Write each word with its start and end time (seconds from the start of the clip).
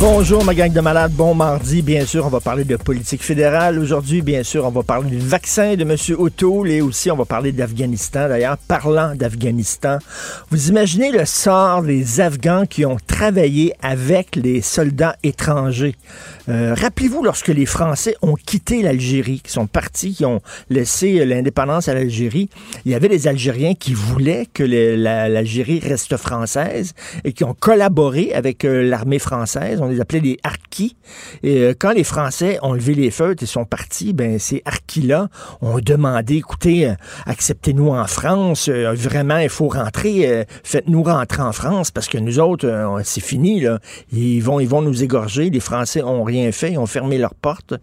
Bonjour 0.00 0.42
ma 0.46 0.54
gang 0.54 0.72
de 0.72 0.80
malades, 0.80 1.12
bon 1.12 1.34
mardi. 1.34 1.82
Bien 1.82 2.06
sûr, 2.06 2.24
on 2.24 2.30
va 2.30 2.40
parler 2.40 2.64
de 2.64 2.76
politique 2.76 3.22
fédérale. 3.22 3.78
Aujourd'hui, 3.78 4.22
bien 4.22 4.42
sûr, 4.42 4.64
on 4.64 4.70
va 4.70 4.82
parler 4.82 5.10
du 5.10 5.18
vaccin 5.18 5.76
de 5.76 5.82
M. 5.82 5.94
O'Toole 6.18 6.70
et 6.70 6.80
aussi 6.80 7.10
on 7.10 7.16
va 7.16 7.26
parler 7.26 7.52
d'Afghanistan. 7.52 8.26
D'ailleurs, 8.26 8.56
parlant 8.56 9.14
d'Afghanistan, 9.14 9.98
vous 10.48 10.70
imaginez 10.70 11.12
le 11.12 11.26
sort 11.26 11.82
des 11.82 12.22
Afghans 12.22 12.64
qui 12.64 12.86
ont 12.86 12.96
travaillé 13.06 13.74
avec 13.82 14.36
les 14.36 14.62
soldats 14.62 15.16
étrangers. 15.22 15.94
Euh, 16.48 16.74
rappelez-vous 16.74 17.22
lorsque 17.22 17.48
les 17.48 17.66
Français 17.66 18.16
ont 18.22 18.36
quitté 18.36 18.80
l'Algérie, 18.80 19.42
qui 19.44 19.52
sont 19.52 19.66
partis, 19.66 20.14
qui 20.14 20.24
ont 20.24 20.40
laissé 20.70 21.26
l'indépendance 21.26 21.88
à 21.88 21.94
l'Algérie, 21.94 22.48
il 22.86 22.92
y 22.92 22.94
avait 22.94 23.10
des 23.10 23.28
Algériens 23.28 23.74
qui 23.74 23.92
voulaient 23.92 24.46
que 24.54 24.62
l'Algérie 24.62 25.78
reste 25.78 26.16
française 26.16 26.94
et 27.24 27.34
qui 27.34 27.44
ont 27.44 27.54
collaboré 27.54 28.32
avec 28.32 28.64
euh, 28.64 28.82
l'armée 28.82 29.18
française. 29.18 29.82
Les 29.90 30.00
appelait 30.00 30.20
les 30.20 30.38
harkis. 30.42 30.96
Et 31.42 31.58
euh, 31.58 31.74
quand 31.78 31.92
les 31.92 32.04
Français 32.04 32.58
ont 32.62 32.72
levé 32.72 32.94
les 32.94 33.10
feutres 33.10 33.42
et 33.42 33.46
sont 33.46 33.64
partis, 33.64 34.12
ben 34.12 34.38
ces 34.38 34.62
harkis-là 34.64 35.28
ont 35.60 35.78
demandé, 35.80 36.36
écoutez, 36.36 36.92
acceptez-nous 37.26 37.88
en 37.88 38.06
France, 38.06 38.68
vraiment, 38.68 39.38
il 39.38 39.48
faut 39.48 39.68
rentrer, 39.68 40.46
faites-nous 40.64 41.02
rentrer 41.02 41.42
en 41.42 41.52
France 41.52 41.90
parce 41.90 42.08
que 42.08 42.18
nous 42.18 42.38
autres, 42.38 43.00
c'est 43.04 43.22
fini, 43.22 43.60
là. 43.60 43.78
Ils 44.12 44.40
vont, 44.40 44.60
ils 44.60 44.68
vont 44.68 44.82
nous 44.82 45.02
égorger. 45.02 45.50
Les 45.50 45.60
Français 45.60 46.02
ont 46.02 46.24
rien 46.24 46.50
fait. 46.52 46.72
Ils 46.72 46.78
ont 46.78 46.86
fermé 46.86 47.18
leurs 47.18 47.34
portes 47.34 47.74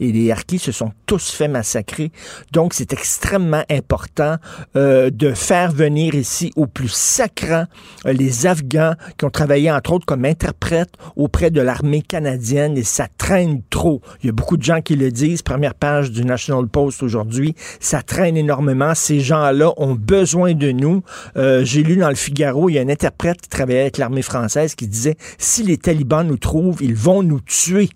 et 0.00 0.12
les 0.12 0.30
Harkis 0.30 0.58
se 0.58 0.72
sont 0.72 0.92
tous 1.06 1.30
fait 1.30 1.48
massacrer. 1.48 2.10
Donc, 2.52 2.74
c'est 2.74 2.92
extrêmement 2.92 3.64
important 3.70 4.36
euh, 4.76 5.10
de 5.10 5.32
faire 5.32 5.72
venir 5.72 6.14
ici 6.14 6.52
au 6.56 6.66
plus 6.66 6.88
sacrant 6.88 7.64
euh, 8.06 8.12
les 8.12 8.46
Afghans 8.46 8.94
qui 9.18 9.24
ont 9.24 9.30
travaillé, 9.30 9.70
entre 9.70 9.92
autres, 9.92 10.06
comme 10.06 10.24
interprètes 10.24 10.94
auprès 11.16 11.50
de 11.54 11.62
l'armée 11.62 12.02
canadienne 12.02 12.76
et 12.76 12.82
ça 12.82 13.06
traîne 13.16 13.62
trop. 13.70 14.02
Il 14.22 14.26
y 14.26 14.28
a 14.28 14.32
beaucoup 14.32 14.58
de 14.58 14.62
gens 14.62 14.82
qui 14.82 14.96
le 14.96 15.10
disent. 15.10 15.40
Première 15.40 15.74
page 15.74 16.10
du 16.10 16.24
National 16.24 16.66
Post 16.66 17.02
aujourd'hui. 17.02 17.54
Ça 17.80 18.02
traîne 18.02 18.36
énormément. 18.36 18.94
Ces 18.94 19.20
gens-là 19.20 19.72
ont 19.78 19.94
besoin 19.94 20.52
de 20.52 20.70
nous. 20.72 21.02
Euh, 21.36 21.64
j'ai 21.64 21.82
lu 21.82 21.96
dans 21.96 22.10
le 22.10 22.14
Figaro, 22.14 22.68
il 22.68 22.74
y 22.74 22.78
a 22.78 22.82
un 22.82 22.88
interprète 22.88 23.40
qui 23.40 23.48
travaillait 23.48 23.80
avec 23.80 23.98
l'armée 23.98 24.22
française 24.22 24.74
qui 24.74 24.86
disait 24.86 25.16
si 25.38 25.62
les 25.62 25.78
talibans 25.78 26.26
nous 26.26 26.36
trouvent, 26.36 26.82
ils 26.82 26.94
vont 26.94 27.22
nous 27.22 27.40
tuer. 27.40 27.88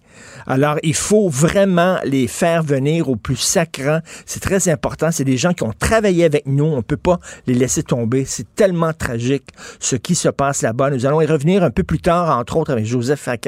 Alors, 0.46 0.76
il 0.82 0.94
faut 0.94 1.28
vraiment 1.28 1.98
les 2.04 2.26
faire 2.26 2.62
venir 2.62 3.08
au 3.08 3.16
plus 3.16 3.36
sacrant. 3.36 4.00
C'est 4.26 4.40
très 4.40 4.68
important. 4.68 5.10
C'est 5.10 5.24
des 5.24 5.36
gens 5.36 5.52
qui 5.52 5.62
ont 5.62 5.74
travaillé 5.78 6.24
avec 6.24 6.46
nous. 6.46 6.64
On 6.64 6.76
ne 6.76 6.82
peut 6.82 6.96
pas 6.96 7.18
les 7.46 7.54
laisser 7.54 7.82
tomber. 7.82 8.24
C'est 8.24 8.54
tellement 8.54 8.92
tragique 8.92 9.44
ce 9.78 9.96
qui 9.96 10.14
se 10.14 10.28
passe 10.28 10.62
là-bas. 10.62 10.90
Nous 10.90 11.06
allons 11.06 11.20
y 11.20 11.26
revenir 11.26 11.62
un 11.62 11.70
peu 11.70 11.82
plus 11.82 12.00
tard, 12.00 12.36
entre 12.36 12.56
autres 12.56 12.72
avec 12.72 12.86
Joseph 12.86 13.20
Facal 13.20 13.47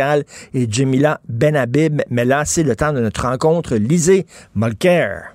et 0.55 0.71
Jemila 0.71 1.21
Benhabib. 1.29 2.03
Mais 2.11 2.25
là, 2.25 2.45
c'est 2.45 2.63
le 2.63 2.77
temps 2.77 2.93
de 2.93 3.01
notre 3.01 3.23
rencontre. 3.23 3.77
Lisez 3.77 4.27
Molker. 4.55 5.35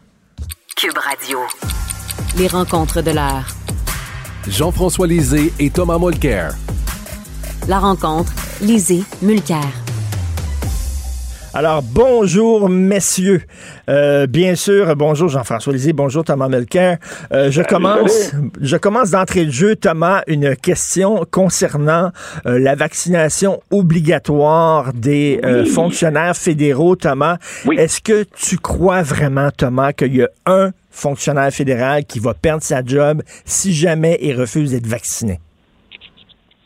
Cube 0.76 0.98
Radio. 0.98 1.40
Les 2.38 2.48
rencontres 2.48 3.02
de 3.02 3.12
l'heure. 3.12 3.48
Jean-François 4.48 5.08
Lisée 5.08 5.54
et 5.60 5.70
Thomas 5.70 5.98
Molker. 5.98 6.50
La 7.68 7.80
rencontre, 7.80 8.32
Lisée 8.62 9.04
Mulcair. 9.22 9.85
Alors, 11.58 11.82
bonjour, 11.82 12.68
messieurs. 12.68 13.42
Euh, 13.88 14.28
bien 14.28 14.56
sûr, 14.56 14.94
bonjour 14.98 15.30
Jean-François 15.30 15.72
Lisée, 15.72 15.94
bonjour 15.94 16.26
Thomas 16.26 16.50
Melker. 16.50 16.96
Euh, 17.32 17.50
je, 17.50 17.62
commence, 17.62 18.34
je 18.60 18.76
commence 18.76 19.12
d'entrée 19.12 19.46
de 19.46 19.52
jeu, 19.52 19.78
Thomas, 19.78 20.22
une 20.28 20.58
question 20.58 21.26
concernant 21.32 22.12
euh, 22.46 22.60
la 22.60 22.76
vaccination 22.76 23.62
obligatoire 23.72 24.92
des 24.92 25.40
fonctionnaires 25.74 26.36
fédéraux, 26.36 26.98
Thomas. 26.98 27.38
Est-ce 27.78 28.02
que 28.02 28.26
tu 28.36 28.58
crois 28.58 29.02
vraiment, 29.02 29.50
Thomas, 29.50 29.94
qu'il 29.94 30.14
y 30.14 30.24
a 30.24 30.30
un 30.46 30.72
fonctionnaire 30.92 31.54
fédéral 31.54 32.04
qui 32.04 32.20
va 32.20 32.34
perdre 32.34 32.64
sa 32.64 32.84
job 32.84 33.22
si 33.46 33.74
jamais 33.74 34.18
il 34.22 34.38
refuse 34.38 34.72
d'être 34.72 34.88
vacciné? 34.88 35.40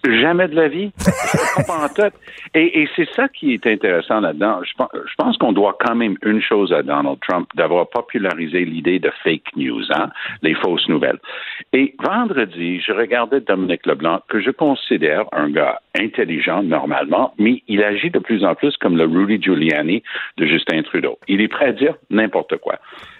Jamais 0.05 0.47
de 0.47 0.55
la 0.55 0.69
vie. 0.69 0.91
et, 2.53 2.81
et 2.81 2.89
c'est 2.95 3.09
ça 3.15 3.27
qui 3.27 3.53
est 3.53 3.67
intéressant 3.67 4.21
là-dedans. 4.21 4.61
Je, 4.63 4.71
je 4.93 5.13
pense 5.17 5.37
qu'on 5.37 5.51
doit 5.51 5.77
quand 5.79 5.95
même 5.95 6.15
une 6.23 6.41
chose 6.41 6.71
à 6.71 6.81
Donald 6.83 7.17
Trump, 7.27 7.49
d'avoir 7.55 7.89
popularisé 7.89 8.63
l'idée 8.63 8.99
de 8.99 9.11
fake 9.23 9.55
news, 9.57 9.83
hein, 9.91 10.09
les 10.41 10.55
fausses 10.55 10.87
nouvelles. 10.87 11.19
Et 11.73 11.95
vendredi, 11.99 12.79
je 12.79 12.93
regardais 12.93 13.41
Dominique 13.41 13.85
Leblanc, 13.85 14.21
que 14.29 14.39
je 14.39 14.51
considère 14.51 15.25
un 15.33 15.49
gars 15.49 15.79
intelligent 15.97 16.63
normalement, 16.63 17.33
mais 17.37 17.63
il 17.67 17.83
agit 17.83 18.09
de 18.09 18.19
plus 18.19 18.43
en 18.43 18.55
plus 18.55 18.75
comme 18.77 18.97
le 18.97 19.05
Rudy 19.05 19.41
Giuliani 19.41 20.03
de 20.37 20.45
Justin 20.45 20.81
Trudeau. 20.83 21.17
Il 21.27 21.41
est 21.41 21.47
prêt 21.47 21.67
à 21.67 21.71
dire 21.71 21.95
n'importe 22.09 22.57
quoi. 22.57 22.75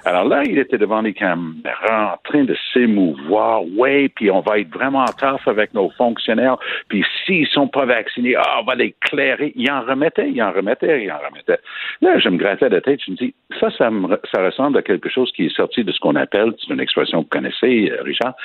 Alors 0.06 0.25
là, 0.25 0.44
il 0.46 0.57
était 0.57 0.78
devant 0.78 1.02
les 1.02 1.13
caméras 1.13 2.13
en 2.13 2.18
train 2.24 2.44
de 2.44 2.56
s'émouvoir. 2.74 3.63
Ouais, 3.75 4.09
puis 4.09 4.31
on 4.31 4.40
va 4.40 4.59
être 4.59 4.74
vraiment 4.74 5.06
tough 5.06 5.47
avec 5.47 5.74
nos 5.74 5.90
fonctionnaires. 5.91 6.57
Puis 6.88 7.03
s'ils 7.25 7.47
sont 7.47 7.68
pas 7.68 7.85
vaccinés, 7.85 8.35
ah, 8.35 8.59
on 8.62 8.63
va 8.63 8.75
les 8.75 8.96
clairer. 9.01 9.51
Il 9.56 9.69
en 9.69 9.81
remettait, 9.81 10.30
il 10.30 10.41
en 10.41 10.51
remettait, 10.51 11.03
il 11.03 11.12
en 11.12 11.18
remettait. 11.18 11.59
Là, 12.01 12.18
je 12.18 12.30
me 12.30 12.38
grattais 12.38 12.69
la 12.69 12.81
tête. 12.81 13.01
Je 13.06 13.12
me 13.12 13.18
dis, 13.18 13.34
ça, 13.59 13.69
ça, 13.72 13.90
ça 14.31 14.46
ressemble 14.46 14.78
à 14.78 14.81
quelque 14.81 15.09
chose 15.09 15.31
qui 15.34 15.47
est 15.47 15.56
sorti 15.56 15.84
de 15.84 15.91
ce 15.91 16.00
qu'on 16.00 16.16
appelle, 16.16 16.53
c'est 16.59 16.74
une 16.74 16.80
expression 16.80 17.24
que 17.24 17.25
vous 17.25 17.30
connaissez, 17.41 17.91
euh, 17.91 18.01
Richard, 18.03 18.36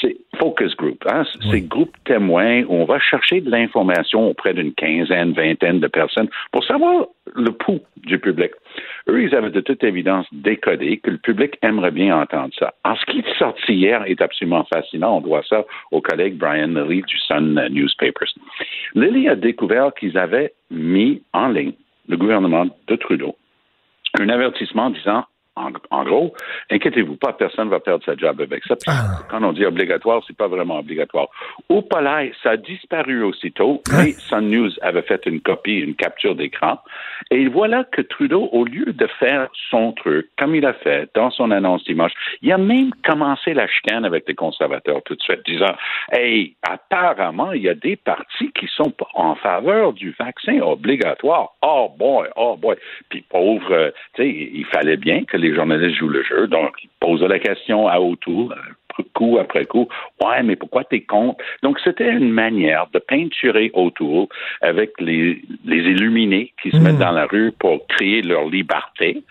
c'est 0.00 0.16
focus 0.38 0.74
group. 0.76 1.04
Hein? 1.08 1.22
C'est 1.50 1.60
groupe 1.60 1.94
témoin 2.04 2.62
où 2.64 2.74
on 2.74 2.84
va 2.84 2.98
chercher 2.98 3.40
de 3.40 3.50
l'information 3.50 3.75
auprès 4.14 4.54
d'une 4.54 4.72
quinzaine, 4.74 5.32
vingtaine 5.32 5.80
de 5.80 5.86
personnes 5.86 6.28
pour 6.52 6.64
savoir 6.64 7.06
le 7.34 7.50
pouls 7.50 7.80
du 7.96 8.18
public. 8.18 8.52
Eux, 9.08 9.22
ils 9.22 9.34
avaient 9.34 9.50
de 9.50 9.60
toute 9.60 9.82
évidence 9.84 10.26
décodé 10.32 10.98
que 10.98 11.10
le 11.10 11.18
public 11.18 11.58
aimerait 11.62 11.90
bien 11.90 12.20
entendre 12.20 12.52
ça. 12.58 12.74
En 12.84 12.96
ce 12.96 13.04
qui 13.06 13.18
est 13.18 13.38
sorti 13.38 13.74
hier 13.74 14.04
est 14.06 14.20
absolument 14.20 14.64
fascinant. 14.72 15.18
On 15.18 15.20
doit 15.20 15.42
ça 15.48 15.64
au 15.90 16.00
collègue 16.00 16.36
Brian 16.36 16.68
Lilly 16.68 17.02
du 17.02 17.18
Sun 17.18 17.54
Newspapers. 17.70 18.32
Lilly 18.94 19.28
a 19.28 19.36
découvert 19.36 19.92
qu'ils 19.94 20.16
avaient 20.18 20.52
mis 20.70 21.22
en 21.32 21.48
ligne, 21.48 21.74
le 22.08 22.16
gouvernement 22.16 22.66
de 22.86 22.96
Trudeau, 22.96 23.36
un 24.18 24.28
avertissement 24.28 24.90
disant 24.90 25.24
en, 25.56 26.04
gros, 26.04 26.34
inquiétez-vous 26.70 27.16
pas, 27.16 27.32
personne 27.32 27.66
ne 27.66 27.70
va 27.70 27.80
perdre 27.80 28.04
sa 28.04 28.14
job 28.14 28.40
avec 28.40 28.62
ça. 28.64 28.76
Ah. 28.86 29.22
Quand 29.30 29.42
on 29.42 29.52
dit 29.52 29.64
obligatoire, 29.64 30.22
c'est 30.26 30.36
pas 30.36 30.48
vraiment 30.48 30.78
obligatoire. 30.78 31.28
Au 31.68 31.82
Palais, 31.82 32.32
ça 32.42 32.50
a 32.50 32.56
disparu 32.56 33.22
aussitôt, 33.22 33.82
hein? 33.90 34.02
mais 34.04 34.12
Sun 34.12 34.50
News 34.50 34.70
avait 34.82 35.02
fait 35.02 35.24
une 35.26 35.40
copie, 35.40 35.78
une 35.78 35.94
capture 35.94 36.34
d'écran. 36.34 36.78
Et 37.30 37.48
voilà 37.48 37.84
que 37.84 38.02
Trudeau, 38.02 38.48
au 38.52 38.64
lieu 38.64 38.92
de 38.92 39.06
faire 39.18 39.48
son 39.70 39.92
truc, 39.92 40.28
comme 40.38 40.54
il 40.54 40.66
a 40.66 40.74
fait 40.74 41.08
dans 41.14 41.30
son 41.30 41.50
annonce 41.50 41.84
dimanche, 41.84 42.12
il 42.42 42.52
a 42.52 42.58
même 42.58 42.90
commencé 43.04 43.54
la 43.54 43.66
chicane 43.66 44.04
avec 44.04 44.28
les 44.28 44.34
conservateurs 44.34 45.02
tout 45.04 45.14
de 45.14 45.22
suite, 45.22 45.40
disant, 45.46 45.74
hey, 46.12 46.54
apparemment, 46.62 47.52
il 47.52 47.62
y 47.62 47.68
a 47.68 47.74
des 47.74 47.96
partis 47.96 48.50
qui 48.52 48.66
sont 48.74 48.92
en 49.14 49.34
faveur 49.36 49.92
du 49.92 50.14
vaccin 50.18 50.60
obligatoire. 50.60 51.54
Oh 51.62 51.90
boy, 51.98 52.28
oh 52.36 52.56
boy. 52.56 52.76
Puis 53.08 53.22
pauvre, 53.22 53.72
euh, 53.72 53.90
tu 54.14 54.22
sais, 54.22 54.28
il 54.28 54.64
fallait 54.66 54.96
bien 54.96 55.24
que 55.24 55.36
les 55.36 55.45
les 55.48 55.54
journalistes 55.54 55.98
jouent 55.98 56.08
le 56.08 56.22
jeu. 56.22 56.46
Donc, 56.46 56.72
ils 56.82 56.90
posaient 57.00 57.28
la 57.28 57.38
question 57.38 57.88
à 57.88 57.98
autour, 57.98 58.52
euh, 58.52 59.02
coup 59.12 59.38
après 59.38 59.66
coup. 59.66 59.88
Ouais, 60.22 60.42
mais 60.42 60.56
pourquoi 60.56 60.84
t'es 60.84 61.00
contre? 61.00 61.42
Donc, 61.62 61.78
c'était 61.84 62.10
une 62.10 62.30
manière 62.30 62.86
de 62.92 62.98
peinturer 62.98 63.70
autour 63.74 64.28
avec 64.62 64.92
les, 65.00 65.42
les 65.64 65.78
illuminés 65.78 66.52
qui 66.62 66.70
se 66.70 66.78
mettent 66.78 66.94
hmm. 66.94 67.00
dans 67.00 67.12
la 67.12 67.26
rue 67.26 67.52
pour 67.52 67.86
créer 67.88 68.22
leur 68.22 68.46
liberté. 68.48 69.22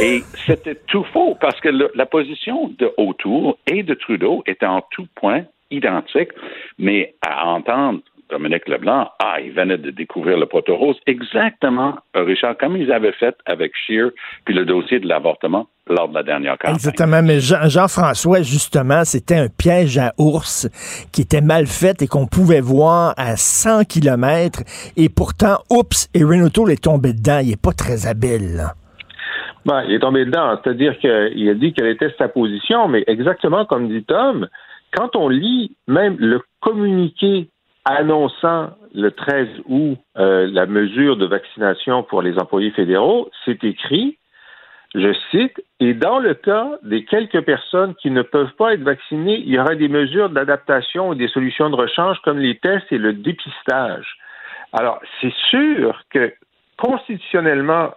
Et 0.00 0.20
c'était 0.46 0.76
tout 0.86 1.04
faux 1.12 1.36
parce 1.40 1.60
que 1.60 1.68
la 1.68 2.06
position 2.06 2.72
de 2.78 2.92
Autour 2.96 3.58
et 3.66 3.82
de 3.82 3.94
Trudeau 3.94 4.42
était 4.46 4.66
en 4.66 4.82
tout 4.90 5.06
point 5.14 5.44
identique, 5.70 6.30
mais 6.78 7.14
à 7.20 7.48
entendre 7.48 8.00
Dominique 8.30 8.68
Leblanc, 8.68 9.10
ah, 9.20 9.40
il 9.40 9.52
venait 9.52 9.78
de 9.78 9.90
découvrir 9.90 10.36
le 10.38 10.46
poteau 10.46 10.76
rose, 10.76 10.96
exactement, 11.06 11.96
Richard, 12.14 12.56
comme 12.58 12.76
ils 12.76 12.92
avaient 12.92 13.12
fait 13.12 13.34
avec 13.46 13.72
Scheer, 13.86 14.10
puis 14.44 14.54
le 14.54 14.66
dossier 14.66 15.00
de 15.00 15.08
l'avortement 15.08 15.68
lors 15.88 16.08
de 16.08 16.14
la 16.14 16.22
dernière 16.22 16.58
campagne. 16.58 16.74
Exactement, 16.74 17.22
mais 17.22 17.40
Jean-François, 17.40 18.42
justement, 18.42 19.04
c'était 19.04 19.36
un 19.36 19.48
piège 19.48 19.96
à 19.96 20.12
ours 20.18 20.68
qui 21.12 21.22
était 21.22 21.40
mal 21.40 21.66
fait 21.66 22.02
et 22.02 22.06
qu'on 22.06 22.26
pouvait 22.26 22.60
voir 22.60 23.14
à 23.16 23.36
100 23.36 23.84
km, 23.84 24.62
et 24.96 25.08
pourtant, 25.08 25.56
oups, 25.70 26.10
et 26.12 26.22
Renault 26.22 26.68
est 26.68 26.84
tombé 26.84 27.14
dedans, 27.14 27.40
il 27.42 27.52
est 27.52 27.62
pas 27.62 27.72
très 27.72 28.06
habile. 28.06 28.64
Ben, 29.64 29.84
il 29.88 29.94
est 29.94 30.00
tombé 30.00 30.24
dedans, 30.24 30.58
c'est-à-dire 30.62 30.98
qu'il 30.98 31.48
a 31.48 31.54
dit 31.54 31.72
quelle 31.72 31.88
était 31.88 32.14
sa 32.18 32.28
position, 32.28 32.88
mais 32.88 33.04
exactement 33.06 33.64
comme 33.64 33.88
dit 33.88 34.04
Tom, 34.04 34.48
quand 34.94 35.16
on 35.16 35.28
lit 35.28 35.76
même 35.86 36.16
le 36.18 36.40
communiqué 36.60 37.48
annonçant 37.96 38.70
le 38.94 39.10
13 39.10 39.48
août 39.66 39.98
euh, 40.18 40.48
la 40.52 40.66
mesure 40.66 41.16
de 41.16 41.26
vaccination 41.26 42.02
pour 42.02 42.22
les 42.22 42.38
employés 42.38 42.70
fédéraux, 42.70 43.30
c'est 43.44 43.62
écrit, 43.64 44.18
je 44.94 45.12
cite, 45.30 45.62
et 45.80 45.94
dans 45.94 46.18
le 46.18 46.34
cas 46.34 46.72
des 46.82 47.04
quelques 47.04 47.42
personnes 47.42 47.94
qui 47.96 48.10
ne 48.10 48.22
peuvent 48.22 48.54
pas 48.58 48.74
être 48.74 48.82
vaccinées, 48.82 49.38
il 49.38 49.48
y 49.48 49.58
aura 49.58 49.74
des 49.74 49.88
mesures 49.88 50.30
d'adaptation 50.30 51.12
et 51.12 51.16
des 51.16 51.28
solutions 51.28 51.70
de 51.70 51.76
rechange 51.76 52.18
comme 52.24 52.38
les 52.38 52.58
tests 52.58 52.90
et 52.90 52.98
le 52.98 53.12
dépistage. 53.12 54.18
Alors, 54.72 55.00
c'est 55.20 55.32
sûr 55.50 56.02
que 56.10 56.32
constitutionnellement, 56.76 57.94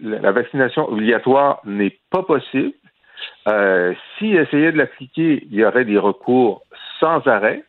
la 0.00 0.32
vaccination 0.32 0.88
obligatoire 0.88 1.60
n'est 1.64 1.98
pas 2.10 2.22
possible. 2.22 2.72
Euh, 3.48 3.92
S'ils 4.18 4.36
essayaient 4.36 4.72
de 4.72 4.78
l'appliquer, 4.78 5.46
il 5.50 5.54
y 5.58 5.64
aurait 5.64 5.84
des 5.84 5.98
recours 5.98 6.62
sans 6.98 7.26
arrêt. 7.26 7.64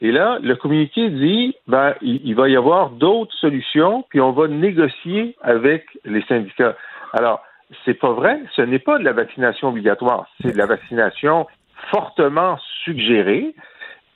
Et 0.00 0.12
là, 0.12 0.38
le 0.40 0.54
communiqué 0.54 1.10
dit, 1.10 1.56
ben, 1.66 1.94
il, 2.02 2.34
va 2.34 2.48
y 2.48 2.56
avoir 2.56 2.90
d'autres 2.90 3.34
solutions, 3.34 4.04
puis 4.08 4.20
on 4.20 4.30
va 4.30 4.46
négocier 4.46 5.36
avec 5.42 5.86
les 6.04 6.22
syndicats. 6.22 6.76
Alors, 7.12 7.42
c'est 7.84 7.94
pas 7.94 8.12
vrai. 8.12 8.40
Ce 8.54 8.62
n'est 8.62 8.78
pas 8.78 8.98
de 8.98 9.04
la 9.04 9.12
vaccination 9.12 9.68
obligatoire. 9.68 10.28
C'est 10.40 10.52
de 10.52 10.58
la 10.58 10.66
vaccination 10.66 11.46
fortement 11.90 12.58
suggérée. 12.84 13.54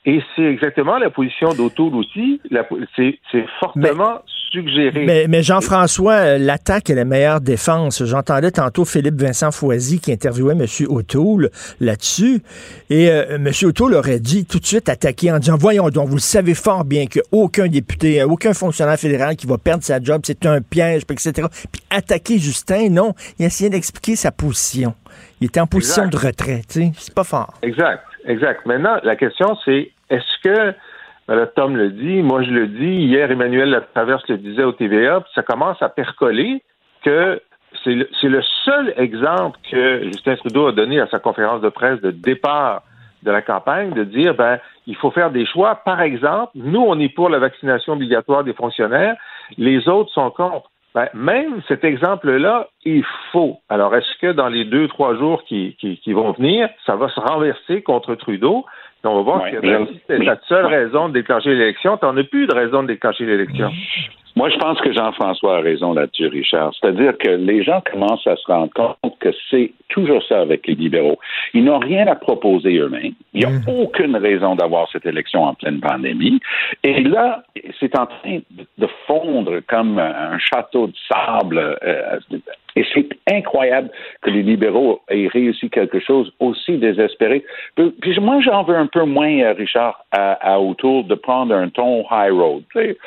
Et 0.05 0.21
c'est 0.35 0.43
exactement 0.43 0.97
la 0.97 1.09
position 1.09 1.53
d'Autour 1.53 1.93
aussi. 1.95 2.41
C'est 2.97 3.45
fortement 3.59 4.21
suggéré. 4.51 5.27
Mais, 5.27 5.43
Jean-François, 5.43 6.13
euh, 6.13 6.37
l'attaque 6.37 6.89
est 6.89 6.95
la 6.95 7.05
meilleure 7.05 7.41
défense. 7.41 8.03
J'entendais 8.03 8.51
tantôt 8.51 8.85
Philippe 8.85 9.19
Vincent 9.19 9.51
Foisy 9.51 9.99
qui 9.99 10.11
interviewait 10.11 10.53
M. 10.53 10.65
O'Toole 10.89 11.49
là-dessus. 11.79 12.41
Et 12.89 13.09
euh, 13.09 13.35
M. 13.35 13.49
O'Toole 13.63 13.95
aurait 13.95 14.19
dit 14.19 14.45
tout 14.45 14.59
de 14.59 14.65
suite 14.65 14.89
attaquer 14.89 15.31
en 15.31 15.39
disant 15.39 15.57
Voyons 15.57 15.89
donc, 15.89 16.09
vous 16.09 16.15
le 16.15 16.21
savez 16.21 16.53
fort 16.53 16.85
bien 16.85 17.05
qu'aucun 17.07 17.67
député, 17.67 18.21
euh, 18.21 18.27
aucun 18.27 18.53
fonctionnaire 18.53 18.99
fédéral 18.99 19.35
qui 19.35 19.47
va 19.47 19.57
perdre 19.57 19.83
sa 19.83 20.01
job, 20.01 20.21
c'est 20.25 20.45
un 20.45 20.61
piège, 20.61 21.03
etc. 21.09 21.47
Puis 21.71 21.81
attaquer 21.89 22.37
Justin, 22.39 22.89
non. 22.89 23.13
Il 23.39 23.43
a 23.43 23.47
essayé 23.47 23.69
d'expliquer 23.69 24.15
sa 24.15 24.31
position. 24.31 24.93
Il 25.41 25.47
était 25.47 25.59
en 25.59 25.67
position 25.67 26.07
de 26.07 26.17
retrait, 26.17 26.61
tu 26.67 26.81
sais. 26.81 26.91
C'est 26.97 27.13
pas 27.13 27.23
fort. 27.23 27.53
Exact, 27.61 28.03
exact. 28.25 28.65
Maintenant, 28.65 28.97
la 29.03 29.15
question, 29.15 29.57
c'est 29.65 29.91
est-ce 30.09 30.41
que 30.43 30.73
ben 31.27 31.47
Tom 31.55 31.77
le 31.77 31.89
dit, 31.89 32.21
moi 32.21 32.43
je 32.43 32.51
le 32.51 32.67
dis, 32.67 33.05
hier 33.05 33.31
Emmanuel 33.31 33.69
Latraverse 33.69 34.27
le 34.27 34.37
disait 34.37 34.63
au 34.63 34.73
TVA, 34.73 35.23
ça 35.33 35.41
commence 35.41 35.81
à 35.81 35.87
percoler 35.87 36.61
que 37.03 37.41
c'est 37.83 37.95
le, 37.95 38.41
seul 38.65 38.93
exemple 38.97 39.57
que 39.69 40.03
Justin 40.05 40.35
Trudeau 40.35 40.67
a 40.67 40.71
donné 40.73 40.99
à 40.99 41.07
sa 41.07 41.19
conférence 41.19 41.61
de 41.61 41.69
presse 41.69 41.99
de 42.01 42.11
départ 42.11 42.83
de 43.23 43.31
la 43.31 43.41
campagne, 43.41 43.93
de 43.93 44.03
dire, 44.03 44.35
ben, 44.35 44.59
il 44.85 44.95
faut 44.95 45.11
faire 45.11 45.31
des 45.31 45.45
choix. 45.45 45.75
Par 45.75 46.01
exemple, 46.01 46.51
nous, 46.55 46.81
on 46.81 46.99
est 46.99 47.09
pour 47.09 47.29
la 47.29 47.39
vaccination 47.39 47.93
obligatoire 47.93 48.43
des 48.43 48.53
fonctionnaires, 48.53 49.15
les 49.57 49.87
autres 49.87 50.11
sont 50.11 50.29
contre. 50.29 50.69
Ben, 50.95 51.07
même 51.15 51.61
cet 51.67 51.83
exemple-là 51.83 52.67
est 52.85 53.03
faux. 53.31 53.57
Alors, 53.67 53.95
est-ce 53.95 54.19
que 54.21 54.31
dans 54.31 54.47
les 54.47 54.63
deux, 54.63 54.87
trois 54.87 55.15
jours 55.15 55.43
qui, 55.43 55.75
qui, 55.79 56.13
vont 56.13 56.31
venir, 56.33 56.69
ça 56.85 56.95
va 56.95 57.09
se 57.09 57.19
renverser 57.19 57.81
contre 57.81 58.13
Trudeau? 58.15 58.65
on 59.05 59.15
va 59.17 59.21
voir 59.21 59.51
que 59.51 59.57
c'est 60.07 60.17
la 60.19 60.37
seule 60.47 60.65
raison 60.65 61.09
de 61.09 61.13
déclencher 61.13 61.49
l'élection. 61.49 61.97
Tu 61.97 62.05
n'en 62.05 62.15
as 62.15 62.23
plus 62.23 62.47
de 62.47 62.53
raison 62.53 62.83
de 62.83 62.87
déclencher 62.87 63.25
l'élection. 63.25 63.69
Moi, 64.35 64.49
je 64.49 64.57
pense 64.57 64.81
que 64.81 64.91
Jean-François 64.91 65.57
a 65.57 65.61
raison 65.61 65.93
là-dessus, 65.93 66.27
Richard. 66.27 66.73
C'est-à-dire 66.79 67.17
que 67.17 67.29
les 67.29 67.63
gens 67.63 67.81
commencent 67.81 68.25
à 68.25 68.35
se 68.35 68.51
rendre 68.51 68.73
compte 68.73 69.17
que 69.19 69.29
c'est 69.49 69.73
toujours 69.89 70.23
ça 70.27 70.41
avec 70.41 70.65
les 70.65 70.73
libéraux. 70.73 71.19
Ils 71.53 71.63
n'ont 71.63 71.79
rien 71.79 72.07
à 72.07 72.15
proposer 72.15 72.77
eux-mêmes. 72.77 73.13
Il 73.33 73.41
n'y 73.41 73.45
a 73.45 73.49
mm. 73.49 73.63
aucune 73.67 74.15
raison 74.15 74.55
d'avoir 74.55 74.89
cette 74.91 75.05
élection 75.05 75.43
en 75.43 75.53
pleine 75.53 75.79
pandémie. 75.79 76.39
Et 76.83 77.03
là, 77.03 77.43
c'est 77.79 77.97
en 77.97 78.07
train 78.07 78.39
de 78.77 78.87
fondre 79.05 79.59
comme 79.67 79.99
un 79.99 80.39
château 80.39 80.87
de 80.87 80.93
sable. 81.11 81.77
Euh, 81.83 82.19
et 82.75 82.85
c'est 82.93 83.07
incroyable 83.29 83.89
que 84.21 84.29
les 84.29 84.43
libéraux 84.43 85.01
aient 85.09 85.27
réussi 85.27 85.69
quelque 85.69 85.99
chose 85.99 86.31
aussi 86.39 86.77
désespéré. 86.77 87.43
Puis 87.75 88.19
moi, 88.19 88.41
j'en 88.41 88.63
veux 88.63 88.75
un 88.75 88.87
peu 88.87 89.03
moins, 89.03 89.39
euh, 89.39 89.53
Richard, 89.53 90.05
à, 90.11 90.53
à, 90.53 90.59
autour 90.59 91.03
de 91.03 91.15
prendre 91.15 91.53
un 91.53 91.69
ton 91.69 92.05
high 92.11 92.31
road. 92.31 92.63
Tu 92.71 92.79
sais, 92.79 92.97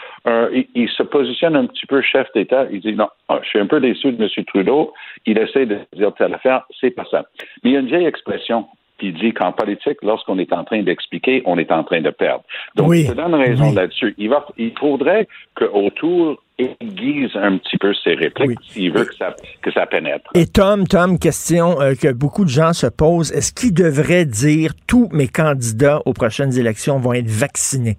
il, 0.75 0.89
se 0.89 1.03
positionne 1.03 1.57
un 1.57 1.67
petit 1.67 1.87
peu 1.87 2.01
chef 2.03 2.27
d'État. 2.35 2.67
Il 2.71 2.81
dit 2.81 2.95
non, 2.95 3.09
ah, 3.29 3.41
je 3.43 3.49
suis 3.49 3.59
un 3.59 3.67
peu 3.67 3.81
déçu 3.81 4.13
de 4.13 4.23
M. 4.23 4.45
Trudeau. 4.47 4.93
Il 5.25 5.39
essaie 5.39 5.67
de 5.67 5.79
dire 5.95 6.13
telle 6.15 6.35
affaire. 6.35 6.63
C'est 6.81 6.91
pas 6.91 7.05
ça. 7.11 7.25
Mais 7.63 7.71
il 7.71 7.73
y 7.73 7.77
a 7.77 7.81
une 7.81 7.87
vieille 7.87 8.07
expression 8.07 8.67
qui 8.99 9.13
dit 9.13 9.33
qu'en 9.33 9.53
politique, 9.53 9.99
lorsqu'on 10.03 10.39
est 10.39 10.53
en 10.53 10.65
train 10.65 10.83
d'expliquer, 10.83 11.43
on 11.45 11.59
est 11.59 11.71
en 11.71 11.85
train 11.85 12.01
de 12.01 12.11
perdre. 12.11 12.45
Donc, 12.77 12.95
je 12.95 13.09
te 13.09 13.13
donne 13.13 13.35
raison 13.35 13.73
là-dessus. 13.73 14.15
Il, 14.17 14.31
va, 14.31 14.47
il 14.57 14.73
faudrait 14.79 15.29
qu'autour 15.55 16.43
aiguise 16.59 17.31
un 17.35 17.59
petit 17.59 17.77
peu 17.77 17.93
ses 17.95 18.15
répliques 18.15 18.59
s'il 18.63 18.93
veut 18.93 19.05
que 19.05 19.15
ça, 19.15 19.35
que 19.63 19.71
ça 19.71 19.87
pénètre. 19.87 20.31
Et 20.35 20.47
Tom, 20.47 20.87
Tom, 20.87 21.19
question 21.19 21.81
euh, 21.81 21.95
que 21.95 22.13
beaucoup 22.13 22.45
de 22.45 22.51
gens 22.51 22.73
se 22.73 22.87
posent. 22.87 23.33
Est-ce 23.33 23.53
qu'il 23.53 23.75
devrait 23.75 24.25
dire 24.25 24.73
tous 24.87 25.09
mes 25.13 25.29
candidats 25.29 26.01
aux 26.07 26.13
prochaines 26.13 26.59
élections 26.59 26.99
vont 26.99 27.13
être 27.13 27.29
vaccinés? 27.29 27.97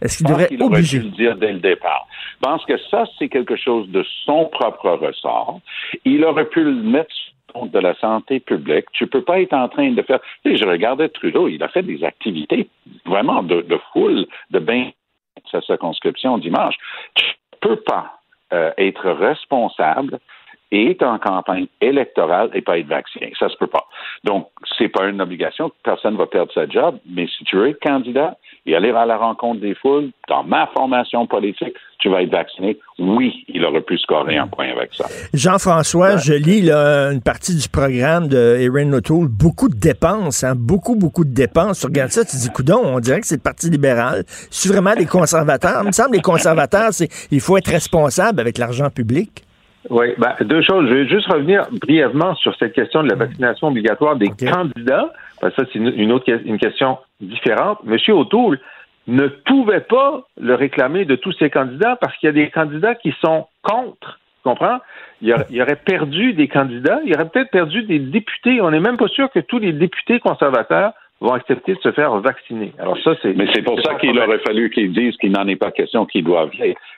Est-ce 0.00 0.18
qu'il 0.18 0.26
devrait 0.26 0.48
obliger? 0.60 0.98
le 0.98 1.10
dire 1.10 1.36
dès 1.36 1.52
le 1.52 1.60
départ. 1.60 2.06
Je 2.34 2.48
pense 2.48 2.64
que 2.64 2.76
ça, 2.90 3.04
c'est 3.18 3.28
quelque 3.28 3.54
chose 3.54 3.88
de 3.90 4.04
son 4.24 4.46
propre 4.46 4.90
ressort. 4.90 5.60
Il 6.04 6.24
aurait 6.24 6.48
pu 6.48 6.64
le 6.64 6.74
mettre 6.74 7.14
compte 7.54 7.70
de 7.70 7.78
la 7.78 7.94
santé 7.94 8.40
publique. 8.40 8.86
Tu 8.92 9.06
peux 9.06 9.22
pas 9.22 9.40
être 9.40 9.52
en 9.52 9.68
train 9.68 9.92
de 9.92 10.02
faire. 10.02 10.18
Tu 10.44 10.50
sais, 10.50 10.56
je 10.56 10.68
regardais 10.68 11.08
Trudeau, 11.08 11.46
il 11.46 11.62
a 11.62 11.68
fait 11.68 11.82
des 11.82 12.02
activités 12.02 12.68
vraiment 13.06 13.44
de, 13.44 13.60
de 13.60 13.78
foule, 13.92 14.26
de 14.50 14.58
bain 14.58 14.90
sa 15.50 15.60
circonscription 15.60 16.38
dimanche. 16.38 16.74
Tu 17.14 17.24
peux 17.62 17.76
pas 17.76 18.20
euh, 18.52 18.70
être 18.76 19.10
responsable 19.10 20.18
et 20.72 20.90
être 20.90 21.04
en 21.04 21.18
campagne 21.18 21.66
électorale 21.80 22.50
et 22.54 22.62
pas 22.62 22.78
être 22.78 22.88
vacciné. 22.88 23.32
Ça 23.38 23.48
se 23.50 23.56
peut 23.58 23.66
pas. 23.66 23.84
Donc, 24.24 24.48
c'est 24.78 24.88
pas 24.88 25.06
une 25.06 25.20
obligation. 25.20 25.70
Personne 25.84 26.16
va 26.16 26.26
perdre 26.26 26.50
sa 26.52 26.66
job. 26.66 26.96
Mais 27.08 27.26
si 27.26 27.44
tu 27.44 27.56
veux 27.56 27.68
être 27.68 27.80
candidat 27.80 28.36
et 28.64 28.74
aller 28.74 28.90
à 28.90 29.04
la 29.04 29.18
rencontre 29.18 29.60
des 29.60 29.74
foules, 29.74 30.10
dans 30.28 30.42
ma 30.44 30.66
formation 30.68 31.26
politique, 31.26 31.74
tu 31.98 32.08
vas 32.08 32.22
être 32.22 32.32
vacciné. 32.32 32.78
Oui, 32.98 33.44
il 33.48 33.64
aurait 33.66 33.82
pu 33.82 33.98
scorer 33.98 34.38
un 34.38 34.46
point 34.48 34.70
avec 34.70 34.94
ça. 34.94 35.04
Jean-François, 35.34 36.16
je 36.16 36.32
lis 36.32 36.70
une 36.70 37.20
partie 37.20 37.54
du 37.54 37.68
programme 37.68 38.28
de 38.28 38.56
Erin 38.58 38.90
O'Toole. 38.94 39.28
Beaucoup 39.28 39.68
de 39.68 39.78
dépenses, 39.78 40.42
hein, 40.42 40.54
beaucoup, 40.56 40.96
beaucoup 40.96 41.24
de 41.24 41.34
dépenses. 41.34 41.80
Tu 41.80 41.86
regardes 41.86 42.12
ça, 42.12 42.24
tu 42.24 42.36
dis, 42.36 42.48
coudon, 42.48 42.80
on 42.82 42.98
dirait 42.98 43.20
que 43.20 43.26
c'est 43.26 43.36
le 43.36 43.42
Parti 43.42 43.68
libéral. 43.68 44.24
C'est 44.50 44.70
vraiment 44.70 44.94
des 44.94 45.06
conservateurs? 45.06 45.82
Il 45.82 45.88
me 45.88 45.92
semble 45.92 46.12
que 46.12 46.16
les 46.16 46.22
conservateurs, 46.22 46.92
c'est 46.92 47.10
il 47.30 47.40
faut 47.40 47.58
être 47.58 47.68
responsable 47.70 48.40
avec 48.40 48.56
l'argent 48.56 48.88
public. 48.88 49.44
Oui, 49.90 50.06
ben, 50.18 50.34
deux 50.40 50.62
choses. 50.62 50.88
Je 50.88 50.94
vais 50.94 51.08
juste 51.08 51.26
revenir 51.26 51.66
brièvement 51.72 52.34
sur 52.36 52.54
cette 52.56 52.72
question 52.72 53.02
de 53.02 53.08
la 53.08 53.16
vaccination 53.16 53.68
obligatoire 53.68 54.16
des 54.16 54.28
candidats. 54.28 55.12
ça, 55.40 55.50
c'est 55.56 55.74
une, 55.74 56.12
autre 56.12 56.30
une 56.44 56.58
question 56.58 56.98
différente. 57.20 57.78
Monsieur 57.84 58.14
O'Toole 58.14 58.60
ne 59.08 59.26
pouvait 59.26 59.80
pas 59.80 60.22
le 60.40 60.54
réclamer 60.54 61.04
de 61.04 61.16
tous 61.16 61.32
ses 61.32 61.50
candidats 61.50 61.96
parce 62.00 62.16
qu'il 62.16 62.28
y 62.28 62.30
a 62.30 62.32
des 62.32 62.50
candidats 62.50 62.94
qui 62.94 63.12
sont 63.20 63.46
contre. 63.62 64.20
Tu 64.42 64.48
comprends? 64.48 64.78
Il 65.20 65.34
il 65.50 65.62
aurait 65.62 65.76
perdu 65.76 66.32
des 66.32 66.48
candidats, 66.48 67.00
il 67.04 67.14
aurait 67.14 67.28
peut-être 67.28 67.50
perdu 67.50 67.82
des 67.82 67.98
députés. 67.98 68.60
On 68.60 68.70
n'est 68.70 68.80
même 68.80 68.96
pas 68.96 69.08
sûr 69.08 69.30
que 69.30 69.40
tous 69.40 69.58
les 69.58 69.72
députés 69.72 70.20
conservateurs 70.20 70.92
vont 71.20 71.32
accepter 71.32 71.74
de 71.74 71.80
se 71.80 71.92
faire 71.92 72.16
vacciner. 72.18 72.72
Alors 72.78 72.98
ça, 73.02 73.12
c'est. 73.22 73.34
Mais 73.34 73.46
c'est 73.54 73.62
pour 73.62 73.80
ça 73.80 73.94
qu'il 73.94 74.18
aurait 74.18 74.40
fallu 74.40 74.70
qu'ils 74.70 74.92
disent 74.92 75.16
qu'il 75.16 75.32
n'en 75.32 75.46
est 75.46 75.56
pas 75.56 75.70
question, 75.70 76.04
qu'ils 76.04 76.24
doivent. 76.24 76.50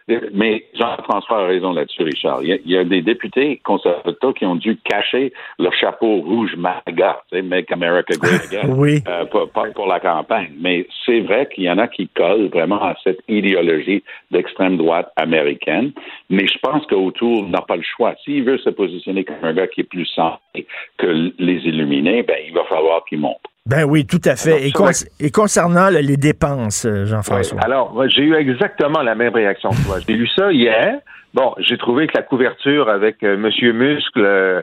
Mais 0.06 0.66
Jean-François 0.74 1.44
a 1.44 1.46
raison 1.46 1.72
là-dessus, 1.72 2.02
Richard. 2.02 2.42
Il 2.42 2.60
y, 2.66 2.76
a, 2.76 2.84
des 2.84 3.00
députés 3.00 3.60
conservateurs 3.64 4.34
qui 4.34 4.44
ont 4.44 4.56
dû 4.56 4.76
cacher 4.84 5.32
leur 5.58 5.72
chapeau 5.72 6.16
rouge 6.16 6.54
MAGA, 6.56 7.22
Make 7.32 7.72
America 7.72 8.14
Great 8.18 8.42
Again, 8.52 8.74
oui. 8.76 9.02
Euh, 9.08 9.24
pas, 9.24 9.70
pour 9.74 9.86
la 9.86 10.00
campagne. 10.00 10.52
Mais 10.60 10.86
c'est 11.06 11.20
vrai 11.20 11.48
qu'il 11.48 11.64
y 11.64 11.70
en 11.70 11.78
a 11.78 11.88
qui 11.88 12.08
collent 12.08 12.48
vraiment 12.48 12.82
à 12.82 12.94
cette 13.02 13.20
idéologie 13.28 14.04
d'extrême 14.30 14.76
droite 14.76 15.10
américaine. 15.16 15.92
Mais 16.28 16.46
je 16.46 16.58
pense 16.58 16.84
qu'autour 16.86 17.48
n'a 17.48 17.62
pas 17.62 17.76
le 17.76 17.82
choix. 17.82 18.14
S'il 18.24 18.44
veut 18.44 18.58
se 18.58 18.70
positionner 18.70 19.24
comme 19.24 19.42
un 19.42 19.54
gars 19.54 19.68
qui 19.68 19.80
est 19.80 19.84
plus 19.84 20.06
santé 20.06 20.66
que 20.98 21.32
les 21.38 21.66
illuminés, 21.66 22.22
ben 22.22 22.36
il 22.46 22.52
va 22.52 22.64
falloir 22.64 23.04
qu'il 23.06 23.20
monte. 23.20 23.40
Ben 23.66 23.84
oui, 23.84 24.04
tout 24.04 24.20
à 24.26 24.36
fait. 24.36 24.68
et, 24.68 25.30
concernant 25.30 25.88
les 25.88 26.18
dépenses, 26.18 26.84
euh, 26.84 27.06
Jean-François. 27.06 27.58
alors, 27.62 27.98
j'ai 28.08 28.20
eu 28.20 28.34
exactement 28.34 29.00
la 29.00 29.14
même 29.14 29.32
réaction 29.32 29.70
que 29.70 29.86
toi. 29.86 29.96
J'ai 30.06 30.12
lu 30.12 30.28
ça 30.36 30.52
hier. 30.52 30.98
Bon, 31.32 31.54
j'ai 31.56 31.78
trouvé 31.78 32.06
que 32.06 32.12
la 32.14 32.22
couverture 32.22 32.90
avec 32.90 33.22
euh, 33.22 33.38
Monsieur 33.38 33.72
Muscle, 33.72 34.20
euh, 34.22 34.60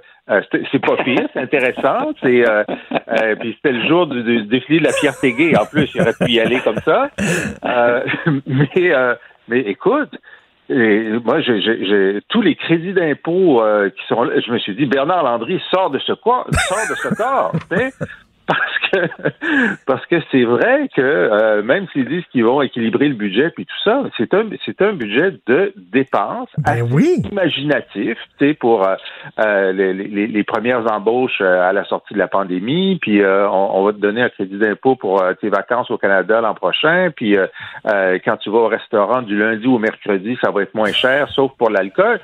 c'est 0.72 0.86
pas 0.86 0.98
pire, 1.04 1.28
c'est 1.34 1.40
intéressant. 1.40 2.12
C'est 2.22 2.44
puis 3.40 3.56
c'était 3.56 3.72
le 3.72 3.88
jour 3.88 4.06
du, 4.06 4.44
défilé 4.44 4.78
de 4.78 4.84
la 4.84 4.94
fierté 4.94 5.34
gay. 5.34 5.58
En 5.58 5.66
plus, 5.66 5.90
il 5.96 6.02
aurait 6.02 6.14
pu 6.14 6.34
y 6.34 6.40
aller 6.40 6.60
comme 6.60 6.80
ça. 6.86 7.10
mais 8.46 8.94
mais 9.48 9.62
écoute, 9.62 10.12
moi, 10.70 11.42
j'ai 11.42 12.20
tous 12.30 12.42
les 12.44 12.54
crédits 12.56 12.94
d'impôt 12.94 13.64
qui 13.98 14.08
sont 14.08 14.22
là. 14.22 14.40
Je 14.46 14.52
me 14.52 14.60
suis 14.60 14.76
dit, 14.76 14.86
Bernard 14.86 15.24
Landry 15.24 15.60
sort 15.72 15.90
de 15.90 15.98
ce 15.98 16.14
quoi, 16.14 16.46
sort 16.52 16.88
de 16.88 16.96
ce 16.96 17.16
corps. 17.16 17.52
Parce 18.52 18.92
que 18.92 19.28
parce 19.86 20.06
que 20.08 20.16
c'est 20.32 20.44
vrai 20.44 20.90
que 20.96 21.02
euh, 21.02 21.64
même 21.64 21.88
s'ils 21.92 22.08
disent 22.08 22.26
qu'ils 22.32 22.46
vont 22.46 22.62
équilibrer 22.62 23.08
le 23.08 23.16
budget 23.16 23.50
puis 23.52 23.66
tout 23.66 23.84
ça, 23.84 24.04
c'est 24.18 24.34
un 24.34 24.50
c'est 24.66 24.82
un 24.82 24.94
budget 24.94 25.34
de 25.48 25.74
dépenses 25.76 26.50
ben 26.58 26.88
oui. 26.92 27.22
imaginatif, 27.32 28.18
tu 28.38 28.48
sais 28.48 28.54
pour 28.54 28.88
euh, 28.88 28.96
euh, 29.40 29.72
les, 29.72 29.94
les, 29.94 30.28
les, 30.28 30.44
premières 30.44 30.92
embauches 30.92 31.42
à 31.42 31.72
la 31.72 31.86
sortie 31.86 32.14
de 32.14 32.20
la 32.20 32.28
pandémie, 32.28 32.98
puis 33.02 33.22
on, 33.24 33.78
on, 33.78 33.86
va 33.86 33.94
te 33.94 34.00
donner 34.00 34.22
un 34.22 34.30
crédit 34.30 34.58
d'impôt 34.58 34.96
pour 34.96 35.24
tes 35.40 35.50
vacances 35.50 35.90
au 35.90 35.98
Canada 35.98 36.42
l'an 36.42 36.54
prochain, 36.54 37.10
puis 37.16 37.38
quand 37.86 38.38
tu 38.38 38.50
vas 38.50 38.58
au 38.58 38.68
restaurant 38.68 39.22
du 39.22 39.38
lundi 39.38 39.68
au 39.68 39.80
mercredi, 39.80 40.38
ça 40.44 40.52
va 40.52 40.64
être 40.64 40.76
moins 40.76 40.92
cher, 40.92 41.30
sauf 41.30 41.52
pour 41.58 41.70
l'alcool. 41.70 42.20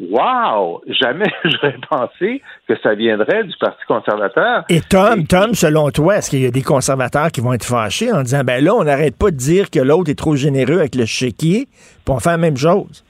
Wow! 0.00 0.82
Jamais 0.88 1.30
j'aurais 1.44 1.76
pensé 1.88 2.42
que 2.66 2.74
ça 2.82 2.94
viendrait 2.94 3.44
du 3.44 3.54
Parti 3.60 3.84
conservateur. 3.86 4.64
Et 4.70 4.80
Tom, 4.80 5.26
Tom, 5.26 5.54
selon 5.54 5.90
toi, 5.90 6.16
est-ce 6.16 6.30
qu'il 6.30 6.40
y 6.40 6.46
a 6.46 6.50
des 6.50 6.62
conservateurs 6.62 7.30
qui 7.30 7.40
vont 7.40 7.52
être 7.52 7.64
fâchés 7.64 8.10
en 8.10 8.22
disant 8.22 8.42
ben 8.42 8.64
là, 8.64 8.74
on 8.74 8.84
n'arrête 8.84 9.16
pas 9.16 9.30
de 9.30 9.36
dire 9.36 9.70
que 9.70 9.78
l'autre 9.78 10.10
est 10.10 10.18
trop 10.18 10.36
généreux 10.36 10.78
avec 10.78 10.94
le 10.94 11.04
chéquier, 11.04 11.66
pour 12.04 12.16
on 12.16 12.18
fait 12.20 12.30
la 12.30 12.38
même 12.38 12.56
chose? 12.56 13.04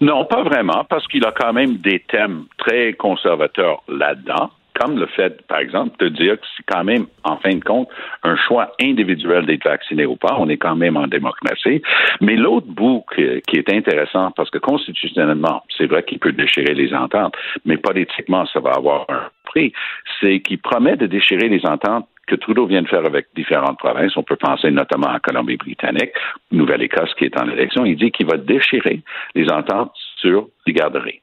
Non, 0.00 0.24
pas 0.26 0.42
vraiment, 0.42 0.84
parce 0.88 1.06
qu'il 1.08 1.24
a 1.24 1.32
quand 1.32 1.52
même 1.52 1.76
des 1.78 2.04
thèmes 2.10 2.44
très 2.58 2.92
conservateurs 2.92 3.82
là-dedans 3.88 4.50
comme 4.74 4.98
le 4.98 5.06
fait, 5.06 5.46
par 5.46 5.58
exemple, 5.58 5.96
de 5.98 6.08
dire 6.08 6.40
que 6.40 6.46
c'est 6.56 6.64
quand 6.66 6.84
même, 6.84 7.06
en 7.22 7.36
fin 7.36 7.54
de 7.54 7.62
compte, 7.62 7.88
un 8.22 8.36
choix 8.36 8.72
individuel 8.80 9.46
d'être 9.46 9.64
vacciné 9.64 10.06
ou 10.06 10.16
pas. 10.16 10.36
On 10.38 10.48
est 10.48 10.56
quand 10.56 10.76
même 10.76 10.96
en 10.96 11.06
démocratie. 11.06 11.82
Mais 12.20 12.36
l'autre 12.36 12.66
bout 12.66 13.04
qui 13.14 13.56
est 13.56 13.72
intéressant, 13.72 14.30
parce 14.32 14.50
que 14.50 14.58
constitutionnellement, 14.58 15.62
c'est 15.76 15.86
vrai 15.86 16.02
qu'il 16.02 16.18
peut 16.18 16.32
déchirer 16.32 16.74
les 16.74 16.92
ententes, 16.94 17.34
mais 17.64 17.76
politiquement, 17.76 18.46
ça 18.46 18.60
va 18.60 18.72
avoir 18.72 19.06
un 19.08 19.28
prix, 19.44 19.72
c'est 20.20 20.40
qu'il 20.40 20.58
promet 20.58 20.96
de 20.96 21.06
déchirer 21.06 21.48
les 21.48 21.64
ententes 21.66 22.08
que 22.26 22.34
Trudeau 22.34 22.66
vient 22.66 22.82
de 22.82 22.88
faire 22.88 23.04
avec 23.04 23.26
différentes 23.36 23.78
provinces. 23.78 24.16
On 24.16 24.22
peut 24.22 24.36
penser 24.36 24.70
notamment 24.70 25.08
à 25.08 25.20
Colombie-Britannique, 25.20 26.12
Nouvelle-Écosse 26.52 27.14
qui 27.14 27.26
est 27.26 27.38
en 27.38 27.48
élection. 27.50 27.84
Il 27.84 27.96
dit 27.96 28.10
qu'il 28.10 28.26
va 28.26 28.38
déchirer 28.38 29.02
les 29.34 29.50
ententes 29.50 29.92
sur 30.16 30.48
les 30.66 30.72
garderies. 30.72 31.20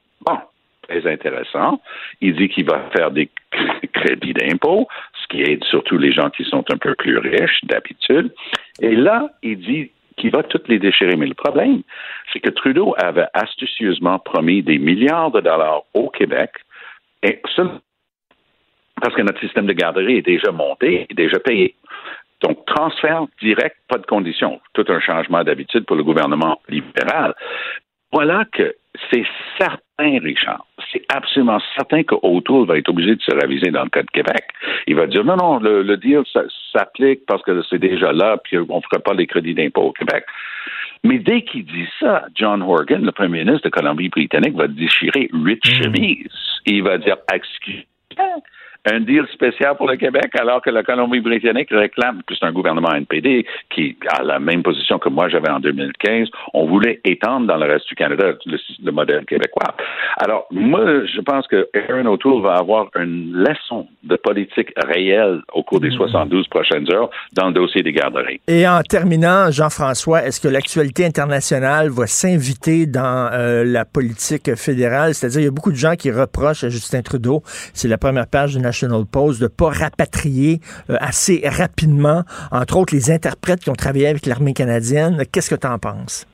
Très 0.88 1.10
intéressant. 1.10 1.80
Il 2.20 2.34
dit 2.34 2.48
qu'il 2.48 2.66
va 2.66 2.90
faire 2.96 3.10
des 3.10 3.30
crédits 3.92 4.34
d'impôt, 4.34 4.88
ce 5.22 5.26
qui 5.28 5.42
aide 5.42 5.62
surtout 5.64 5.96
les 5.96 6.12
gens 6.12 6.30
qui 6.30 6.44
sont 6.44 6.64
un 6.72 6.76
peu 6.76 6.94
plus 6.94 7.18
riches 7.18 7.64
d'habitude. 7.64 8.32
Et 8.80 8.96
là, 8.96 9.30
il 9.42 9.58
dit 9.58 9.90
qu'il 10.16 10.30
va 10.30 10.42
toutes 10.42 10.68
les 10.68 10.78
déchirer. 10.78 11.16
Mais 11.16 11.26
le 11.26 11.34
problème, 11.34 11.82
c'est 12.32 12.40
que 12.40 12.50
Trudeau 12.50 12.94
avait 12.98 13.28
astucieusement 13.32 14.18
promis 14.18 14.62
des 14.62 14.78
milliards 14.78 15.30
de 15.30 15.40
dollars 15.40 15.82
au 15.94 16.10
Québec, 16.10 16.50
et 17.22 17.40
parce 19.00 19.14
que 19.14 19.22
notre 19.22 19.40
système 19.40 19.66
de 19.66 19.72
garderie 19.72 20.18
est 20.18 20.26
déjà 20.26 20.50
monté, 20.52 21.06
est 21.08 21.14
déjà 21.14 21.38
payé. 21.38 21.74
Donc, 22.40 22.64
transfert 22.66 23.26
direct, 23.40 23.76
pas 23.88 23.98
de 23.98 24.06
conditions. 24.06 24.60
Tout 24.74 24.84
un 24.88 25.00
changement 25.00 25.44
d'habitude 25.44 25.84
pour 25.86 25.96
le 25.96 26.02
gouvernement 26.02 26.60
libéral. 26.68 27.34
Voilà 28.12 28.44
que 28.52 28.74
c'est 29.10 29.24
certain, 29.58 29.78
Richard, 30.18 30.66
c'est 30.92 31.04
absolument 31.08 31.58
certain 31.76 32.02
qu'Autour 32.02 32.66
va 32.66 32.78
être 32.78 32.88
obligé 32.88 33.14
de 33.16 33.22
se 33.22 33.34
réviser 33.34 33.70
dans 33.70 33.84
le 33.84 33.90
cas 33.90 34.02
de 34.02 34.10
Québec. 34.10 34.44
Il 34.86 34.96
va 34.96 35.06
dire 35.06 35.24
non, 35.24 35.36
non, 35.36 35.58
le, 35.58 35.96
deal 35.96 36.22
s'applique 36.72 37.26
parce 37.26 37.42
que 37.42 37.62
c'est 37.68 37.78
déjà 37.78 38.12
là, 38.12 38.36
puis 38.42 38.58
on 38.58 38.76
ne 38.76 38.82
fera 38.82 39.00
pas 39.02 39.14
les 39.14 39.26
crédits 39.26 39.54
d'impôt 39.54 39.82
au 39.82 39.92
Québec. 39.92 40.24
Mais 41.04 41.18
dès 41.18 41.42
qu'il 41.42 41.64
dit 41.64 41.88
ça, 41.98 42.26
John 42.34 42.62
Horgan, 42.62 43.04
le 43.04 43.12
premier 43.12 43.44
ministre 43.44 43.68
de 43.68 43.70
Colombie-Britannique, 43.70 44.54
va 44.54 44.68
déchirer 44.68 45.28
huit 45.32 45.60
hmm. 45.64 45.82
chemises. 45.82 46.60
Et 46.66 46.74
il 46.74 46.82
va 46.82 46.98
dire, 46.98 47.16
excusez 47.32 47.86
un 48.90 49.00
deal 49.00 49.26
spécial 49.32 49.76
pour 49.76 49.88
le 49.88 49.96
Québec, 49.96 50.30
alors 50.38 50.60
que 50.60 50.70
la 50.70 50.82
Colombie-Britannique 50.82 51.68
réclame, 51.70 52.22
que 52.26 52.34
c'est 52.34 52.44
un 52.44 52.52
gouvernement 52.52 52.92
NPD 52.92 53.46
qui 53.70 53.96
a 54.08 54.22
la 54.22 54.38
même 54.38 54.62
position 54.62 54.98
que 54.98 55.08
moi 55.08 55.28
j'avais 55.28 55.50
en 55.50 55.60
2015, 55.60 56.28
on 56.54 56.66
voulait 56.66 57.00
étendre 57.04 57.46
dans 57.46 57.56
le 57.56 57.66
reste 57.66 57.88
du 57.88 57.94
Canada 57.94 58.32
le, 58.46 58.90
modèle 58.90 59.24
québécois. 59.24 59.74
Alors, 60.18 60.46
moi, 60.50 61.06
je 61.06 61.20
pense 61.20 61.46
que 61.46 61.68
Aaron 61.74 62.06
O'Toole 62.06 62.42
va 62.42 62.54
avoir 62.54 62.88
une 62.96 63.32
leçon 63.32 63.86
de 64.02 64.16
politique 64.16 64.72
réelle 64.76 65.40
au 65.52 65.62
cours 65.62 65.80
des 65.80 65.90
72 65.90 66.46
mmh. 66.46 66.50
prochaines 66.50 66.92
heures 66.92 67.10
dans 67.34 67.48
le 67.48 67.52
dossier 67.52 67.82
des 67.82 67.92
garderies. 67.92 68.40
Et 68.48 68.66
en 68.66 68.82
terminant, 68.82 69.50
Jean-François, 69.50 70.24
est-ce 70.24 70.40
que 70.40 70.48
l'actualité 70.48 71.04
internationale 71.06 71.88
va 71.88 72.06
s'inviter 72.06 72.86
dans 72.86 73.30
euh, 73.32 73.64
la 73.64 73.84
politique 73.84 74.54
fédérale? 74.56 75.14
C'est-à-dire, 75.14 75.40
il 75.40 75.44
y 75.44 75.48
a 75.48 75.52
beaucoup 75.52 75.70
de 75.70 75.76
gens 75.76 75.94
qui 75.94 76.10
reprochent 76.10 76.64
à 76.64 76.68
Justin 76.68 77.02
Trudeau, 77.02 77.42
c'est 77.72 77.88
la 77.88 77.98
première 77.98 78.26
page 78.26 78.54
de 78.54 78.60
National 78.72 79.04
Post, 79.04 79.40
de 79.40 79.44
ne 79.44 79.48
pas 79.48 79.70
rapatrier 79.84 80.60
euh, 80.88 80.96
assez 81.00 81.42
rapidement, 81.44 82.22
entre 82.50 82.78
autres, 82.78 82.94
les 82.94 83.10
interprètes 83.10 83.60
qui 83.60 83.70
ont 83.70 83.74
travaillé 83.74 84.06
avec 84.06 84.24
l'armée 84.24 84.54
canadienne. 84.54 85.22
Qu'est-ce 85.30 85.50
que 85.54 85.60
tu 85.60 85.66
en 85.66 85.78
penses? 85.78 86.26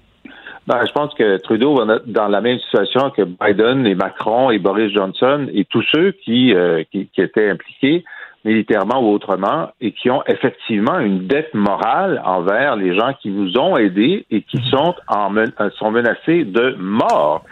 Ben, 0.68 0.85
je 0.87 0.92
pense 0.92 1.12
que 1.14 1.38
Trudeau 1.38 1.75
va 1.75 1.97
être 1.97 2.07
dans 2.07 2.28
la 2.28 2.40
même 2.40 2.59
situation 2.61 3.11
que 3.11 3.23
Biden 3.23 3.87
et 3.87 3.95
Macron 3.95 4.50
et 4.50 4.59
Boris 4.59 4.92
Johnson 4.92 5.49
et 5.52 5.64
tous 5.64 5.83
ceux 5.92 6.12
qui, 6.25 6.54
euh, 6.54 6.85
qui, 6.92 7.09
étaient 7.16 7.50
impliqués 7.50 8.04
militairement 8.45 9.00
ou 9.00 9.12
autrement 9.12 9.71
et 9.80 9.92
qui 9.92 10.11
ont 10.11 10.23
effectivement 10.26 10.99
une 11.00 11.26
dette 11.26 11.54
morale 11.54 12.23
envers 12.25 12.76
les 12.76 12.95
gens 12.95 13.14
qui 13.21 13.30
nous 13.30 13.59
ont 13.59 13.76
aidés 13.76 14.26
et 14.30 14.42
qui 14.42 14.59
mm-hmm. 14.59 14.71
sont, 14.71 14.95
en, 15.09 15.71
sont 15.78 15.90
menacés 15.90 16.45
de 16.45 16.76
mort. 16.78 17.45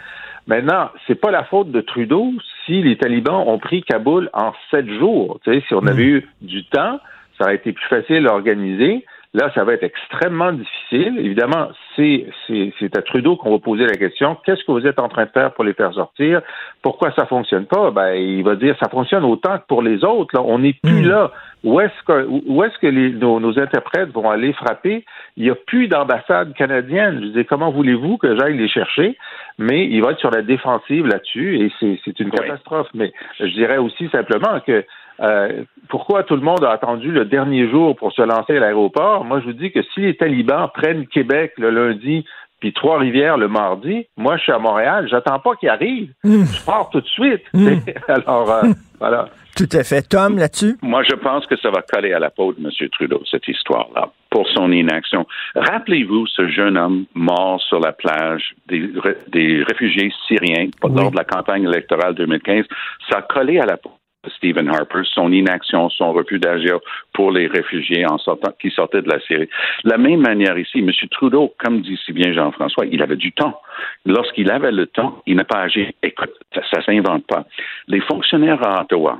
Maintenant, 0.47 0.89
c'est 1.05 1.19
pas 1.19 1.31
la 1.31 1.43
faute 1.43 1.71
de 1.71 1.81
Trudeau 1.81 2.31
si 2.65 2.81
les 2.81 2.97
talibans 2.97 3.43
ont 3.47 3.59
pris 3.59 3.83
Kaboul 3.83 4.29
en 4.33 4.53
sept 4.71 4.87
jours. 4.87 5.39
Tu 5.43 5.53
sais, 5.53 5.63
si 5.67 5.73
on 5.73 5.85
avait 5.85 6.03
hmm. 6.03 6.15
eu 6.15 6.27
du 6.41 6.65
temps, 6.65 6.99
ça 7.37 7.45
aurait 7.45 7.55
été 7.55 7.73
plus 7.73 7.87
facile 7.87 8.27
à 8.27 8.33
organiser. 8.33 9.05
Là, 9.33 9.51
ça 9.53 9.65
va 9.65 9.73
être 9.73 9.83
extrêmement 9.83 10.53
difficile. 10.53 11.19
Évidemment, 11.19 11.67
c'est, 11.95 12.27
c'est, 12.47 12.97
à 12.97 13.01
Trudeau 13.01 13.35
qu'on 13.35 13.51
va 13.51 13.59
poser 13.59 13.85
la 13.85 13.95
question 13.95 14.37
qu'est-ce 14.45 14.63
que 14.63 14.71
vous 14.71 14.87
êtes 14.87 14.99
en 14.99 15.09
train 15.09 15.25
de 15.25 15.29
faire 15.29 15.53
pour 15.53 15.65
les 15.65 15.73
faire 15.73 15.93
sortir? 15.93 16.41
Pourquoi 16.81 17.11
ça 17.11 17.25
fonctionne 17.25 17.65
pas? 17.65 17.91
Ben, 17.91 18.13
il 18.13 18.43
va 18.43 18.55
dire 18.55 18.75
ça 18.81 18.89
fonctionne 18.89 19.25
autant 19.25 19.57
que 19.57 19.65
pour 19.67 19.81
les 19.81 20.03
autres. 20.05 20.33
Là. 20.33 20.41
On 20.43 20.59
n'est 20.59 20.73
plus 20.81 21.03
hmm. 21.03 21.09
là. 21.09 21.31
Où 21.63 21.79
est-ce 21.81 22.03
que, 22.05 22.27
où 22.27 22.63
est-ce 22.63 22.77
que 22.77 22.87
les, 22.87 23.11
nos, 23.11 23.59
interprètes 23.59 24.11
vont 24.11 24.29
aller 24.29 24.53
frapper? 24.53 25.03
Il 25.35 25.43
n'y 25.43 25.49
a 25.49 25.55
plus 25.55 25.87
d'ambassade 25.87 26.53
canadienne. 26.53 27.19
Je 27.21 27.39
dis 27.39 27.45
comment 27.45 27.71
voulez-vous 27.71 28.17
que 28.17 28.37
j'aille 28.37 28.57
les 28.57 28.69
chercher? 28.69 29.17
Mais 29.57 29.87
il 29.87 30.01
va 30.01 30.11
être 30.11 30.19
sur 30.19 30.31
la 30.31 30.43
défensive 30.43 31.07
là-dessus 31.07 31.59
et 31.59 31.71
c'est, 31.79 31.99
c'est 32.05 32.19
une 32.19 32.29
catastrophe. 32.29 32.87
Mais 32.93 33.11
je 33.39 33.47
dirais 33.47 33.77
aussi 33.77 34.07
simplement 34.09 34.59
que 34.65 34.85
euh, 35.19 35.63
pourquoi 35.89 36.23
tout 36.23 36.35
le 36.35 36.41
monde 36.41 36.63
a 36.63 36.71
attendu 36.71 37.11
le 37.11 37.25
dernier 37.25 37.69
jour 37.69 37.95
pour 37.95 38.11
se 38.13 38.21
lancer 38.21 38.57
à 38.57 38.59
l'aéroport? 38.59 39.25
Moi, 39.25 39.39
je 39.39 39.45
vous 39.45 39.53
dis 39.53 39.71
que 39.71 39.81
si 39.93 40.01
les 40.01 40.15
talibans 40.15 40.69
prennent 40.73 41.07
Québec 41.07 41.53
le 41.57 41.71
lundi, 41.71 42.23
puis 42.59 42.73
Trois-Rivières 42.73 43.37
le 43.37 43.47
mardi, 43.47 44.07
moi, 44.15 44.37
je 44.37 44.43
suis 44.43 44.51
à 44.51 44.59
Montréal, 44.59 45.07
j'attends 45.09 45.39
pas 45.39 45.55
qu'ils 45.55 45.69
arrivent. 45.69 46.13
Mmh. 46.23 46.43
Je 46.45 46.65
pars 46.65 46.89
tout 46.89 47.01
de 47.01 47.07
suite. 47.07 47.43
Mmh. 47.53 47.77
Alors, 48.07 48.51
euh, 48.51 48.63
voilà. 48.99 49.29
Tout 49.57 49.69
à 49.71 49.83
fait. 49.83 50.03
Tom, 50.03 50.37
là-dessus? 50.37 50.77
Moi, 50.81 51.03
je 51.03 51.15
pense 51.15 51.45
que 51.47 51.57
ça 51.57 51.71
va 51.71 51.81
coller 51.81 52.13
à 52.13 52.19
la 52.19 52.29
peau 52.29 52.53
de 52.53 52.59
M. 52.59 52.69
Trudeau, 52.91 53.23
cette 53.29 53.47
histoire-là, 53.47 54.11
pour 54.29 54.47
son 54.49 54.71
inaction. 54.71 55.25
Rappelez-vous 55.55 56.27
ce 56.27 56.47
jeune 56.47 56.77
homme 56.77 57.05
mort 57.15 57.59
sur 57.61 57.79
la 57.79 57.91
plage 57.91 58.53
des, 58.67 58.89
des 59.29 59.63
réfugiés 59.63 60.11
syriens 60.27 60.69
lors 60.83 61.11
de 61.11 61.17
la 61.17 61.23
campagne 61.23 61.63
électorale 61.63 62.13
2015. 62.13 62.65
Ça 63.09 63.19
a 63.19 63.21
collé 63.23 63.59
à 63.59 63.65
la 63.65 63.77
peau 63.77 63.91
Stephen 64.35 64.67
Harper, 64.69 65.01
son 65.13 65.31
inaction, 65.31 65.89
son 65.89 66.13
refus 66.13 66.39
d'agir 66.39 66.79
pour 67.13 67.31
les 67.31 67.47
réfugiés 67.47 68.05
en 68.05 68.17
sortant, 68.17 68.51
qui 68.59 68.69
sortaient 68.71 69.01
de 69.01 69.09
la 69.09 69.19
Syrie. 69.21 69.49
la 69.83 69.97
même 69.97 70.21
manière 70.21 70.57
ici, 70.57 70.79
M. 70.79 70.91
Trudeau, 71.11 71.53
comme 71.59 71.81
dit 71.81 71.99
si 72.05 72.13
bien 72.13 72.33
Jean-François, 72.33 72.85
il 72.85 73.01
avait 73.01 73.15
du 73.15 73.31
temps. 73.31 73.59
Lorsqu'il 74.05 74.51
avait 74.51 74.71
le 74.71 74.87
temps, 74.87 75.21
il 75.25 75.35
n'a 75.35 75.45
pas 75.45 75.61
agi. 75.61 75.87
Écoute, 76.03 76.33
ça, 76.53 76.61
ne 76.77 76.83
s'invente 76.83 77.25
pas. 77.27 77.45
Les 77.87 78.01
fonctionnaires 78.01 78.65
à 78.65 78.81
Ottawa 78.81 79.19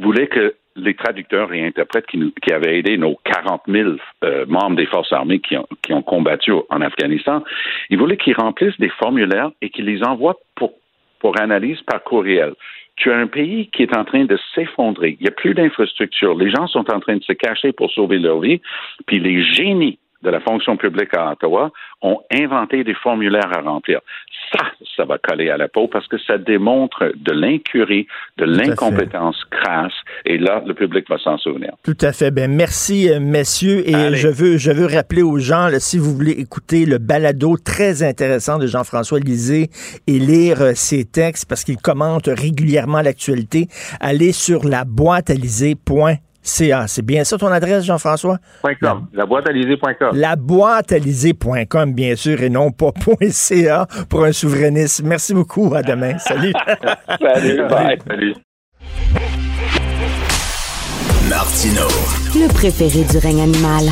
voulaient 0.00 0.28
que 0.28 0.54
les 0.76 0.94
traducteurs 0.94 1.52
et 1.52 1.66
interprètes 1.66 2.06
qui, 2.06 2.32
qui 2.42 2.52
avaient 2.52 2.78
aidé 2.78 2.96
nos 2.96 3.16
40 3.24 3.62
000 3.66 3.90
euh, 4.24 4.46
membres 4.46 4.76
des 4.76 4.86
forces 4.86 5.12
armées 5.12 5.40
qui 5.40 5.56
ont, 5.56 6.02
combattu 6.02 6.52
en 6.70 6.80
Afghanistan, 6.80 7.42
ils 7.90 7.98
voulaient 7.98 8.16
qu'ils 8.16 8.36
remplissent 8.36 8.78
des 8.78 8.88
formulaires 8.88 9.50
et 9.60 9.70
qu'ils 9.70 9.86
les 9.86 10.02
envoient 10.02 10.38
pour, 10.54 10.72
pour 11.18 11.40
analyse 11.40 11.80
par 11.82 12.02
courriel 12.02 12.54
tu 13.00 13.10
as 13.10 13.16
un 13.16 13.26
pays 13.26 13.68
qui 13.68 13.82
est 13.82 13.96
en 13.96 14.04
train 14.04 14.26
de 14.26 14.38
s'effondrer. 14.54 15.16
Il 15.18 15.22
n'y 15.22 15.28
a 15.28 15.32
plus 15.32 15.54
d'infrastructures. 15.54 16.34
Les 16.34 16.50
gens 16.50 16.66
sont 16.66 16.90
en 16.92 17.00
train 17.00 17.16
de 17.16 17.22
se 17.22 17.32
cacher 17.32 17.72
pour 17.72 17.90
sauver 17.90 18.18
leur 18.18 18.40
vie. 18.40 18.60
Puis 19.06 19.18
les 19.18 19.42
génies 19.42 19.98
de 20.22 20.30
la 20.30 20.40
fonction 20.40 20.76
publique 20.76 21.14
à 21.14 21.32
Ottawa 21.32 21.70
ont 22.02 22.20
inventé 22.32 22.84
des 22.84 22.94
formulaires 22.94 23.50
à 23.56 23.60
remplir. 23.60 24.00
Ça, 24.52 24.64
ça 24.96 25.04
va 25.04 25.18
coller 25.18 25.50
à 25.50 25.56
la 25.56 25.68
peau 25.68 25.86
parce 25.88 26.06
que 26.08 26.18
ça 26.18 26.38
démontre 26.38 27.12
de 27.14 27.32
l'incurie, 27.32 28.06
de 28.36 28.44
l'incompétence 28.44 29.44
crasse, 29.50 29.92
et 30.24 30.38
là, 30.38 30.62
le 30.66 30.74
public 30.74 31.08
va 31.08 31.18
s'en 31.18 31.38
souvenir. 31.38 31.72
Tout 31.84 31.96
à 32.00 32.12
fait. 32.12 32.30
Ben 32.30 32.50
merci, 32.50 33.10
euh, 33.10 33.20
messieurs, 33.20 33.88
et 33.88 34.14
je 34.14 34.28
veux, 34.28 34.56
je 34.56 34.70
veux 34.70 34.86
rappeler 34.86 35.22
aux 35.22 35.38
gens, 35.38 35.68
si 35.78 35.98
vous 35.98 36.12
voulez 36.14 36.32
écouter 36.32 36.84
le 36.84 36.98
balado 36.98 37.56
très 37.56 38.02
intéressant 38.02 38.58
de 38.58 38.66
Jean-François 38.66 39.20
Lisée 39.20 39.68
et 40.06 40.18
lire 40.18 40.60
euh, 40.62 40.72
ses 40.74 41.04
textes 41.04 41.48
parce 41.48 41.64
qu'il 41.64 41.76
commente 41.76 42.26
régulièrement 42.26 43.02
l'actualité, 43.02 43.68
allez 44.00 44.32
sur 44.32 44.64
la 44.64 44.84
boîte 44.84 45.30
à 45.30 45.34
CA. 46.42 46.86
C'est 46.86 47.04
bien 47.04 47.24
ça 47.24 47.38
ton 47.38 47.48
adresse, 47.48 47.84
Jean-François? 47.84 48.38
.com. 48.80 49.06
La 49.12 49.26
boîte 49.26 49.48
La 50.12 50.36
boîte 50.36 50.92
bien 51.94 52.16
sûr, 52.16 52.42
et 52.42 52.50
non 52.50 52.70
pas 52.70 52.92
.ca 53.30 53.86
pour 54.08 54.24
un 54.24 54.32
souverainiste. 54.32 55.02
Merci 55.04 55.34
beaucoup. 55.34 55.74
À 55.74 55.82
demain. 55.82 56.18
Salut. 56.18 56.52
Salut. 57.20 57.68
Bye. 57.68 57.98
Salut. 58.06 58.34
Martino. 61.28 61.86
Le 62.34 62.52
préféré 62.52 63.04
du 63.04 63.18
règne 63.18 63.42
animal. 63.42 63.84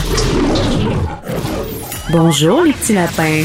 Bonjour, 2.10 2.62
les 2.64 2.72
petits 2.72 2.94
lapins. 2.94 3.44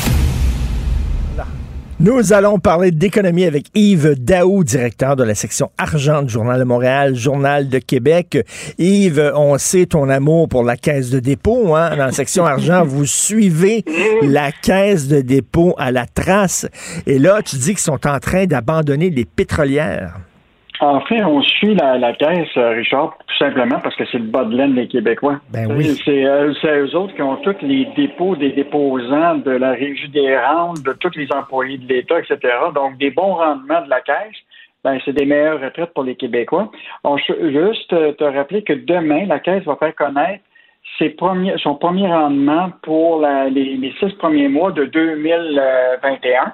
Nous 2.03 2.33
allons 2.33 2.59
parler 2.59 2.91
d'économie 2.91 3.45
avec 3.45 3.67
Yves 3.75 4.15
Daou, 4.19 4.65
directeur 4.65 5.15
de 5.15 5.23
la 5.23 5.35
section 5.35 5.71
argent 5.77 6.21
du 6.21 6.33
Journal 6.33 6.59
de 6.59 6.65
Montréal, 6.65 7.15
Journal 7.15 7.69
de 7.69 7.79
Québec. 7.79 8.45
Yves, 8.77 9.31
on 9.37 9.57
sait 9.57 9.85
ton 9.85 10.09
amour 10.09 10.49
pour 10.49 10.65
la 10.65 10.75
caisse 10.75 11.11
de 11.11 11.21
dépôt. 11.21 11.73
Hein? 11.77 11.91
Dans 11.91 12.07
la 12.07 12.11
section 12.11 12.45
argent, 12.45 12.83
vous 12.85 13.05
suivez 13.05 13.85
la 14.21 14.51
caisse 14.51 15.07
de 15.07 15.21
dépôt 15.21 15.75
à 15.77 15.91
la 15.91 16.05
trace. 16.05 16.67
Et 17.07 17.19
là, 17.19 17.41
tu 17.41 17.55
dis 17.55 17.69
qu'ils 17.69 17.77
sont 17.77 18.05
en 18.05 18.19
train 18.19 18.47
d'abandonner 18.47 19.09
les 19.09 19.23
pétrolières. 19.23 20.19
En 20.83 20.99
fait, 20.99 21.23
on 21.23 21.41
suit 21.41 21.75
la, 21.75 22.11
caisse, 22.11 22.49
euh, 22.57 22.71
Richard, 22.71 23.17
tout 23.25 23.37
simplement 23.37 23.79
parce 23.79 23.95
que 23.95 24.03
c'est 24.11 24.17
le 24.17 24.25
bas 24.25 24.43
de 24.43 24.53
laine 24.53 24.75
des 24.75 24.89
Québécois. 24.89 25.39
Ben 25.53 25.71
oui. 25.71 25.97
Euh, 26.09 26.53
c'est 26.61 26.77
eux 26.77 26.95
autres 26.97 27.15
qui 27.15 27.21
ont 27.21 27.37
tous 27.37 27.55
les 27.61 27.85
dépôts 27.95 28.35
des 28.35 28.51
déposants 28.51 29.35
de 29.35 29.51
la 29.51 29.71
Régie 29.71 30.09
des 30.09 30.37
rentes, 30.37 30.83
de 30.83 30.91
tous 30.91 31.15
les 31.15 31.31
employés 31.31 31.77
de 31.77 31.87
l'État, 31.87 32.19
etc. 32.19 32.37
Donc, 32.75 32.97
des 32.97 33.11
bons 33.11 33.35
rendements 33.35 33.81
de 33.85 33.89
la 33.89 34.01
caisse, 34.01 34.35
ben, 34.83 34.99
c'est 35.05 35.13
des 35.13 35.25
meilleures 35.25 35.61
retraites 35.61 35.93
pour 35.93 36.03
les 36.03 36.15
Québécois. 36.15 36.69
On 37.05 37.15
juste 37.15 37.87
te 37.87 38.23
rappeler 38.25 38.63
que 38.63 38.73
demain, 38.73 39.25
la 39.25 39.39
caisse 39.39 39.63
va 39.63 39.77
faire 39.77 39.95
connaître 39.95 40.43
ses 40.99 41.11
premiers, 41.11 41.55
son 41.59 41.75
premier 41.75 42.07
rendement 42.07 42.71
pour 42.81 43.25
les, 43.25 43.77
les, 43.77 43.93
six 44.01 44.11
premiers 44.15 44.49
mois 44.49 44.73
de 44.73 44.83
2021. 44.83 46.53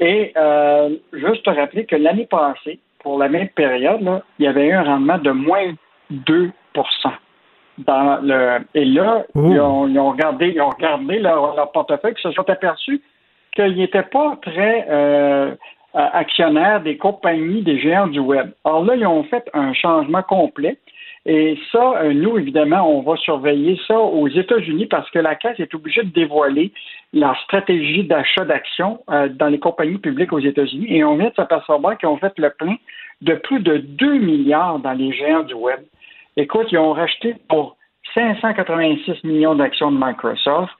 Et 0.00 0.32
euh, 0.36 0.88
juste 1.12 1.44
te 1.44 1.50
rappeler 1.50 1.84
que 1.84 1.94
l'année 1.94 2.26
passée, 2.26 2.80
pour 3.02 3.18
la 3.18 3.28
même 3.28 3.48
période, 3.48 4.22
il 4.38 4.44
y 4.44 4.48
avait 4.48 4.66
eu 4.66 4.72
un 4.72 4.84
rendement 4.84 5.18
de 5.18 5.30
moins 5.30 5.72
2 6.10 6.52
dans 7.78 8.18
le, 8.22 8.58
et 8.74 8.84
là, 8.84 9.24
ils, 9.34 9.60
ont, 9.60 10.10
regardé, 10.10 10.52
ils 10.54 10.60
ont 10.60 10.70
regardé 10.70 11.18
leur, 11.18 11.70
portefeuille, 11.72 12.14
ils 12.16 12.22
se 12.22 12.32
sont 12.32 12.48
aperçus 12.48 13.00
qu'ils 13.54 13.76
n'étaient 13.76 14.02
pas 14.02 14.38
très 14.42 14.86
euh, 14.90 15.54
actionnaires 15.94 16.82
des 16.82 16.96
compagnies 16.96 17.62
des 17.62 17.78
géants 17.80 18.06
du 18.06 18.20
web. 18.20 18.50
Alors 18.64 18.84
là, 18.84 18.94
ils 18.96 19.06
ont 19.06 19.24
fait 19.24 19.48
un 19.52 19.72
changement 19.72 20.22
complet. 20.22 20.78
Et 21.24 21.56
ça, 21.70 22.02
euh, 22.02 22.12
nous, 22.12 22.36
évidemment, 22.36 22.90
on 22.90 23.02
va 23.02 23.16
surveiller 23.16 23.78
ça 23.86 23.98
aux 23.98 24.26
États-Unis 24.26 24.86
parce 24.86 25.08
que 25.10 25.20
la 25.20 25.36
Caisse 25.36 25.60
est 25.60 25.72
obligée 25.74 26.02
de 26.02 26.10
dévoiler 26.10 26.72
la 27.12 27.34
stratégie 27.44 28.02
d'achat 28.04 28.44
d'actions 28.44 29.00
euh, 29.08 29.28
dans 29.28 29.46
les 29.46 29.60
compagnies 29.60 29.98
publiques 29.98 30.32
aux 30.32 30.40
États-Unis. 30.40 30.86
Et 30.88 31.04
on 31.04 31.16
vient 31.16 31.28
de 31.28 31.34
s'apercevoir 31.34 31.96
qu'ils 31.96 32.08
ont 32.08 32.16
fait 32.16 32.36
le 32.38 32.50
plein 32.50 32.76
de 33.20 33.34
plus 33.34 33.60
de 33.60 33.76
2 33.76 34.18
milliards 34.18 34.80
dans 34.80 34.94
les 34.94 35.12
géants 35.12 35.44
du 35.44 35.54
Web. 35.54 35.80
Écoute, 36.36 36.68
ils 36.72 36.78
ont 36.78 36.92
racheté 36.92 37.36
pour 37.48 37.76
586 38.14 39.24
millions 39.24 39.54
d'actions 39.54 39.90
de 39.90 39.98
Microsoft, 39.98 40.72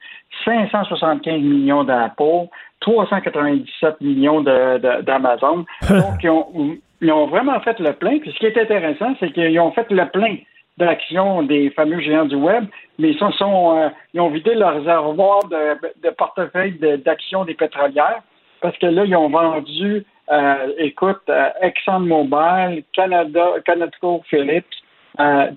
575 0.45 1.41
millions 1.41 1.83
d'Apple, 1.83 2.47
397 2.81 4.01
millions 4.01 4.41
d'Amazon. 4.41 5.65
Donc, 5.89 6.23
ils 6.23 6.29
ont, 6.29 6.77
ils 7.01 7.11
ont 7.11 7.27
vraiment 7.27 7.59
fait 7.61 7.79
le 7.79 7.93
plein. 7.93 8.19
Puis 8.19 8.31
ce 8.31 8.39
qui 8.39 8.45
est 8.45 8.57
intéressant, 8.57 9.13
c'est 9.19 9.31
qu'ils 9.31 9.59
ont 9.59 9.71
fait 9.71 9.89
le 9.91 10.05
plein 10.09 10.37
d'actions 10.77 11.43
des 11.43 11.69
fameux 11.71 11.99
géants 11.99 12.25
du 12.25 12.35
web, 12.35 12.65
mais 12.97 13.11
ils, 13.11 13.17
sont, 13.17 13.77
euh, 13.77 13.89
ils 14.13 14.21
ont 14.21 14.29
vidé 14.29 14.55
leur 14.55 14.73
réservoir 14.73 15.43
de, 15.47 15.77
de 16.03 16.09
portefeuille 16.11 16.79
d'actions 17.05 17.45
des 17.45 17.53
pétrolières 17.53 18.21
parce 18.61 18.77
que 18.77 18.87
là, 18.87 19.03
ils 19.05 19.15
ont 19.15 19.29
vendu, 19.29 20.05
euh, 20.31 20.55
écoute, 20.77 21.21
euh, 21.29 21.49
ExxonMobil, 21.61 22.83
Canada, 22.93 23.45
ConocoPhillips, 23.65 24.65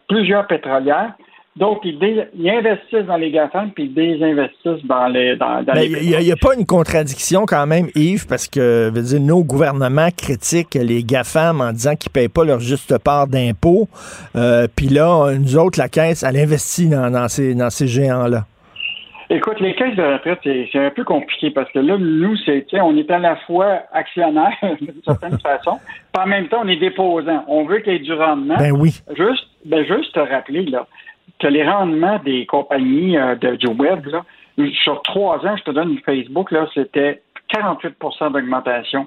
plusieurs 0.09 0.47
pétrolières. 0.49 1.15
Donc, 1.57 1.81
ils, 1.85 2.51
investissent 2.51 3.07
dans 3.07 3.17
les 3.17 3.31
GAFAM, 3.31 3.71
puis 3.71 3.85
ils 3.85 3.95
désinvestissent 3.95 4.85
dans 4.85 5.09
les... 5.09 5.37
Dans, 5.37 5.65
les 5.75 5.87
il 5.87 6.19
n'y 6.19 6.33
a, 6.33 6.37
pas 6.37 6.55
une 6.55 6.67
contradiction 6.67 7.47
quand 7.47 7.67
même, 7.67 7.89
Yves, 7.95 8.27
parce 8.27 8.47
que 8.47 8.91
veut 8.91 9.03
dire, 9.03 9.21
nos 9.21 9.43
gouvernements 9.43 10.11
critiquent 10.15 10.75
les 10.75 11.03
GAFAM 11.03 11.63
en 11.63 11.73
disant 11.73 11.97
qu'ils 11.97 12.11
ne 12.11 12.13
payent 12.13 12.29
pas 12.29 12.45
leur 12.45 12.61
juste 12.61 12.99
part 13.03 13.27
d'impôts. 13.27 13.89
Euh, 14.37 14.67
puis 14.77 14.89
là, 14.89 15.33
nous 15.39 15.57
autres, 15.57 15.79
la 15.79 15.89
Caisse, 15.89 16.23
elle 16.23 16.37
investit 16.37 16.91
dans, 16.91 17.11
dans 17.11 17.29
ces, 17.29 17.55
dans 17.55 17.71
ces 17.71 17.87
géants-là. 17.87 18.45
Écoute, 19.29 19.59
les 19.59 19.75
caisses 19.75 19.97
de 19.97 20.03
retraite, 20.03 20.39
c'est 20.45 20.79
un 20.79 20.91
peu 20.91 21.03
compliqué 21.03 21.51
parce 21.51 21.71
que 21.73 21.81
là, 21.81 21.97
nous, 21.99 22.37
c'est, 22.45 22.65
on 22.75 22.97
est 22.97 23.11
à 23.11 23.19
la 23.19 23.35
fois 23.37 23.81
actionnaire 23.93 24.55
d'une 24.81 25.03
certaine 25.05 25.39
façon, 25.41 25.79
puis 26.13 26.23
en 26.23 26.27
même 26.27 26.47
temps, 26.47 26.61
on 26.63 26.69
est 26.69 26.77
déposant. 26.77 27.45
On 27.49 27.65
veut 27.65 27.79
qu'il 27.79 27.95
y 27.95 27.97
ait 27.97 28.01
du 28.01 28.13
rendement. 28.13 28.57
Ben 28.57 28.71
oui. 28.71 29.01
Juste, 29.17 29.49
ben 29.65 29.85
juste 29.85 30.15
te 30.15 30.21
rappeler, 30.21 30.67
là, 30.67 30.87
que 31.39 31.47
les 31.47 31.69
rendements 31.69 32.19
des 32.25 32.47
compagnies 32.47 33.17
euh, 33.17 33.35
de, 33.35 33.57
du 33.57 33.69
web, 33.69 34.07
là, 34.07 34.25
sur 34.83 35.03
trois 35.03 35.45
ans, 35.47 35.57
je 35.57 35.65
te 35.65 35.71
donne 35.71 35.99
Facebook, 36.05 36.51
là, 36.51 36.67
c'était 36.75 37.23
48% 37.55 38.33
d'augmentation 38.33 39.07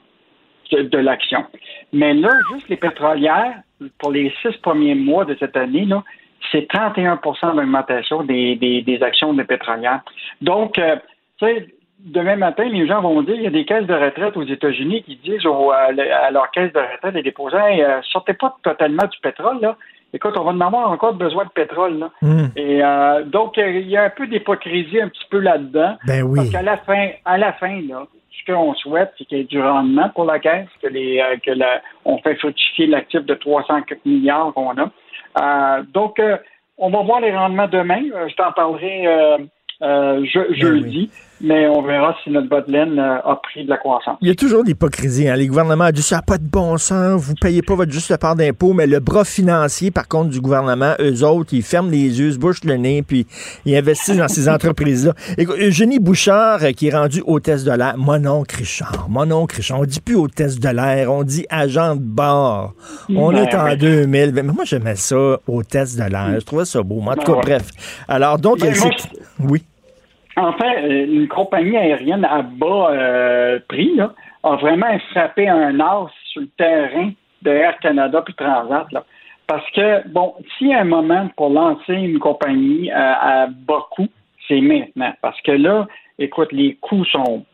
de, 0.71 0.97
l'action. 0.97 1.45
Mais 1.93 2.13
là, 2.13 2.29
juste 2.53 2.69
les 2.69 2.77
pétrolières, 2.77 3.55
pour 3.97 4.11
les 4.11 4.31
six 4.41 4.55
premiers 4.61 4.93
mois 4.93 5.25
de 5.25 5.35
cette 5.39 5.57
année, 5.57 5.85
là, 5.85 6.03
c'est 6.51 6.71
31% 6.71 7.55
d'augmentation 7.55 8.23
des, 8.23 8.55
des, 8.55 9.03
actions 9.03 9.33
de 9.33 9.43
pétrolières. 9.43 10.01
Donc, 10.41 10.77
euh, 10.77 10.95
tu 11.39 11.45
sais, 11.45 11.67
demain 11.99 12.35
matin, 12.35 12.65
les 12.65 12.87
gens 12.87 13.01
vont 13.01 13.21
dire, 13.23 13.35
il 13.35 13.41
y 13.41 13.47
a 13.47 13.51
des 13.51 13.65
caisses 13.65 13.87
de 13.87 13.93
retraite 13.93 14.37
aux 14.37 14.45
États-Unis 14.45 15.03
qui 15.03 15.15
disent 15.17 15.45
à, 15.45 16.31
leur 16.31 16.51
caisse 16.51 16.71
de 16.71 16.79
retraite 16.79 17.15
des 17.15 17.23
déposants, 17.23 17.57
euh, 17.57 17.99
sortez 18.03 18.33
pas 18.33 18.55
totalement 18.63 19.07
du 19.07 19.17
pétrole, 19.21 19.59
là 19.61 19.75
écoute, 20.13 20.37
on 20.37 20.43
va 20.43 20.51
en 20.51 20.61
avoir 20.61 20.91
encore 20.91 21.13
besoin 21.13 21.45
de 21.45 21.49
pétrole. 21.49 21.99
Là. 21.99 22.11
Hmm. 22.21 22.47
Et 22.55 22.83
euh, 22.83 23.23
donc, 23.23 23.57
il 23.57 23.89
y 23.89 23.97
a 23.97 24.03
un 24.03 24.09
peu 24.09 24.27
d'hypocrisie 24.27 25.01
un 25.01 25.09
petit 25.09 25.25
peu 25.29 25.39
là-dedans. 25.39 25.97
Ben 26.05 26.23
oui. 26.23 26.37
Parce 26.37 26.49
qu'à 26.51 26.61
la 26.61 26.77
fin, 26.77 27.09
à 27.25 27.37
la 27.37 27.53
fin, 27.53 27.81
là, 27.87 28.05
ce 28.31 28.51
qu'on 28.51 28.73
souhaite, 28.75 29.13
c'est 29.17 29.25
qu'il 29.25 29.37
y 29.37 29.41
ait 29.41 29.45
du 29.45 29.61
rendement 29.61 30.09
pour 30.09 30.25
la 30.25 30.39
caisse, 30.39 30.67
que 30.81 30.87
les 30.87 31.19
euh, 31.19 31.37
que 31.43 31.51
la, 31.51 31.81
on 32.05 32.17
fait 32.19 32.35
fructifier 32.35 32.87
l'actif 32.87 33.25
de 33.25 33.33
304 33.33 34.05
milliards 34.05 34.53
qu'on 34.53 34.75
a. 34.77 34.89
Euh, 35.41 35.83
donc, 35.93 36.21
on 36.77 36.89
va 36.89 37.01
voir 37.01 37.19
les 37.21 37.35
rendements 37.35 37.67
demain. 37.67 38.01
je 38.27 38.35
t'en 38.35 38.51
parlerai 38.51 39.05
ben 39.79 40.25
jeudi 40.25 41.09
mais 41.41 41.67
on 41.67 41.81
verra 41.81 42.15
si 42.23 42.31
notre 42.31 42.49
bas 42.49 42.63
euh, 42.67 43.17
a 43.23 43.39
pris 43.41 43.63
de 43.63 43.69
la 43.69 43.77
croissance. 43.77 44.17
Il 44.21 44.27
y 44.27 44.31
a 44.31 44.35
toujours 44.35 44.63
l'hypocrisie. 44.63 45.27
Hein? 45.27 45.35
Les 45.35 45.47
gouvernements 45.47 45.89
disent 45.91 46.07
ça 46.07 46.17
n'a 46.17 46.21
pas 46.21 46.37
de 46.37 46.43
bon 46.43 46.77
sens, 46.77 47.21
vous 47.21 47.33
ne 47.33 47.37
payez 47.39 47.61
pas 47.61 47.75
votre 47.75 47.91
juste 47.91 48.15
part 48.17 48.35
d'impôt, 48.35 48.73
mais 48.73 48.87
le 48.87 48.99
bras 48.99 49.23
financier, 49.23 49.91
par 49.91 50.07
contre, 50.07 50.29
du 50.29 50.41
gouvernement, 50.41 50.93
eux 50.99 51.23
autres, 51.23 51.53
ils 51.53 51.63
ferment 51.63 51.89
les 51.89 52.19
yeux, 52.19 52.31
se 52.31 52.37
bouchent 52.37 52.63
le 52.63 52.75
nez, 52.75 53.03
puis 53.03 53.25
ils 53.65 53.75
investissent 53.75 54.17
dans 54.17 54.27
ces 54.27 54.49
entreprises-là. 54.49 55.13
Eugénie 55.37 55.99
Bouchard, 55.99 56.63
euh, 56.63 56.71
qui 56.71 56.87
est 56.87 56.95
rendue 56.95 57.23
hôtesse 57.25 57.63
de 57.63 57.71
l'air, 57.71 57.95
mon 57.97 58.25
oncle 58.25 58.57
Richard, 58.57 59.07
mon 59.09 59.31
oncle 59.31 59.57
Richard, 59.57 59.79
on 59.79 59.85
dit 59.85 60.01
plus 60.01 60.15
hôtesse 60.15 60.59
de 60.59 60.69
l'air, 60.69 61.11
on 61.11 61.23
dit 61.23 61.45
agent 61.49 61.95
de 61.95 62.01
bord. 62.01 62.73
On 63.09 63.31
ben 63.31 63.45
est 63.45 63.55
en 63.55 63.75
2000. 63.75 64.31
Mais 64.33 64.43
moi, 64.43 64.65
j'aimais 64.65 64.95
ça, 64.95 65.39
hôtesse 65.47 65.95
de 65.95 66.03
l'air. 66.03 66.39
Je 66.39 66.45
trouvais 66.45 66.65
ça 66.65 66.83
beau. 66.83 67.01
en 67.01 67.15
tout 67.15 67.33
cas, 67.33 67.41
bref. 67.41 67.69
Alors, 68.07 68.37
donc, 68.37 68.59
elle 68.61 68.75
Oui. 69.39 69.63
Enfin, 70.39 70.73
euh, 70.83 71.05
une 71.05 71.27
compagnie 71.27 71.75
aérienne 71.75 72.23
à 72.23 72.41
bas 72.41 72.91
euh, 72.91 73.59
prix 73.67 73.99
a 74.43 74.55
vraiment 74.55 74.97
frappé 75.11 75.49
un 75.49 75.77
as 75.81 76.07
sur 76.31 76.41
le 76.41 76.47
terrain 76.57 77.11
de 77.41 77.51
Air 77.51 77.77
Canada 77.79 78.21
puis 78.21 78.33
Transat. 78.35 78.87
Parce 79.47 79.69
que, 79.71 80.07
bon, 80.07 80.35
s'il 80.57 80.69
y 80.69 80.73
a 80.73 80.79
un 80.79 80.85
moment 80.85 81.29
pour 81.35 81.49
lancer 81.49 81.93
une 81.93 82.19
compagnie 82.19 82.89
euh, 82.89 82.95
à 82.95 83.47
bas 83.47 83.85
coût, 83.91 84.07
c'est 84.47 84.61
maintenant. 84.61 85.11
Parce 85.21 85.39
que 85.41 85.51
là, 85.51 85.87
écoute, 86.17 86.53
les 86.53 86.75
coûts 86.75 87.05
sont 87.05 87.45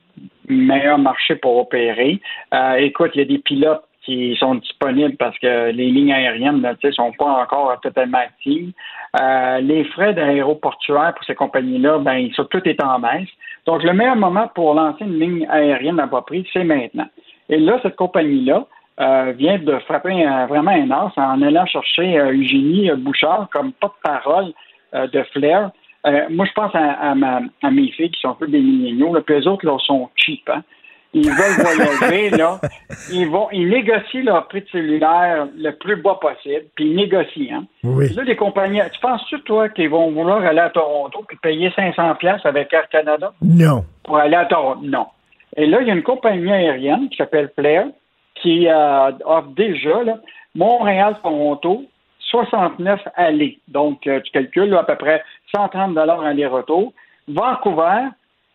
meilleur 0.47 0.99
marché 0.99 1.35
pour 1.35 1.57
opérer. 1.57 2.21
écoute, 2.77 3.11
il 3.15 3.17
y 3.17 3.21
a 3.21 3.25
des 3.25 3.39
pilotes 3.39 3.83
qui 4.05 4.35
sont 4.39 4.55
disponibles 4.55 5.17
parce 5.17 5.37
que 5.39 5.71
les 5.71 5.89
lignes 5.89 6.13
aériennes 6.13 6.61
ne 6.61 6.91
sont 6.91 7.11
pas 7.13 7.25
encore 7.25 7.77
totalement 7.81 8.19
actives. 8.19 8.71
Euh, 9.19 9.59
les 9.59 9.83
frais 9.85 10.13
d'aéroportuaire 10.13 11.13
pour 11.15 11.25
ces 11.25 11.35
compagnies-là, 11.35 11.97
ben, 11.99 12.29
sont 12.33 12.45
tout 12.45 12.61
est 12.65 12.81
en 12.83 12.99
baisse. 12.99 13.29
Donc, 13.65 13.83
le 13.83 13.93
meilleur 13.93 14.15
moment 14.15 14.47
pour 14.53 14.73
lancer 14.75 15.03
une 15.03 15.19
ligne 15.19 15.47
aérienne 15.49 15.99
prix, 16.27 16.47
c'est 16.53 16.63
maintenant. 16.63 17.07
Et 17.49 17.57
là, 17.57 17.79
cette 17.81 17.95
compagnie-là 17.95 18.65
euh, 18.99 19.33
vient 19.35 19.57
de 19.57 19.77
frapper 19.79 20.25
vraiment 20.47 20.71
un 20.71 20.91
as 20.91 21.11
en 21.17 21.41
allant 21.41 21.65
chercher 21.65 22.19
euh, 22.19 22.31
Eugénie 22.31 22.91
Bouchard 22.97 23.49
comme 23.51 23.73
porte-parole 23.73 24.53
de 24.93 25.23
Flair. 25.33 25.71
moi, 26.29 26.45
je 26.45 26.53
pense 26.53 26.71
à, 26.73 27.69
mes 27.69 27.91
filles 27.91 28.11
qui 28.11 28.21
sont 28.21 28.29
un 28.29 28.35
peu 28.35 28.47
des 28.47 28.61
milléniaux, 28.61 29.13
puis 29.25 29.35
eux 29.35 29.47
autres, 29.49 29.65
là, 29.65 29.77
sont 29.79 30.09
cheap. 30.15 30.49
Hein? 30.49 30.63
Ils 31.15 31.29
veulent 31.29 31.65
voyager, 31.65 32.29
là, 32.37 32.59
ils 33.11 33.29
vont, 33.29 33.47
ils 33.51 33.69
négocient 33.69 34.23
leur 34.23 34.47
prix 34.47 34.61
de 34.61 34.67
cellulaire 34.67 35.47
le 35.57 35.71
plus 35.71 35.95
bas 35.95 36.19
possible, 36.19 36.65
puis 36.75 36.89
ils 36.89 36.95
négocient, 36.95 37.59
hein. 37.59 37.65
Oui. 37.83 38.13
Là, 38.13 38.23
les 38.23 38.35
compagnies, 38.35 38.81
tu 38.91 38.99
penses-tu, 38.99 39.41
toi, 39.41 39.69
qu'ils 39.69 39.89
vont 39.89 40.11
vouloir 40.11 40.43
aller 40.43 40.59
à 40.59 40.69
Toronto 40.69 41.23
puis 41.27 41.37
payer 41.41 41.71
500 41.75 42.15
pièces 42.15 42.45
avec 42.45 42.73
Air 42.73 42.89
Canada? 42.89 43.31
Non. 43.41 43.85
Pour 44.03 44.17
aller 44.17 44.35
à 44.35 44.45
Toronto? 44.45 44.81
Non. 44.83 45.07
Et 45.55 45.65
là, 45.65 45.81
il 45.81 45.87
y 45.87 45.91
a 45.91 45.93
une 45.93 46.03
compagnie 46.03 46.51
aérienne 46.51 47.07
qui 47.09 47.17
s'appelle 47.17 47.49
Flair 47.57 47.87
qui 48.41 48.67
euh, 48.67 49.11
offre 49.23 49.47
déjà, 49.55 50.03
là, 50.03 50.17
Montréal-Toronto, 50.55 51.85
69 52.19 52.99
allées. 53.15 53.59
Donc, 53.69 54.05
euh, 54.07 54.19
tu 54.21 54.31
calcules 54.31 54.75
à 54.75 54.83
peu 54.83 54.95
près 54.95 55.23
130 55.55 55.97
aller-retour. 55.97 56.93
Vancouver, 57.27 58.09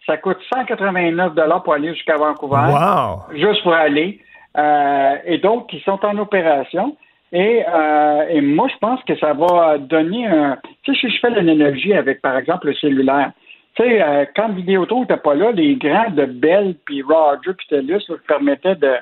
ça 0.06 0.16
coûte 0.16 0.38
189 0.52 1.34
pour 1.64 1.74
aller 1.74 1.94
jusqu'à 1.94 2.16
Vancouver. 2.16 2.56
Wow. 2.56 3.36
Juste 3.36 3.62
pour 3.62 3.74
aller. 3.74 4.20
Euh, 4.56 5.16
et 5.24 5.38
donc, 5.38 5.72
ils 5.72 5.82
sont 5.82 6.04
en 6.04 6.18
opération. 6.18 6.96
Et, 7.32 7.62
euh, 7.68 8.24
et, 8.28 8.40
moi, 8.40 8.68
je 8.72 8.78
pense 8.78 9.02
que 9.04 9.16
ça 9.18 9.32
va 9.34 9.78
donner 9.78 10.26
un. 10.26 10.58
Tu 10.82 10.94
sais, 10.94 11.00
si 11.00 11.14
je 11.14 11.20
fais 11.20 11.30
l'analogie 11.30 11.94
avec, 11.94 12.20
par 12.22 12.36
exemple, 12.36 12.66
le 12.66 12.74
cellulaire, 12.74 13.30
tu 13.76 13.84
sais, 13.84 14.02
euh, 14.02 14.24
quand 14.34 14.48
Vidéotron 14.48 15.02
n'était 15.02 15.16
pas 15.16 15.34
là, 15.34 15.52
les 15.52 15.76
grands 15.76 16.10
de 16.10 16.24
Bell, 16.24 16.74
puis 16.84 17.02
Roger, 17.02 17.52
puis 17.56 17.66
TELUS 17.68 18.02
permettaient 18.26 18.74
de, 18.74 18.94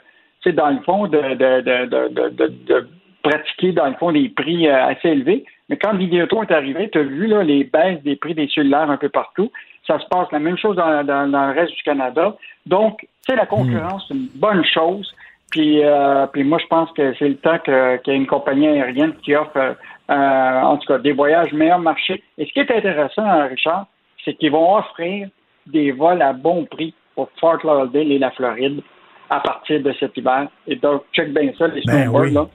tu 0.42 0.50
sais, 0.50 0.52
dans 0.52 0.68
le 0.68 0.80
fond, 0.80 1.06
de, 1.06 1.18
de, 1.18 1.60
de, 1.62 2.08
de, 2.08 2.48
de 2.66 2.88
pratiquer, 3.22 3.72
dans 3.72 3.86
le 3.86 3.94
fond, 3.94 4.12
des 4.12 4.28
prix 4.28 4.68
assez 4.68 5.08
élevés. 5.08 5.46
Mais 5.70 5.78
quand 5.78 5.94
Vidéotron 5.94 6.42
est 6.42 6.52
arrivé, 6.52 6.90
tu 6.90 6.98
as 6.98 7.02
vu 7.02 7.26
là, 7.26 7.42
les 7.42 7.64
baisses 7.64 8.02
des 8.02 8.16
prix 8.16 8.34
des 8.34 8.48
cellulaires 8.48 8.90
un 8.90 8.96
peu 8.98 9.08
partout. 9.08 9.50
Ça 9.88 9.98
se 9.98 10.06
passe 10.06 10.30
la 10.30 10.38
même 10.38 10.56
chose 10.56 10.76
dans, 10.76 11.02
le 11.02 11.54
reste 11.58 11.74
du 11.74 11.82
Canada. 11.82 12.36
Donc, 12.66 13.00
tu 13.00 13.08
sais, 13.26 13.36
la 13.36 13.46
concurrence, 13.46 14.04
c'est 14.06 14.14
une 14.14 14.28
bonne 14.36 14.64
chose. 14.64 15.12
Puis, 15.50 15.82
euh, 15.82 16.26
puis 16.26 16.44
moi, 16.44 16.58
je 16.58 16.66
pense 16.66 16.92
que 16.92 17.14
c'est 17.18 17.28
le 17.28 17.36
temps 17.36 17.58
qu'il 17.58 17.72
y 17.72 18.10
ait 18.10 18.16
une 18.16 18.26
compagnie 18.26 18.68
aérienne 18.68 19.14
qui 19.22 19.34
offre, 19.34 19.56
euh, 19.56 20.60
en 20.60 20.76
tout 20.76 20.86
cas, 20.86 20.98
des 20.98 21.12
voyages 21.12 21.52
meilleurs 21.52 21.78
marché. 21.78 22.22
Et 22.36 22.44
ce 22.44 22.52
qui 22.52 22.60
est 22.60 22.70
intéressant, 22.70 23.48
Richard, 23.48 23.86
c'est 24.24 24.34
qu'ils 24.34 24.52
vont 24.52 24.76
offrir 24.76 25.28
des 25.66 25.90
vols 25.92 26.22
à 26.22 26.32
bon 26.32 26.66
prix 26.66 26.94
pour 27.14 27.30
Fort 27.40 27.58
Lauderdale 27.64 28.12
et 28.12 28.18
la 28.18 28.30
Floride 28.30 28.82
à 29.30 29.40
partir 29.40 29.82
de 29.82 29.92
cet 29.98 30.16
hiver. 30.16 30.48
Et 30.66 30.76
donc, 30.76 31.02
check 31.12 31.32
bien 31.32 31.50
ça, 31.58 31.66
les 31.68 31.82
ben 31.86 32.12
là. 32.32 32.46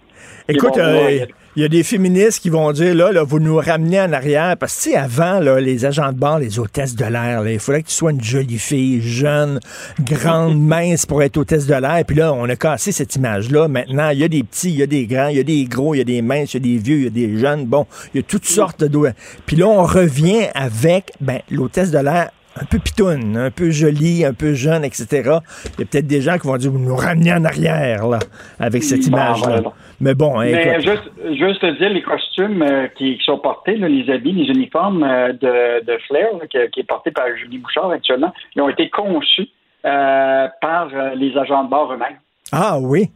Écoute, 0.47 0.77
euh, 0.77 1.25
il 1.55 1.61
y 1.61 1.65
a 1.65 1.69
des 1.69 1.83
féministes 1.83 2.41
qui 2.41 2.49
vont 2.49 2.71
dire, 2.71 2.95
là, 2.95 3.11
là 3.11 3.23
vous 3.23 3.39
nous 3.39 3.55
ramenez 3.57 4.01
en 4.01 4.11
arrière, 4.11 4.57
parce 4.57 4.75
que, 4.75 4.83
tu 4.83 4.89
sais, 4.91 4.95
avant, 4.95 5.39
là, 5.39 5.59
les 5.59 5.85
agents 5.85 6.11
de 6.11 6.17
bord, 6.17 6.39
les 6.39 6.59
hôtesses 6.59 6.95
de 6.95 7.05
l'air, 7.05 7.47
il 7.47 7.59
fallait 7.59 7.83
que 7.83 7.87
tu 7.87 7.93
sois 7.93 8.11
une 8.11 8.23
jolie 8.23 8.57
fille, 8.57 9.01
jeune, 9.01 9.59
grande, 10.01 10.59
mince 10.61 11.05
pour 11.05 11.21
être 11.21 11.37
hôtesse 11.37 11.67
de 11.67 11.75
l'air. 11.75 12.03
Puis 12.05 12.17
là, 12.17 12.33
on 12.33 12.49
a 12.49 12.55
cassé 12.55 12.91
cette 12.91 13.15
image-là. 13.15 13.67
Maintenant, 13.67 14.09
il 14.09 14.19
y 14.19 14.23
a 14.23 14.27
des 14.27 14.43
petits, 14.43 14.69
il 14.69 14.77
y 14.77 14.83
a 14.83 14.87
des 14.87 15.05
grands, 15.05 15.27
il 15.27 15.37
y 15.37 15.39
a 15.39 15.43
des 15.43 15.63
gros, 15.65 15.93
il 15.93 15.99
y 15.99 16.01
a 16.01 16.05
des 16.05 16.21
minces, 16.21 16.53
il 16.53 16.57
y 16.57 16.73
a 16.73 16.75
des 16.75 16.83
vieux, 16.83 16.97
il 16.97 17.03
y 17.03 17.07
a 17.07 17.09
des 17.09 17.37
jeunes. 17.37 17.65
Bon, 17.65 17.85
il 18.13 18.17
y 18.17 18.19
a 18.19 18.23
toutes 18.23 18.45
sortes 18.45 18.83
de... 18.83 19.11
Puis 19.45 19.55
là, 19.55 19.67
on 19.67 19.83
revient 19.83 20.47
avec, 20.55 21.13
ben, 21.21 21.39
l'hôtesse 21.51 21.91
de 21.91 21.99
l'air 21.99 22.31
un 22.55 22.65
peu 22.65 22.79
pitoune, 22.79 23.37
un 23.37 23.51
peu 23.51 23.71
jolie, 23.71 24.25
un 24.25 24.33
peu 24.33 24.53
jeune, 24.53 24.83
etc. 24.83 25.07
Il 25.11 25.79
y 25.79 25.83
a 25.83 25.85
peut-être 25.85 26.07
des 26.07 26.21
gens 26.21 26.37
qui 26.37 26.47
vont 26.47 26.57
dire, 26.57 26.71
vous 26.71 26.79
nous 26.79 26.95
ramenez 26.95 27.33
en 27.33 27.43
arrière, 27.45 28.07
là, 28.07 28.19
avec 28.59 28.83
cette 28.83 29.05
image-là. 29.07 29.61
Mais 30.03 30.15
bon, 30.15 30.37
hein, 30.37 30.49
Mais 30.51 30.81
juste, 30.81 31.09
juste 31.31 31.61
te 31.61 31.77
dire, 31.77 31.89
les 31.89 32.01
costumes 32.01 32.61
euh, 32.61 32.87
qui, 32.89 33.17
sont 33.23 33.37
portés, 33.37 33.77
les 33.77 34.11
habits, 34.11 34.33
les 34.33 34.51
uniformes 34.51 35.01
euh, 35.01 35.31
de, 35.31 35.85
de 35.85 35.97
Flair, 36.07 36.27
qui, 36.51 36.57
est 36.57 36.83
porté 36.83 37.11
par 37.11 37.25
Julie 37.37 37.57
Bouchard 37.57 37.89
actuellement, 37.89 38.33
ils 38.53 38.61
ont 38.61 38.67
été 38.67 38.89
conçus 38.89 39.47
euh, 39.85 40.47
par 40.61 40.89
les 41.15 41.37
agents 41.37 41.63
de 41.63 41.69
bord 41.69 41.93
eux-mêmes. 41.93 42.17
Ah 42.51 42.77
oui? 42.81 43.11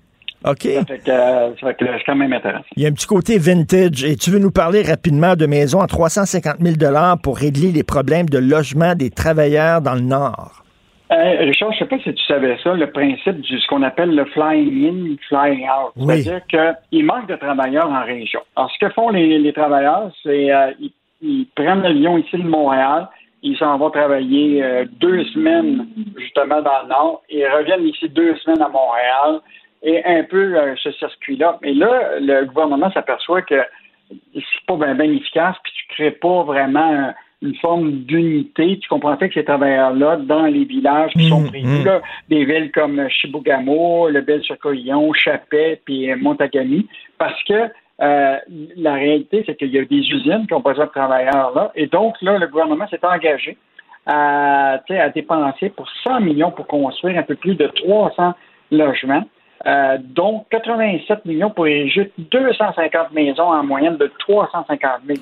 OK. 0.45 0.61
Ça 0.61 0.85
fait 0.85 0.99
que, 0.99 1.91
c'est 1.97 2.03
quand 2.05 2.15
même 2.15 2.31
intéressant. 2.31 2.63
Il 2.77 2.83
y 2.83 2.85
a 2.85 2.89
un 2.89 2.93
petit 2.93 3.07
côté 3.07 3.37
vintage. 3.37 4.05
Et 4.05 4.15
tu 4.15 4.29
veux 4.29 4.39
nous 4.39 4.51
parler 4.51 4.81
rapidement 4.81 5.35
de 5.35 5.45
maisons 5.45 5.81
à 5.81 5.87
350 5.87 6.55
000 6.61 6.75
pour 7.21 7.37
régler 7.37 7.73
les 7.73 7.83
problèmes 7.83 8.29
de 8.29 8.37
logement 8.37 8.95
des 8.95 9.09
travailleurs 9.09 9.81
dans 9.81 9.95
le 9.95 10.01
Nord? 10.01 10.63
Euh, 11.09 11.37
Richard, 11.39 11.71
je 11.71 11.75
ne 11.75 11.79
sais 11.79 11.85
pas 11.85 11.99
si 11.99 12.13
tu 12.13 12.23
savais 12.25 12.57
ça, 12.61 12.73
le 12.73 12.91
principe 12.91 13.39
de 13.39 13.57
ce 13.57 13.67
qu'on 13.67 13.81
appelle 13.81 14.13
le 14.13 14.25
flying 14.25 15.13
in, 15.13 15.15
flying 15.29 15.65
out. 15.65 15.93
C'est-à-dire 15.95 16.41
qu'il 16.47 17.05
manque 17.05 17.27
de 17.27 17.35
travailleurs 17.35 17.89
en 17.89 18.03
région. 18.03 18.41
Alors, 18.55 18.69
ce 18.71 18.85
que 18.85 18.91
font 18.91 19.09
les, 19.09 19.53
travailleurs, 19.53 20.11
c'est 20.21 20.53
euh, 20.53 20.71
ils, 21.21 21.47
prennent 21.55 21.81
l'avion 21.81 22.17
ici 22.17 22.37
de 22.37 22.47
Montréal, 22.47 23.07
ils 23.41 23.57
s'en 23.57 23.77
vont 23.77 23.89
travailler 23.89 24.61
euh, 24.61 24.85
deux 24.99 25.23
semaines 25.25 25.87
justement 26.17 26.61
dans 26.61 26.83
le 26.83 26.89
Nord, 26.89 27.23
et 27.29 27.39
ils 27.39 27.47
reviennent 27.47 27.85
ici 27.85 28.09
deux 28.09 28.35
semaines 28.37 28.61
à 28.61 28.67
Montréal, 28.67 29.39
et 29.83 30.03
un 30.03 30.23
peu 30.23 30.55
ce 30.83 30.91
circuit-là. 30.91 31.57
Mais 31.61 31.73
là, 31.73 32.19
le 32.19 32.45
gouvernement 32.45 32.91
s'aperçoit 32.91 33.43
que 33.43 33.61
c'est 34.09 34.65
pas 34.67 34.75
bien 34.75 35.11
efficace, 35.11 35.55
puis 35.63 35.71
tu 35.73 35.95
crées 35.95 36.11
pas 36.11 36.43
vraiment 36.43 37.13
une 37.41 37.55
forme 37.55 37.91
d'unité. 38.03 38.79
Tu 38.79 38.89
comprends 38.89 39.15
que 39.15 39.31
ces 39.31 39.43
travailleurs-là, 39.43 40.17
dans 40.17 40.45
les 40.45 40.65
villages 40.65 41.11
qui 41.13 41.29
sont 41.29 41.41
mmh, 41.41 41.47
prévus, 41.47 41.85
mmh. 41.85 42.01
des 42.29 42.45
villes 42.45 42.71
comme 42.71 43.07
Chibougamau, 43.09 44.09
le 44.09 44.21
Bel-sur-Coillon, 44.21 45.13
Chapet, 45.13 45.81
puis 45.85 46.13
Montagami, 46.15 46.87
parce 47.17 47.41
que 47.43 47.69
euh, 47.99 48.37
la 48.75 48.93
réalité, 48.93 49.43
c'est 49.45 49.55
qu'il 49.55 49.69
y 49.69 49.79
a 49.79 49.85
des 49.85 49.97
usines 49.97 50.45
qui 50.47 50.53
ont 50.53 50.59
besoin 50.59 50.85
de 50.85 50.91
travailleurs 50.91 51.51
là. 51.55 51.71
Et 51.75 51.87
donc, 51.87 52.15
là, 52.21 52.37
le 52.37 52.47
gouvernement 52.47 52.87
s'est 52.87 53.03
engagé 53.03 53.57
à, 54.05 54.79
à 54.89 55.09
dépenser 55.09 55.69
pour 55.69 55.87
100 56.03 56.21
millions 56.21 56.51
pour 56.51 56.67
construire 56.67 57.17
un 57.17 57.23
peu 57.23 57.35
plus 57.35 57.55
de 57.55 57.67
300 57.67 58.33
logements. 58.71 59.23
Euh, 59.65 59.97
donc, 59.99 60.45
87 60.51 61.25
millions 61.25 61.49
pour 61.49 61.67
ériger 61.67 62.11
250 62.17 63.11
maisons 63.13 63.51
en 63.51 63.63
moyenne 63.63 63.97
de 63.97 64.11
350 64.19 65.01
000 65.07 65.19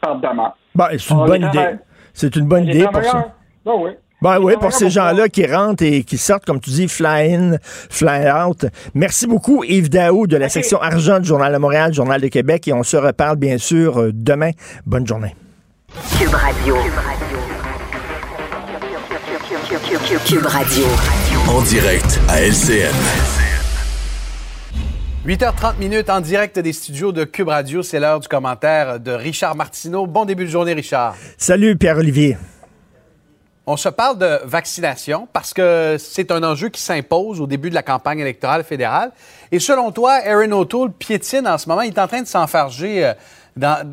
par 0.00 0.16
demeure. 0.16 0.56
Bah, 0.74 0.90
c'est 0.92 1.10
une, 1.10 1.26
bonne 1.26 1.42
idée. 1.42 1.76
C'est 2.14 2.36
une 2.36 2.46
bonne 2.46 2.64
idée 2.64 2.86
pour 2.92 3.04
ça. 3.04 3.34
Ben 3.64 3.72
oui. 3.76 3.90
Ben 4.22 4.38
oui, 4.38 4.52
pour 4.60 4.72
ces 4.72 4.90
gens-là 4.90 5.28
qui 5.28 5.46
rentrent 5.46 5.82
et 5.82 6.04
qui 6.04 6.18
sortent, 6.18 6.44
comme 6.44 6.60
tu 6.60 6.68
dis, 6.70 6.88
fly 6.88 7.34
in, 7.34 7.56
fly 7.62 8.30
out. 8.30 8.66
Merci 8.94 9.26
beaucoup, 9.26 9.64
Yves 9.64 9.88
Daou, 9.88 10.26
de 10.26 10.36
la 10.36 10.50
section 10.50 10.78
argent 10.80 11.20
du 11.20 11.26
Journal 11.26 11.52
de 11.52 11.58
Montréal, 11.58 11.94
Journal 11.94 12.20
de 12.20 12.28
Québec, 12.28 12.68
et 12.68 12.74
on 12.74 12.82
se 12.82 12.98
reparle 12.98 13.36
bien 13.36 13.56
sûr 13.56 13.98
euh, 13.98 14.10
demain. 14.12 14.50
Bonne 14.84 15.06
journée. 15.06 15.34
Cube 16.18 16.34
Radio. 16.34 16.76
Cube 20.26 20.46
Radio. 20.46 20.84
En 21.48 21.62
direct 21.62 22.20
à 22.28 22.42
LCN. 22.42 23.39
8h30 25.26 25.76
minutes 25.76 26.08
en 26.08 26.22
direct 26.22 26.58
des 26.58 26.72
studios 26.72 27.12
de 27.12 27.24
Cube 27.24 27.48
Radio. 27.48 27.82
C'est 27.82 28.00
l'heure 28.00 28.20
du 28.20 28.26
commentaire 28.26 28.98
de 28.98 29.10
Richard 29.10 29.54
Martineau. 29.54 30.06
Bon 30.06 30.24
début 30.24 30.46
de 30.46 30.50
journée, 30.50 30.72
Richard. 30.72 31.14
Salut, 31.36 31.76
Pierre-Olivier. 31.76 32.38
On 33.66 33.76
se 33.76 33.90
parle 33.90 34.16
de 34.16 34.40
vaccination 34.44 35.28
parce 35.30 35.52
que 35.52 35.96
c'est 35.98 36.30
un 36.30 36.42
enjeu 36.42 36.70
qui 36.70 36.80
s'impose 36.80 37.38
au 37.38 37.46
début 37.46 37.68
de 37.68 37.74
la 37.74 37.82
campagne 37.82 38.20
électorale 38.20 38.64
fédérale. 38.64 39.12
Et 39.52 39.58
selon 39.58 39.92
toi, 39.92 40.14
Aaron 40.24 40.52
O'Toole 40.52 40.90
piétine 40.90 41.46
en 41.46 41.58
ce 41.58 41.68
moment. 41.68 41.82
Il 41.82 41.88
est 41.88 41.98
en 41.98 42.08
train 42.08 42.22
de 42.22 42.26
s'enfarger 42.26 43.04
euh, 43.04 43.12
dans, 43.60 43.86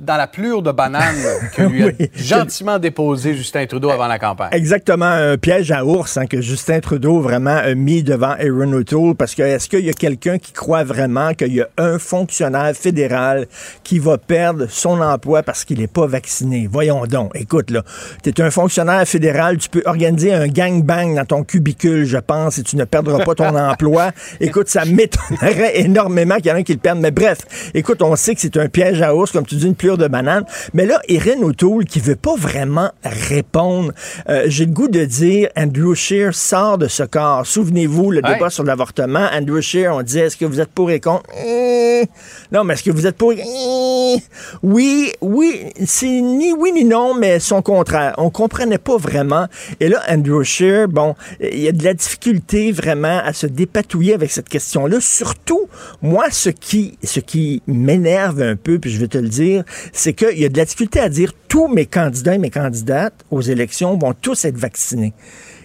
dans, 0.00 0.16
la 0.16 0.26
plure 0.26 0.60
de 0.60 0.70
banane 0.70 1.16
que 1.54 1.62
lui 1.62 1.84
a 1.84 1.92
gentiment 2.14 2.78
déposé 2.78 3.34
Justin 3.34 3.64
Trudeau 3.66 3.90
avant 3.90 4.06
la 4.06 4.18
campagne. 4.18 4.50
Exactement, 4.52 5.06
un 5.06 5.38
piège 5.38 5.70
à 5.70 5.84
ours 5.84 6.18
hein, 6.18 6.26
que 6.26 6.42
Justin 6.42 6.80
Trudeau 6.80 7.20
vraiment 7.20 7.56
a 7.56 7.74
mis 7.74 8.02
devant 8.02 8.32
Aaron 8.32 8.72
O'Toole 8.74 9.14
parce 9.14 9.34
que 9.34 9.42
est-ce 9.42 9.68
qu'il 9.68 9.84
y 9.84 9.88
a 9.88 9.94
quelqu'un 9.94 10.38
qui 10.38 10.52
croit 10.52 10.84
vraiment 10.84 11.32
qu'il 11.32 11.54
y 11.54 11.62
a 11.62 11.68
un 11.78 11.98
fonctionnaire 11.98 12.74
fédéral 12.74 13.46
qui 13.82 13.98
va 13.98 14.18
perdre 14.18 14.66
son 14.68 15.00
emploi 15.00 15.42
parce 15.42 15.64
qu'il 15.64 15.78
n'est 15.78 15.86
pas 15.86 16.06
vacciné? 16.06 16.68
Voyons 16.70 17.06
donc, 17.06 17.30
écoute 17.34 17.70
là, 17.70 17.82
tu 18.22 18.28
es 18.28 18.40
un 18.42 18.50
fonctionnaire 18.50 19.08
fédéral, 19.08 19.56
tu 19.56 19.70
peux 19.70 19.82
organiser 19.86 20.34
un 20.34 20.48
gangbang 20.48 21.14
dans 21.14 21.24
ton 21.24 21.44
cubicule, 21.44 22.04
je 22.04 22.18
pense, 22.18 22.58
et 22.58 22.62
tu 22.62 22.76
ne 22.76 22.84
perdras 22.84 23.24
pas 23.24 23.34
ton 23.34 23.56
emploi. 23.70 24.10
Écoute, 24.40 24.68
ça 24.68 24.84
m'étonnerait 24.84 25.80
énormément 25.80 26.36
qu'il 26.36 26.46
y 26.46 26.50
en 26.50 26.56
ait 26.56 26.60
un 26.60 26.62
qui 26.62 26.74
le 26.74 26.78
perde, 26.78 26.98
mais 26.98 27.10
bref, 27.10 27.70
écoute, 27.72 28.02
on 28.02 28.16
sait 28.16 28.34
que 28.34 28.40
c'est 28.42 28.58
un 28.58 28.68
piège 28.68 29.00
à 29.00 29.04
à 29.04 29.13
ours, 29.14 29.32
comme 29.32 29.46
tu 29.46 29.56
dis, 29.56 29.66
une 29.66 29.74
pleure 29.74 29.98
de 29.98 30.08
banane. 30.08 30.44
Mais 30.72 30.86
là, 30.86 31.00
Erin 31.08 31.42
O'Toole, 31.42 31.84
qui 31.84 32.00
veut 32.00 32.16
pas 32.16 32.36
vraiment 32.36 32.90
répondre, 33.04 33.92
euh, 34.28 34.44
j'ai 34.46 34.66
le 34.66 34.72
goût 34.72 34.88
de 34.88 35.04
dire, 35.04 35.48
Andrew 35.56 35.94
Scheer 35.94 36.34
sort 36.34 36.78
de 36.78 36.88
ce 36.88 37.02
corps. 37.02 37.46
Souvenez-vous, 37.46 38.10
le 38.10 38.22
débat 38.22 38.50
sur 38.50 38.64
l'avortement, 38.64 39.26
Andrew 39.32 39.60
Scheer, 39.60 39.94
on 39.94 40.02
disait, 40.02 40.20
est-ce 40.20 40.36
que 40.36 40.44
vous 40.44 40.60
êtes 40.60 40.70
pour 40.70 40.90
et 40.90 41.00
contre? 41.00 41.24
Eh. 41.44 42.04
non, 42.52 42.64
mais 42.64 42.74
est-ce 42.74 42.82
que 42.82 42.90
vous 42.90 43.06
êtes 43.06 43.16
pour 43.16 43.32
et... 43.32 43.40
Eh. 43.40 44.16
Oui, 44.62 45.12
oui, 45.20 45.72
c'est 45.84 46.06
ni 46.06 46.52
oui 46.52 46.72
ni 46.72 46.84
non, 46.84 47.14
mais 47.14 47.40
son 47.40 47.62
contraire. 47.62 48.14
On 48.18 48.30
comprenait 48.30 48.78
pas 48.78 48.96
vraiment. 48.96 49.46
Et 49.80 49.88
là, 49.88 50.02
Andrew 50.08 50.42
Scheer, 50.42 50.88
bon, 50.88 51.14
il 51.40 51.60
y 51.60 51.68
a 51.68 51.72
de 51.72 51.84
la 51.84 51.94
difficulté 51.94 52.72
vraiment 52.72 53.20
à 53.24 53.32
se 53.32 53.46
dépatouiller 53.46 54.14
avec 54.14 54.30
cette 54.30 54.48
question-là. 54.48 54.98
Surtout, 55.00 55.68
moi, 56.02 56.26
ce 56.30 56.50
qui, 56.50 56.98
ce 57.02 57.20
qui 57.20 57.62
m'énerve 57.66 58.42
un 58.42 58.56
peu, 58.56 58.78
puis 58.78 58.90
je 58.94 59.00
vais 59.00 59.08
te 59.08 59.18
le 59.18 59.28
dire, 59.28 59.64
c'est 59.92 60.12
qu'il 60.12 60.38
y 60.38 60.44
a 60.44 60.48
de 60.48 60.56
la 60.56 60.64
difficulté 60.64 61.00
à 61.00 61.08
dire 61.08 61.32
tous 61.48 61.68
mes 61.68 61.86
candidats 61.86 62.34
et 62.34 62.38
mes 62.38 62.50
candidates 62.50 63.24
aux 63.30 63.40
élections 63.40 63.98
vont 63.98 64.14
tous 64.14 64.44
être 64.44 64.56
vaccinés. 64.56 65.12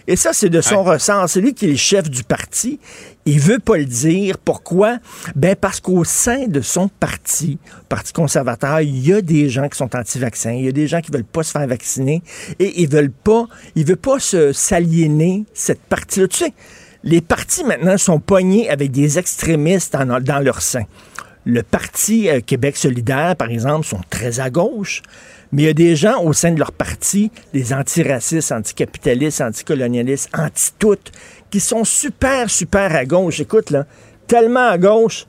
Et 0.06 0.16
ça, 0.16 0.32
c'est 0.32 0.48
de 0.48 0.60
son 0.60 0.82
ressort. 0.82 1.28
C'est 1.28 1.40
lui 1.40 1.54
qui 1.54 1.66
est 1.66 1.70
le 1.70 1.76
chef 1.76 2.10
du 2.10 2.24
parti. 2.24 2.80
Il 3.26 3.38
veut 3.38 3.60
pas 3.60 3.76
le 3.76 3.84
dire. 3.84 4.38
Pourquoi? 4.38 4.98
Ben 5.36 5.54
parce 5.54 5.78
qu'au 5.78 6.02
sein 6.02 6.48
de 6.48 6.60
son 6.60 6.88
parti, 6.88 7.58
Parti 7.88 8.12
conservateur, 8.12 8.80
il 8.80 9.06
y 9.06 9.12
a 9.12 9.20
des 9.20 9.48
gens 9.48 9.68
qui 9.68 9.78
sont 9.78 9.94
anti-vaccins. 9.94 10.52
Il 10.52 10.64
y 10.64 10.68
a 10.68 10.72
des 10.72 10.88
gens 10.88 11.00
qui 11.00 11.12
veulent 11.12 11.22
pas 11.22 11.42
se 11.42 11.52
faire 11.52 11.66
vacciner 11.66 12.22
et 12.58 12.80
ils 12.82 12.88
veulent 12.88 13.12
pas, 13.12 13.46
ils 13.76 13.84
veulent 13.84 13.96
pas 13.96 14.18
se 14.18 14.52
s'aliéner 14.52 15.44
cette 15.54 15.82
partie-là. 15.82 16.26
Tu 16.28 16.38
sais, 16.38 16.52
les 17.04 17.20
partis 17.20 17.62
maintenant 17.62 17.96
sont 17.96 18.18
pognés 18.20 18.68
avec 18.68 18.90
des 18.90 19.18
extrémistes 19.18 19.96
dans 19.96 20.38
leur 20.40 20.60
sein. 20.60 20.84
Le 21.44 21.62
Parti 21.62 22.28
euh, 22.28 22.40
Québec 22.40 22.76
solidaire, 22.76 23.34
par 23.36 23.50
exemple, 23.50 23.86
sont 23.86 24.00
très 24.10 24.40
à 24.40 24.50
gauche. 24.50 25.02
Mais 25.52 25.62
il 25.62 25.66
y 25.66 25.68
a 25.68 25.74
des 25.74 25.96
gens 25.96 26.22
au 26.22 26.32
sein 26.32 26.52
de 26.52 26.58
leur 26.58 26.72
parti, 26.72 27.30
les 27.52 27.72
antiracistes, 27.72 28.52
anticapitalistes, 28.52 29.40
anticolonialistes, 29.40 30.28
anti-toutes, 30.36 31.10
qui 31.50 31.58
sont 31.60 31.84
super, 31.84 32.50
super 32.50 32.94
à 32.94 33.04
gauche. 33.04 33.40
Écoute, 33.40 33.70
là, 33.70 33.86
tellement 34.26 34.68
à 34.68 34.78
gauche, 34.78 35.26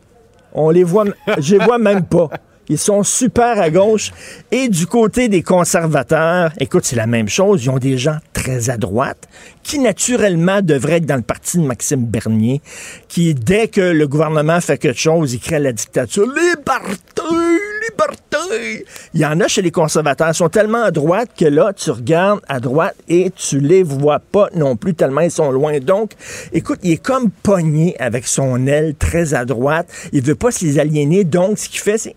on 0.54 0.70
les 0.70 0.84
voit, 0.84 1.06
je 1.40 1.56
les 1.56 1.66
vois 1.66 1.80
même 1.80 2.04
pas. 2.04 2.30
Ils 2.72 2.78
sont 2.78 3.04
super 3.04 3.60
à 3.60 3.70
gauche. 3.70 4.14
Et 4.50 4.70
du 4.70 4.88
côté 4.88 5.28
des 5.28 5.44
conservateurs, 5.44 6.54
écoute, 6.58 6.86
c'est 6.86 6.96
la 6.96 7.06
même 7.06 7.28
chose. 7.28 7.66
Ils 7.66 7.70
ont 7.70 7.80
des 7.80 7.98
gens 7.98 8.16
très 8.32 8.70
à 8.70 8.78
droite 8.78 9.28
qui, 9.62 9.78
naturellement, 9.78 10.62
devraient 10.62 10.96
être 10.96 11.06
dans 11.06 11.18
le 11.18 11.22
parti 11.22 11.58
de 11.58 11.64
Maxime 11.64 12.06
Bernier, 12.06 12.62
qui, 13.10 13.34
dès 13.34 13.68
que 13.68 13.82
le 13.82 14.08
gouvernement 14.08 14.62
fait 14.62 14.78
quelque 14.78 14.98
chose, 14.98 15.34
il 15.34 15.42
crée 15.42 15.60
la 15.60 15.74
dictature. 15.74 16.26
Liberté! 16.26 17.81
Liberté! 17.82 18.86
Il 19.14 19.22
y 19.22 19.26
en 19.26 19.40
a 19.40 19.48
chez 19.48 19.62
les 19.62 19.72
conservateurs. 19.72 20.30
Ils 20.30 20.36
sont 20.36 20.50
tellement 20.50 20.84
à 20.84 20.92
droite 20.92 21.30
que 21.38 21.46
là, 21.46 21.74
tu 21.74 21.92
regardes 21.92 22.42
à 22.48 22.60
droite 22.60 22.96
et 23.08 23.32
tu 23.32 23.60
les 23.60 23.84
vois 23.84 24.20
pas 24.20 24.50
non 24.56 24.76
plus 24.76 24.94
tellement 24.94 25.22
ils 25.22 25.32
sont 25.32 25.52
loin. 25.52 25.80
Donc, 25.80 26.12
écoute, 26.54 26.80
il 26.84 26.92
est 26.92 27.04
comme 27.04 27.32
pogné 27.32 27.96
avec 28.00 28.28
son 28.28 28.68
aile 28.68 28.96
très 28.96 29.34
à 29.34 29.46
droite. 29.46 29.88
Il 30.12 30.22
veut 30.24 30.36
pas 30.36 30.52
se 30.52 30.64
les 30.66 30.80
aliéner. 30.80 31.24
Donc, 31.24 31.58
ce 31.58 31.70
qu'il 31.70 31.80
fait, 31.80 31.98
c'est 31.98 32.16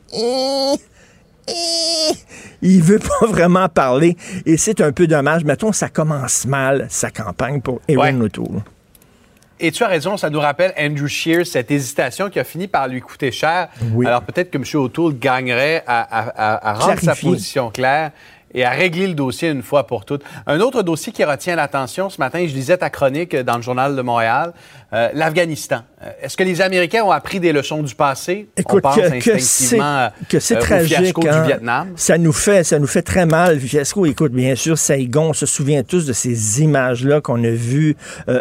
il 2.62 2.82
veut 2.82 2.98
pas 2.98 3.26
vraiment 3.26 3.68
parler 3.68 4.16
et 4.46 4.56
c'est 4.56 4.80
un 4.80 4.92
peu 4.92 5.06
dommage. 5.06 5.44
Mettons, 5.44 5.72
ça 5.72 5.88
commence 5.88 6.46
mal, 6.46 6.86
sa 6.90 7.10
campagne 7.10 7.60
pour 7.60 7.80
Erin 7.88 8.20
O'Toole. 8.20 8.62
Et 9.60 9.70
tu 9.70 9.84
as 9.84 9.88
raison, 9.88 10.16
ça 10.16 10.30
nous 10.30 10.40
rappelle 10.40 10.74
Andrew 10.78 11.06
Shears, 11.06 11.46
cette 11.46 11.70
hésitation 11.70 12.28
qui 12.28 12.40
a 12.40 12.44
fini 12.44 12.66
par 12.66 12.88
lui 12.88 13.00
coûter 13.00 13.30
cher. 13.30 13.68
Alors 14.04 14.22
peut-être 14.22 14.50
que 14.50 14.58
M. 14.58 14.64
O'Toole 14.82 15.18
gagnerait 15.18 15.84
à, 15.86 16.74
rendre 16.78 17.00
sa 17.00 17.14
position 17.14 17.70
claire 17.70 18.10
et 18.52 18.64
à 18.64 18.70
régler 18.70 19.08
le 19.08 19.14
dossier 19.14 19.50
une 19.50 19.62
fois 19.62 19.86
pour 19.86 20.04
toutes. 20.04 20.22
Un 20.46 20.60
autre 20.60 20.82
dossier 20.82 21.12
qui 21.12 21.24
retient 21.24 21.56
l'attention 21.56 22.08
ce 22.08 22.18
matin, 22.20 22.46
je 22.46 22.54
lisais 22.54 22.78
ta 22.78 22.88
chronique 22.88 23.34
dans 23.36 23.56
le 23.56 23.62
Journal 23.62 23.96
de 23.96 24.02
Montréal, 24.02 24.52
euh, 24.94 25.08
l'Afghanistan. 25.12 25.80
Euh, 26.02 26.10
est-ce 26.22 26.36
que 26.36 26.44
les 26.44 26.60
Américains 26.60 27.02
ont 27.02 27.10
appris 27.10 27.40
des 27.40 27.52
leçons 27.52 27.82
du 27.82 27.94
passé? 27.94 28.48
Écoute, 28.56 28.82
On 28.84 28.88
pense 28.88 28.96
que, 28.96 29.38
c'est, 29.38 29.78
que 30.28 30.38
c'est 30.38 30.56
euh, 30.56 30.60
tragique. 30.60 31.18
du 31.18 31.28
hein. 31.28 31.42
Vietnam. 31.42 31.88
Ça 31.96 32.16
nous 32.16 32.32
fait, 32.32 32.62
ça 32.62 32.78
nous 32.78 32.86
fait 32.86 33.02
très 33.02 33.26
mal. 33.26 33.58
Fiasco, 33.58 34.06
écoute, 34.06 34.32
bien 34.32 34.54
sûr, 34.54 34.78
Saigon, 34.78 35.30
on 35.30 35.32
se 35.32 35.46
souvient 35.46 35.82
tous 35.82 36.06
de 36.06 36.12
ces 36.12 36.62
images-là 36.62 37.20
qu'on 37.20 37.42
a 37.42 37.50
vues 37.50 37.96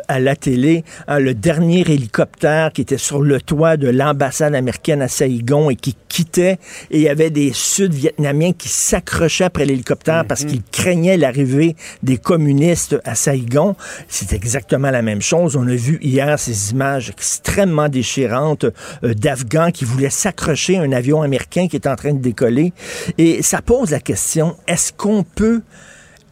à 0.07 0.19
la 0.19 0.35
télé. 0.35 0.83
Hein, 1.07 1.19
le 1.19 1.33
dernier 1.33 1.81
hélicoptère 1.81 2.71
qui 2.71 2.81
était 2.81 2.97
sur 2.97 3.21
le 3.21 3.41
toit 3.41 3.77
de 3.77 3.89
l'ambassade 3.89 4.53
américaine 4.53 5.01
à 5.01 5.07
Saigon 5.07 5.69
et 5.69 5.75
qui 5.75 5.95
quittait, 6.13 6.59
et 6.91 6.97
il 6.97 7.01
y 7.01 7.09
avait 7.09 7.31
des 7.31 7.51
Sud-Vietnamiens 7.53 8.53
qui 8.53 8.69
s'accrochaient 8.69 9.45
après 9.45 9.65
l'hélicoptère 9.65 10.25
parce 10.27 10.43
mhm. 10.43 10.49
qu'ils 10.49 10.63
craignaient 10.71 11.17
l'arrivée 11.17 11.75
des 12.03 12.17
communistes 12.17 12.97
à 13.03 13.15
Saigon. 13.15 13.75
C'est 14.07 14.33
exactement 14.33 14.91
la 14.91 15.01
même 15.01 15.21
chose. 15.21 15.55
On 15.55 15.67
a 15.67 15.75
vu 15.75 15.97
hier 16.03 16.37
ces 16.43 16.71
images 16.71 17.09
extrêmement 17.09 17.89
déchirantes 17.89 18.65
euh, 19.03 19.13
d'Afghans 19.13 19.71
qui 19.71 19.85
voulaient 19.85 20.09
s'accrocher 20.09 20.77
à 20.77 20.81
un 20.81 20.91
avion 20.91 21.21
américain 21.21 21.67
qui 21.67 21.77
est 21.77 21.87
en 21.87 21.95
train 21.95 22.13
de 22.13 22.19
décoller. 22.19 22.73
Et 23.17 23.41
ça 23.41 23.61
pose 23.61 23.91
la 23.91 23.99
question, 23.99 24.55
est-ce 24.67 24.91
qu'on 24.91 25.23
peut 25.23 25.61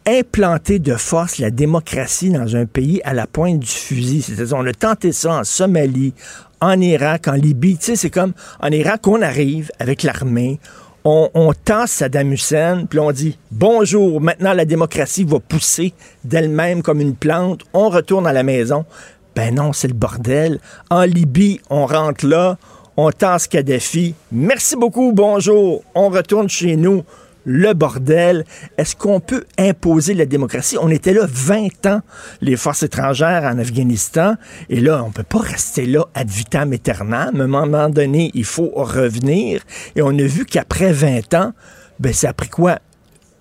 implanter 0.06 0.78
de 0.78 0.94
force 0.96 1.38
la 1.38 1.50
démocratie 1.50 2.30
dans 2.30 2.56
un 2.56 2.66
pays 2.66 3.00
à 3.04 3.14
la 3.14 3.26
pointe 3.26 3.60
du 3.60 3.66
fusil? 3.66 4.22
C'est-à-dire, 4.22 4.56
on 4.56 4.66
a 4.66 4.72
tenté 4.72 5.12
ça 5.12 5.34
en 5.34 5.44
Somalie, 5.44 6.12
en 6.60 6.80
Irak, 6.80 7.28
en 7.28 7.34
Libye. 7.34 7.78
Tu 7.78 7.86
sais, 7.86 7.96
c'est 7.96 8.10
comme 8.10 8.32
en 8.60 8.68
Irak, 8.68 9.06
on 9.06 9.22
arrive 9.22 9.70
avec 9.78 10.02
l'armée, 10.02 10.60
on, 11.04 11.30
on 11.34 11.52
tasse 11.52 11.92
Saddam 11.92 12.32
Hussein, 12.32 12.86
puis 12.88 12.98
on 12.98 13.10
dit 13.12 13.38
bonjour, 13.50 14.20
maintenant 14.20 14.52
la 14.52 14.64
démocratie 14.64 15.24
va 15.24 15.40
pousser 15.40 15.94
d'elle-même 16.24 16.82
comme 16.82 17.00
une 17.00 17.16
plante, 17.16 17.62
on 17.72 17.88
retourne 17.88 18.26
à 18.26 18.32
la 18.32 18.42
maison. 18.42 18.84
Ben 19.34 19.54
non, 19.54 19.72
c'est 19.72 19.88
le 19.88 19.94
bordel. 19.94 20.58
En 20.90 21.02
Libye, 21.02 21.60
on 21.70 21.86
rentre 21.86 22.26
là, 22.26 22.58
on 22.96 23.10
tasse 23.10 23.46
Kadhafi. 23.46 24.14
Merci 24.30 24.76
beaucoup, 24.76 25.12
bonjour. 25.12 25.82
On 25.94 26.10
retourne 26.10 26.48
chez 26.48 26.76
nous. 26.76 27.02
Le 27.44 27.72
bordel. 27.72 28.44
Est-ce 28.78 28.94
qu'on 28.94 29.18
peut 29.18 29.44
imposer 29.58 30.14
la 30.14 30.26
démocratie? 30.26 30.76
On 30.80 30.90
était 30.90 31.12
là 31.12 31.26
20 31.28 31.86
ans, 31.86 32.00
les 32.40 32.56
forces 32.56 32.84
étrangères 32.84 33.42
en 33.42 33.58
Afghanistan, 33.58 34.36
et 34.68 34.78
là, 34.78 35.02
on 35.04 35.10
peut 35.10 35.24
pas 35.24 35.40
rester 35.40 35.86
là 35.86 36.04
ad 36.14 36.28
vitam 36.28 36.72
aeternam. 36.72 37.40
À 37.40 37.44
un 37.44 37.48
moment 37.48 37.88
donné, 37.88 38.30
il 38.34 38.44
faut 38.44 38.70
revenir. 38.74 39.62
Et 39.96 40.02
on 40.02 40.10
a 40.10 40.22
vu 40.22 40.44
qu'après 40.44 40.92
20 40.92 41.34
ans, 41.34 41.52
ben, 41.98 42.12
ça 42.12 42.28
a 42.28 42.46
quoi? 42.46 42.78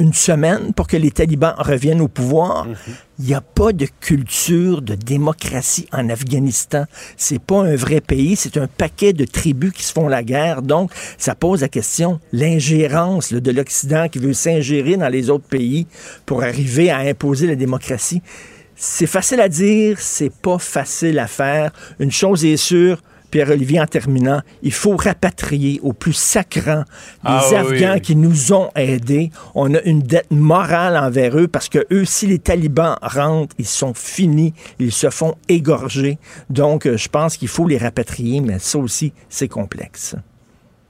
une 0.01 0.13
semaine 0.13 0.73
pour 0.73 0.88
que 0.88 0.97
les 0.97 1.12
talibans 1.12 1.54
reviennent 1.58 2.01
au 2.01 2.08
pouvoir? 2.08 2.65
Mhm. 2.65 2.75
Il 3.24 3.28
n'y 3.28 3.36
a 3.36 3.42
pas 3.42 3.72
de 3.72 3.86
culture 4.00 4.82
de 4.82 4.96
démocratie 4.96 5.88
en 5.92 6.10
Afghanistan. 6.10 6.86
C'est 7.18 7.38
pas 7.38 7.62
un 7.62 7.76
vrai 7.76 8.02
pays, 8.02 8.36
c'est 8.36 8.58
un 8.58 8.66
paquet 8.66 9.14
de 9.14 9.26
tribus 9.26 9.74
qui 9.74 9.84
se 9.84 9.94
font 9.94 10.08
la 10.08 10.24
guerre. 10.24 10.64
Donc, 10.64 10.92
ça 11.20 11.36
pose 11.36 11.62
la 11.62 11.70
question, 11.70 12.20
l'ingérence 12.34 13.32
de 13.32 13.52
l'Occident 13.52 14.10
qui 14.10 14.18
veut 14.18 14.34
s'ingérer 14.34 14.98
dans 14.98 15.08
les 15.08 15.30
autres 15.30 15.46
pays 15.46 15.86
pour 16.26 16.42
arriver 16.42 16.90
à 16.90 16.98
imposer 16.98 17.46
la 17.46 17.56
démocratie. 17.56 18.24
C'est 18.76 19.06
facile 19.06 19.40
à 19.40 19.50
dire, 19.50 20.00
c'est 20.00 20.34
pas 20.34 20.58
facile 20.58 21.20
à 21.20 21.28
faire. 21.28 21.72
Une 22.00 22.12
chose 22.12 22.44
est 22.44 22.58
sûre, 22.58 23.04
Pierre-Olivier, 23.32 23.80
en 23.82 23.88
terminant, 23.88 24.41
il 24.62 24.74
faut 24.74 24.96
rapatrier 24.96 25.80
au 25.82 25.94
plus 25.94 26.13
sacrant 26.13 26.84
les 27.24 27.56
ah 27.56 27.60
Afghans 27.62 28.00
qui 28.00 28.15
nous 28.15 28.54
ont 28.54 28.70
aidés. 28.76 29.32
On 29.56 29.74
a 29.74 29.82
une 29.82 30.02
dette 30.02 30.30
morale 30.32 30.98
envers 30.98 31.38
eux 31.38 31.48
parce 31.48 31.70
que 31.70 31.86
eux, 31.91 32.06
si 32.06 32.28
les 32.28 32.39
talibans 32.39 32.98
rentrent, 33.02 33.56
ils 33.58 33.65
sont 33.65 33.94
finis, 33.94 34.54
ils 34.80 34.91
se 34.91 35.10
font 35.10 35.36
égorger. 35.48 36.20
Donc, 36.50 36.86
euh, 36.86 36.98
je 36.98 37.08
pense 37.10 37.38
qu'il 37.38 37.48
faut 37.48 37.67
les 37.67 37.78
rapatrier, 37.78 38.41
mais 38.41 38.60
ça 38.60 38.78
aussi, 38.78 39.13
c'est 39.30 39.48
complexe. 39.48 40.15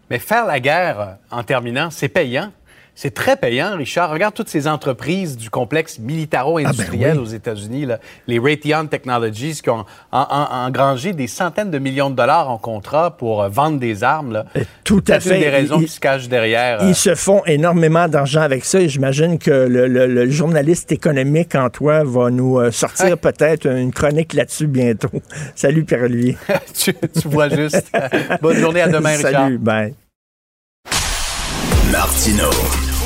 Mais 0.09 0.19
faire 0.19 0.45
la 0.45 0.59
guerre, 0.59 0.99
euh, 0.99 1.13
en 1.29 1.43
terminant, 1.43 1.89
c'est 1.89 2.09
payant? 2.09 2.51
C'est 2.95 3.13
très 3.13 3.35
payant, 3.35 3.77
Richard. 3.77 4.11
Regarde 4.11 4.33
toutes 4.33 4.49
ces 4.49 4.67
entreprises 4.67 5.37
du 5.37 5.49
complexe 5.49 5.97
militaro-industriel 5.99 7.11
ah, 7.11 7.15
ben 7.15 7.21
aux 7.21 7.25
États-Unis, 7.25 7.87
les 8.27 8.39
Raytheon 8.39 8.87
Technologies, 8.87 9.59
qui 9.63 9.69
ont 9.69 9.85
engrangé 10.11 11.13
des 11.13 11.27
centaines 11.27 11.71
de 11.71 11.79
millions 11.79 12.09
de 12.09 12.15
dollars 12.15 12.49
en 12.49 12.57
contrat 12.57 13.17
pour 13.17 13.41
euh, 13.41 13.49
vendre 13.49 13.79
des 13.79 14.03
armes. 14.03 14.33
Là. 14.33 14.45
Tout 14.83 15.03
à 15.07 15.19
fait. 15.19 15.35
une 15.35 15.41
des 15.41 15.49
raisons 15.49 15.79
qui 15.79 15.87
se 15.87 15.99
cachent 15.99 16.27
derrière. 16.27 16.79
Ils 16.81 16.91
euh, 16.91 16.93
se 16.93 17.15
font 17.15 17.41
énormément 17.45 18.07
d'argent 18.07 18.41
avec 18.41 18.65
ça 18.65 18.79
et 18.79 18.89
j'imagine 18.89 19.39
que 19.39 19.51
le, 19.51 20.29
journaliste 20.29 20.91
économique 20.91 21.55
en 21.55 21.69
toi 21.69 22.03
va 22.03 22.29
nous 22.29 22.59
euh, 22.59 22.71
sortir 22.71 23.17
peut-être 23.17 23.65
une 23.67 23.91
chronique 23.91 24.33
là-dessus 24.33 24.67
bientôt. 24.67 25.09
Salut, 25.55 25.83
Pierre-Olivier. 25.83 26.37
tu, 26.73 26.93
vois 27.25 27.49
juste. 27.49 27.91
Bonne 28.41 28.57
journée, 28.57 28.81
à 28.81 28.87
demain, 28.87 29.15
Richard. 29.15 29.31
Salut, 29.31 29.57
bye. 29.57 29.93
Martino. 31.91 32.49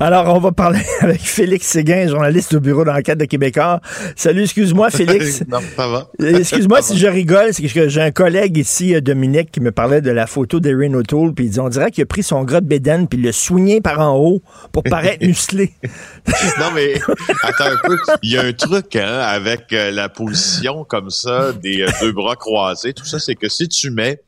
Alors, 0.00 0.32
on 0.32 0.38
va 0.38 0.52
parler 0.52 0.78
avec 1.00 1.20
Félix 1.20 1.66
Séguin, 1.66 2.06
journaliste 2.06 2.54
au 2.54 2.60
bureau 2.60 2.84
d'enquête 2.84 3.18
de 3.18 3.24
Québécois. 3.24 3.80
Salut, 4.14 4.44
excuse-moi, 4.44 4.90
Félix. 4.92 5.42
non, 5.48 5.58
ça 5.74 5.88
va. 5.88 6.08
Excuse-moi 6.20 6.82
si 6.82 6.96
je 6.96 7.08
rigole, 7.08 7.52
c'est 7.52 7.66
que 7.66 7.88
j'ai 7.88 8.00
un 8.00 8.12
collègue 8.12 8.56
ici, 8.58 8.94
euh, 8.94 9.00
Dominique, 9.00 9.50
qui 9.50 9.60
me 9.60 9.72
parlait 9.72 10.00
de 10.00 10.12
la 10.12 10.28
photo 10.28 10.60
d'Erin 10.60 10.94
O'Toole, 10.94 11.34
puis 11.34 11.46
il 11.46 11.50
dit, 11.50 11.58
on 11.58 11.68
dirait 11.68 11.90
qu'il 11.90 12.02
a 12.02 12.06
pris 12.06 12.22
son 12.22 12.44
gras 12.44 12.60
de 12.60 12.66
bédaine, 12.66 13.08
puis 13.08 13.18
il 13.18 13.24
l'a 13.24 13.32
soigné 13.32 13.80
par 13.80 13.98
en 13.98 14.16
haut 14.16 14.40
pour 14.70 14.84
paraître 14.84 15.26
musclé. 15.26 15.72
non, 16.60 16.70
mais 16.76 16.94
attends 17.42 17.64
un 17.64 17.88
peu. 17.88 17.96
Il 18.22 18.30
y 18.30 18.38
a 18.38 18.42
un 18.42 18.52
truc 18.52 18.94
hein, 18.94 19.18
avec 19.18 19.72
euh, 19.72 19.90
la 19.90 20.08
position 20.08 20.84
comme 20.84 21.10
ça, 21.10 21.52
des 21.52 21.82
euh, 21.82 21.88
deux 22.00 22.12
bras 22.12 22.36
croisés, 22.36 22.92
tout 22.92 23.04
ça, 23.04 23.18
c'est 23.18 23.34
que 23.34 23.48
si 23.48 23.68
tu 23.68 23.90
mets 23.90 24.20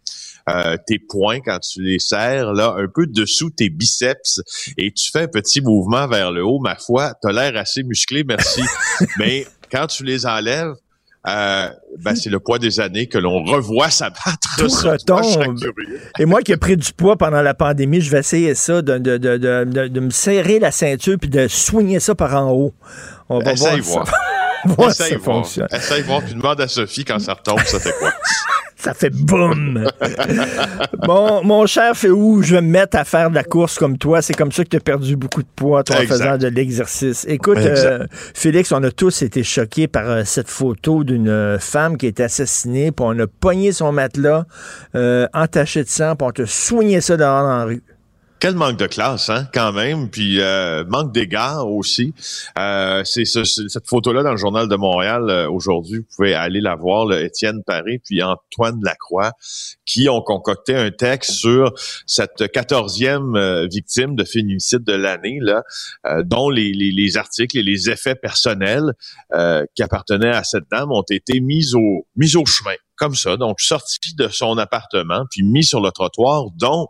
euh, 0.55 0.77
tes 0.87 0.99
poings 0.99 1.41
quand 1.41 1.59
tu 1.61 1.83
les 1.83 1.99
serres, 1.99 2.53
là, 2.53 2.75
un 2.77 2.89
peu 2.89 3.07
dessous 3.07 3.51
tes 3.51 3.71
biceps, 3.71 4.41
et 4.77 4.93
tu 4.93 5.11
fais 5.11 5.23
un 5.23 5.29
petit 5.29 5.61
mouvement 5.61 6.07
vers 6.07 6.33
le 6.33 6.45
haut, 6.45 6.61
ma 6.61 6.77
foi, 6.77 7.15
t'as 7.23 7.33
l'air 7.33 7.57
assez 7.57 7.83
musclé, 7.83 8.25
merci. 8.25 8.63
Mais 9.19 9.47
quand 9.71 9.87
tu 9.87 10.05
les 10.05 10.27
enlèves, 10.27 10.75
euh, 11.29 11.69
ben, 11.99 12.15
c'est 12.17 12.31
le 12.31 12.41
poids 12.41 12.59
des 12.59 12.81
années 12.81 13.07
que 13.07 13.19
l'on 13.19 13.45
revoit 13.45 13.91
s'abattre. 13.91 14.57
Tout 14.57 14.69
retombe. 14.69 15.55
Et 16.19 16.25
moi 16.25 16.41
qui 16.41 16.53
ai 16.53 16.57
pris 16.57 16.79
du 16.79 16.93
poids 16.93 17.17
pendant 17.19 17.43
la 17.43 17.53
pandémie, 17.53 18.01
je 18.01 18.11
vais 18.11 18.21
essayer 18.21 18.55
ça, 18.55 18.81
de, 18.81 18.97
de, 18.97 19.19
de, 19.19 19.89
de 19.89 20.01
me 20.01 20.11
serrer 20.11 20.59
la 20.59 20.71
ceinture 20.71 21.19
puis 21.21 21.29
de 21.29 21.47
soigner 21.47 22.01
ça 22.01 22.15
par 22.15 22.35
en 22.35 22.53
haut. 22.53 22.73
On 23.29 23.39
va 23.39 23.53
voir. 23.53 23.77
voir. 23.79 24.13
voir 24.65 24.93
ça 24.93 25.05
fonctionne. 25.19 25.69
Essaye 25.73 26.03
voir, 26.03 26.23
puis 26.23 26.35
demande 26.35 26.61
à 26.61 26.69
Sophie 26.69 27.05
quand 27.05 27.19
ça 27.19 27.35
retombe, 27.35 27.61
ça 27.67 27.79
fait 27.79 27.95
quoi? 27.99 28.13
ça 28.81 28.95
fait 28.95 29.11
boum. 29.11 29.87
bon, 31.07 31.45
mon 31.45 31.67
cher 31.67 31.93
où 32.09 32.43
je 32.43 32.55
vais 32.55 32.63
me 32.63 32.69
mettre 32.69 32.97
à 32.97 33.05
faire 33.05 33.29
de 33.29 33.35
la 33.35 33.45
course 33.45 33.79
comme 33.79 33.99
toi? 33.99 34.23
C'est 34.23 34.33
comme 34.33 34.53
ça 34.53 34.65
que 34.65 34.71
tu 34.71 34.77
as 34.77 34.81
perdu 34.81 35.17
beaucoup 35.17 35.43
de 35.43 35.49
poids 35.55 35.85
toi, 35.85 35.97
en 35.97 36.07
faisant 36.07 36.39
de 36.39 36.49
l'exercice. 36.49 37.27
Écoute, 37.29 37.59
euh, 37.59 38.07
Félix, 38.11 38.73
on 38.73 38.83
a 38.83 38.91
tous 38.91 39.23
été 39.23 39.43
choqués 39.43 39.87
par 39.87 40.09
euh, 40.09 40.23
cette 40.25 40.49
photo 40.49 41.05
d'une 41.05 41.29
euh, 41.29 41.59
femme 41.59 41.99
qui 41.99 42.07
a 42.07 42.09
été 42.09 42.23
assassinée, 42.23 42.91
puis 42.91 43.05
on 43.07 43.19
a 43.19 43.27
pogné 43.27 43.73
son 43.73 43.93
matelas 43.93 44.47
entaché 45.35 45.85
de 45.85 45.89
sang, 45.89 46.17
puis 46.17 46.27
on 46.27 46.33
te 46.33 46.45
soigné 46.47 47.01
ça 47.01 47.17
dehors 47.17 47.43
dans 47.43 47.59
la 47.59 47.65
rue. 47.65 47.83
Quel 48.41 48.55
manque 48.55 48.79
de 48.79 48.87
classe, 48.87 49.29
hein, 49.29 49.47
quand 49.53 49.71
même, 49.71 50.09
puis 50.09 50.41
euh, 50.41 50.83
manque 50.89 51.13
d'égard 51.13 51.69
aussi. 51.69 52.15
Euh, 52.59 53.05
c'est 53.05 53.27
cette 53.27 53.87
photo-là 53.87 54.23
dans 54.23 54.31
le 54.31 54.39
journal 54.39 54.67
de 54.67 54.77
Montréal 54.77 55.29
euh, 55.29 55.51
aujourd'hui. 55.51 55.99
Vous 55.99 56.17
pouvez 56.17 56.33
aller 56.33 56.63
la 56.63 56.75
voir, 56.75 57.13
Étienne 57.13 57.63
Paré 57.67 58.01
puis 58.03 58.23
Antoine 58.23 58.81
Lacroix, 58.83 59.33
qui 59.85 60.09
ont 60.09 60.23
concocté 60.23 60.75
un 60.75 60.91
texte 60.91 61.33
sur 61.33 61.75
cette 62.07 62.51
quatorzième 62.51 63.37
euh, 63.37 63.67
victime 63.71 64.17
de 64.17 64.25
féminicide 64.25 64.85
de 64.85 64.95
l'année, 64.95 65.39
là, 65.43 65.63
dont 66.25 66.49
les, 66.49 67.17
articles 67.19 67.59
et 67.59 67.63
les 67.63 67.91
effets 67.91 68.15
personnels 68.15 68.95
qui 69.75 69.83
appartenaient 69.83 70.35
à 70.35 70.45
cette 70.45 70.65
dame 70.71 70.93
ont 70.93 71.05
été 71.11 71.41
mis 71.41 71.75
au 71.75 72.07
mis 72.17 72.37
au 72.37 72.47
chemin, 72.47 72.75
comme 72.97 73.15
ça. 73.15 73.37
Donc 73.37 73.61
sorti 73.61 74.15
de 74.15 74.29
son 74.29 74.57
appartement 74.57 75.25
puis 75.31 75.43
mis 75.43 75.65
sur 75.65 75.81
le 75.81 75.91
trottoir, 75.91 76.45
dont 76.57 76.89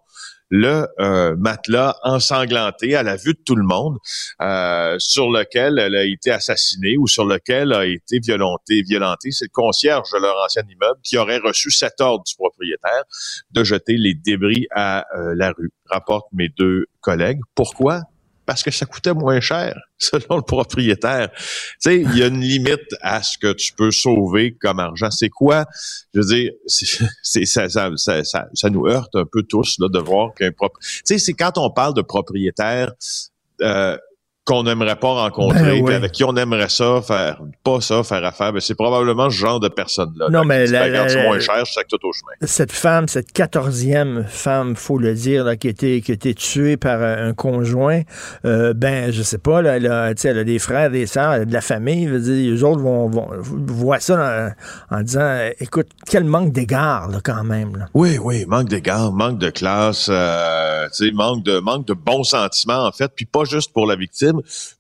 le 0.51 0.89
euh, 0.99 1.37
matelas 1.37 1.97
ensanglanté 2.03 2.97
à 2.97 3.03
la 3.03 3.17
vue 3.17 3.35
de 3.35 3.41
tout 3.45 3.55
le 3.55 3.65
monde 3.65 3.99
euh, 4.43 4.97
sur 4.99 5.31
lequel 5.31 5.79
elle 5.79 5.95
a 5.95 6.05
été 6.05 6.31
assassinée 6.31 6.97
ou 6.99 7.07
sur 7.07 7.25
lequel 7.25 7.73
a 7.73 7.87
été 7.87 8.19
violentée. 8.19 8.83
violenté. 8.83 9.31
C'est 9.31 9.47
le 9.47 9.53
concierge 9.53 10.11
de 10.13 10.19
leur 10.19 10.37
ancien 10.45 10.63
immeuble 10.69 11.01
qui 11.03 11.17
aurait 11.17 11.39
reçu 11.39 11.71
cet 11.71 12.01
ordre 12.01 12.25
du 12.25 12.35
propriétaire 12.35 13.05
de 13.53 13.65
jeter 13.65 13.97
les 13.97 14.15
débris 14.15 14.67
à 14.73 15.07
euh, 15.17 15.35
la 15.37 15.53
rue, 15.53 15.71
rapportent 15.89 16.33
mes 16.33 16.49
deux 16.49 16.87
collègues. 17.01 17.41
Pourquoi? 17.55 18.03
Parce 18.51 18.65
que 18.65 18.73
ça 18.73 18.85
coûtait 18.85 19.15
moins 19.15 19.39
cher, 19.39 19.81
selon 19.99 20.39
le 20.39 20.43
propriétaire. 20.43 21.31
Tu 21.31 21.45
sais, 21.79 22.01
il 22.01 22.19
y 22.19 22.25
a 22.25 22.27
une 22.27 22.41
limite 22.41 22.97
à 23.01 23.23
ce 23.23 23.39
que 23.39 23.53
tu 23.53 23.73
peux 23.73 23.93
sauver 23.93 24.57
comme 24.61 24.81
argent. 24.81 25.09
C'est 25.13 25.29
quoi? 25.29 25.67
Je 26.13 26.19
veux 26.19 26.27
dire, 26.27 26.51
c'est, 27.23 27.45
ça, 27.45 27.69
ça, 27.69 27.91
ça, 27.95 28.49
ça, 28.53 28.71
nous 28.71 28.89
heurte 28.89 29.15
un 29.15 29.25
peu 29.25 29.45
tous 29.45 29.77
là, 29.79 29.87
de 29.89 30.01
voir 30.01 30.35
qu'un 30.35 30.51
propre... 30.51 30.81
Tu 30.81 31.01
sais, 31.05 31.19
c'est 31.19 31.35
quand 31.35 31.59
on 31.59 31.71
parle 31.71 31.95
de 31.95 32.03
propriétaire, 32.03 32.91
euh, 33.61 33.97
qu'on 34.45 34.63
n'aimerait 34.63 34.97
pas 34.97 35.13
rencontrer, 35.13 35.83
ben 35.83 35.97
avec 35.97 36.13
qui 36.13 36.25
on 36.25 36.35
aimerait 36.35 36.71
ça 36.71 37.03
faire, 37.03 37.41
pas 37.63 37.81
ça, 37.81 38.03
faire 38.03 38.25
affaire, 38.25 38.53
ben 38.53 38.61
c'est 38.61 38.75
probablement 38.75 39.29
ce 39.29 39.37
genre 39.37 39.61
de 39.61 39.69
personne-là. 39.69 40.29
Non, 40.31 40.45
mais 40.45 40.67
la, 40.67 40.89
la, 40.89 41.23
moins 41.23 41.39
cher, 41.39 41.63
c'est 41.67 41.87
tout 41.87 41.99
au 42.03 42.13
chemin. 42.13 42.33
Cette 42.43 42.73
femme, 42.73 43.07
cette 43.07 43.33
quatorzième 43.33 44.25
femme, 44.27 44.77
faut 44.77 44.99
le 44.99 45.15
dire, 45.15 45.45
là, 45.45 45.57
qui 45.57 45.67
a 45.67 45.71
été, 45.71 46.01
qui 46.01 46.13
a 46.13 46.15
été 46.15 46.35
tuée 46.35 46.77
par 46.77 47.03
un 47.03 47.35
conjoint, 47.35 48.03
euh, 48.45 48.73
ben, 48.73 49.13
je 49.13 49.23
sais 49.23 49.39
pas, 49.39 49.61
là, 49.61 49.77
elle 49.77 49.87
a, 49.87 50.13
elle 50.25 50.39
a 50.39 50.45
des 50.45 50.59
frères, 50.59 50.91
des 50.91 51.07
sœurs, 51.07 51.35
elle 51.35 51.43
a 51.43 51.45
de 51.45 51.53
la 51.53 51.61
famille, 51.61 52.07
dire, 52.07 52.53
les 52.55 52.65
autres 52.65 52.81
vont, 52.81 53.09
vont 53.09 53.29
voir 53.43 54.01
ça 54.01 54.55
en, 54.91 55.03
disant, 55.03 55.51
écoute, 55.61 55.89
quel 56.07 56.25
manque 56.25 56.53
d'égard, 56.53 57.11
quand 57.23 57.45
même. 57.45 57.77
Là. 57.77 57.87
Oui, 57.95 58.19
oui, 58.19 58.47
manque 58.47 58.69
d'égard, 58.69 59.13
manque 59.13 59.39
de 59.39 59.51
classe, 59.51 60.09
euh, 60.11 60.89
sais, 60.93 61.11
manque 61.13 61.45
de, 61.45 61.59
manque 61.59 61.87
de 61.87 61.95
bons 61.95 62.25
sentiments, 62.25 62.87
en 62.87 62.93
fait, 62.93 63.13
puis 63.15 63.27
pas 63.27 63.45
juste 63.45 63.73
pour 63.73 63.87
la 63.87 63.97
victime, 63.97 64.30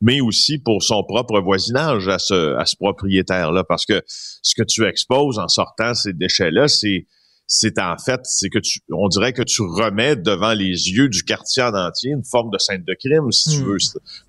mais 0.01 0.21
aussi 0.21 0.59
pour 0.59 0.83
son 0.83 1.03
propre 1.05 1.41
voisinage 1.41 2.09
à 2.09 2.19
ce, 2.19 2.57
à 2.57 2.67
ce 2.67 2.77
propriétaire-là. 2.77 3.65
Parce 3.65 3.87
que 3.87 4.03
ce 4.07 4.55
que 4.55 4.63
tu 4.63 4.85
exposes 4.87 5.39
en 5.39 5.49
sortant 5.49 5.95
ces 5.95 6.13
déchets-là, 6.13 6.69
c'est 6.69 7.07
c'est 7.53 7.81
en 7.81 7.97
fait, 7.99 8.21
c'est 8.23 8.49
que 8.49 8.61
tu, 8.61 8.79
on 8.93 9.09
dirait 9.09 9.33
que 9.33 9.43
tu 9.43 9.63
remets 9.63 10.15
devant 10.15 10.53
les 10.53 10.93
yeux 10.93 11.09
du 11.09 11.25
quartier 11.25 11.65
en 11.65 11.75
entier 11.75 12.13
une 12.13 12.23
forme 12.23 12.49
de 12.53 12.59
scène 12.59 12.85
de 12.87 12.95
crime, 12.95 13.33
si 13.33 13.57
tu 13.57 13.65
hmm. 13.65 13.67
veux. 13.67 13.77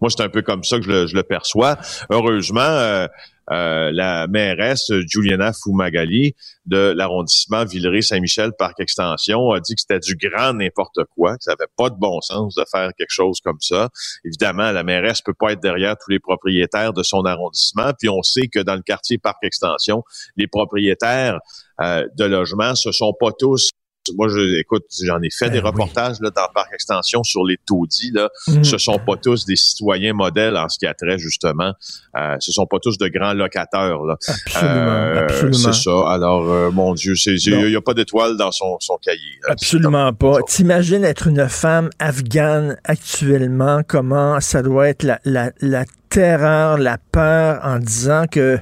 Moi, 0.02 0.10
c'est 0.10 0.24
un 0.24 0.30
peu 0.30 0.42
comme 0.42 0.64
ça 0.64 0.78
que 0.78 0.84
je 0.86 0.90
le, 0.90 1.06
je 1.06 1.16
le 1.16 1.22
perçois. 1.22 1.78
Heureusement, 2.10 2.62
euh, 2.62 3.08
euh, 3.50 3.92
la 3.92 4.28
mairesse 4.28 4.92
Juliana 5.08 5.52
Fumagali 5.52 6.36
de 6.66 6.94
l'arrondissement 6.96 7.66
Villeray-Saint-Michel 7.66 8.52
Parc 8.58 8.80
Extension 8.80 9.52
a 9.52 9.60
dit 9.60 9.76
que 9.76 9.82
c'était 9.82 10.00
du 10.00 10.16
grand 10.16 10.54
n'importe 10.54 11.00
quoi, 11.16 11.38
que 11.38 11.44
ça 11.44 11.52
n'avait 11.52 11.72
pas 11.76 11.90
de 11.90 11.96
bon 11.96 12.22
sens 12.22 12.56
de 12.56 12.64
faire 12.72 12.92
quelque 12.98 13.12
chose 13.12 13.40
comme 13.44 13.60
ça. 13.60 13.90
Évidemment, 14.24 14.72
la 14.72 14.84
mairesse 14.84 15.22
peut 15.22 15.34
pas 15.34 15.54
être 15.54 15.62
derrière 15.62 15.96
tous 15.98 16.12
les 16.12 16.20
propriétaires 16.20 16.94
de 16.94 17.04
son 17.04 17.26
arrondissement, 17.26 17.92
puis 17.98 18.10
on 18.10 18.22
sait 18.22 18.48
que 18.48 18.60
dans 18.60 18.76
le 18.76 18.84
quartier 18.84 19.18
Parc 19.18 19.44
Extension, 19.44 20.04
les 20.38 20.48
propriétaires 20.48 21.40
euh, 21.82 22.08
de 22.18 22.26
logements, 22.26 22.76
ce 22.76 22.92
sont 22.92 23.14
pas 23.20 23.32
tous 23.38 23.72
moi, 24.16 24.28
je, 24.28 24.60
écoute, 24.60 24.86
j'en 25.04 25.22
ai 25.22 25.30
fait 25.30 25.46
ben 25.46 25.54
des 25.54 25.60
reportages 25.60 26.20
là, 26.22 26.30
dans 26.32 26.42
le 26.42 26.54
parc 26.54 26.74
extension 26.74 27.24
sur 27.24 27.44
les 27.46 27.58
taudis. 27.66 28.12
Là. 28.14 28.30
Mm. 28.48 28.64
Ce 28.64 28.78
sont 28.78 29.00
pas 29.00 29.16
tous 29.16 29.46
des 29.46 29.56
citoyens 29.56 30.14
modèles 30.14 30.58
en 30.58 30.70
ce 30.70 30.80
qui 30.80 30.86
a 30.86 30.94
trait 30.94 31.18
justement. 31.18 31.74
Euh, 32.18 32.36
ce 32.40 32.52
sont 32.52 32.66
pas 32.66 32.78
tous 32.82 32.98
de 32.98 33.08
grands 33.08 33.34
locataires. 33.34 34.02
Là. 34.02 34.18
Absolument, 34.28 34.78
euh, 34.78 35.52
C'est 35.52 35.74
ça. 35.74 36.10
Alors, 36.10 36.50
euh, 36.50 36.72
mon 36.72 36.94
Dieu, 36.94 37.14
il 37.26 37.68
n'y 37.68 37.76
a 37.76 37.82
pas 37.82 37.94
d'étoile 37.94 38.38
dans 38.38 38.52
son, 38.52 38.78
son 38.80 38.98
cahier. 38.98 39.40
Absolument 39.48 40.14
pas. 40.14 40.42
T'imagines 40.48 41.04
être 41.04 41.28
une 41.28 41.48
femme 41.48 41.90
afghane 42.00 42.78
actuellement, 42.84 43.82
comment 43.88 44.40
ça 44.40 44.62
doit 44.64 44.90
être 44.90 45.04
la, 45.04 45.20
la, 45.26 45.52
la 45.62 45.86
terreur, 46.12 46.78
la 46.78 46.98
peur 46.98 47.62
en 47.64 47.80
disant 47.80 48.26
que 48.30 48.60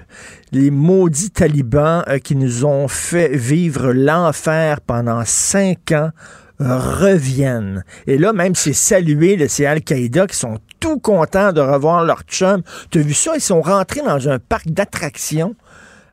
les 0.52 0.70
maudits 0.70 1.32
talibans 1.32 2.04
euh, 2.08 2.20
qui 2.20 2.36
nous 2.36 2.64
ont 2.64 2.88
fait 2.88 3.36
vivre 3.36 3.92
l'enfer 3.92 4.82
pendant 4.82 5.24
cinq 5.26 5.92
ans 5.92 6.12
reviennent. 6.60 7.84
Et 8.06 8.18
là, 8.18 8.34
même, 8.34 8.54
c'est 8.54 8.74
salué, 8.74 9.48
c'est 9.48 9.66
Al-Qaïda 9.66 10.28
qui 10.28 10.36
sont 10.36 10.60
tout 10.80 11.00
contents 11.00 11.52
de 11.52 11.62
revoir 11.62 12.04
leur 12.04 12.22
chum. 12.24 12.62
Tu 12.92 13.00
as 13.00 13.02
vu 13.02 13.14
ça? 13.14 13.32
Ils 13.36 13.42
sont 13.42 13.62
rentrés 13.62 14.02
dans 14.02 14.30
un 14.30 14.40
parc 14.40 14.68
d'attractions 14.68 15.56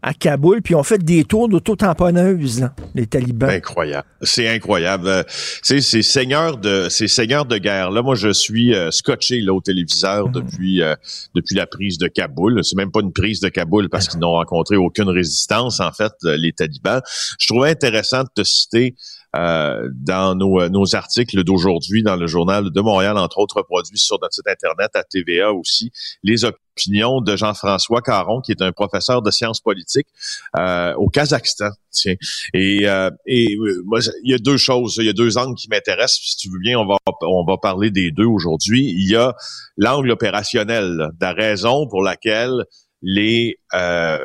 à 0.07 0.15
Kaboul, 0.15 0.63
puis 0.63 0.77
on 0.77 0.85
fait 0.85 1.03
des 1.03 1.25
tours 1.25 1.49
d'auto-tamponneuses, 1.49 2.69
les 2.95 3.09
talibans. 3.09 3.51
Incroyable. 3.51 4.07
C'est 4.23 4.47
incroyable. 4.47 5.09
Euh, 5.09 5.23
c'est 5.63 5.81
ces 5.81 6.03
seigneurs 6.03 6.59
de 6.59 6.87
ces 6.89 7.09
seigneurs 7.09 7.45
de 7.45 7.59
guerre. 7.59 7.91
Là, 7.91 8.03
moi, 8.03 8.15
je 8.15 8.33
suis 8.33 8.73
euh, 8.73 8.93
scotché 8.93 9.41
là 9.41 9.53
au 9.53 9.61
téléviseur 9.61 10.29
mhm. 10.29 10.33
depuis 10.33 10.81
euh, 10.81 10.95
depuis 11.35 11.57
la 11.57 11.67
prise 11.67 11.99
de 11.99 12.07
Kaboul. 12.07 12.63
C'est 12.63 12.77
même 12.77 12.93
pas 12.93 13.01
une 13.01 13.13
prise 13.13 13.41
de 13.41 13.49
Kaboul 13.49 13.89
parce 13.89 14.07
qu'ils 14.07 14.21
n'ont 14.21 14.31
rencontré 14.31 14.77
aucune 14.77 15.09
résistance 15.09 15.81
en 15.81 15.91
fait, 15.91 16.13
les 16.23 16.53
talibans. 16.53 17.01
Je 17.41 17.49
trouvais 17.49 17.71
intéressant 17.71 18.23
de 18.23 18.29
te 18.33 18.45
citer 18.45 18.95
euh, 19.35 19.89
dans 19.93 20.35
nos, 20.35 20.61
euh, 20.61 20.69
nos 20.69 20.95
articles 20.95 21.43
d'aujourd'hui 21.45 22.03
dans 22.03 22.17
le 22.17 22.27
journal 22.27 22.71
de 22.71 22.81
Montréal, 22.81 23.19
entre 23.19 23.39
autres 23.39 23.63
produits 23.63 23.99
sur 23.99 24.19
notre 24.21 24.35
site 24.35 24.47
Internet, 24.47 24.91
à 24.95 25.03
TVA 25.03 25.53
aussi, 25.53 25.91
les 26.23 26.45
opinions 26.45 27.21
de 27.21 27.37
Jean-François 27.37 28.03
Caron, 28.03 28.41
qui 28.41 28.53
est 28.53 28.63
un 28.63 28.73
professeur 28.73 29.23
de 29.23 29.31
sciences 29.31 29.61
politiques 29.61 30.09
euh, 30.57 30.95
au 30.95 31.09
Kazakhstan. 31.09 31.71
Tiens. 31.91 32.15
Et, 32.53 32.85
et 33.27 33.57
moi, 33.87 34.01
il 34.23 34.31
y 34.31 34.35
a 34.35 34.39
deux 34.39 34.59
choses, 34.59 34.97
il 34.99 35.07
y 35.07 35.09
a 35.09 35.15
deux 35.15 35.39
angles 35.39 35.57
qui 35.57 35.69
m'intéressent. 35.71 36.21
Si 36.23 36.37
tu 36.37 36.51
veux 36.51 36.59
bien, 36.59 36.79
on 36.79 36.87
va, 36.87 36.97
on 37.23 37.45
va 37.45 37.57
parler 37.57 37.91
des 37.91 38.11
deux 38.11 38.27
aujourd'hui. 38.27 38.95
Il 38.99 39.11
y 39.11 39.17
a 39.17 39.35
l'angle 39.79 40.11
opérationnel, 40.11 41.09
la 41.19 41.33
raison 41.33 41.89
pour 41.89 42.03
laquelle 42.03 42.65
les 43.09 43.55
euh, 43.73 44.19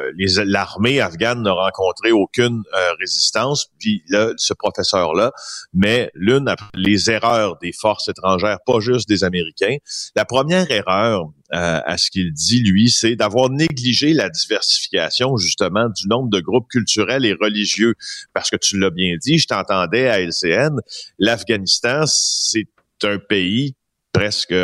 l'armée 0.44 1.02
afghane 1.02 1.44
n'a 1.44 1.52
rencontré 1.52 2.12
aucune 2.12 2.64
euh, 2.74 2.94
résistance. 3.00 3.68
Puis 3.80 4.04
là, 4.10 4.32
ce 4.38 4.56
professeur-là 4.56 5.32
met 5.72 6.10
l'une 6.16 6.52
les 6.74 7.12
erreurs 7.12 7.60
des 7.62 7.74
forces 7.74 8.08
étrangères, 8.08 8.58
pas 8.66 8.80
juste 8.80 9.08
des 9.08 9.24
Américains. 9.24 9.76
La 10.16 10.26
première 10.26 10.72
erreur, 10.72 11.26
euh, 11.54 11.80
à 11.86 11.98
ce 12.00 12.10
qu'il 12.10 12.34
dit, 12.34 12.62
lui, 12.62 12.90
c'est 12.90 13.16
d'avoir 13.16 13.52
négligé 13.52 14.14
la 14.14 14.30
diversification, 14.30 15.38
justement, 15.38 15.88
du 15.90 16.08
nombre 16.08 16.32
de 16.32 16.40
groupes 16.40 16.68
culturels 16.68 17.26
et 17.26 17.34
religieux. 17.34 17.94
Parce 18.34 18.50
que 18.50 18.56
tu 18.56 18.80
l'as 18.80 18.90
bien 18.90 19.16
dit, 19.22 19.38
je 19.38 19.46
t'entendais 19.46 20.08
à 20.08 20.20
LCN, 20.20 20.80
l'Afghanistan, 21.20 22.06
c'est 22.08 22.68
un 23.04 23.20
pays 23.20 23.76
presque 24.12 24.56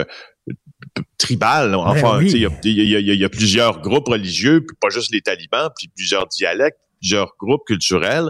tribal. 1.17 1.75
Enfin, 1.75 2.21
il 2.21 2.37
y, 2.37 3.23
a, 3.25 3.29
plusieurs 3.29 3.81
groupes 3.81 4.07
religieux, 4.07 4.63
puis 4.65 4.77
pas 4.79 4.89
juste 4.89 5.13
les 5.13 5.21
talibans, 5.21 5.69
puis 5.77 5.89
plusieurs 5.95 6.27
dialectes 6.27 6.79
plusieurs 6.99 7.33
groupes 7.39 7.63
culturels 7.67 8.29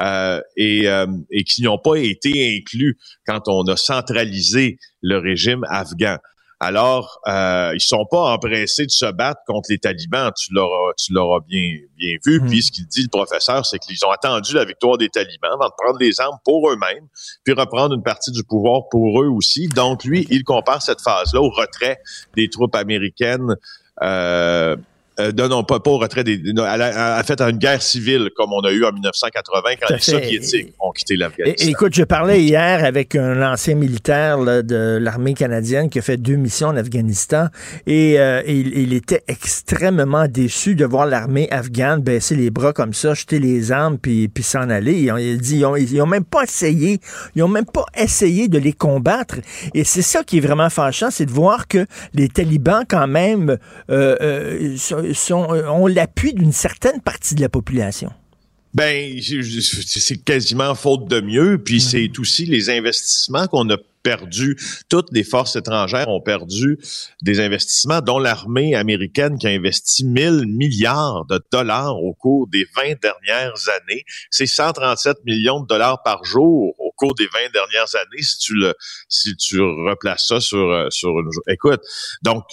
euh, 0.00 0.40
et, 0.56 0.88
euh, 0.88 1.06
et 1.30 1.44
qui 1.44 1.62
n'ont 1.62 1.78
pas 1.78 1.96
été 1.96 2.56
inclus 2.56 2.98
quand 3.26 3.42
on 3.46 3.62
a 3.64 3.76
centralisé 3.76 4.78
le 5.02 5.18
régime 5.18 5.64
afghan. 5.68 6.16
Alors, 6.58 7.20
euh, 7.28 7.72
ils 7.74 7.80
sont 7.80 8.06
pas 8.10 8.32
empressés 8.32 8.86
de 8.86 8.90
se 8.90 9.10
battre 9.12 9.40
contre 9.46 9.66
les 9.68 9.78
talibans. 9.78 10.32
Tu 10.36 10.54
l'auras, 10.54 10.92
tu 10.96 11.12
l'auras 11.12 11.40
bien, 11.46 11.76
bien 11.98 12.16
vu. 12.24 12.40
Hmm. 12.40 12.48
Puis 12.48 12.62
ce 12.62 12.72
qu'il 12.72 12.86
dit 12.86 13.02
le 13.02 13.08
professeur, 13.08 13.66
c'est 13.66 13.78
qu'ils 13.78 14.02
ont 14.06 14.10
attendu 14.10 14.54
la 14.54 14.64
victoire 14.64 14.96
des 14.96 15.10
talibans 15.10 15.52
avant 15.52 15.68
de 15.68 15.74
prendre 15.76 15.98
les 15.98 16.18
armes 16.18 16.38
pour 16.44 16.70
eux-mêmes, 16.70 17.06
puis 17.44 17.52
reprendre 17.52 17.94
une 17.94 18.02
partie 18.02 18.32
du 18.32 18.42
pouvoir 18.42 18.88
pour 18.90 19.22
eux 19.22 19.28
aussi. 19.28 19.68
Donc 19.68 20.04
lui, 20.04 20.26
il 20.30 20.44
compare 20.44 20.80
cette 20.80 21.02
phase-là 21.02 21.42
au 21.42 21.50
retrait 21.50 21.98
des 22.36 22.48
troupes 22.48 22.74
américaines. 22.74 23.56
Euh, 24.02 24.76
euh, 25.18 25.32
non, 25.32 25.64
pas, 25.64 25.80
pas 25.80 25.90
au 25.90 25.98
retrait 25.98 26.24
des. 26.24 26.42
a, 26.58 27.22
fait 27.24 27.40
une 27.40 27.56
guerre 27.56 27.80
civile 27.80 28.30
comme 28.36 28.52
on 28.52 28.60
a 28.60 28.70
eu 28.70 28.84
en 28.84 28.92
1980 28.92 29.70
quand 29.80 29.94
les 29.94 30.00
Soviétiques 30.00 30.74
ont 30.78 30.92
quitté 30.92 31.16
l'Afghanistan. 31.16 31.68
Écoute, 31.68 31.94
je 31.94 32.02
parlais 32.02 32.42
hier 32.42 32.84
avec 32.84 33.14
un 33.14 33.42
ancien 33.42 33.76
militaire 33.76 34.38
de 34.38 34.98
l'armée 35.00 35.34
canadienne 35.34 35.88
qui 35.88 35.98
a 35.98 36.02
fait 36.02 36.18
deux 36.18 36.36
missions 36.36 36.68
en 36.68 36.76
Afghanistan 36.76 37.46
et, 37.86 38.18
euh, 38.18 38.42
il, 38.46 38.92
était 38.92 39.24
extrêmement 39.28 40.26
déçu 40.28 40.74
de 40.74 40.84
voir 40.84 41.06
l'armée 41.06 41.48
afghane 41.50 42.00
baisser 42.00 42.34
les 42.34 42.50
bras 42.50 42.72
comme 42.72 42.94
ça, 42.94 43.14
jeter 43.14 43.38
les 43.38 43.72
armes 43.72 43.98
puis, 43.98 44.28
puis 44.28 44.42
s'en 44.44 44.68
aller. 44.70 44.94
Il 44.94 45.10
a 45.10 45.36
dit, 45.36 45.56
ils 45.56 45.64
ont, 45.64 45.76
ils 45.76 46.00
ont 46.00 46.06
même 46.06 46.24
pas 46.24 46.44
essayé, 46.44 47.00
ils 47.34 47.42
ont 47.42 47.48
même 47.48 47.66
pas 47.66 47.84
essayé 47.96 48.48
de 48.48 48.58
les 48.58 48.72
combattre. 48.72 49.36
Et 49.74 49.84
c'est 49.84 50.02
ça 50.02 50.22
qui 50.24 50.38
est 50.38 50.40
vraiment 50.40 50.70
fâchant, 50.70 51.10
c'est 51.10 51.26
de 51.26 51.30
voir 51.30 51.68
que 51.68 51.86
les 52.14 52.28
talibans 52.28 52.84
quand 52.88 53.06
même 53.06 53.56
euh, 53.90 54.16
euh 54.20 54.76
sont, 55.14 55.52
euh, 55.52 55.68
ont 55.68 55.86
l'appui 55.86 56.34
d'une 56.34 56.52
certaine 56.52 57.00
partie 57.00 57.34
de 57.34 57.40
la 57.40 57.48
population. 57.48 58.10
Ben, 58.74 59.18
c'est 59.22 60.22
quasiment 60.22 60.74
faute 60.74 61.08
de 61.08 61.20
mieux. 61.20 61.62
Puis 61.62 61.80
c'est 61.80 62.18
aussi 62.18 62.44
les 62.44 62.68
investissements 62.68 63.46
qu'on 63.46 63.70
a 63.70 63.78
perdus. 64.02 64.56
Toutes 64.88 65.08
les 65.12 65.24
forces 65.24 65.56
étrangères 65.56 66.08
ont 66.08 66.20
perdu 66.20 66.78
des 67.22 67.40
investissements, 67.40 68.00
dont 68.02 68.20
l'armée 68.20 68.76
américaine 68.76 69.36
qui 69.38 69.48
a 69.48 69.50
investi 69.50 70.04
1000 70.04 70.46
milliards 70.46 71.24
de 71.24 71.40
dollars 71.50 71.96
au 71.96 72.14
cours 72.14 72.46
des 72.48 72.66
20 72.76 73.00
dernières 73.00 73.68
années. 73.80 74.04
C'est 74.30 74.46
137 74.46 75.24
millions 75.24 75.60
de 75.60 75.66
dollars 75.66 76.02
par 76.04 76.22
jour 76.24 76.74
au 76.78 76.92
cours 76.96 77.14
des 77.14 77.26
20 77.26 77.52
dernières 77.52 77.96
années, 77.96 78.22
si 78.22 78.38
tu 78.38 78.54
le, 78.54 78.74
si 79.08 79.34
tu 79.36 79.60
replaces 79.60 80.26
ça 80.28 80.40
sur, 80.40 80.70
euh, 80.70 80.86
sur 80.90 81.08
une, 81.18 81.30
écoute. 81.48 81.80
Donc, 82.22 82.44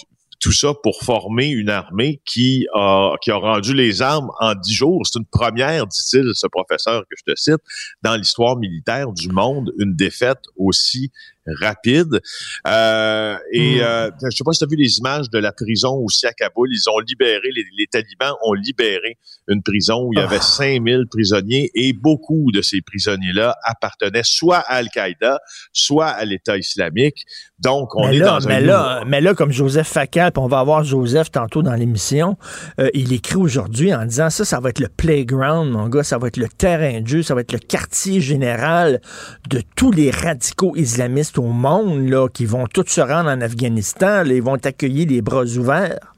tout 0.44 0.52
ça 0.52 0.74
pour 0.74 1.02
former 1.02 1.48
une 1.48 1.70
armée 1.70 2.20
qui 2.26 2.66
a, 2.74 3.14
qui 3.22 3.30
a 3.30 3.36
rendu 3.36 3.72
les 3.72 4.02
armes 4.02 4.30
en 4.40 4.54
dix 4.54 4.74
jours. 4.74 5.00
C'est 5.06 5.18
une 5.18 5.24
première, 5.24 5.86
dit-il, 5.86 6.32
ce 6.34 6.46
professeur 6.46 7.04
que 7.08 7.16
je 7.16 7.32
te 7.32 7.34
cite, 7.34 7.62
dans 8.02 8.14
l'histoire 8.14 8.58
militaire 8.58 9.10
du 9.12 9.30
monde, 9.30 9.72
une 9.78 9.96
défaite 9.96 10.42
aussi 10.56 11.10
rapide. 11.46 12.20
Euh, 12.66 13.36
et 13.52 13.76
hmm. 13.76 13.82
euh, 13.82 14.10
je 14.30 14.36
sais 14.36 14.44
pas 14.44 14.52
si 14.52 14.58
tu 14.58 14.64
as 14.64 14.68
vu 14.68 14.76
les 14.76 14.98
images 14.98 15.30
de 15.30 15.38
la 15.38 15.52
prison 15.52 15.94
aussi 15.96 16.26
à 16.26 16.32
Kaboul. 16.32 16.68
Ils 16.72 16.88
ont 16.90 16.98
libéré, 17.00 17.48
les, 17.52 17.86
talibans 17.86 18.34
ont 18.42 18.54
libéré 18.54 19.18
une 19.48 19.62
prison 19.62 20.04
où 20.06 20.12
il 20.12 20.18
y 20.18 20.22
avait 20.22 20.40
5000 20.40 21.02
ah. 21.02 21.08
prisonniers 21.10 21.70
et 21.74 21.92
beaucoup 21.92 22.50
de 22.52 22.62
ces 22.62 22.80
prisonniers-là 22.80 23.56
appartenaient 23.62 24.22
soit 24.24 24.58
à 24.58 24.76
Al-Qaïda, 24.76 25.38
soit 25.72 26.08
à 26.08 26.24
l'État 26.24 26.56
islamique. 26.56 27.24
Donc, 27.60 27.94
on 27.94 28.08
est 28.10 28.20
dans 28.20 28.40
mais 28.46 28.56
un... 28.56 28.60
Là, 28.60 29.04
mais 29.06 29.20
là, 29.20 29.34
comme 29.34 29.52
Joseph 29.52 29.88
Facal, 29.88 30.32
on 30.36 30.48
va 30.48 30.60
avoir 30.60 30.84
Joseph 30.84 31.30
tantôt 31.30 31.62
dans 31.62 31.74
l'émission, 31.74 32.36
euh, 32.80 32.90
il 32.94 33.12
écrit 33.12 33.36
aujourd'hui 33.36 33.94
en 33.94 34.04
disant 34.04 34.30
ça, 34.30 34.44
ça 34.44 34.60
va 34.60 34.70
être 34.70 34.80
le 34.80 34.88
playground, 34.88 35.70
mon 35.70 35.88
gars, 35.88 36.02
ça 36.02 36.18
va 36.18 36.28
être 36.28 36.36
le 36.36 36.48
terrain 36.48 37.00
de 37.00 37.06
jeu, 37.06 37.22
ça 37.22 37.34
va 37.34 37.42
être 37.42 37.52
le 37.52 37.58
quartier 37.58 38.20
général 38.20 39.00
de 39.48 39.62
tous 39.76 39.92
les 39.92 40.10
radicaux 40.10 40.74
islamistes 40.76 41.33
au 41.38 41.48
monde 41.48 42.08
là, 42.08 42.28
qui 42.28 42.46
vont 42.46 42.66
tous 42.66 42.86
se 42.86 43.00
rendre 43.00 43.30
en 43.30 43.40
Afghanistan. 43.40 44.24
ils 44.24 44.42
vont 44.42 44.54
accueillir 44.54 45.08
les 45.08 45.22
bras 45.22 45.44
ouverts. 45.44 46.14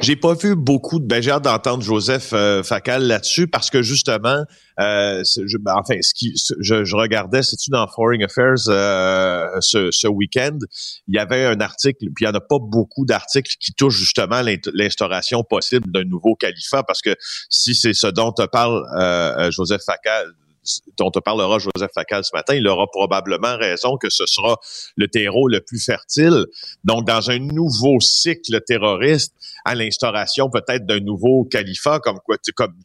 J'ai 0.00 0.16
pas 0.16 0.34
vu 0.34 0.54
beaucoup 0.56 0.98
de. 0.98 1.06
Ben, 1.06 1.22
j'ai 1.22 1.30
hâte 1.30 1.44
d'entendre 1.44 1.82
Joseph 1.82 2.32
euh, 2.34 2.62
Facal 2.62 3.06
là-dessus 3.06 3.46
parce 3.48 3.70
que 3.70 3.80
justement, 3.80 4.44
euh, 4.78 5.22
ben, 5.60 5.74
enfin, 5.74 5.94
ce 6.02 6.12
qui, 6.12 6.34
je, 6.60 6.96
regardais, 6.96 7.42
c'est-tu 7.42 7.70
dans 7.70 7.86
Foreign 7.86 8.22
Affairs 8.22 8.68
euh, 8.68 9.48
ce, 9.60 10.06
week-end, 10.06 10.58
il 11.08 11.14
y 11.14 11.18
avait 11.18 11.46
un 11.46 11.60
article, 11.60 12.08
puis 12.14 12.24
il 12.24 12.28
y 12.28 12.28
en 12.28 12.34
a 12.34 12.40
pas 12.40 12.58
beaucoup 12.60 13.06
d'articles 13.06 13.54
qui 13.58 13.72
touchent 13.72 13.96
justement 13.96 14.42
l'instauration 14.74 15.42
possible 15.44 15.90
d'un 15.90 16.04
nouveau 16.04 16.34
califat 16.34 16.82
parce 16.82 17.00
que 17.00 17.14
si 17.48 17.74
c'est 17.74 17.94
ce 17.94 18.06
dont 18.06 18.32
te 18.32 18.44
parle 18.44 18.82
Joseph 19.50 19.82
Facal 19.82 20.34
dont 20.96 21.10
te 21.10 21.18
parlera 21.18 21.58
Joseph 21.58 21.90
Facal 21.94 22.24
ce 22.24 22.30
matin, 22.34 22.54
il 22.54 22.66
aura 22.66 22.86
probablement 22.86 23.56
raison 23.56 23.96
que 23.96 24.10
ce 24.10 24.26
sera 24.26 24.58
le 24.96 25.08
terreau 25.08 25.48
le 25.48 25.60
plus 25.60 25.84
fertile. 25.84 26.46
Donc, 26.84 27.06
dans 27.06 27.30
un 27.30 27.38
nouveau 27.38 28.00
cycle 28.00 28.60
terroriste, 28.66 29.34
à 29.64 29.74
l'instauration 29.74 30.48
peut-être 30.48 30.86
d'un 30.86 31.00
nouveau 31.00 31.44
califat, 31.44 32.00
comme 32.00 32.18
quoi, 32.24 32.36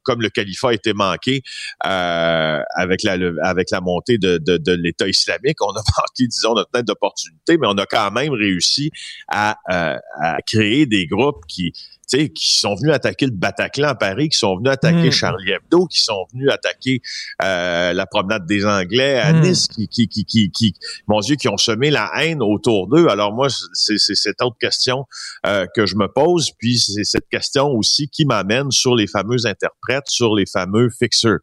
comme, 0.04 0.22
le 0.22 0.30
califat 0.30 0.70
a 0.70 0.74
été 0.74 0.94
manqué 0.94 1.42
euh, 1.86 2.60
avec 2.76 3.04
la 3.04 3.82
montée 3.82 4.18
de, 4.18 4.72
l'État 4.74 5.08
islamique, 5.08 5.62
on 5.62 5.70
a 5.70 5.84
manqué, 5.98 6.28
disons, 6.28 6.54
notre 6.56 6.72
tête 6.72 6.86
d'opportunité, 6.86 7.58
mais 7.58 7.68
on 7.68 7.78
a 7.78 7.86
quand 7.86 8.12
même 8.12 8.34
réussi 8.34 8.92
à, 9.28 9.58
euh, 9.70 9.98
à 10.20 10.42
créer 10.42 10.86
des 10.86 11.06
groupes 11.06 11.46
qui 11.48 11.74
qui 12.18 12.54
sont 12.60 12.76
venus 12.76 12.94
attaquer 12.94 13.26
le 13.26 13.32
Bataclan 13.32 13.90
à 13.90 13.96
Paris, 13.96 14.30
qui 14.30 14.38
sont 14.38 14.58
venus 14.58 14.72
attaquer 14.72 15.10
hmm. 15.10 15.12
Charlie 15.12 15.52
Hebdo, 15.52 15.86
qui 15.88 16.02
sont 16.02 16.26
venus 16.34 16.50
attaquer 16.52 17.02
euh, 17.44 17.94
la 17.94 18.06
promenade 18.06 18.46
des 18.46 18.66
Anglais 18.66 19.18
à 19.20 19.34
hmm. 19.34 19.42
Nice, 19.42 19.68
qui, 19.68 19.88
qui, 19.88 20.08
qui, 20.08 20.26
qui, 20.26 20.52
qui, 20.52 20.74
mon 21.08 21.20
Dieu, 21.20 21.36
qui 21.36 21.48
ont 21.48 21.58
semé 21.58 21.90
la 21.90 22.12
haine 22.18 22.42
autour 22.42 22.88
d'eux. 22.88 23.08
Alors 23.08 23.34
moi, 23.34 23.48
c'est 23.74 23.98
cette 23.98 24.42
autre 24.42 24.58
question 24.60 25.06
euh, 25.46 25.66
que 25.76 25.86
je 25.86 25.96
me 25.96 26.08
pose, 26.08 26.52
puis 26.58 26.78
c'est 26.80 27.04
cette 27.04 27.28
question 27.30 27.68
aussi 27.68 28.08
qui 28.10 28.26
m'amène 28.26 28.72
sur 28.72 28.96
les 28.96 29.08
fameux 29.08 29.46
interprètes, 29.46 30.08
sur 30.08 30.36
les 30.36 30.46
fameux 30.46 30.90
fixeurs. 30.90 31.40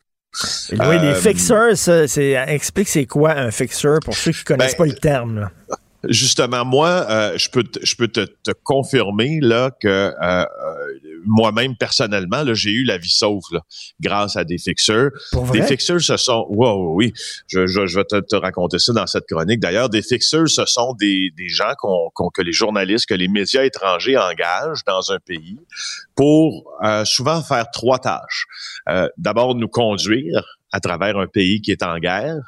Oui, 0.72 0.78
les 1.00 1.08
euh, 1.08 1.14
fixers, 1.14 1.76
c'est 1.76 2.32
explique 2.48 2.88
c'est 2.88 3.06
quoi 3.06 3.32
un 3.32 3.50
fixer 3.50 3.98
pour 4.04 4.14
ceux 4.14 4.32
qui 4.32 4.44
connaissent 4.44 4.76
ben, 4.76 4.86
pas 4.86 4.86
le 4.86 4.98
terme. 4.98 5.40
Là. 5.40 5.50
Justement, 6.04 6.64
moi, 6.64 7.06
euh, 7.10 7.36
je 7.36 7.48
peux, 7.50 7.64
je 7.82 7.96
peux 7.96 8.06
te, 8.06 8.20
te, 8.20 8.52
confirmer 8.62 9.40
là 9.42 9.72
que 9.80 9.88
euh, 9.88 10.12
euh, 10.22 10.44
moi-même 11.26 11.76
personnellement, 11.76 12.44
là, 12.44 12.54
j'ai 12.54 12.70
eu 12.70 12.84
la 12.84 12.98
vie 12.98 13.10
sauve 13.10 13.42
là, 13.50 13.62
grâce 14.00 14.36
à 14.36 14.44
des 14.44 14.58
fixeurs. 14.58 15.10
Des 15.52 15.62
fixeurs, 15.62 16.00
ce 16.00 16.16
sont, 16.16 16.46
wow, 16.50 16.94
oui, 16.94 17.12
je, 17.48 17.66
je, 17.66 17.86
je 17.86 17.98
vais 17.98 18.04
te, 18.04 18.20
te, 18.20 18.36
raconter 18.36 18.78
ça 18.78 18.92
dans 18.92 19.08
cette 19.08 19.26
chronique. 19.26 19.58
D'ailleurs, 19.58 19.88
des 19.88 20.02
fixeurs, 20.02 20.48
ce 20.48 20.66
sont 20.66 20.94
des, 20.94 21.32
des 21.36 21.48
gens 21.48 21.72
qu'on, 21.76 22.10
que 22.30 22.42
les 22.42 22.52
journalistes, 22.52 23.06
que 23.06 23.14
les 23.14 23.28
médias 23.28 23.64
étrangers 23.64 24.16
engagent 24.16 24.84
dans 24.84 25.10
un 25.10 25.18
pays 25.18 25.58
pour 26.14 26.70
souvent 27.04 27.42
faire 27.42 27.70
trois 27.72 27.98
tâches. 27.98 28.46
D'abord, 29.16 29.56
nous 29.56 29.68
conduire 29.68 30.58
à 30.72 30.80
travers 30.80 31.16
un 31.16 31.26
pays 31.26 31.60
qui 31.60 31.72
est 31.72 31.82
en 31.82 31.98
guerre 31.98 32.42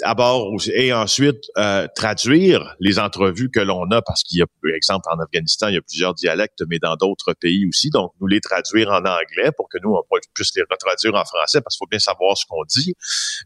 d'abord 0.00 0.52
et 0.72 0.92
ensuite 0.92 1.44
euh, 1.56 1.86
traduire 1.94 2.74
les 2.80 2.98
entrevues 2.98 3.50
que 3.50 3.60
l'on 3.60 3.90
a 3.90 4.02
parce 4.02 4.22
qu'il 4.22 4.38
y 4.38 4.42
a 4.42 4.46
par 4.46 4.74
exemple 4.74 5.06
en 5.10 5.18
Afghanistan 5.20 5.68
il 5.68 5.74
y 5.74 5.78
a 5.78 5.82
plusieurs 5.82 6.14
dialectes 6.14 6.62
mais 6.68 6.78
dans 6.78 6.96
d'autres 6.96 7.34
pays 7.34 7.66
aussi. 7.66 7.90
Donc 7.90 8.12
nous 8.20 8.26
les 8.26 8.40
traduire 8.40 8.90
en 8.90 8.98
anglais 8.98 9.50
pour 9.56 9.68
que 9.68 9.78
nous 9.82 9.94
on 9.94 10.02
puisse 10.34 10.54
les 10.56 10.62
retraduire 10.70 11.14
en 11.14 11.24
français 11.24 11.60
parce 11.60 11.76
qu'il 11.76 11.84
faut 11.84 11.90
bien 11.90 11.98
savoir 11.98 12.36
ce 12.36 12.44
qu'on 12.46 12.64
dit. 12.64 12.94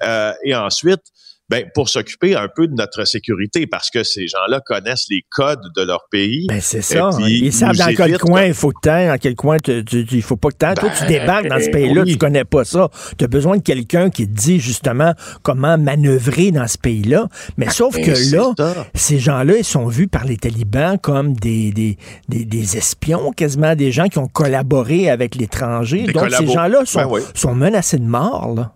Euh, 0.03 0.33
et 0.45 0.55
ensuite 0.55 1.03
ben, 1.51 1.65
pour 1.75 1.89
s'occuper 1.89 2.37
un 2.37 2.47
peu 2.47 2.69
de 2.69 2.75
notre 2.75 3.05
sécurité, 3.05 3.67
parce 3.67 3.91
que 3.91 4.05
ces 4.05 4.29
gens-là 4.29 4.61
connaissent 4.65 5.07
les 5.11 5.25
codes 5.29 5.61
de 5.77 5.83
leur 5.83 6.07
pays. 6.09 6.47
Ben, 6.49 6.61
c'est 6.61 6.81
ça. 6.81 7.11
Ils 7.27 7.53
savent 7.53 7.77
dans 7.77 7.93
quel 7.93 8.19
coin 8.19 8.45
il 8.45 8.55
faut 8.55 8.71
que 8.71 8.79
tu 8.83 8.89
dans 8.89 9.19
quel 9.21 9.35
coin 9.35 9.57
il 9.67 10.23
faut 10.23 10.37
pas 10.37 10.51
que 10.51 10.75
tu 10.75 10.81
Toi, 10.81 10.91
tu 10.97 11.03
ben, 11.03 11.09
débarques 11.09 11.49
dans 11.49 11.61
ce 11.61 11.71
pays-là, 11.71 12.05
tu 12.05 12.17
connais 12.17 12.45
pas 12.45 12.65
ça. 12.65 12.89
Tu 13.19 13.25
as 13.25 13.29
besoin 13.29 13.57
de 13.57 13.63
quelqu'un 13.63 14.11
qui 14.11 14.29
te 14.29 14.33
dit 14.33 14.61
justement 14.61 15.13
comment 15.43 15.77
manœuvrer 15.77 16.53
dans 16.53 16.69
ce 16.69 16.79
pays-là. 16.79 17.27
Mais 17.57 17.67
ben, 17.67 17.73
sauf 17.73 17.97
que 17.97 18.35
là, 18.35 18.55
ces 18.95 19.19
gens-là, 19.19 19.57
ils 19.59 19.65
sont 19.65 19.89
vus 19.89 20.07
par 20.07 20.25
les 20.25 20.37
talibans 20.37 20.99
comme 20.99 21.35
des, 21.35 21.73
des, 21.73 21.97
des, 22.29 22.77
espions, 22.77 23.33
quasiment 23.33 23.75
des 23.75 23.91
gens 23.91 24.07
qui 24.07 24.19
ont 24.19 24.29
collaboré 24.29 25.11
avec 25.11 25.35
l'étranger. 25.35 26.05
Donc, 26.05 26.31
ces 26.31 26.47
gens-là 26.47 26.85
sont, 26.85 27.13
sont 27.35 27.55
menacés 27.57 27.99
de 27.99 28.05
mort, 28.05 28.55
là. 28.55 28.73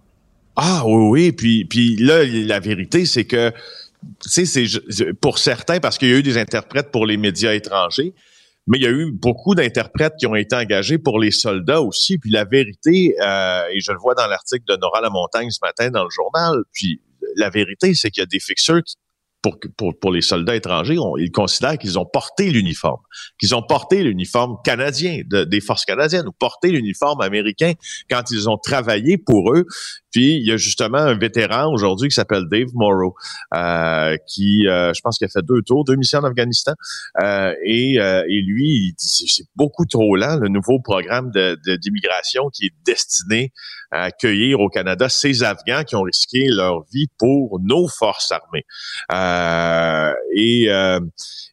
Ah 0.56 0.82
oui, 0.86 1.08
oui. 1.08 1.32
Puis, 1.32 1.64
puis 1.64 1.96
là, 1.96 2.24
la 2.24 2.60
vérité, 2.60 3.06
c'est 3.06 3.24
que, 3.24 3.50
tu 4.22 4.46
sais, 4.46 4.46
c'est 4.46 5.14
pour 5.14 5.38
certains, 5.38 5.80
parce 5.80 5.98
qu'il 5.98 6.08
y 6.08 6.12
a 6.12 6.16
eu 6.16 6.22
des 6.22 6.38
interprètes 6.38 6.90
pour 6.90 7.06
les 7.06 7.16
médias 7.16 7.54
étrangers, 7.54 8.14
mais 8.66 8.78
il 8.78 8.82
y 8.82 8.86
a 8.86 8.90
eu 8.90 9.10
beaucoup 9.12 9.54
d'interprètes 9.54 10.14
qui 10.18 10.26
ont 10.26 10.34
été 10.34 10.56
engagés 10.56 10.98
pour 10.98 11.18
les 11.18 11.30
soldats 11.30 11.82
aussi. 11.82 12.18
Puis 12.18 12.30
la 12.30 12.44
vérité, 12.44 13.14
euh, 13.20 13.64
et 13.72 13.80
je 13.80 13.92
le 13.92 13.98
vois 13.98 14.14
dans 14.14 14.26
l'article 14.26 14.64
de 14.68 14.76
Nora 14.76 15.00
Lamontagne 15.00 15.50
ce 15.50 15.58
matin 15.62 15.90
dans 15.90 16.04
le 16.04 16.10
journal, 16.10 16.62
puis 16.72 17.00
la 17.36 17.50
vérité, 17.50 17.94
c'est 17.94 18.10
qu'il 18.10 18.22
y 18.22 18.24
a 18.24 18.26
des 18.26 18.40
fixeurs 18.40 18.82
qui 18.82 18.96
pour, 19.44 19.58
pour, 19.76 19.98
pour 19.98 20.10
les 20.10 20.22
soldats 20.22 20.56
étrangers, 20.56 20.96
ils 21.18 21.30
considèrent 21.30 21.76
qu'ils 21.76 21.98
ont 21.98 22.06
porté 22.06 22.50
l'uniforme, 22.50 23.02
qu'ils 23.38 23.54
ont 23.54 23.62
porté 23.62 24.02
l'uniforme 24.02 24.56
canadien 24.64 25.20
des 25.26 25.60
forces 25.60 25.84
canadiennes 25.84 26.26
ou 26.26 26.32
porté 26.32 26.70
l'uniforme 26.70 27.20
américain 27.20 27.74
quand 28.08 28.30
ils 28.30 28.48
ont 28.48 28.56
travaillé 28.56 29.18
pour 29.18 29.52
eux. 29.52 29.66
Puis 30.14 30.36
il 30.36 30.46
y 30.46 30.52
a 30.52 30.56
justement 30.56 30.98
un 30.98 31.18
vétéran 31.18 31.72
aujourd'hui 31.72 32.08
qui 32.08 32.14
s'appelle 32.14 32.44
Dave 32.48 32.68
Morrow, 32.74 33.16
euh, 33.52 34.16
qui, 34.28 34.68
euh, 34.68 34.92
je 34.94 35.00
pense 35.00 35.18
qu'il 35.18 35.24
a 35.24 35.28
fait 35.28 35.42
deux 35.42 35.60
tours, 35.62 35.84
deux 35.84 35.96
missions 35.96 36.20
en 36.20 36.24
Afghanistan, 36.24 36.72
euh, 37.20 37.52
et, 37.66 37.94
et 37.94 38.42
lui, 38.42 38.68
il 38.68 38.94
dit 38.96 39.26
c'est 39.26 39.46
beaucoup 39.56 39.86
trop 39.86 40.14
lent 40.14 40.38
le 40.40 40.48
nouveau 40.48 40.78
programme 40.78 41.32
d'immigration 41.32 42.48
qui 42.50 42.66
est 42.66 42.74
destiné 42.86 43.52
à 43.94 44.04
accueillir 44.04 44.60
au 44.60 44.68
Canada 44.68 45.08
ces 45.08 45.42
Afghans 45.42 45.84
qui 45.84 45.94
ont 45.94 46.02
risqué 46.02 46.48
leur 46.48 46.84
vie 46.92 47.06
pour 47.18 47.60
nos 47.62 47.88
forces 47.88 48.32
armées. 48.32 48.64
Euh, 49.12 50.12
et, 50.34 50.68
euh, 50.68 51.00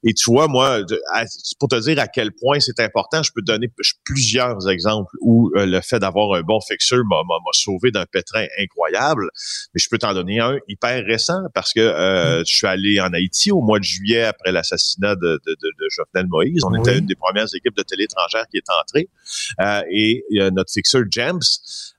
et 0.03 0.13
tu 0.13 0.31
vois, 0.31 0.47
moi, 0.47 0.79
pour 1.59 1.69
te 1.69 1.79
dire 1.79 1.99
à 1.99 2.07
quel 2.07 2.31
point 2.31 2.59
c'est 2.59 2.79
important, 2.79 3.21
je 3.21 3.31
peux 3.33 3.43
donner 3.43 3.67
plusieurs 4.03 4.69
exemples 4.69 5.15
où 5.21 5.51
euh, 5.55 5.65
le 5.65 5.81
fait 5.81 5.99
d'avoir 5.99 6.33
un 6.33 6.41
bon 6.41 6.59
fixeur 6.61 7.03
m'a 7.05 7.21
sauvé 7.53 7.91
d'un 7.91 8.05
pétrin 8.05 8.45
incroyable. 8.59 9.29
Mais 9.73 9.79
je 9.81 9.89
peux 9.89 9.97
t'en 9.97 10.13
donner 10.13 10.39
un 10.39 10.57
hyper 10.67 11.03
récent 11.05 11.41
parce 11.53 11.73
que 11.73 11.81
mm. 11.81 12.45
je 12.45 12.53
suis 12.53 12.67
allé 12.67 12.99
en 12.99 13.13
Haïti 13.13 13.51
au 13.51 13.61
mois 13.61 13.79
de 13.79 13.83
juillet 13.83 14.23
après 14.23 14.51
l'assassinat 14.51 15.15
de, 15.15 15.39
de, 15.45 15.51
de, 15.61 15.67
de, 15.79 15.87
Jovenel 15.89 16.27
Moïse. 16.27 16.63
On 16.63 16.73
était 16.75 16.97
une 16.97 17.05
des 17.05 17.15
premières 17.15 17.47
équipes 17.53 17.75
de 17.75 17.83
télé 17.83 18.03
étrangère 18.05 18.45
qui 18.49 18.57
est 18.57 18.69
entrée. 18.81 19.09
et 19.91 20.23
notre 20.51 20.71
fixeur 20.71 21.03
James 21.11 21.41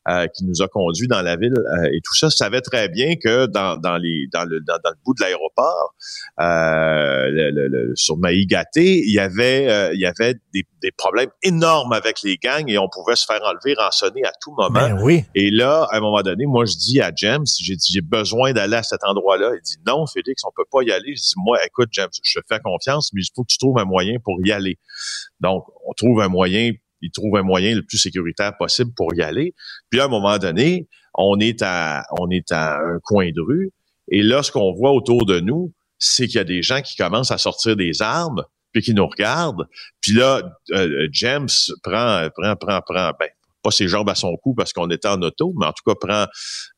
euh, 0.09 0.27
qui 0.29 0.45
nous 0.45 0.63
a 0.63 0.69
conduits 0.69 1.07
dans 1.07 1.23
la 1.23 1.37
ville 1.37 1.55
euh, 1.55 1.91
et 1.93 2.01
tout 2.03 2.15
ça, 2.15 2.31
savait 2.31 2.61
très 2.61 2.89
bien 2.89 3.15
que 3.17 3.47
dans, 3.47 3.77
dans, 3.77 3.97
les, 3.97 4.27
dans, 4.33 4.45
le, 4.45 4.61
dans, 4.61 4.79
le 4.85 4.97
bout 5.05 5.15
de 5.15 5.23
l'aéroport, 5.23 5.95
euh, 6.41 7.29
le, 7.31 7.69
le, 7.69 7.93
sur 7.95 8.17
Maïgaté, 8.17 8.99
il 8.99 9.13
y 9.13 9.21
avait, 9.21 9.71
euh, 9.71 9.95
il 9.95 10.01
y 10.01 10.07
avait 10.07 10.35
des, 10.53 10.67
des, 10.83 10.91
problèmes 10.91 11.31
énormes 11.43 11.93
avec 11.93 12.23
les 12.23 12.37
gangs 12.37 12.69
et 12.69 12.79
on 12.79 12.89
pouvait 12.89 13.17
se 13.17 13.25
faire 13.27 13.41
enlever, 13.45 13.75
rançonner 13.79 14.25
à 14.25 14.33
tout 14.41 14.53
moment. 14.53 14.71
Ben 14.71 15.01
oui. 15.03 15.25
Et 15.35 15.51
là, 15.51 15.87
à 15.91 15.99
un 15.99 16.01
moment 16.01 16.23
donné, 16.23 16.47
moi, 16.47 16.65
je 16.65 16.77
dis 16.77 17.01
à 17.01 17.13
James, 17.15 17.47
j'ai 17.61 17.77
dit, 17.77 17.93
j'ai 17.93 18.01
besoin 18.01 18.53
d'aller 18.53 18.77
à 18.77 18.83
cet 18.83 19.05
endroit-là. 19.05 19.53
Il 19.55 19.63
dit, 19.63 19.77
non, 19.87 20.07
Félix, 20.07 20.43
on 20.45 20.51
peut 20.55 20.67
pas 20.71 20.83
y 20.83 20.91
aller. 20.91 21.15
Je 21.15 21.23
dis, 21.23 21.35
moi, 21.37 21.59
écoute, 21.65 21.91
James, 21.93 22.11
je 22.23 22.41
te 22.41 22.45
fais 22.49 22.61
confiance, 22.61 23.11
mais 23.13 23.23
il 23.23 23.31
faut 23.35 23.43
que 23.43 23.53
tu 23.53 23.59
trouves 23.59 23.79
un 23.79 23.85
moyen 23.85 24.17
pour 24.25 24.37
y 24.45 24.51
aller. 24.51 24.79
Donc, 25.41 25.65
on 25.87 25.93
trouve 25.93 26.21
un 26.21 26.29
moyen 26.29 26.73
ils 27.03 27.11
trouvent 27.11 27.37
un 27.37 27.43
moyen 27.43 27.75
le 27.75 27.83
plus 27.83 27.99
sécuritaire 27.99 28.57
possible 28.57 28.93
pour 28.97 29.15
y 29.15 29.23
aller. 29.23 29.55
Puis 29.91 30.01
à 30.01 30.05
un 30.05 30.09
moment 30.09 30.39
donné, 30.39 30.89
on 31.15 31.39
est 31.41 31.63
à, 31.63 32.05
on 32.19 32.31
est 32.31 32.51
à 32.53 32.79
un 32.79 32.99
coin 33.03 33.31
de 33.31 33.41
rue. 33.41 33.71
Et 34.09 34.23
là, 34.23 34.43
ce 34.43 34.51
qu'on 34.51 34.73
voit 34.73 34.93
autour 34.93 35.27
de 35.27 35.41
nous, 35.41 35.73
c'est 35.99 36.27
qu'il 36.27 36.37
y 36.37 36.41
a 36.41 36.45
des 36.45 36.63
gens 36.63 36.81
qui 36.81 36.97
commencent 36.97 37.31
à 37.31 37.39
sortir 37.39 37.77
des 37.77 38.03
armes, 38.03 38.43
puis 38.73 38.83
qui 38.83 38.95
nous 38.95 39.07
regardent. 39.07 39.69
Puis 40.01 40.13
là, 40.13 40.43
euh, 40.73 41.09
James 41.13 41.49
prend, 41.83 42.29
prend, 42.35 42.57
prend, 42.57 42.81
prend, 42.81 43.11
ben, 43.19 43.29
pas 43.63 43.71
ses 43.71 43.89
jambes 43.89 44.09
à 44.09 44.15
son 44.15 44.37
cou 44.37 44.55
parce 44.55 44.73
qu'on 44.73 44.91
était 44.91 45.09
en 45.09 45.21
auto, 45.23 45.53
mais 45.59 45.67
en 45.67 45.73
tout 45.73 45.83
cas 45.87 45.95
prend 45.95 46.27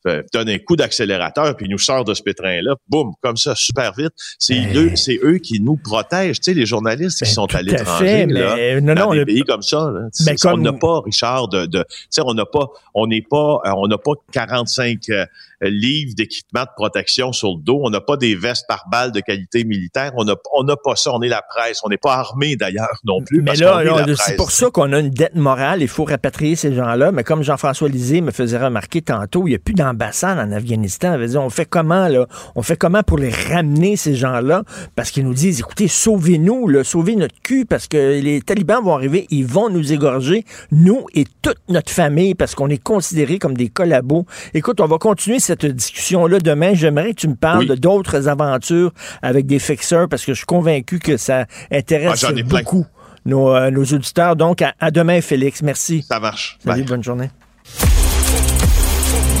euh, 0.07 0.21
donne 0.33 0.49
un 0.49 0.59
coup 0.59 0.75
d'accélérateur 0.75 1.55
puis 1.55 1.65
il 1.65 1.71
nous 1.71 1.77
sort 1.77 2.03
de 2.03 2.13
ce 2.13 2.21
pétrin-là, 2.21 2.75
boum, 2.87 3.13
comme 3.21 3.37
ça, 3.37 3.55
super 3.55 3.93
vite. 3.93 4.13
C'est 4.39 4.55
ben. 4.55 4.77
eux, 4.77 4.95
c'est 4.95 5.19
eux 5.23 5.37
qui 5.37 5.59
nous 5.59 5.77
protègent, 5.77 6.39
tu 6.39 6.51
sais, 6.51 6.53
les 6.53 6.65
journalistes 6.65 7.19
qui 7.19 7.25
ben, 7.25 7.33
sont 7.33 7.55
à 7.55 7.61
l'étranger, 7.61 8.25
là, 8.27 8.81
non, 8.81 8.93
dans 8.93 9.13
des 9.13 9.25
pays 9.25 9.43
comme 9.43 9.61
ça. 9.61 9.91
Là, 9.93 10.07
ben, 10.25 10.35
On 10.45 10.57
n'a 10.57 10.73
pas, 10.73 11.01
Richard, 11.01 11.47
de, 11.47 11.65
de 11.65 11.83
tu 11.89 12.07
sais, 12.09 12.21
on 12.25 12.33
n'a 12.33 12.45
pas, 12.45 12.67
on 12.93 13.07
n'est 13.07 13.21
pas, 13.21 13.59
euh, 13.65 13.71
on 13.75 13.87
n'a 13.87 13.97
pas 13.97 14.11
45 14.31 14.99
euh, 15.09 15.25
livres 15.69 16.13
d'équipement 16.15 16.63
de 16.63 16.69
protection 16.75 17.31
sur 17.33 17.49
le 17.49 17.63
dos. 17.63 17.81
On 17.83 17.89
n'a 17.89 18.01
pas 18.01 18.17
des 18.17 18.35
vestes 18.35 18.65
par 18.67 18.85
balles 18.91 19.11
de 19.11 19.19
qualité 19.19 19.63
militaire. 19.63 20.11
On 20.17 20.23
n'a 20.23 20.35
on 20.53 20.65
pas 20.65 20.95
ça. 20.95 21.11
On 21.13 21.21
est 21.21 21.29
la 21.29 21.41
presse. 21.41 21.81
On 21.83 21.89
n'est 21.89 21.97
pas 21.97 22.15
armé 22.15 22.55
d'ailleurs 22.55 22.99
non 23.03 23.21
plus. 23.21 23.41
Mais 23.41 23.55
là, 23.55 23.83
c'est 24.17 24.35
pour 24.35 24.51
ça 24.51 24.69
qu'on 24.69 24.93
a 24.93 24.99
une 24.99 25.09
dette 25.09 25.35
morale. 25.35 25.81
Il 25.81 25.87
faut 25.87 26.05
rapatrier 26.05 26.55
ces 26.55 26.73
gens-là. 26.73 27.11
Mais 27.11 27.23
comme 27.23 27.43
Jean-François 27.43 27.89
Lisée 27.89 28.21
me 28.21 28.31
faisait 28.31 28.57
remarquer 28.57 29.01
tantôt, 29.01 29.47
il 29.47 29.51
n'y 29.51 29.55
a 29.55 29.59
plus 29.59 29.73
d'ambassade 29.73 30.37
en 30.39 30.51
Afghanistan. 30.51 31.17
On 31.35 31.49
fait 31.49 31.65
comment, 31.65 32.07
là? 32.07 32.25
On 32.55 32.61
fait 32.61 32.77
comment 32.77 33.03
pour 33.03 33.17
les 33.17 33.29
ramener, 33.29 33.95
ces 33.95 34.15
gens-là? 34.15 34.63
Parce 34.95 35.11
qu'ils 35.11 35.23
nous 35.23 35.33
disent, 35.33 35.59
écoutez, 35.59 35.87
sauvez-nous, 35.87 36.83
sauvez 36.83 37.15
notre 37.15 37.39
cul, 37.41 37.65
parce 37.65 37.87
que 37.87 38.19
les 38.19 38.41
talibans 38.41 38.83
vont 38.83 38.95
arriver, 38.95 39.27
ils 39.29 39.45
vont 39.45 39.69
nous 39.69 39.93
égorger, 39.93 40.45
nous 40.71 41.05
et 41.13 41.25
toute 41.41 41.57
notre 41.69 41.91
famille, 41.91 42.35
parce 42.35 42.55
qu'on 42.55 42.69
est 42.69 42.81
considérés 42.81 43.39
comme 43.39 43.55
des 43.55 43.69
collabos. 43.69 44.25
Écoute, 44.53 44.81
on 44.81 44.87
va 44.87 44.97
continuer 44.97 45.39
cette 45.39 45.54
discussion-là 45.63 46.39
demain. 46.39 46.73
J'aimerais 46.73 47.13
que 47.13 47.21
tu 47.21 47.27
me 47.27 47.35
parles 47.35 47.67
d'autres 47.77 48.27
aventures 48.27 48.91
avec 49.21 49.45
des 49.45 49.59
fixeurs, 49.59 50.07
parce 50.09 50.25
que 50.25 50.33
je 50.33 50.37
suis 50.37 50.45
convaincu 50.45 50.99
que 50.99 51.17
ça 51.17 51.45
intéresse 51.71 52.23
ah, 52.23 52.31
beaucoup 52.43 52.85
nos, 53.25 53.55
euh, 53.55 53.71
nos, 53.71 53.83
auditeurs. 53.83 54.35
Donc, 54.35 54.61
à, 54.61 54.91
demain, 54.91 55.21
Félix. 55.21 55.61
Merci. 55.61 56.05
Ça 56.07 56.19
marche. 56.19 56.57
Salut, 56.63 56.83
bonne 56.83 57.03
journée. 57.03 57.29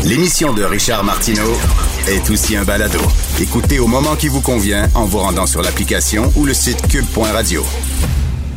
L'émission 0.03 0.53
de 0.53 0.63
Richard 0.63 1.03
Martineau 1.03 1.53
est 2.07 2.29
aussi 2.29 2.55
un 2.55 2.63
balado. 2.63 2.99
Écoutez 3.41 3.79
au 3.79 3.87
moment 3.87 4.15
qui 4.15 4.27
vous 4.27 4.41
convient 4.41 4.87
en 4.93 5.05
vous 5.05 5.17
rendant 5.17 5.47
sur 5.47 5.63
l'application 5.63 6.31
ou 6.35 6.45
le 6.45 6.53
site 6.53 6.87
cube.radio. 6.87 7.63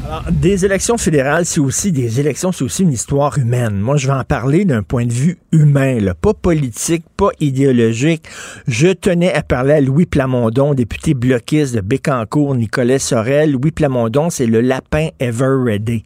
Alors, 0.08 0.24
des 0.32 0.64
élections 0.64 0.96
fédérales, 0.96 1.44
c'est 1.44 1.60
aussi 1.60 1.92
des 1.92 2.18
élections, 2.18 2.50
c'est 2.50 2.64
aussi 2.64 2.82
une 2.82 2.92
histoire 2.92 3.36
humaine. 3.36 3.78
Moi, 3.78 3.98
je 3.98 4.06
vais 4.06 4.14
en 4.14 4.24
parler 4.24 4.64
d'un 4.64 4.82
point 4.82 5.04
de 5.04 5.12
vue 5.12 5.36
humain, 5.52 5.98
pas 6.18 6.32
politique, 6.32 7.04
pas 7.14 7.28
idéologique. 7.40 8.22
Je 8.66 8.88
tenais 8.88 9.34
à 9.34 9.42
parler 9.42 9.74
à 9.74 9.80
Louis 9.82 10.06
Plamondon, 10.06 10.72
député 10.72 11.12
bloquiste 11.12 11.74
de 11.74 11.82
Bécancourt, 11.82 12.54
Nicolas 12.54 12.98
Sorel. 12.98 13.52
Louis 13.52 13.70
Plamondon, 13.70 14.30
c'est 14.30 14.46
le 14.46 14.62
lapin 14.62 15.08
ever 15.20 15.54
ready. 15.62 16.04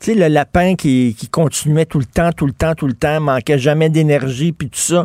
Tu 0.00 0.12
sais, 0.12 0.14
le 0.14 0.28
lapin 0.28 0.74
qui, 0.74 1.14
qui, 1.14 1.28
continuait 1.28 1.84
tout 1.84 1.98
le 1.98 2.06
temps, 2.06 2.32
tout 2.32 2.46
le 2.46 2.54
temps, 2.54 2.74
tout 2.74 2.86
le 2.86 2.94
temps, 2.94 3.20
manquait 3.20 3.58
jamais 3.58 3.90
d'énergie, 3.90 4.52
puis 4.52 4.70
tout 4.70 4.80
ça. 4.80 5.04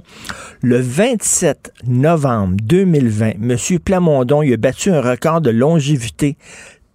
Le 0.61 0.79
27 0.79 1.73
novembre 1.85 2.55
2020, 2.63 3.31
M. 3.41 3.57
Plamondon, 3.83 4.41
il 4.41 4.53
a 4.53 4.57
battu 4.57 4.89
un 4.89 5.01
record 5.01 5.41
de 5.41 5.49
longévité. 5.49 6.37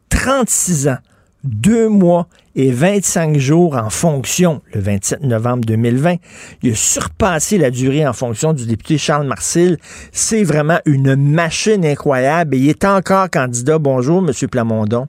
36 0.09 0.89
ans, 0.89 0.99
2 1.45 1.89
mois 1.89 2.27
et 2.55 2.71
25 2.71 3.37
jours 3.39 3.77
en 3.77 3.91
fonction, 3.91 4.61
le 4.75 4.81
27 4.81 5.23
novembre 5.23 5.65
2020. 5.65 6.17
Il 6.63 6.73
a 6.73 6.75
surpassé 6.75 7.59
la 7.59 7.71
durée 7.71 8.07
en 8.07 8.13
fonction 8.13 8.53
du 8.53 8.67
député 8.67 8.99
Charles 8.99 9.27
Marcil. 9.27 9.79
C'est 10.13 10.45
vraiment 10.45 10.79
une 10.85 11.17
machine 11.17 11.85
incroyable 11.85 12.55
et 12.55 12.59
il 12.59 12.69
est 12.69 12.85
encore 12.85 13.31
candidat. 13.31 13.79
Bonjour, 13.79 14.19
M. 14.19 14.49
Plamondon. 14.49 15.09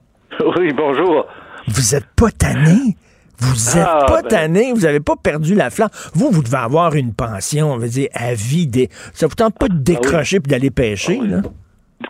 Oui, 0.58 0.72
bonjour. 0.76 1.26
Vous 1.68 1.94
êtes 1.94 2.06
pas 2.16 2.30
tanné? 2.30 2.96
Vous 3.38 3.76
êtes 3.76 3.86
ah, 3.86 4.04
pas 4.06 4.22
ben. 4.22 4.28
tanné, 4.28 4.72
vous 4.72 4.84
avez 4.86 5.00
pas 5.00 5.16
perdu 5.16 5.54
la 5.54 5.70
flamme? 5.70 5.90
Vous, 6.14 6.30
vous 6.30 6.42
devez 6.42 6.56
avoir 6.56 6.94
une 6.94 7.12
pension, 7.12 7.72
on 7.72 7.78
va 7.78 7.88
dire, 7.88 8.08
à 8.14 8.34
vie. 8.34 8.66
Des... 8.66 8.88
Ça 9.12 9.26
vous 9.26 9.34
tente 9.34 9.58
pas 9.58 9.68
de 9.68 9.74
ah, 9.74 9.82
décrocher 9.82 10.40
puis 10.40 10.50
d'aller 10.50 10.70
pêcher, 10.70 11.18
ah, 11.20 11.26
là? 11.26 11.42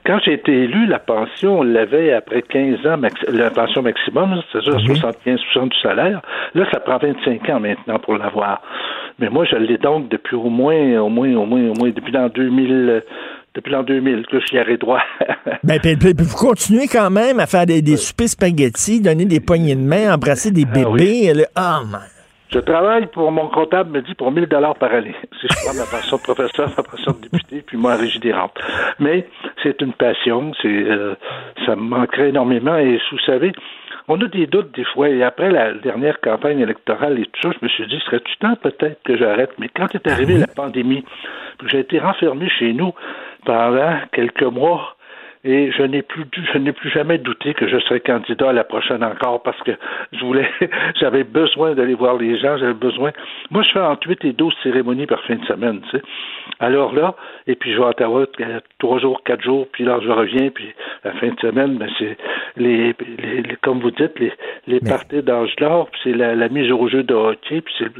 Quand 0.06 0.18
j'ai 0.24 0.34
été 0.34 0.52
élu, 0.52 0.86
la 0.86 0.98
pension, 0.98 1.60
on 1.60 1.62
l'avait 1.62 2.12
après 2.12 2.42
15 2.42 2.86
ans, 2.86 3.00
la 3.28 3.50
pension 3.50 3.82
maximum, 3.82 4.40
c'est-à-dire 4.52 4.76
75% 4.76 5.68
du 5.68 5.78
salaire. 5.80 6.20
Là, 6.54 6.66
ça 6.72 6.80
prend 6.80 6.98
25 6.98 7.48
ans 7.50 7.60
maintenant 7.60 7.98
pour 7.98 8.16
l'avoir. 8.16 8.60
Mais 9.18 9.28
moi, 9.28 9.44
je 9.44 9.56
l'ai 9.56 9.78
donc 9.78 10.08
depuis 10.08 10.36
au 10.36 10.50
moins, 10.50 11.00
au 11.00 11.08
moins, 11.08 11.34
au 11.34 11.46
moins, 11.46 11.70
au 11.70 11.74
moins, 11.74 11.90
depuis 11.90 12.12
l'an 12.12 12.28
2000, 12.28 13.02
depuis 13.54 13.72
l'an 13.72 13.82
2000 13.82 14.26
que 14.26 14.40
j'y 14.40 14.58
aurais 14.58 14.76
droit. 14.76 15.02
ben, 15.64 15.78
puis, 15.80 15.96
vous 16.18 16.36
continuez 16.36 16.88
quand 16.88 17.10
même 17.10 17.38
à 17.38 17.46
faire 17.46 17.66
des, 17.66 17.80
des 17.80 17.96
soupers 17.96 18.28
spaghettis, 18.28 19.00
donner 19.00 19.24
des 19.24 19.40
poignées 19.40 19.76
de 19.76 19.80
main, 19.80 20.14
embrasser 20.14 20.50
des 20.50 20.66
ah 20.68 20.74
bébés. 20.74 21.44
Ah, 21.54 21.80
Je 22.50 22.58
travaille 22.58 23.06
pour 23.06 23.32
mon 23.32 23.48
comptable 23.48 23.90
me 23.90 24.02
dit 24.02 24.14
pour 24.14 24.30
1000 24.30 24.46
dollars 24.46 24.76
par 24.76 24.92
année. 24.92 25.14
Si 25.40 25.48
je 25.50 25.64
prends 25.64 25.74
ma 25.74 25.84
pension 25.84 26.16
de 26.16 26.22
professeur, 26.22 26.70
ma 26.76 26.82
pension 26.82 27.12
de 27.12 27.28
député, 27.28 27.62
puis 27.66 27.76
moi 27.76 27.96
régie 27.96 28.20
des 28.20 28.32
rentes. 28.32 28.58
Mais 28.98 29.26
c'est 29.62 29.80
une 29.82 29.92
passion, 29.92 30.52
c'est 30.62 30.68
euh, 30.68 31.14
ça 31.66 31.76
me 31.76 31.82
manquerait 31.82 32.28
énormément. 32.28 32.76
Et 32.76 33.00
vous 33.10 33.18
savez, 33.26 33.52
on 34.08 34.20
a 34.20 34.26
des 34.26 34.46
doutes 34.46 34.74
des 34.74 34.84
fois. 34.84 35.08
Et 35.08 35.22
après 35.22 35.50
la 35.50 35.74
dernière 35.74 36.20
campagne 36.20 36.60
électorale 36.60 37.18
et 37.18 37.26
tout 37.26 37.40
ça, 37.42 37.50
je 37.58 37.64
me 37.64 37.68
suis 37.68 37.86
dit, 37.86 38.00
serait-tu 38.06 38.36
temps 38.38 38.56
peut-être 38.56 39.02
que 39.02 39.16
j'arrête? 39.16 39.50
Mais 39.58 39.68
quand 39.68 39.94
est 39.94 40.06
arrivée 40.06 40.38
la 40.38 40.46
pandémie, 40.46 41.04
j'ai 41.66 41.80
été 41.80 41.98
renfermé 41.98 42.48
chez 42.48 42.72
nous 42.72 42.92
pendant 43.44 43.98
quelques 44.12 44.42
mois, 44.42 44.96
et 45.44 45.70
je 45.72 45.82
n'ai 45.82 46.02
plus 46.02 46.24
je 46.52 46.58
n'ai 46.58 46.72
plus 46.72 46.90
jamais 46.90 47.18
douté 47.18 47.52
que 47.52 47.68
je 47.68 47.78
serais 47.80 48.00
candidat 48.00 48.48
à 48.48 48.52
la 48.52 48.64
prochaine 48.64 49.04
encore 49.04 49.42
parce 49.42 49.60
que 49.62 49.72
je 50.12 50.24
voulais 50.24 50.48
j'avais 51.00 51.24
besoin 51.24 51.74
d'aller 51.74 51.94
voir 51.94 52.16
les 52.16 52.38
gens, 52.38 52.56
j'avais 52.56 52.72
besoin. 52.72 53.12
Moi, 53.50 53.62
je 53.62 53.70
fais 53.72 53.80
entre 53.80 54.08
8 54.08 54.24
et 54.24 54.32
12 54.32 54.54
cérémonies 54.62 55.06
par 55.06 55.22
fin 55.24 55.36
de 55.36 55.44
semaine, 55.44 55.80
tu 55.90 55.98
sais. 55.98 56.02
Alors 56.60 56.94
là, 56.94 57.14
et 57.46 57.56
puis 57.56 57.72
je 57.72 57.78
vais 57.78 57.84
à 57.84 57.88
Ottawa 57.88 58.26
trois 58.78 58.98
jours, 58.98 59.22
quatre 59.24 59.42
jours, 59.42 59.66
puis 59.70 59.84
là 59.84 59.98
je 60.02 60.08
reviens, 60.08 60.50
puis 60.50 60.72
la 61.04 61.12
fin 61.12 61.28
de 61.28 61.40
semaine, 61.40 61.76
ben 61.76 61.90
c'est 61.98 62.16
les, 62.56 62.94
les, 63.18 63.56
comme 63.62 63.80
vous 63.80 63.90
dites, 63.90 64.18
les, 64.18 64.32
les 64.66 64.80
parties 64.80 65.22
d'âge 65.22 65.54
d'or, 65.56 65.88
puis 65.90 66.00
c'est 66.04 66.12
la, 66.12 66.34
la, 66.34 66.48
mise 66.48 66.70
au 66.70 66.88
jeu 66.88 67.02
de 67.02 67.14
hockey, 67.14 67.60
puis 67.60 67.74
c'est 67.78 67.90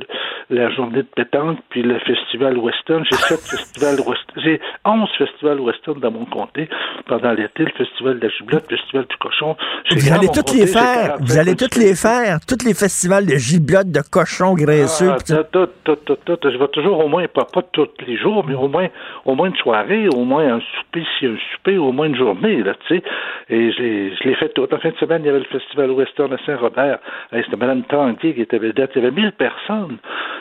la 0.51 0.71
journée 0.71 1.03
de 1.03 1.09
pétanque, 1.15 1.59
puis 1.69 1.83
le 1.83 1.99
festival 1.99 2.57
western. 2.57 3.05
J'ai 3.05 3.17
sept 3.17 3.41
festivals 3.51 4.01
western, 4.01 4.41
j'ai 4.43 4.61
onze 4.85 5.11
festivals 5.19 5.61
western 5.61 6.01
dans 6.01 6.11
mon 6.11 6.25
comté 6.25 6.69
pendant 7.07 7.34
l'été, 7.35 7.65
le 7.65 7.73
festival 7.77 8.19
de 8.19 8.27
la 8.27 8.33
giblotte, 8.33 8.65
le 8.71 8.77
festival 8.77 9.07
du 9.09 9.17
cochon. 9.17 9.57
Vous 9.91 10.13
allez 10.13 10.29
toutes 10.29 10.55
les 10.55 10.67
faire, 10.67 11.17
vous 11.21 11.39
allez 11.39 11.57
toutes 11.57 11.77
les 11.77 11.95
faire, 11.95 12.39
tous 12.47 12.65
les 12.65 12.75
festivals 12.75 13.27
de 13.27 13.37
giblotte, 13.37 13.91
de 13.91 14.01
cochon 14.01 14.55
graisseux. 14.55 15.11
Ah, 15.11 15.45
tout, 15.53 15.67
tout, 15.85 15.97
tout, 15.97 16.17
tout, 16.25 16.39
je 16.43 16.59
vais 16.59 16.69
toujours 16.69 17.05
au 17.05 17.09
moins, 17.09 17.27
pas, 17.29 17.45
pas 17.45 17.63
tous 17.73 17.89
les 18.07 18.17
jours, 18.17 18.45
mais 18.47 18.55
au 18.55 18.69
moins, 18.69 18.89
au 19.25 19.35
moins 19.35 19.49
une 19.49 19.57
soirée, 19.57 20.09
au 20.09 20.25
moins 20.25 20.57
un 20.57 20.61
souper, 20.61 21.05
si 21.19 21.27
un 21.27 21.37
souper, 21.53 21.79
au 21.79 21.93
moins 21.93 22.07
une 22.07 22.17
journée, 22.17 22.63
là, 22.63 22.75
tu 22.87 22.97
sais. 22.97 23.03
Et 23.51 23.73
je 23.73 24.29
l'ai 24.29 24.35
fait 24.37 24.49
toute 24.55 24.73
la 24.73 24.79
fin 24.79 24.91
de 24.91 24.97
semaine, 24.97 25.23
il 25.23 25.27
y 25.27 25.29
avait 25.29 25.41
le 25.41 25.45
festival 25.45 25.91
western 25.91 26.33
à 26.33 26.39
Saint-Robert. 26.47 26.99
C'était 27.33 27.57
Mme 27.57 27.83
Tanguy 27.83 28.35
qui 28.35 28.41
était 28.41 28.59
vedette. 28.59 28.93
Il 28.95 29.03
y 29.03 29.07
avait 29.07 29.15
1000 29.15 29.33
personnes. 29.33 29.99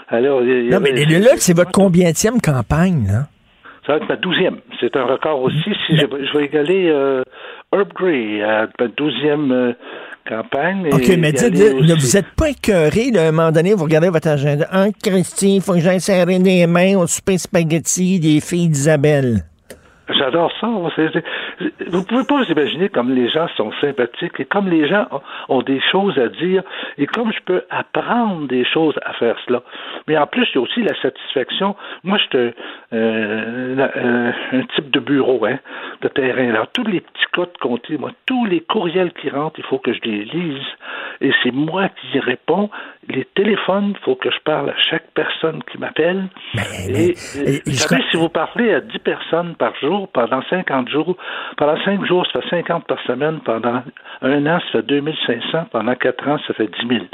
Alors, 0.08 0.42
non, 0.42 0.80
mais 0.80 0.92
là, 0.92 1.32
c'est 1.38 1.56
votre 1.56 1.72
combienième 1.72 2.40
campagne, 2.42 3.08
là? 3.08 3.28
Ça 3.86 3.94
va 3.94 3.98
être 3.98 4.08
ma 4.10 4.16
douzième. 4.16 4.58
C'est 4.80 4.96
un 4.96 5.04
record 5.04 5.42
aussi. 5.42 5.76
Si 5.86 5.98
je, 5.98 6.38
vais 6.38 6.46
égaler 6.46 6.90
euh, 6.90 7.24
Herb 7.74 7.92
Gray 7.94 8.42
à 8.42 8.68
ma 8.80 8.88
douzième 8.88 9.52
euh, 9.52 9.74
campagne. 10.28 10.88
OK, 10.92 11.08
mais 11.20 11.34
dites, 11.34 11.54
ne 11.54 11.94
vous 11.94 12.18
êtes 12.18 12.32
pas 12.38 12.50
écœuré, 12.50 13.12
à 13.16 13.28
un 13.28 13.32
moment 13.32 13.52
donné, 13.52 13.74
vous 13.74 13.84
regardez 13.84 14.10
votre 14.10 14.30
agenda. 14.30 14.68
Un, 14.72 14.92
Christy, 14.92 15.58
il 15.58 15.62
faut 15.62 15.74
que 15.74 15.80
j'aille 15.80 16.00
serrer 16.00 16.40
les 16.40 16.66
mains 16.66 16.98
au 16.98 17.08
souper 17.08 17.38
spaghetti 17.38 18.20
des 18.22 18.40
filles 18.40 18.70
d'Isabelle. 18.70 19.44
J'adore 20.18 20.52
ça. 20.60 20.68
Vous 21.88 22.04
pouvez 22.06 22.24
pas 22.24 22.38
vous 22.38 22.52
imaginer 22.52 22.90
comme 22.90 23.14
les 23.14 23.30
gens 23.30 23.48
sont 23.56 23.72
sympathiques 23.82 24.40
et 24.40 24.46
comme 24.46 24.70
les 24.70 24.88
gens 24.88 25.08
ont 25.50 25.62
des 25.62 25.82
choses 25.92 26.18
à 26.18 26.28
dire 26.28 26.64
et 26.98 27.06
comme 27.06 27.32
je 27.32 27.40
peux 27.46 27.64
apprendre 27.70 28.48
des 28.48 28.66
choses 28.66 28.96
à 29.06 29.14
faire 29.14 29.38
cela. 29.46 29.62
Mais 30.08 30.18
en 30.18 30.28
plus, 30.28 30.48
il 30.52 30.56
y 30.56 30.58
a 30.58 30.62
aussi 30.62 30.82
la 30.82 31.00
satisfaction. 31.02 31.76
Moi, 32.04 32.18
je 32.18 32.28
te, 32.30 32.54
euh, 32.94 34.32
un 34.52 34.62
type 34.76 34.92
de 34.92 35.00
bureau, 35.00 35.46
hein, 35.46 35.60
de 36.02 36.08
terrain. 36.08 36.52
Là, 36.52 36.68
tous 36.74 36.86
les 36.86 37.02
petits 37.02 37.26
codes 37.32 37.58
comptés, 37.60 37.98
moi, 37.98 38.12
tous 38.26 38.46
les 38.46 38.62
courriels 38.62 39.12
qui 39.14 39.30
rentrent, 39.30 39.60
il 39.60 39.66
faut 39.66 39.80
que 39.80 39.94
je 39.94 40.02
les 40.04 40.26
lise. 40.26 40.66
Et 41.22 41.32
c'est 41.44 41.52
moi 41.52 41.90
qui 41.90 42.20
réponds. 42.20 42.70
Les 43.10 43.26
téléphones, 43.36 43.94
il 43.96 44.04
faut 44.04 44.16
que 44.16 44.30
je 44.30 44.38
parle 44.46 44.70
à 44.70 44.76
chaque 44.90 45.06
personne 45.14 45.62
qui 45.72 45.78
m'appelle. 45.78 46.30
Et, 46.88 47.16
vous 47.66 47.74
savez, 47.74 48.02
si 48.12 48.18
vous 48.18 48.30
parlez 48.30 48.74
à 48.74 48.82
10 48.82 49.00
personnes 49.00 49.56
par 49.56 49.76
jour, 49.82 50.08
pendant 50.14 50.42
50 50.50 50.90
jours, 50.90 51.18
pendant 51.58 51.76
5 51.84 52.06
jours, 52.06 52.26
ça 52.32 52.42
fait 52.42 52.62
50 52.62 52.88
par 52.88 53.02
semaine, 53.06 53.40
pendant 53.46 53.82
un 54.22 54.46
an, 54.46 54.60
ça 54.60 54.80
fait 54.80 54.88
2500, 54.88 55.66
pendant 55.72 55.96
4 55.96 56.28
ans, 56.28 56.38
ça 56.48 56.54
fait 56.54 56.68
10 56.68 56.88
000. 56.88 57.06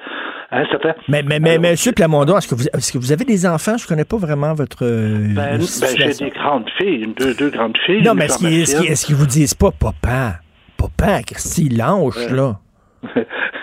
Hein, 0.52 0.64
ça 0.72 0.80
fait... 0.80 0.96
Mais, 1.08 1.24
mais, 1.24 1.40
mais, 1.40 1.58
monsieur 1.58 1.92
Plamondon, 1.92 2.38
est-ce 2.38 2.48
que, 2.48 2.56
vous, 2.56 2.68
est-ce 2.68 2.92
que 2.92 2.98
vous 2.98 3.12
avez 3.12 3.26
des 3.26 3.46
enfants? 3.46 3.78
Je 3.78 3.88
connais 3.88 4.06
pas 4.06 4.18
vraiment 4.18 4.54
votre. 4.54 4.84
Euh, 4.84 5.34
ben, 5.36 5.58
ben 5.58 5.62
j'ai 5.62 6.26
des 6.26 6.32
grandes 6.32 6.70
filles, 6.78 7.14
deux, 7.18 7.34
deux 7.34 7.50
grandes 7.50 7.78
filles. 7.86 8.04
Non, 8.04 8.14
mais 8.14 8.26
est-ce 8.26 8.38
qu'ils, 8.38 8.94
qu'ils 8.94 9.16
vous 9.16 9.28
disent 9.28 9.54
pas, 9.54 9.72
papa, 9.72 10.40
papa, 10.78 11.24
Christy, 11.24 11.70
lâche, 11.70 12.30
là? 12.32 12.56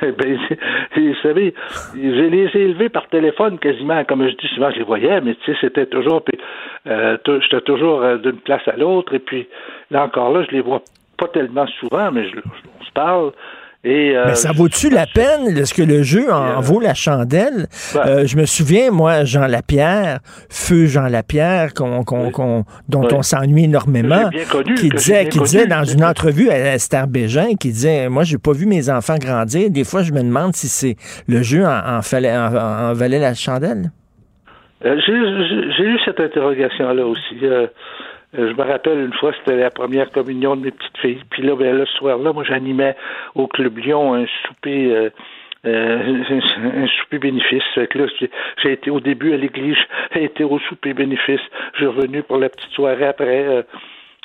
Ben, 0.03 0.39
vous 0.97 1.15
savez, 1.23 1.55
je 1.95 1.99
les 1.99 2.51
ai 2.55 2.61
élevés 2.61 2.89
par 2.89 3.07
téléphone 3.09 3.59
quasiment, 3.59 4.05
comme 4.05 4.27
je 4.27 4.35
dis 4.35 4.49
souvent, 4.55 4.71
je 4.71 4.79
les 4.79 4.85
voyais, 4.85 5.21
mais 5.21 5.35
tu 5.35 5.53
sais, 5.53 5.59
c'était 5.61 5.87
toujours, 5.87 6.23
puis 6.23 6.39
euh, 6.87 7.19
j'étais 7.27 7.61
toujours 7.63 8.03
euh, 8.03 8.17
d'une 8.17 8.39
place 8.39 8.67
à 8.67 8.77
l'autre, 8.77 9.15
et 9.15 9.19
puis 9.19 9.47
là 9.91 10.05
encore 10.05 10.33
là, 10.33 10.45
je 10.49 10.55
les 10.55 10.63
vois 10.63 10.83
pas 11.19 11.29
tellement 11.29 11.67
souvent, 11.67 12.11
mais 12.13 12.29
je, 12.29 12.37
on 12.81 12.85
se 12.85 12.93
parle. 12.93 13.33
Euh, 13.87 14.25
Mais 14.27 14.35
ça 14.35 14.53
vaut-tu 14.53 14.91
la 14.91 15.07
peine? 15.07 15.57
Est-ce 15.57 15.73
que 15.73 15.83
le 15.83 16.03
jeu 16.03 16.33
en 16.33 16.61
vaut 16.61 16.81
la 16.81 16.95
chandelle? 16.95 17.67
Euh, 17.95 18.27
je 18.27 18.37
me 18.37 18.45
souviens, 18.45 18.91
moi, 18.91 19.25
Jean 19.25 19.47
Lapierre, 19.47 20.19
feu 20.51 20.87
Jean 20.87 21.07
Lapierre, 21.07 21.73
qu'on, 21.73 22.03
dont 22.89 23.09
on 23.13 23.23
s'ennuie 23.23 23.65
énormément, 23.65 24.31
qui 24.77 24.89
disait, 24.89 25.29
qui 25.29 25.39
disait 25.39 25.67
dans 25.67 25.85
une 25.85 26.05
entrevue 26.05 26.51
à 26.51 26.75
Esther 26.75 27.07
Bégin, 27.07 27.55
qui 27.59 27.69
disait, 27.69 28.09
moi, 28.09 28.25
j'ai 28.25 28.39
pas 28.39 28.53
vu 28.53 28.67
mes 28.67 28.91
enfants 28.91 29.19
grandir. 29.19 29.71
Des 29.71 29.85
fois, 29.85 30.03
je 30.03 30.13
me 30.13 30.21
demande 30.21 30.55
si 30.55 30.69
c'est 30.69 30.97
le 31.29 31.43
jeu 31.43 31.65
en, 31.65 32.03
fallait, 32.03 32.37
en, 32.37 32.93
valait 32.93 33.21
la 33.21 33.35
chandelle. 33.35 33.91
Euh, 34.85 34.97
j'ai, 35.07 35.85
eu 35.85 35.99
cette 36.05 36.21
interrogation-là 36.21 37.07
aussi. 37.07 37.39
Euh, 38.39 38.51
je 38.51 38.57
me 38.57 38.69
rappelle 38.69 38.99
une 38.99 39.13
fois, 39.15 39.33
c'était 39.39 39.57
la 39.57 39.71
première 39.71 40.11
communion 40.11 40.57
de 40.57 40.65
mes 40.65 40.71
petites 40.71 40.99
filles. 40.99 41.23
Puis 41.31 41.43
là, 41.43 41.57
ben, 41.57 41.77
le 41.77 41.87
soir-là, 41.87 42.33
moi, 42.33 42.45
j'animais 42.45 42.97
au 43.35 43.47
Club 43.47 43.79
Lyon 43.79 44.15
un 44.15 44.27
souper. 44.47 44.93
Euh, 44.95 45.11
euh, 45.65 46.23
un 46.77 46.87
souper 46.87 47.19
bénéfice. 47.19 47.63
J'ai 48.63 48.73
été 48.73 48.91
au 48.91 49.01
début 49.01 49.33
à 49.33 49.37
l'église, 49.37 49.79
j'ai 50.15 50.25
été 50.25 50.45
au 50.45 50.61
souper 50.61 50.93
bénéfice, 50.93 51.41
je 51.73 51.79
suis 51.79 51.87
revenu 51.87 52.23
pour 52.23 52.39
la 52.39 52.49
petite 52.49 52.71
soirée 52.71 53.07
après. 53.07 53.65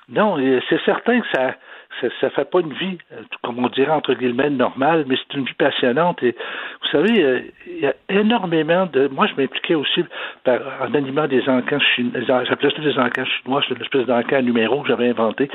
non, 0.09 0.37
c'est 0.69 0.81
certain 0.85 1.19
que 1.19 1.27
ça, 1.33 1.55
ça, 1.99 2.07
ça 2.19 2.29
fait 2.29 2.49
pas 2.49 2.59
une 2.61 2.73
vie, 2.73 2.97
euh, 3.11 3.21
comme 3.43 3.63
on 3.63 3.67
dirait 3.69 3.91
entre 3.91 4.13
guillemets, 4.13 4.49
normale, 4.49 5.05
mais 5.07 5.15
c'est 5.17 5.37
une 5.37 5.45
vie 5.45 5.53
passionnante. 5.53 6.21
Et 6.23 6.35
vous 6.81 6.87
savez, 6.89 7.23
euh, 7.23 7.41
il 7.67 7.79
y 7.79 7.87
a 7.87 7.93
énormément 8.09 8.85
de. 8.85 9.07
Moi, 9.07 9.27
je 9.27 9.35
m'impliquais 9.41 9.75
aussi 9.75 10.03
en 10.47 10.93
animant 10.93 11.27
des 11.27 11.47
encans 11.49 11.79
chinois. 11.95 12.43
J'appelais 12.45 12.71
ça 12.71 12.81
des 12.81 12.97
encans 12.97 13.25
chinois, 13.25 13.61
c'est 13.67 13.75
une 13.75 13.81
espèce 13.81 14.05
d'encan 14.05 14.41
numéro 14.41 14.81
que 14.81 14.87
j'avais 14.87 15.09
inventé. 15.09 15.49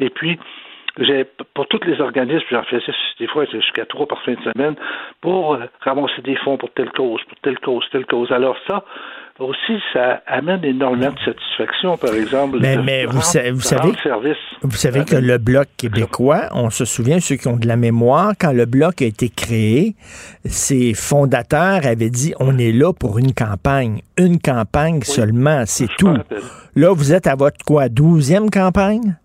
Et 0.00 0.10
puis, 0.10 0.38
pour 1.54 1.66
tous 1.68 1.80
les 1.84 2.00
organismes, 2.00 2.44
j'en 2.50 2.64
faisais 2.64 2.92
des 3.20 3.26
fois 3.28 3.44
jusqu'à 3.44 3.86
trois 3.86 4.06
par 4.06 4.20
fin 4.22 4.32
de 4.32 4.52
semaine 4.52 4.74
pour 5.20 5.54
euh, 5.54 5.66
ramasser 5.80 6.22
des 6.22 6.36
fonds 6.36 6.56
pour 6.56 6.72
telle 6.72 6.90
cause, 6.90 7.22
pour 7.24 7.38
telle 7.40 7.58
cause, 7.60 7.84
telle 7.92 8.06
cause. 8.06 8.32
Alors 8.32 8.56
ça, 8.66 8.84
aussi, 9.38 9.78
ça 9.92 10.22
amène 10.26 10.64
énormément 10.64 11.12
de 11.12 11.18
satisfaction, 11.24 11.96
par 11.96 12.14
exemple. 12.14 12.58
Mais, 12.60 12.76
mais 12.76 13.06
vous, 13.06 13.20
savez, 13.20 13.50
vous 13.50 13.60
savez, 13.60 13.92
vous 14.62 14.76
savez 14.76 15.04
que 15.04 15.16
le 15.16 15.38
Bloc 15.38 15.68
québécois, 15.76 16.48
on 16.52 16.70
se 16.70 16.84
souvient, 16.84 17.20
ceux 17.20 17.36
qui 17.36 17.48
ont 17.48 17.56
de 17.56 17.66
la 17.66 17.76
mémoire, 17.76 18.32
quand 18.38 18.52
le 18.52 18.66
Bloc 18.66 19.00
a 19.02 19.04
été 19.04 19.28
créé, 19.28 19.94
ses 20.44 20.94
fondateurs 20.94 21.86
avaient 21.86 22.10
dit, 22.10 22.34
on 22.40 22.58
est 22.58 22.72
là 22.72 22.92
pour 22.92 23.18
une 23.18 23.32
campagne. 23.32 24.02
Une 24.16 24.40
campagne 24.40 25.02
seulement, 25.02 25.62
c'est 25.66 25.88
tout. 25.98 26.16
Là, 26.74 26.92
vous 26.92 27.12
êtes 27.12 27.26
à 27.26 27.36
votre 27.36 27.64
quoi, 27.64 27.88
douzième 27.88 28.50
campagne? 28.50 29.16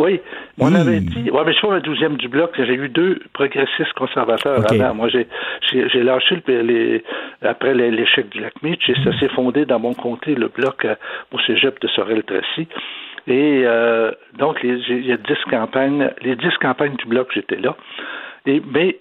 Oui, 0.00 0.18
on 0.58 0.74
avait 0.74 1.00
dit, 1.00 1.30
ouais, 1.30 1.42
mais 1.44 1.52
je 1.52 1.58
suis 1.58 1.66
pas 1.66 1.74
le 1.74 1.82
douzième 1.82 2.16
du 2.16 2.28
bloc, 2.28 2.52
j'ai 2.56 2.72
eu 2.72 2.88
deux 2.88 3.18
progressistes 3.34 3.92
conservateurs 3.92 4.64
avant. 4.70 4.94
Moi, 4.94 5.08
j'ai, 5.10 5.26
j'ai, 5.70 6.02
lâché 6.02 6.42
le, 6.46 6.62
les, 6.62 7.04
après 7.42 7.74
l'échec 7.74 8.30
du 8.30 8.40
lac 8.40 8.54
Mitch 8.62 8.88
et 8.88 8.94
ça 9.04 9.18
s'est 9.18 9.28
fondé 9.28 9.66
dans 9.66 9.78
mon 9.78 9.92
comté, 9.92 10.34
le 10.34 10.48
bloc 10.48 10.86
euh, 10.86 10.94
au 11.32 11.38
cégep 11.40 11.78
de 11.82 11.88
Sorel-Tracy. 11.88 12.66
Et 13.26 13.62
euh, 13.66 14.10
donc, 14.38 14.60
il 14.62 15.06
y 15.06 15.12
a 15.12 15.18
dix 15.18 15.38
campagnes, 15.50 16.10
les 16.22 16.34
dix 16.34 16.56
campagnes 16.62 16.96
du 16.96 17.04
bloc, 17.04 17.28
j'étais 17.34 17.56
là. 17.56 17.76
Et, 18.46 18.62
mais 18.72 18.98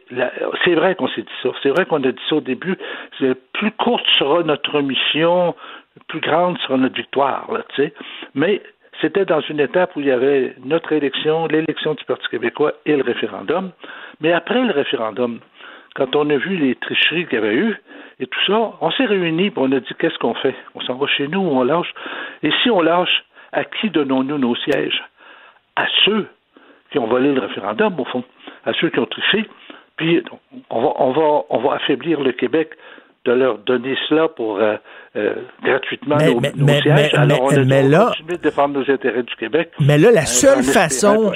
c'est 0.66 0.76
vrai 0.76 0.96
qu'on 0.96 1.08
s'est 1.08 1.22
dit 1.22 1.38
ça. 1.42 1.50
C'est 1.64 1.70
vrai 1.70 1.86
qu'on 1.86 2.04
a 2.04 2.12
dit 2.12 2.22
ça 2.28 2.36
au 2.36 2.42
début. 2.42 2.76
Plus 3.54 3.72
courte 3.72 4.06
sera 4.18 4.44
notre 4.44 4.82
mission, 4.82 5.56
plus 6.10 6.20
grande 6.20 6.58
sera 6.60 6.76
notre 6.76 6.96
victoire. 6.96 7.50
Là, 7.54 7.62
sais. 7.78 7.94
mais 8.36 8.62
c'était 9.02 9.26
dans 9.26 9.42
une 9.42 9.60
étape 9.60 9.96
où 9.96 10.02
il 10.02 10.08
y 10.08 10.12
avait 10.12 10.56
notre 10.64 10.92
élection, 10.92 11.48
l'élection 11.48 11.94
du 11.94 12.04
Parti 12.06 12.28
québécois 12.30 12.74
et 12.86 12.96
le 12.96 13.04
référendum. 13.04 13.72
Mais 14.22 14.34
après 14.34 14.62
le 14.62 14.72
référendum, 14.72 15.40
quand 15.96 16.16
on 16.16 16.30
a 16.30 16.38
vu 16.38 16.58
les 16.58 16.76
tricheries 16.76 17.26
qu'il 17.26 17.36
y 17.36 17.42
avait 17.42 17.56
eu 17.56 17.82
et 18.20 18.28
tout 18.28 18.40
ça, 18.48 18.74
on 18.82 18.92
s'est 18.92 19.06
réunis 19.06 19.48
et 19.48 19.54
on 19.56 19.72
a 19.72 19.80
dit 19.80 19.94
qu'est-ce 20.00 20.18
qu'on 20.18 20.34
fait? 20.34 20.56
On 20.76 20.82
s'en 20.82 20.96
va 20.96 21.08
chez 21.08 21.28
nous 21.28 21.40
ou 21.40 21.52
on 21.52 21.64
lâche 21.64 21.94
Et 22.44 22.52
si 22.62 22.70
on 22.70 22.82
lâche, 22.82 23.24
à 23.52 23.64
qui 23.64 23.90
donnons-nous 23.90 24.38
nos 24.38 24.56
sièges? 24.56 25.02
À 25.76 25.86
ceux 26.06 26.28
qui 26.92 27.00
ont 27.00 27.08
volé 27.08 27.34
le 27.34 27.40
référendum, 27.40 28.00
au 28.00 28.06
fond, 28.06 28.24
à 28.66 28.74
ceux 28.74 28.90
qui 28.90 29.00
ont 29.00 29.06
triché. 29.06 29.46
Puis 29.96 30.24
on 30.70 30.82
va, 30.82 30.94
on 30.98 31.12
va, 31.12 31.44
on 31.50 31.58
va 31.60 31.76
affaiblir 31.76 32.22
le 32.22 32.32
Québec 32.32 32.72
de 33.26 33.32
leur 33.32 33.58
donner 33.60 33.98
cela 34.08 34.28
pour 34.28 34.60
euh, 34.60 34.78
euh, 35.16 35.34
gratuitement 35.64 36.18
Mais- 36.18 36.34
nos, 36.34 36.40
mais- 36.40 36.54
nos 36.56 36.66
mais- 36.66 36.82
sièges. 36.82 37.12
mais- 37.14 37.16
Alors, 37.20 37.42
on 37.44 37.50
mais- 37.52 37.58
a 37.58 37.64
mais 37.66 37.84
on 37.84 37.90
là- 37.90 38.06
continue 38.10 38.38
de 38.38 38.42
défendre 38.44 38.80
nos 38.80 38.94
intérêts 38.94 39.24
du 39.24 39.36
Québec. 39.40 39.72
Mais 39.80 39.98
là, 39.98 40.12
la 40.12 40.26
seule 40.26 40.64
façon, 40.64 41.32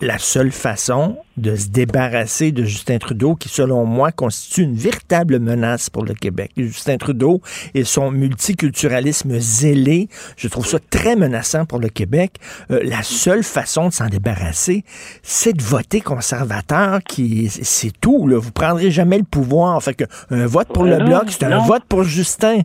la 0.00 0.18
seule 0.18 0.50
façon 0.50 1.18
de 1.36 1.54
se 1.56 1.68
débarrasser 1.68 2.52
de 2.52 2.64
Justin 2.64 2.98
Trudeau, 2.98 3.34
qui 3.36 3.48
selon 3.48 3.84
moi 3.84 4.10
constitue 4.12 4.62
une 4.62 4.74
véritable 4.74 5.38
menace 5.38 5.88
pour 5.88 6.04
le 6.04 6.14
Québec. 6.14 6.50
Justin 6.56 6.96
Trudeau 6.96 7.40
et 7.74 7.84
son 7.84 8.10
multiculturalisme 8.10 9.38
zélé, 9.38 10.08
je 10.36 10.48
trouve 10.48 10.66
ça 10.66 10.78
très 10.90 11.16
menaçant 11.16 11.64
pour 11.66 11.78
le 11.78 11.88
Québec. 11.88 12.32
Euh, 12.70 12.80
la 12.82 13.02
seule 13.02 13.42
façon 13.42 13.88
de 13.88 13.92
s'en 13.92 14.06
débarrasser, 14.08 14.84
c'est 15.22 15.52
de 15.56 15.62
voter 15.62 16.00
conservateur, 16.00 16.98
qui 17.06 17.48
c'est 17.48 17.92
tout. 18.00 18.26
Là. 18.26 18.38
Vous 18.38 18.52
prendrez 18.52 18.90
jamais 18.90 19.18
le 19.18 19.24
pouvoir. 19.24 19.80
Fait 19.82 19.94
que 19.94 20.04
un 20.30 20.46
vote 20.46 20.68
pour 20.68 20.82
Ouais, 20.84 20.90
le 20.90 20.98
non, 20.98 21.04
bloc, 21.06 21.24
c'est 21.28 21.44
un 21.44 21.58
vote 21.58 21.84
pour 21.88 22.02
Justin. 22.02 22.58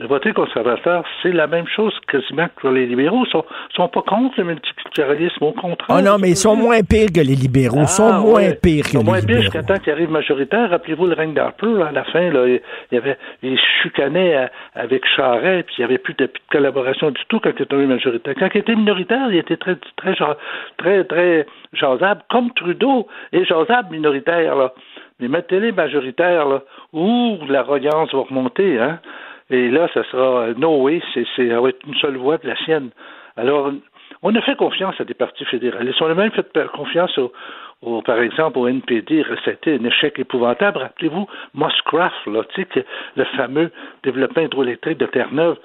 Le 0.00 0.06
voter 0.06 0.32
conservateur, 0.32 1.04
c'est 1.22 1.30
la 1.32 1.46
même 1.46 1.66
chose 1.68 1.92
quasiment 2.08 2.46
que 2.46 2.60
pour 2.62 2.70
les 2.70 2.86
libéraux. 2.86 3.22
Ils 3.26 3.30
sont, 3.30 3.44
sont 3.76 3.88
pas 3.88 4.00
contre 4.00 4.32
le 4.38 4.44
multiculturalisme, 4.44 5.44
au 5.44 5.52
contraire. 5.52 5.94
Oh 5.98 6.00
non, 6.00 6.16
mais 6.18 6.30
ils 6.30 6.36
sont 6.36 6.56
moins 6.56 6.80
pires 6.82 7.08
que 7.14 7.20
les 7.20 7.34
libéraux. 7.36 7.80
Ils 7.82 7.86
sont 7.88 8.08
Ah, 8.10 8.18
moins 8.18 8.50
pires 8.62 8.84
que 8.84 8.88
Ils 8.92 8.98
sont 8.98 9.04
moins 9.04 9.16
les 9.20 9.26
pires 9.26 9.36
libéraux. 9.36 9.42
jusqu'à 9.42 9.62
temps 9.62 9.78
qu'ils 9.78 9.92
arrivent 9.92 10.10
majoritaires. 10.10 10.70
Rappelez-vous 10.70 11.04
le 11.06 11.14
règne 11.14 11.34
d'Harper, 11.34 11.82
à 11.86 11.92
la 11.92 12.04
fin, 12.04 12.30
là, 12.30 12.46
il 12.48 12.60
y 12.92 12.96
avait, 12.96 13.18
il 13.42 13.58
chicanait 13.82 14.36
à- 14.36 14.50
avec 14.74 15.04
Charest, 15.16 15.66
puis 15.66 15.74
il 15.76 15.80
n'y 15.82 15.84
avait 15.84 15.98
plus 15.98 16.14
de, 16.14 16.24
plus 16.24 16.40
de 16.40 16.50
collaboration 16.50 17.10
du 17.10 17.20
tout 17.28 17.38
quand 17.38 17.50
il 17.54 17.62
était 17.62 17.76
majoritaire. 17.76 18.34
Quand 18.38 18.48
il 18.54 18.58
était 18.58 18.76
minoritaire, 18.76 19.26
il 19.30 19.36
était 19.36 19.58
très, 19.58 19.76
très, 19.96 20.14
ja- 20.14 20.38
très, 20.78 21.04
très 21.04 21.46
jasable, 21.74 22.22
comme 22.30 22.50
Trudeau 22.54 23.06
est 23.34 23.44
jasable 23.44 23.90
minoritaire, 23.92 24.56
là. 24.56 24.72
Mais 25.20 25.28
mettez-les 25.28 25.72
majoritaires, 25.72 26.48
là, 26.48 26.62
où 26.94 27.36
la 27.46 27.62
reliance 27.62 28.10
va 28.14 28.20
remonter, 28.20 28.78
hein. 28.80 28.98
Et 29.50 29.68
là, 29.68 29.88
ça 29.92 30.04
sera 30.04 30.42
euh, 30.42 30.54
no 30.56 30.82
way, 30.82 31.02
c'est, 31.12 31.26
ça 31.36 31.60
va 31.60 31.68
être 31.68 31.84
une 31.86 31.96
seule 31.96 32.16
voix 32.16 32.38
de 32.38 32.46
la 32.46 32.56
sienne. 32.56 32.90
Alors, 33.36 33.72
on 34.22 34.34
a 34.34 34.42
fait 34.42 34.56
confiance 34.56 34.94
à 35.00 35.04
des 35.04 35.14
partis 35.14 35.44
fédéralistes. 35.44 36.00
On 36.00 36.06
a 36.06 36.14
même 36.14 36.30
fait 36.32 36.46
confiance 36.68 37.16
au, 37.18 37.32
par 38.04 38.20
exemple, 38.20 38.58
au 38.58 38.68
NPD, 38.68 39.24
c'était 39.44 39.78
un 39.78 39.84
échec 39.84 40.18
épouvantable. 40.18 40.78
Rappelez-vous, 40.78 41.26
Muscraft, 41.54 42.26
là, 42.26 42.42
le 43.16 43.24
fameux 43.36 43.70
développement 44.02 44.42
hydroélectrique 44.42 44.98
de 44.98 45.06
Terre-Neuve. 45.06 45.56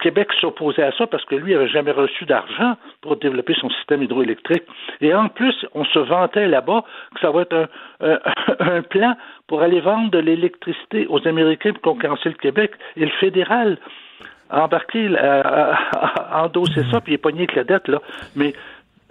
Québec 0.00 0.28
s'opposait 0.40 0.82
à 0.82 0.92
ça 0.92 1.06
parce 1.06 1.24
que 1.24 1.36
lui 1.36 1.52
n'avait 1.52 1.68
jamais 1.68 1.92
reçu 1.92 2.24
d'argent 2.24 2.76
pour 3.00 3.16
développer 3.16 3.54
son 3.54 3.70
système 3.70 4.02
hydroélectrique. 4.02 4.64
Et 5.00 5.14
en 5.14 5.28
plus, 5.28 5.54
on 5.74 5.84
se 5.84 5.98
vantait 6.00 6.48
là-bas 6.48 6.84
que 7.14 7.20
ça 7.20 7.30
va 7.30 7.42
être 7.42 7.54
un, 7.54 7.68
un, 8.00 8.18
un 8.58 8.82
plan 8.82 9.16
pour 9.46 9.62
aller 9.62 9.80
vendre 9.80 10.10
de 10.10 10.18
l'électricité 10.18 11.06
aux 11.08 11.26
Américains 11.28 11.72
pour 11.72 11.94
concurrencer 11.94 12.28
le 12.28 12.34
Québec 12.34 12.72
et 12.96 13.04
le 13.04 13.12
fédéral 13.20 13.78
a 14.50 14.64
embarqué, 14.64 15.08
euh, 15.08 15.42
a 15.44 16.44
endossé 16.44 16.82
ça, 16.90 17.00
puis 17.00 17.12
il 17.12 17.14
est 17.14 17.18
pogné 17.18 17.40
avec 17.40 17.54
la 17.54 17.64
dette, 17.64 17.88
là. 17.88 18.00
Mais 18.34 18.52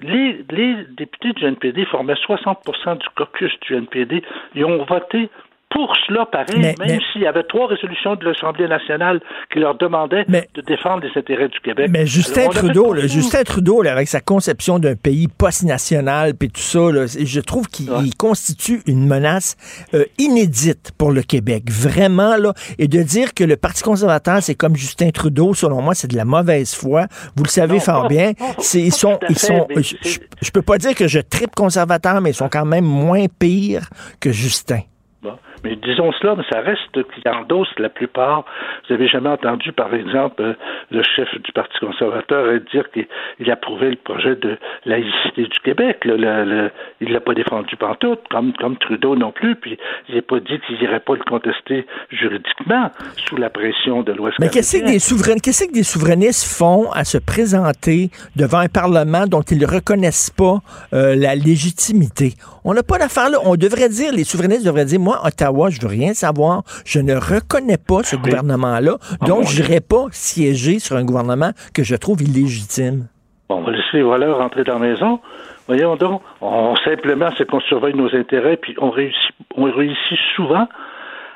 les, 0.01 0.45
les 0.49 0.75
députés 0.97 1.33
du 1.33 1.45
NPD 1.45 1.85
formaient 1.85 2.13
60% 2.13 2.97
du 2.97 3.07
caucus 3.15 3.53
du 3.61 3.75
NPD. 3.75 4.23
Ils 4.55 4.65
ont 4.65 4.83
voté 4.83 5.29
pour 5.75 5.93
cela, 6.07 6.25
pareil, 6.25 6.55
Mais- 6.57 6.75
même 6.79 6.99
s'il 7.11 7.21
y 7.23 7.27
avait 7.27 7.43
trois 7.43 7.67
résolutions 7.67 8.15
de 8.15 8.23
l'Assemblée 8.23 8.65
nationale 8.69 9.19
qui 9.51 9.59
leur 9.59 9.75
demandaient 9.77 10.23
Mais- 10.29 10.47
de 10.55 10.61
défendre 10.61 11.03
les 11.05 11.11
intérêts 11.19 11.49
du 11.49 11.59
Québec. 11.59 11.89
Mais 11.91 12.05
Justin 12.05 12.43
Alors, 12.43 12.53
Trudeau, 12.53 12.93
là. 12.93 13.07
Justin 13.07 13.43
Trudeau, 13.43 13.81
là, 13.81 13.91
avec 13.91 14.07
sa 14.07 14.21
conception 14.21 14.79
d'un 14.79 14.95
pays 14.95 15.27
post-national, 15.27 16.33
puis 16.35 16.49
tout 16.49 16.61
ça, 16.61 16.79
là, 16.91 17.05
je 17.07 17.39
trouve 17.41 17.67
qu'il 17.67 17.91
Ouais. 17.91 18.09
constitue 18.17 18.81
une 18.87 19.05
menace 19.05 19.57
euh, 19.93 20.05
inédite 20.17 20.93
pour 20.97 21.11
le 21.11 21.21
Québec, 21.23 21.63
vraiment 21.69 22.37
là. 22.37 22.53
Et 22.79 22.87
de 22.87 23.01
dire 23.03 23.33
que 23.33 23.43
le 23.43 23.57
Parti 23.57 23.83
conservateur, 23.83 24.41
c'est 24.41 24.55
comme 24.55 24.77
Justin 24.77 25.09
Trudeau, 25.09 25.53
selon 25.53 25.81
moi, 25.81 25.93
c'est 25.93 26.07
de 26.09 26.15
la 26.15 26.23
mauvaise 26.25 26.73
foi. 26.73 27.07
Vous 27.35 27.43
le 27.43 27.49
savez 27.49 27.75
Non, 27.75 27.79
fort 27.81 28.07
bien. 28.07 28.31
ils 28.73 28.91
sont, 28.93 29.19
ils 29.29 29.35
fait, 29.35 29.47
sont. 29.47 29.67
je- 29.75 30.19
je 30.41 30.51
peux 30.51 30.61
pas 30.61 30.77
dire 30.77 30.95
que 30.95 31.07
je 31.09 31.19
tripe 31.19 31.53
conservateur, 31.53 32.21
mais 32.21 32.29
ils 32.29 32.35
sont 32.35 32.47
quand 32.49 32.65
même 32.65 32.85
moins 32.85 33.25
pires 33.39 33.89
que 34.21 34.31
Justin. 34.31 34.79
Bon. 35.21 35.33
Mais 35.65 35.75
disons 35.75 36.11
cela, 36.21 36.35
mais 36.35 36.43
ça 36.51 36.59
reste 36.61 36.91
qu'il 36.93 37.27
endosse 37.31 37.67
la 37.77 37.89
plupart. 37.89 38.45
Vous 38.87 38.93
avez 38.93 39.07
jamais 39.07 39.29
entendu, 39.29 39.71
par 39.71 39.93
exemple, 39.93 40.41
euh, 40.41 40.53
le 40.91 41.01
chef 41.03 41.27
du 41.41 41.51
Parti 41.51 41.77
conservateur 41.79 42.45
euh, 42.45 42.59
dire 42.71 42.89
qu'il 42.91 43.07
il 43.39 43.49
approuvait 43.51 43.89
le 43.89 43.95
projet 43.97 44.35
de 44.35 44.57
laïcité 44.85 45.43
du 45.43 45.59
Québec. 45.63 46.05
là. 46.05 46.15
Le- 46.17 46.45
le- 46.45 46.71
il 47.01 47.11
l'a 47.11 47.19
pas 47.19 47.33
défendu 47.33 47.75
pantoute, 47.75 48.21
comme, 48.31 48.53
comme 48.53 48.77
Trudeau 48.77 49.15
non 49.15 49.31
plus, 49.31 49.55
puis 49.55 49.77
il 50.09 50.15
n'a 50.15 50.21
pas 50.21 50.39
dit 50.39 50.59
qu'il 50.67 50.77
n'irait 50.79 50.99
pas 50.99 51.13
le 51.15 51.23
contester 51.27 51.85
juridiquement 52.11 52.91
sous 53.27 53.35
la 53.37 53.49
pression 53.49 54.03
de 54.03 54.11
l'Ouest 54.13 54.37
Mais 54.39 54.49
qu'est-ce 54.49 54.77
que 54.77 54.85
des 54.85 54.99
souverains, 54.99 55.37
qu'est-ce 55.41 55.65
que 55.65 55.73
des 55.73 55.83
souverainistes 55.83 56.45
font 56.47 56.91
à 56.91 57.03
se 57.03 57.17
présenter 57.17 58.09
devant 58.35 58.59
un 58.59 58.67
parlement 58.67 59.25
dont 59.27 59.41
ils 59.41 59.57
ne 59.59 59.65
reconnaissent 59.67 60.29
pas 60.29 60.59
euh, 60.93 61.15
la 61.15 61.35
légitimité? 61.35 62.33
On 62.63 62.73
n'a 62.73 62.83
pas 62.83 62.97
d'affaire 62.97 63.29
là. 63.29 63.37
On 63.45 63.55
devrait 63.55 63.89
dire, 63.89 64.11
les 64.13 64.23
souverainistes 64.23 64.65
devraient 64.65 64.85
dire, 64.85 64.99
moi, 64.99 65.21
Ottawa, 65.23 65.54
je 65.69 65.81
veux 65.81 65.87
rien 65.87 66.13
savoir. 66.13 66.63
Je 66.85 66.99
ne 66.99 67.13
reconnais 67.15 67.77
pas 67.77 68.03
ce 68.03 68.15
gouvernement-là, 68.15 68.97
Ah, 69.21 69.25
donc 69.25 69.43
je 69.47 69.61
n'irai 69.61 69.79
pas 69.81 70.05
siéger 70.11 70.79
sur 70.79 70.95
un 70.95 71.03
gouvernement 71.05 71.51
que 71.73 71.83
je 71.83 71.95
trouve 71.95 72.21
illégitime. 72.21 73.07
Bon, 73.49 73.57
on 73.57 73.61
va 73.63 73.71
laisser 73.71 73.83
les 73.93 74.01
voleurs 74.03 74.37
rentrer 74.39 74.63
dans 74.63 74.79
la 74.79 74.87
maison. 74.87 75.19
Voyons 75.67 75.95
donc, 75.95 76.21
on 76.41 76.75
simplement 76.83 77.29
c'est 77.37 77.47
qu'on 77.49 77.59
surveille 77.61 77.95
nos 77.95 78.13
intérêts, 78.15 78.57
puis 78.57 78.75
on 78.79 78.89
réussit, 78.91 79.31
on 79.55 79.63
réussit 79.71 80.19
souvent 80.35 80.67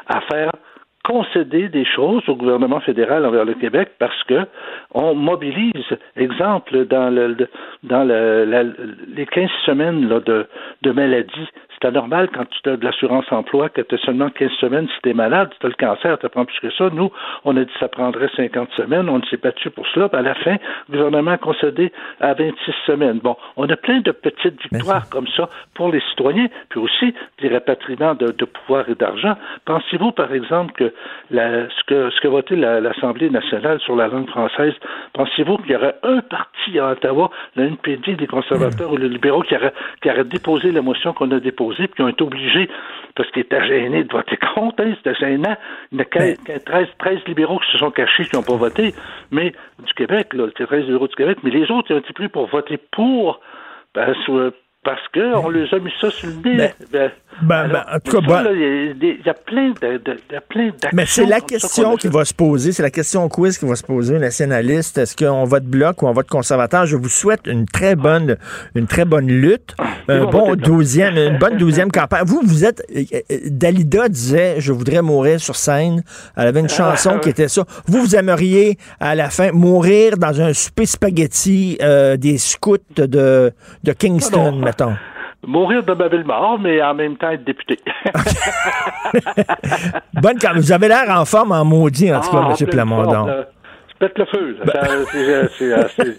à 0.08 0.22
faire 0.22 0.52
concéder 1.04 1.70
des 1.70 1.86
choses 1.86 2.22
au 2.28 2.36
gouvernement 2.36 2.80
fédéral 2.82 3.26
envers 3.26 3.46
le 3.46 3.56
Québec 3.56 3.90
parce 3.98 4.22
que 4.26 4.46
on 4.94 5.16
mobilise, 5.16 5.86
exemple, 6.16 6.86
dans 6.86 7.10
le 7.10 7.36
dans 7.84 8.04
le, 8.04 8.46
la- 8.46 8.64
les 9.16 9.26
15 9.26 9.50
semaines 9.66 10.08
là, 10.08 10.20
de, 10.20 10.46
de 10.84 10.92
maladie, 10.92 11.48
c'est 11.82 11.88
anormal 11.88 12.30
quand 12.34 12.46
tu 12.50 12.70
as 12.70 12.78
de 12.78 12.84
l'assurance 12.86 13.26
emploi 13.32 13.70
que 13.70 13.82
tu 13.82 13.96
as 13.96 13.98
seulement 14.00 14.30
15 14.30 14.52
semaines 14.60 14.88
si 14.88 15.02
tu 15.04 15.10
es 15.10 15.14
malade, 15.14 15.50
si 15.54 15.60
tu 15.60 15.66
as 15.66 15.70
le 15.70 15.76
cancer, 15.76 16.18
tu 16.20 16.30
prends 16.30 16.46
plus 16.46 16.60
que 16.60 16.72
ça. 16.72 16.90
Nous, 16.92 17.12
on 17.46 17.56
a 17.58 17.62
dit 17.64 17.72
que 17.72 17.80
ça 17.80 17.88
prendrait 17.88 18.30
50 18.36 18.70
semaines, 18.78 19.10
on 19.10 19.22
s'est 19.24 19.38
battu 19.38 19.70
pour 19.70 19.86
cela, 19.88 20.10
puis 20.10 20.20
à 20.20 20.22
la 20.22 20.36
fin, 20.36 20.56
le 20.90 20.98
gouvernement 20.98 21.32
a 21.32 21.38
concédé 21.38 21.92
à 22.20 22.34
26 22.34 22.56
semaines. 22.86 23.20
Bon, 23.20 23.36
on 23.58 23.70
a 23.70 23.76
plein 23.76 24.00
de 24.02 24.12
petites 24.12 24.62
victoires 24.72 25.10
comme 25.10 25.28
ça 25.36 25.50
pour 25.74 25.92
les 25.92 26.02
citoyens, 26.10 26.48
puis 26.70 26.80
aussi 26.80 27.14
des 27.42 27.50
rapatriements 27.50 28.16
de, 28.16 28.32
de 28.32 28.46
pouvoir 28.46 28.90
et 28.90 28.96
d'argent. 28.96 29.36
Pensez-vous, 29.66 30.12
par 30.12 30.34
exemple, 30.34 30.74
que 30.74 30.94
la, 31.32 31.70
ce 31.70 31.84
que 31.88 32.10
ce 32.10 32.20
que 32.22 32.56
la- 32.56 32.80
l'Assemblée 32.82 33.30
nationale 33.30 33.80
sur 33.82 33.96
la 33.96 34.08
langue 34.08 34.30
française, 34.30 34.74
pensez-vous 35.14 35.58
qu'il 35.58 35.72
y 35.72 35.76
aurait 35.76 35.96
un 36.04 36.22
parti 36.22 36.80
à 36.80 36.92
Ottawa, 36.92 37.30
le 37.56 37.66
NPD, 37.66 38.16
les 38.16 38.28
conservateurs 38.28 38.92
ou 38.92 38.98
les 38.98 39.10
libéraux, 39.10 39.42
qui 39.42 39.56
aurait, 39.56 39.74
qui 40.02 40.10
aurait 40.10 40.24
déposé 40.24 40.72
la 40.72 40.82
motion 40.82 41.14
qu'on 41.14 41.32
a 41.32 41.40
déposée, 41.40 41.69
puis 41.76 41.88
qui 41.96 42.02
ont 42.02 42.08
été 42.08 42.24
obligés, 42.24 42.70
parce 43.16 43.30
qu'ils 43.32 43.44
étaient 43.44 43.66
gênés 43.68 44.04
de 44.04 44.12
voter 44.12 44.38
contre, 44.38 44.84
hein, 44.84 44.94
c'était 44.98 45.16
gênant. 45.16 45.56
Il 45.92 45.98
y 45.98 46.02
en 46.02 46.04
a 46.04 46.06
15, 46.06 46.38
13, 46.66 46.88
13 47.00 47.20
libéraux 47.28 47.60
qui 47.60 47.72
se 47.72 47.78
sont 47.78 47.92
cachés, 47.92 48.26
qui 48.26 48.36
n'ont 48.36 48.44
pas 48.44 48.56
voté, 48.56 48.94
mais 49.32 49.54
du 49.80 49.94
Québec, 49.94 50.34
là, 50.34 50.48
c'est 50.58 50.66
13 50.66 50.86
libéraux 50.86 51.08
du 51.08 51.16
Québec, 51.16 51.38
mais 51.44 51.52
les 51.52 51.70
autres, 51.72 51.88
ils 51.90 51.96
ont 51.96 52.00
été 52.00 52.14
pris 52.14 52.30
pour 52.30 52.48
voter 52.48 52.78
pour, 52.92 53.40
parce, 53.94 54.18
euh, 54.30 54.52
parce 54.84 55.02
qu'on 55.14 55.50
les 55.50 55.68
a 55.74 55.80
mis 55.80 55.92
ça 56.00 56.10
sur 56.10 56.28
le 56.30 56.36
nez. 56.36 56.58
Ben, 56.58 56.72
Ben, 56.92 57.12
ben, 57.42 57.68
ben, 57.72 57.86
en 57.96 58.00
tout 58.00 58.22
cas, 58.22 58.28
ben- 58.44 58.52
il 58.54 58.98
y 59.26 59.30
a 59.30 59.32
y, 59.32 59.36
plein 59.46 59.70
de, 59.82 59.98
de- 59.98 60.18
il 60.30 60.34
y 60.34 60.36
a 60.36 60.42
plein 60.42 60.68
d'actions. 60.70 60.90
Mais 60.94 61.06
c'est 61.06 61.26
la 61.26 61.40
question 61.42 61.96
qui 61.96 62.08
va 62.08 62.26
se 62.26 62.34
poser, 62.34 62.72
c'est 62.72 62.84
la 62.84 62.90
question 62.90 63.28
quiz 63.30 63.58
qui 63.58 63.66
va 63.66 63.76
se 63.76 63.84
poser, 63.84 64.20
nationaliste. 64.20 64.98
Est-ce 64.98 65.16
qu'on 65.16 65.44
vote 65.46 65.64
bloc 65.66 66.02
ou 66.02 66.08
on 66.08 66.12
vote 66.14 66.28
conservateur? 66.28 66.86
Je 66.86 66.96
vous 66.98 67.08
souhaite 67.10 67.42
une 67.46 67.66
très 67.66 67.96
bonne, 67.96 68.38
une 68.76 68.88
très 68.88 69.06
bonne 69.06 69.28
lutte, 69.28 69.76
Ils 70.10 70.16
un 70.16 70.26
bon 70.26 70.56
douzième, 70.56 71.16
une 71.18 71.38
bonne 71.38 71.58
douzième 71.58 71.92
campagne. 71.92 72.24
Vous, 72.26 72.42
vous 72.44 72.66
êtes, 72.66 72.82
euh, 72.96 73.04
euh, 73.32 73.38
Dalida 73.46 74.10
disait, 74.10 74.56
je 74.60 74.72
voudrais 74.74 75.02
mourir 75.02 75.40
sur 75.40 75.56
scène. 75.56 76.04
Elle 76.36 76.48
avait 76.48 76.60
une 76.62 76.70
chanson 76.70 77.12
Ah, 77.16 77.20
qui 77.20 77.30
était 77.30 77.48
ça. 77.48 77.64
Vous, 77.88 78.02
vous 78.02 78.16
aimeriez, 78.16 78.78
à 79.00 79.16
la 79.16 79.30
fin, 79.30 79.52
mourir 79.52 80.18
dans 80.18 80.42
un 80.42 80.54
souper 80.54 80.86
spaghetti 80.86 81.78
euh, 81.82 82.18
des 82.18 82.38
scouts 82.38 82.78
de, 82.96 83.52
de 83.84 83.94
Kingston, 83.94 84.62
Ah. 84.66 84.69
Mettons? 84.70 84.96
Mourir 85.48 85.84
de 85.84 85.94
ma 85.94 86.10
belle 86.10 86.26
mort, 86.26 86.60
mais 86.60 86.82
en 86.82 86.94
même 86.94 87.16
temps 87.18 87.30
être 87.32 87.44
député. 87.46 87.78
Bonne 90.14 90.38
cam- 90.38 90.58
Vous 90.58 90.72
avez 90.72 90.88
l'air 90.88 91.10
en 91.10 91.26
forme, 91.26 91.52
en 91.54 91.64
maudit, 91.66 92.14
en 92.14 92.20
tout 92.22 92.30
cas, 92.32 92.44
Ah, 92.50 92.54
M. 92.60 92.68
Plamondon. 92.68 93.12
forme. 93.26 93.46
Je 93.90 93.96
pète 94.08 94.18
le 94.18 94.26
feu. 94.26 94.58
c'est- 95.12 95.48
c'est- 95.58 95.74
euh, 95.74 96.14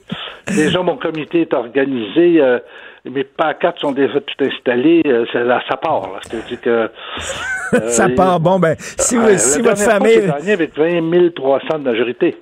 Déjà, 0.55 0.83
mon 0.83 0.97
comité 0.97 1.43
est 1.43 1.55
organisé. 1.55 2.41
euh, 2.41 2.59
mes 3.05 3.25
pancartes 3.25 3.79
sont 3.79 3.93
déjà 3.93 4.21
tout 4.21 4.45
installées. 4.45 5.03
euh, 5.07 5.25
ça, 5.33 5.45
part. 5.77 6.03
là. 6.13 6.19
C'est-à-dire 6.23 6.61
que... 6.61 6.71
euh, 7.75 7.89
Ça 7.89 8.09
part. 8.09 8.41
Bon, 8.41 8.59
ben, 8.59 8.75
si, 8.79 9.17
vous- 9.17 9.37
si 9.39 9.61
votre 9.63 9.79
famille... 9.83 10.21
j'ai 10.23 10.27
gagné 10.29 10.53
avec 10.53 10.77
20 10.77 11.01
300 11.35 11.79
de 11.79 11.85
majorité. 11.85 12.37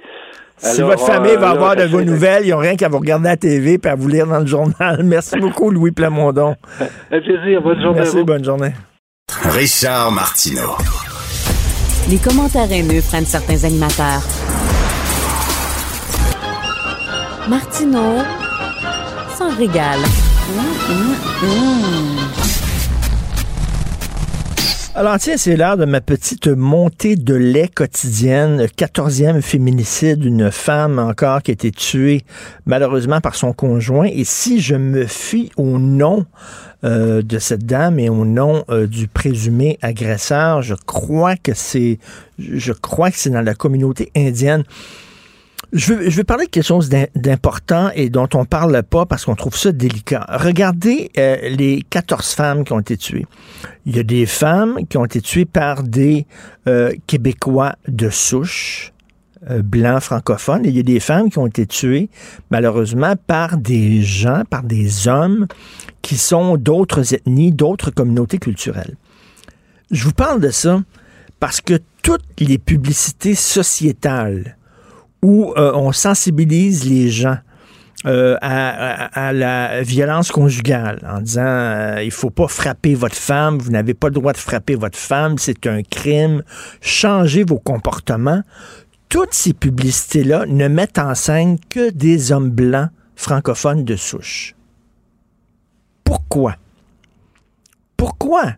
Si 0.58 0.80
Alors, 0.80 0.90
votre 0.90 1.06
famille 1.06 1.32
euh, 1.32 1.38
va 1.38 1.50
avoir 1.50 1.76
de 1.76 1.84
vos 1.84 2.02
nouvelles, 2.02 2.44
ils 2.46 2.50
n'ont 2.50 2.58
rien 2.58 2.74
qu'à 2.76 2.88
vous 2.88 2.98
regarder 2.98 3.28
à 3.28 3.32
la 3.32 3.36
TV 3.36 3.78
et 3.82 3.86
à 3.88 3.94
vous 3.94 4.08
lire 4.08 4.26
dans 4.26 4.40
le 4.40 4.46
journal. 4.46 5.00
Merci 5.04 5.38
beaucoup, 5.38 5.70
Louis 5.70 5.92
Plamondon. 5.92 6.56
Un 7.12 7.20
plaisir. 7.20 7.62
Bonne 7.62 7.80
journée 7.80 7.98
à 8.00 8.02
Merci, 8.02 8.16
vous. 8.18 8.24
bonne 8.24 8.44
journée. 8.44 8.72
Richard 9.44 10.10
Martineau. 10.10 10.76
Les 12.10 12.16
commentaires 12.18 12.70
haineux 12.72 13.02
prennent 13.06 13.26
certains 13.26 13.64
animateurs. 13.64 14.22
Martineau 17.48 18.22
s'en 19.36 19.50
régale. 19.56 20.00
Alors 24.94 25.18
tiens, 25.18 25.36
c'est 25.36 25.54
l'heure 25.54 25.76
de 25.76 25.84
ma 25.84 26.00
petite 26.00 26.48
montée 26.48 27.14
de 27.14 27.34
lait 27.34 27.68
quotidienne. 27.68 28.64
14e 28.64 29.42
féminicide, 29.42 30.24
une 30.24 30.50
femme 30.50 30.98
encore 30.98 31.42
qui 31.42 31.50
a 31.50 31.54
été 31.54 31.70
tuée 31.70 32.24
malheureusement 32.66 33.20
par 33.20 33.34
son 33.34 33.52
conjoint. 33.52 34.06
Et 34.06 34.24
si 34.24 34.60
je 34.60 34.74
me 34.74 35.06
fie 35.06 35.52
au 35.56 35.78
nom 35.78 36.26
euh, 36.84 37.22
de 37.22 37.38
cette 37.38 37.64
dame 37.64 37.98
et 37.98 38.08
au 38.08 38.24
nom 38.24 38.64
euh, 38.70 38.86
du 38.86 39.08
présumé 39.08 39.78
agresseur, 39.82 40.62
je 40.62 40.74
crois 40.74 41.36
que 41.36 41.52
c'est, 41.54 41.98
je 42.38 42.72
crois 42.72 43.10
que 43.10 43.18
c'est 43.18 43.30
dans 43.30 43.42
la 43.42 43.54
communauté 43.54 44.10
indienne. 44.16 44.64
Je 45.72 45.92
veux, 45.92 46.08
je 46.08 46.16
veux, 46.16 46.24
parler 46.24 46.46
de 46.46 46.50
quelque 46.50 46.64
chose 46.64 46.88
d'important 47.14 47.90
et 47.94 48.08
dont 48.08 48.28
on 48.34 48.46
parle 48.46 48.82
pas 48.82 49.04
parce 49.04 49.26
qu'on 49.26 49.34
trouve 49.34 49.56
ça 49.56 49.70
délicat. 49.70 50.24
Regardez 50.28 51.10
euh, 51.18 51.36
les 51.50 51.84
14 51.90 52.32
femmes 52.32 52.64
qui 52.64 52.72
ont 52.72 52.80
été 52.80 52.96
tuées. 52.96 53.26
Il 53.84 53.94
y 53.94 53.98
a 53.98 54.02
des 54.02 54.24
femmes 54.24 54.86
qui 54.88 54.96
ont 54.96 55.04
été 55.04 55.20
tuées 55.20 55.44
par 55.44 55.82
des 55.82 56.26
euh, 56.66 56.92
Québécois 57.06 57.76
de 57.86 58.08
souche, 58.08 58.94
euh, 59.50 59.62
blancs 59.62 60.00
francophones, 60.00 60.62
il 60.64 60.74
y 60.74 60.80
a 60.80 60.82
des 60.82 61.00
femmes 61.00 61.30
qui 61.30 61.38
ont 61.38 61.46
été 61.46 61.66
tuées, 61.66 62.08
malheureusement, 62.50 63.14
par 63.26 63.56
des 63.56 64.02
gens, 64.02 64.42
par 64.48 64.62
des 64.62 65.06
hommes 65.06 65.46
qui 66.02 66.16
sont 66.16 66.56
d'autres 66.56 67.14
ethnies, 67.14 67.52
d'autres 67.52 67.90
communautés 67.90 68.38
culturelles. 68.38 68.96
Je 69.90 70.04
vous 70.04 70.12
parle 70.12 70.40
de 70.40 70.50
ça 70.50 70.82
parce 71.40 71.60
que 71.60 71.78
toutes 72.02 72.24
les 72.40 72.58
publicités 72.58 73.34
sociétales 73.34 74.57
où 75.22 75.52
euh, 75.56 75.72
on 75.74 75.92
sensibilise 75.92 76.88
les 76.88 77.10
gens 77.10 77.38
euh, 78.06 78.36
à, 78.40 79.32
la 79.32 79.82
violence 79.82 80.30
conjugale 80.30 81.00
en 81.08 81.20
disant 81.20 81.42
euh, 81.44 82.02
il 82.04 82.12
faut 82.12 82.30
pas 82.30 82.46
frapper 82.46 82.94
votre 82.94 83.16
femme, 83.16 83.58
vous 83.58 83.72
n'avez 83.72 83.94
pas 83.94 84.08
le 84.08 84.14
droit 84.14 84.32
de 84.32 84.38
frapper 84.38 84.76
votre 84.76 84.98
femme, 84.98 85.36
c'est 85.38 85.66
un 85.66 85.82
crime, 85.82 86.44
changez 86.80 87.42
vos 87.42 87.58
comportements. 87.58 88.42
Toutes 89.08 89.34
ces 89.34 89.52
publicités-là 89.52 90.44
ne 90.46 90.68
mettent 90.68 90.98
en 90.98 91.14
scène 91.14 91.58
que 91.70 91.90
des 91.90 92.30
hommes 92.30 92.50
blancs 92.50 92.90
francophones 93.16 93.84
de 93.84 93.96
souche. 93.96 94.54
Pourquoi? 96.04 96.56
Pourquoi? 97.96 98.52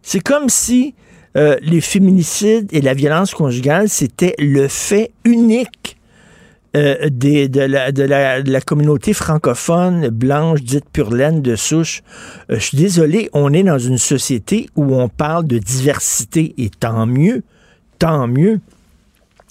C'est 0.00 0.20
comme 0.20 0.48
si 0.48 0.94
les 1.34 1.82
féminicides 1.82 2.72
et 2.72 2.80
la 2.80 2.94
violence 2.94 3.34
conjugale, 3.34 3.90
c'était 3.90 4.34
le 4.38 4.68
fait 4.68 5.10
unique 5.24 5.95
euh, 6.76 7.08
de, 7.10 8.50
la, 8.50 8.60
communauté 8.60 9.14
francophone 9.14 10.08
blanche 10.08 10.62
dite 10.62 10.84
pure 10.92 11.10
laine 11.10 11.40
de 11.40 11.56
souche. 11.56 12.02
Euh, 12.50 12.56
je 12.58 12.64
suis 12.64 12.76
désolé, 12.76 13.30
on 13.32 13.52
est 13.54 13.62
dans 13.62 13.78
une 13.78 13.96
société 13.96 14.68
où 14.76 14.94
on 14.94 15.08
parle 15.08 15.46
de 15.46 15.58
diversité 15.58 16.54
et 16.58 16.68
tant 16.68 17.06
mieux, 17.06 17.42
tant 17.98 18.28
mieux. 18.28 18.60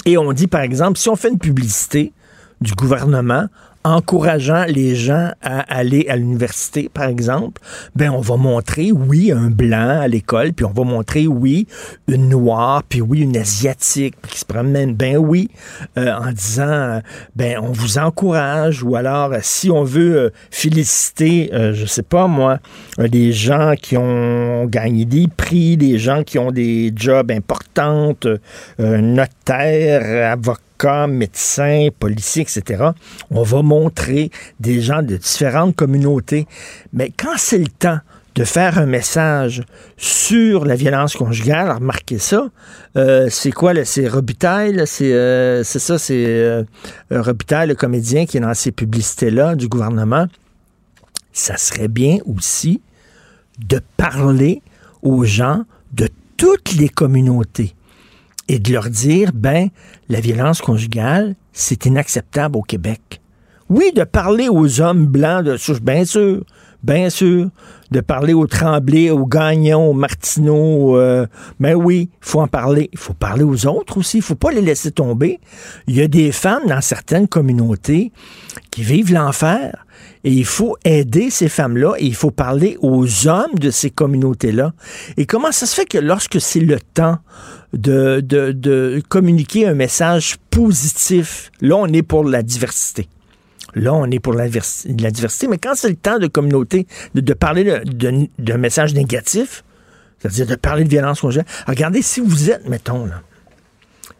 Et 0.05 0.19
on 0.19 0.33
dit, 0.33 0.45
par 0.45 0.61
exemple, 0.61 0.99
si 0.99 1.09
on 1.09 1.15
fait 1.15 1.29
une 1.29 1.39
publicité 1.39 2.13
du 2.61 2.73
gouvernement 2.73 3.47
encourageant 3.85 4.65
les 4.67 4.95
gens 4.95 5.31
à 5.43 5.59
aller 5.59 6.07
à 6.09 6.15
l'université, 6.15 6.89
par 6.91 7.05
exemple, 7.05 7.61
ben 7.95 8.09
on 8.09 8.19
va 8.19 8.35
montrer, 8.35 8.91
oui, 8.91 9.31
un 9.31 9.51
blanc 9.51 9.99
à 10.01 10.07
l'école, 10.07 10.53
puis 10.53 10.65
on 10.65 10.71
va 10.71 10.83
montrer, 10.83 11.27
oui, 11.27 11.67
une 12.07 12.29
noire, 12.29 12.81
puis 12.81 13.01
oui, 13.01 13.19
une 13.21 13.37
asiatique, 13.37 14.15
qui 14.27 14.39
se 14.39 14.45
promène, 14.45 14.95
ben 14.95 15.17
oui, 15.17 15.51
euh, 15.99 16.11
en 16.13 16.31
disant, 16.31 17.01
ben 17.35 17.59
on 17.61 17.71
vous 17.71 17.99
encourage, 17.99 18.81
ou 18.81 18.95
alors, 18.95 19.31
si 19.43 19.69
on 19.69 19.83
veut 19.83 20.17
euh, 20.17 20.29
féliciter, 20.49 21.51
euh, 21.53 21.73
je 21.75 21.85
sais 21.85 22.01
pas 22.01 22.25
moi, 22.25 22.57
des 22.97 23.33
gens 23.33 23.73
qui 23.79 23.97
ont 23.97 24.65
gagné 24.65 25.05
des 25.05 25.27
prix, 25.27 25.77
des 25.77 25.99
gens 25.99 26.23
qui 26.23 26.39
ont 26.39 26.51
des 26.51 26.91
jobs 26.95 27.29
importants, 27.29 28.15
notaires, 28.79 30.31
avocats, 30.31 30.64
cas, 30.77 31.07
médecins, 31.07 31.89
policiers, 31.99 32.43
etc. 32.43 32.89
On 33.31 33.43
va 33.43 33.61
montrer 33.61 34.31
des 34.59 34.81
gens 34.81 35.01
de 35.01 35.17
différentes 35.17 35.75
communautés. 35.75 36.47
Mais 36.93 37.11
quand 37.15 37.37
c'est 37.37 37.57
le 37.57 37.67
temps 37.67 37.99
de 38.35 38.43
faire 38.43 38.77
un 38.77 38.85
message 38.85 39.63
sur 39.95 40.65
la 40.65 40.75
violence 40.75 41.15
conjugale, 41.15 41.71
remarquez 41.71 42.19
ça, 42.19 42.49
euh, 42.97 43.27
c'est 43.29 43.51
quoi, 43.51 43.73
c'est 43.85 44.09
Robitaille, 44.09 44.83
euh, 45.01 45.63
c'est 45.63 45.79
ça, 45.79 45.97
c'est 45.97 46.25
euh, 46.25 46.63
Robitaille, 47.09 47.69
le 47.69 47.75
comédien 47.75 48.25
qui 48.25 48.37
est 48.37 48.41
dans 48.41 48.53
ces 48.53 48.71
publicités-là 48.71 49.55
du 49.55 49.69
gouvernement. 49.69 50.27
Ça 51.31 51.55
serait 51.55 51.87
bien 51.87 52.17
aussi 52.25 52.81
de 53.59 53.79
parler 53.95 54.61
aux 55.01 55.23
gens 55.23 55.63
de 55.93 56.09
toutes 56.35 56.73
les 56.73 56.89
communautés 56.89 57.73
et 58.47 58.59
de 58.59 58.71
leur 58.71 58.89
dire, 58.89 59.31
ben, 59.33 59.69
la 60.09 60.19
violence 60.19 60.61
conjugale, 60.61 61.35
c'est 61.53 61.85
inacceptable 61.85 62.57
au 62.57 62.61
Québec. 62.61 63.21
Oui, 63.69 63.91
de 63.95 64.03
parler 64.03 64.47
aux 64.47 64.81
hommes 64.81 65.07
blancs 65.07 65.43
de 65.43 65.57
bien 65.79 66.05
sûr, 66.05 66.43
bien 66.83 67.09
sûr, 67.09 67.49
de 67.89 67.99
parler 67.99 68.33
aux 68.33 68.45
Tremblay, 68.45 69.09
aux 69.09 69.25
Gagnons, 69.25 69.89
aux 69.89 69.93
Martineau, 69.93 70.97
euh, 70.97 71.25
ben 71.59 71.73
oui, 71.73 72.09
faut 72.21 72.41
en 72.41 72.47
parler. 72.47 72.89
Il 72.93 72.99
faut 72.99 73.13
parler 73.13 73.43
aux 73.43 73.65
autres 73.65 73.97
aussi, 73.97 74.17
il 74.17 74.23
faut 74.23 74.35
pas 74.35 74.51
les 74.51 74.61
laisser 74.61 74.91
tomber. 74.91 75.39
Il 75.87 75.95
y 75.95 76.01
a 76.01 76.07
des 76.07 76.31
femmes 76.31 76.67
dans 76.67 76.81
certaines 76.81 77.27
communautés 77.27 78.11
qui 78.69 78.83
vivent 78.83 79.13
l'enfer 79.13 79.84
et 80.25 80.31
il 80.31 80.45
faut 80.45 80.75
aider 80.83 81.29
ces 81.29 81.47
femmes-là 81.47 81.93
et 81.99 82.05
il 82.05 82.15
faut 82.15 82.31
parler 82.31 82.77
aux 82.81 83.27
hommes 83.27 83.53
de 83.53 83.69
ces 83.69 83.91
communautés-là. 83.91 84.73
Et 85.17 85.27
comment 85.27 85.51
ça 85.51 85.67
se 85.67 85.75
fait 85.75 85.85
que 85.85 85.99
lorsque 85.99 86.41
c'est 86.41 86.59
le 86.59 86.79
temps 86.79 87.19
de, 87.73 89.01
communiquer 89.07 89.67
un 89.67 89.73
message 89.73 90.37
positif. 90.49 91.51
Là, 91.61 91.75
on 91.75 91.87
est 91.87 92.01
pour 92.01 92.23
la 92.23 92.41
diversité. 92.41 93.07
Là, 93.75 93.93
on 93.93 94.09
est 94.09 94.19
pour 94.19 94.33
la, 94.33 94.47
diversité. 94.47 95.47
Mais 95.47 95.57
quand 95.57 95.73
c'est 95.75 95.89
le 95.89 95.95
temps 95.95 96.17
de 96.17 96.27
communauté, 96.27 96.87
de, 97.13 97.33
parler 97.33 97.81
d'un 97.85 98.57
message 98.57 98.93
négatif, 98.93 99.63
c'est-à-dire 100.19 100.47
de 100.47 100.55
parler 100.55 100.85
de 100.85 100.89
violence 100.89 101.21
conjugale, 101.21 101.45
regardez, 101.67 102.01
si 102.01 102.21
vous 102.21 102.49
êtes, 102.49 102.67
mettons, 102.67 103.05
là, 103.05 103.21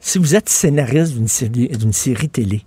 si 0.01 0.20
vous 0.20 0.36
êtes 0.36 0.49
scénariste 0.49 1.14
d'une 1.16 1.93
série 1.93 2.30
télé, 2.30 2.64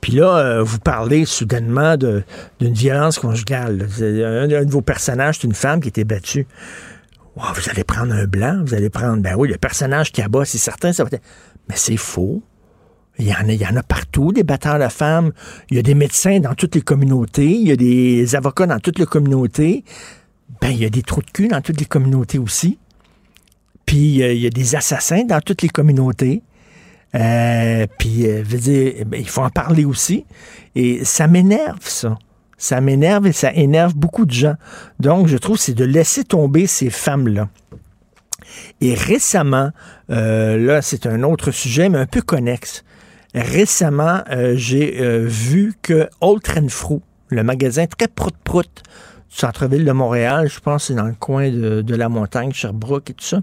puis 0.00 0.12
là, 0.12 0.38
euh, 0.38 0.62
vous 0.62 0.78
parlez 0.78 1.24
soudainement 1.24 1.96
d'une 1.96 2.74
violence 2.74 3.18
conjugale. 3.18 3.88
Un, 4.00 4.46
de 4.46 4.70
vos 4.70 4.82
personnages, 4.82 5.38
c'est 5.40 5.46
une 5.46 5.54
femme 5.54 5.80
qui 5.80 5.88
été 5.88 6.04
battue 6.04 6.46
vous 7.36 7.70
allez 7.70 7.84
prendre 7.84 8.14
un 8.14 8.24
blanc, 8.24 8.62
vous 8.64 8.74
allez 8.74 8.90
prendre, 8.90 9.22
ben 9.22 9.34
oui, 9.36 9.48
le 9.48 9.58
personnage 9.58 10.10
qui 10.10 10.22
abat, 10.22 10.44
c'est 10.44 10.58
certain, 10.58 10.92
ça 10.92 11.04
va 11.04 11.10
être... 11.12 11.22
Mais 11.68 11.76
c'est 11.76 11.96
faux. 11.96 12.42
Il 13.18 13.26
y, 13.26 13.32
en 13.32 13.48
a, 13.48 13.52
il 13.52 13.60
y 13.60 13.66
en 13.66 13.76
a 13.76 13.82
partout, 13.82 14.32
des 14.32 14.44
batteurs 14.44 14.78
de 14.78 14.88
femmes. 14.88 15.32
Il 15.70 15.76
y 15.76 15.80
a 15.80 15.82
des 15.82 15.94
médecins 15.94 16.38
dans 16.38 16.54
toutes 16.54 16.74
les 16.74 16.82
communautés. 16.82 17.50
Il 17.50 17.66
y 17.66 17.72
a 17.72 17.76
des 17.76 18.36
avocats 18.36 18.66
dans 18.66 18.78
toutes 18.78 18.98
les 18.98 19.06
communautés. 19.06 19.84
Ben, 20.60 20.68
il 20.68 20.78
y 20.78 20.84
a 20.84 20.90
des 20.90 21.02
trous 21.02 21.22
de 21.22 21.30
cul 21.30 21.48
dans 21.48 21.60
toutes 21.60 21.80
les 21.80 21.86
communautés 21.86 22.38
aussi. 22.38 22.78
Puis, 23.84 24.22
euh, 24.22 24.32
il 24.32 24.40
y 24.40 24.46
a 24.46 24.50
des 24.50 24.76
assassins 24.76 25.24
dans 25.24 25.40
toutes 25.40 25.62
les 25.62 25.68
communautés. 25.68 26.42
Euh, 27.14 27.86
puis, 27.98 28.26
euh, 28.26 28.42
dire, 28.42 29.04
ben, 29.06 29.20
il 29.20 29.28
faut 29.28 29.42
en 29.42 29.50
parler 29.50 29.84
aussi. 29.84 30.26
Et 30.74 31.04
ça 31.04 31.26
m'énerve, 31.26 31.80
ça. 31.80 32.18
Ça 32.58 32.80
m'énerve 32.80 33.26
et 33.26 33.32
ça 33.32 33.52
énerve 33.52 33.94
beaucoup 33.94 34.24
de 34.24 34.32
gens. 34.32 34.54
Donc, 34.98 35.26
je 35.26 35.36
trouve 35.36 35.58
c'est 35.58 35.74
de 35.74 35.84
laisser 35.84 36.24
tomber 36.24 36.66
ces 36.66 36.90
femmes-là. 36.90 37.48
Et 38.80 38.94
récemment, 38.94 39.70
euh, 40.10 40.56
là, 40.58 40.82
c'est 40.82 41.06
un 41.06 41.22
autre 41.22 41.50
sujet, 41.50 41.88
mais 41.88 41.98
un 41.98 42.06
peu 42.06 42.22
connexe. 42.22 42.84
Récemment, 43.34 44.22
euh, 44.30 44.54
j'ai 44.56 45.00
euh, 45.00 45.24
vu 45.26 45.74
que 45.82 46.08
Old 46.20 46.46
Renfrew, 46.46 47.00
le 47.28 47.42
magasin 47.42 47.86
très 47.86 48.08
prout-prout 48.08 48.82
du 49.28 49.36
centre-ville 49.36 49.84
de 49.84 49.92
Montréal, 49.92 50.48
je 50.48 50.60
pense 50.60 50.86
c'est 50.86 50.94
dans 50.94 51.06
le 51.06 51.14
coin 51.18 51.50
de, 51.50 51.94
la 51.94 52.08
montagne, 52.08 52.52
Sherbrooke 52.52 53.10
et 53.10 53.14
tout 53.14 53.24
ça, 53.24 53.40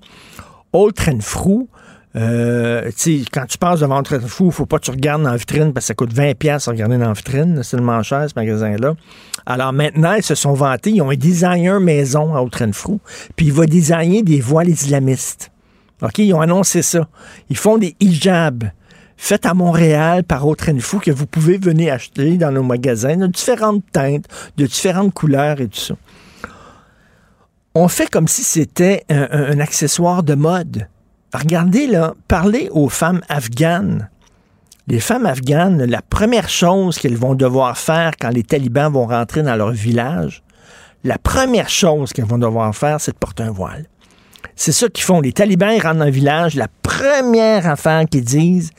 Old 0.72 1.00
Renfrew 1.00 1.68
euh, 2.16 2.92
quand 3.32 3.46
tu 3.48 3.58
passes 3.58 3.80
devant 3.80 4.00
un 4.00 4.20
fou, 4.20 4.52
faut 4.52 4.68
pas 4.68 4.78
que 4.78 4.86
tu 4.86 4.92
regardes 4.92 5.24
dans 5.24 5.32
la 5.32 5.38
vitrine 5.38 5.74
parce 5.74 5.86
que 5.86 5.88
ça 5.88 5.94
coûte 5.96 6.14
20 6.14 6.38
pièces 6.38 6.68
regarder 6.68 6.98
dans 6.98 7.08
la 7.08 7.14
vitrine. 7.14 7.62
C'est 7.64 7.78
tellement 7.78 8.04
cher, 8.04 8.30
ce 8.30 8.34
magasin-là. 8.36 8.94
Alors 9.46 9.74
maintenant, 9.74 10.14
ils 10.14 10.24
se 10.24 10.36
sont 10.36 10.54
vantés. 10.54 10.92
Ils 10.92 11.02
ont 11.02 11.10
un 11.10 11.16
designer 11.16 11.80
maison 11.80 12.36
à 12.36 12.42
Autrenfrou. 12.42 13.00
Puis 13.36 13.48
il 13.48 13.54
va 13.54 13.66
designer 13.66 14.22
des 14.22 14.42
voiles 14.42 14.70
islamistes. 14.70 15.52
OK? 16.02 16.20
Ils 16.20 16.34
ont 16.34 16.42
annoncé 16.42 16.82
ça. 16.84 17.08
Ils 17.50 17.58
font 17.58 17.78
des 17.78 17.96
hijabs 18.00 18.70
faits 19.18 19.46
à 19.46 19.54
Montréal 19.54 20.24
par 20.24 20.46
Autrenfou 20.46 21.00
que 21.00 21.12
vous 21.12 21.26
pouvez 21.26 21.58
venir 21.58 21.94
acheter 21.94 22.38
dans 22.38 22.52
nos 22.52 22.64
magasins 22.64 23.18
de 23.18 23.28
différentes 23.28 23.84
teintes, 23.92 24.26
de 24.58 24.66
différentes 24.66 25.14
couleurs 25.14 25.62
et 25.62 25.68
tout 25.68 25.80
ça. 25.80 25.96
On 27.74 27.88
fait 27.88 28.08
comme 28.08 28.28
si 28.28 28.44
c'était 28.44 29.04
un 29.10 29.60
accessoire 29.60 30.22
de 30.22 30.36
mode. 30.36 30.88
Regardez 31.34 31.88
là, 31.88 32.14
parlez 32.28 32.70
aux 32.72 32.90
femmes 32.90 33.22
afghanes. 33.30 34.10
Les 34.88 35.00
femmes 35.00 35.26
afghanes, 35.26 35.86
la 35.86 36.02
première 36.02 36.50
chose 36.50 36.98
qu'elles 36.98 37.16
vont 37.16 37.36
devoir 37.36 37.78
faire 37.78 38.14
quand 38.20 38.30
les 38.30 38.44
talibans 38.44 38.92
vont 38.92 39.08
rentrer 39.08 39.42
dans 39.42 39.56
leur 39.56 39.72
village, 39.72 40.44
la 41.04 41.18
première 41.18 41.70
chose 41.70 42.14
qu'elles 42.14 42.26
vont 42.26 42.38
devoir 42.38 42.76
faire, 42.76 43.00
c'est 43.00 43.12
de 43.12 43.18
porter 43.18 43.44
un 43.44 43.52
voile. 43.52 43.86
C'est 44.56 44.72
ça 44.72 44.88
qu'ils 44.90 45.04
font. 45.04 45.22
Les 45.22 45.34
talibans, 45.34 45.74
ils 45.74 45.82
rentrent 45.82 46.00
dans 46.00 46.06
le 46.06 46.12
village. 46.12 46.56
La 46.56 46.68
première 46.82 47.68
affaire 47.68 48.06
qu'ils 48.10 48.24
disent, 48.24 48.72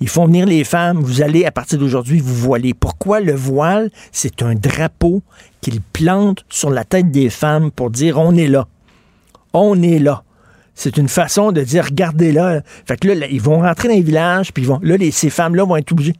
ils 0.00 0.08
font 0.08 0.26
venir 0.26 0.46
les 0.46 0.64
femmes. 0.64 1.00
Vous 1.00 1.22
allez, 1.22 1.44
à 1.44 1.50
partir 1.50 1.78
d'aujourd'hui, 1.78 2.20
vous 2.20 2.34
voiler. 2.34 2.74
Pourquoi 2.74 3.20
le 3.20 3.34
voile? 3.34 3.90
C'est 4.12 4.42
un 4.42 4.54
drapeau 4.54 5.22
qu'ils 5.60 5.80
plantent 5.80 6.44
sur 6.48 6.70
la 6.70 6.84
tête 6.84 7.10
des 7.10 7.30
femmes 7.30 7.70
pour 7.70 7.90
dire 7.90 8.18
on 8.18 8.34
est 8.34 8.48
là. 8.48 8.66
On 9.52 9.80
est 9.82 9.98
là. 9.98 10.22
C'est 10.74 10.96
une 10.96 11.08
façon 11.08 11.52
de 11.52 11.62
dire, 11.62 11.84
regardez 11.84 12.32
là. 12.32 12.62
Fait 12.86 12.96
que 12.96 13.08
là, 13.08 13.26
ils 13.28 13.40
vont 13.40 13.60
rentrer 13.60 13.88
dans 13.88 13.94
les 13.94 14.00
villages, 14.00 14.52
puis 14.52 14.64
ils 14.64 14.68
vont, 14.68 14.80
là, 14.82 14.96
ces 15.12 15.30
femmes-là 15.30 15.64
vont 15.64 15.76
être 15.76 15.92
obligées. 15.92 16.16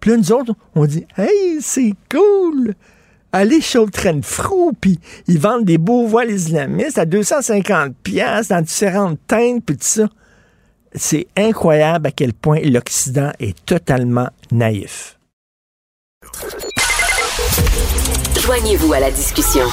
Puis 0.00 0.10
là, 0.10 0.16
nous 0.16 0.32
autres, 0.32 0.54
on 0.74 0.84
dit, 0.84 1.06
hey, 1.16 1.58
c'est 1.60 1.94
cool! 2.10 2.74
Allez 3.34 3.62
chez 3.62 3.78
le 3.78 4.22
Frou, 4.22 4.72
puis 4.78 4.98
ils 5.26 5.38
vendent 5.38 5.64
des 5.64 5.78
beaux 5.78 6.06
voiles 6.06 6.32
islamistes 6.32 6.98
à 6.98 7.06
250 7.06 7.94
pièces 8.02 8.48
dans 8.48 8.60
différentes 8.60 9.18
teintes, 9.26 9.64
puis 9.64 9.76
tout 9.76 9.84
ça. 9.84 10.08
C'est 10.94 11.28
incroyable 11.36 12.08
à 12.08 12.10
quel 12.10 12.34
point 12.34 12.60
l'Occident 12.60 13.30
est 13.40 13.64
totalement 13.64 14.28
naïf. 14.50 15.18
Joignez-vous 18.38 18.92
à 18.92 19.00
la 19.00 19.10
discussion. 19.10 19.64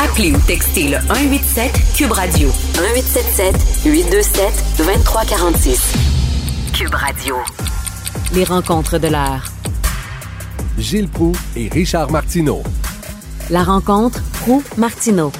Appelez 0.00 0.32
ou 0.32 0.38
textez 0.38 0.88
le 0.88 0.98
187 1.00 1.72
Cube 1.96 2.12
Radio 2.12 2.48
1877 2.48 3.84
827 3.84 4.64
2346. 4.78 5.92
Cube 6.72 6.94
Radio. 6.94 7.36
Les 8.32 8.44
rencontres 8.44 8.98
de 8.98 9.08
l'heure. 9.08 9.44
Gilles 10.78 11.08
Proux 11.08 11.34
et 11.56 11.68
Richard 11.68 12.12
Martineau. 12.12 12.62
La 13.50 13.64
rencontre 13.64 14.22
Proux 14.34 14.62
Martineau. 14.76 15.32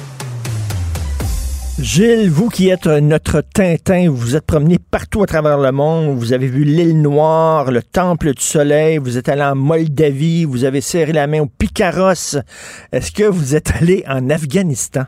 Gilles, 1.81 2.29
vous 2.29 2.49
qui 2.49 2.69
êtes 2.69 2.87
notre 2.87 3.41
Tintin, 3.41 4.09
vous 4.09 4.17
vous 4.17 4.35
êtes 4.35 4.45
promené 4.45 4.77
partout 4.91 5.23
à 5.23 5.25
travers 5.25 5.57
le 5.57 5.71
monde, 5.71 6.17
vous 6.17 6.33
avez 6.33 6.47
vu 6.47 6.65
l'île 6.65 7.01
Noire, 7.01 7.71
le 7.71 7.81
Temple 7.81 8.33
du 8.33 8.41
Soleil, 8.41 8.97
vous 8.97 9.17
êtes 9.17 9.29
allé 9.29 9.43
en 9.43 9.55
Moldavie, 9.55 10.43
vous 10.43 10.65
avez 10.65 10.81
serré 10.81 11.13
la 11.13 11.25
main 11.27 11.39
au 11.39 11.45
Picaros. 11.45 12.37
Est-ce 12.91 13.13
que 13.13 13.23
vous 13.23 13.55
êtes 13.55 13.71
allé 13.79 14.03
en 14.09 14.29
Afghanistan? 14.29 15.03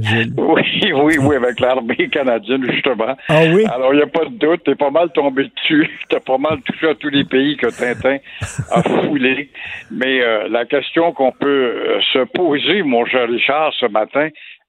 Gilles? 0.00 0.32
Oui, 0.38 0.92
oui, 0.92 1.18
oui, 1.18 1.36
avec 1.36 1.60
l'armée 1.60 2.08
canadienne, 2.10 2.64
justement. 2.70 3.16
Ah 3.28 3.42
oui? 3.52 3.64
Alors, 3.66 3.92
il 3.92 3.96
n'y 3.96 4.02
a 4.02 4.06
pas 4.06 4.24
de 4.24 4.38
doute, 4.38 4.62
t'es 4.64 4.74
pas 4.74 4.90
mal 4.90 5.10
tombé 5.12 5.50
dessus. 5.56 5.88
T'as 6.08 6.20
pas 6.20 6.38
mal 6.38 6.60
touché 6.62 6.88
à 6.88 6.94
tous 6.94 7.08
les 7.08 7.24
pays 7.24 7.56
que 7.56 7.66
Tintin 7.66 8.18
a 8.70 8.82
foulé. 8.82 9.50
Mais 9.90 10.22
euh, 10.22 10.48
la 10.48 10.64
question 10.64 11.12
qu'on 11.12 11.32
peut 11.32 11.46
euh, 11.46 12.00
se 12.12 12.24
poser, 12.24 12.82
mon 12.82 13.04
cher 13.06 13.28
Richard, 13.28 13.72
ce 13.78 13.86
matin, 13.86 14.28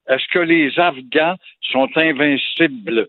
est-ce 0.09 0.25
que 0.33 0.39
les 0.39 0.77
Afghans 0.77 1.35
sont 1.71 1.87
invincibles? 1.95 3.07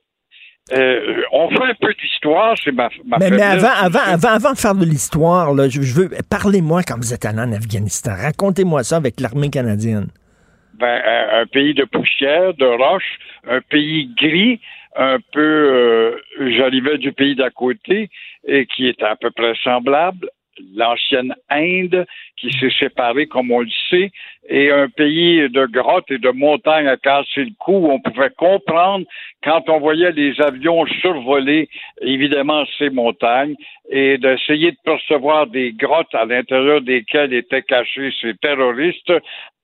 Euh, 0.73 1.23
on 1.33 1.49
fait 1.49 1.65
un 1.65 1.75
peu 1.81 1.93
d'histoire, 1.95 2.55
c'est 2.63 2.71
ma, 2.71 2.89
ma 3.05 3.19
mais, 3.19 3.31
mais 3.31 3.43
avant, 3.43 3.73
avant, 3.83 3.99
avant, 4.07 4.29
avant 4.29 4.53
de 4.53 4.59
faire 4.59 4.75
de 4.75 4.85
l'histoire, 4.85 5.53
je, 5.69 5.83
je, 5.83 5.95
veux 5.95 6.11
parlez-moi 6.31 6.83
quand 6.85 6.97
vous 6.97 7.13
êtes 7.13 7.25
allé 7.25 7.41
en 7.41 7.53
Afghanistan. 7.53 8.13
Racontez-moi 8.17 8.85
ça 8.85 8.97
avec 8.97 9.19
l'armée 9.19 9.51
canadienne. 9.51 10.09
Ben, 10.75 11.03
un, 11.33 11.47
pays 11.47 11.75
de 11.75 11.85
poussière, 11.85 12.55
de 12.55 12.67
roche, 12.67 13.19
un 13.49 13.61
pays 13.63 14.11
gris, 14.17 14.61
un 14.97 15.19
peu. 15.33 15.41
Euh, 15.41 16.17
J'arrivais 16.57 16.99
du 16.99 17.13
pays 17.13 17.35
d'à 17.35 17.51
côté 17.51 18.09
et 18.47 18.67
qui 18.67 18.87
est 18.87 19.03
à 19.03 19.17
peu 19.17 19.31
près 19.31 19.55
semblable 19.65 20.29
l'ancienne 20.75 21.35
Inde 21.49 22.07
qui 22.37 22.51
s'est 22.53 22.73
séparée, 22.79 23.27
comme 23.27 23.51
on 23.51 23.61
le 23.61 23.71
sait, 23.89 24.11
et 24.49 24.71
un 24.71 24.89
pays 24.89 25.49
de 25.49 25.67
grottes 25.67 26.11
et 26.11 26.19
de 26.19 26.31
montagnes 26.31 26.89
à 26.89 26.97
casser 26.97 27.45
le 27.45 27.53
cou. 27.59 27.89
On 27.91 28.01
pouvait 28.01 28.31
comprendre 28.31 29.07
quand 29.43 29.69
on 29.69 29.79
voyait 29.79 30.13
les 30.13 30.41
avions 30.41 30.87
survoler, 31.01 31.69
évidemment, 32.01 32.65
ces 32.79 32.91
montagnes 32.91 33.55
et 33.91 34.19
d'essayer 34.19 34.73
de 34.73 34.79
percevoir 34.85 35.47
des 35.47 35.73
grottes 35.73 36.15
à 36.15 36.25
l'intérieur 36.25 36.81
desquelles 36.81 37.35
étaient 37.35 37.63
cachés 37.63 38.13
ces 38.21 38.35
terroristes 38.35 39.13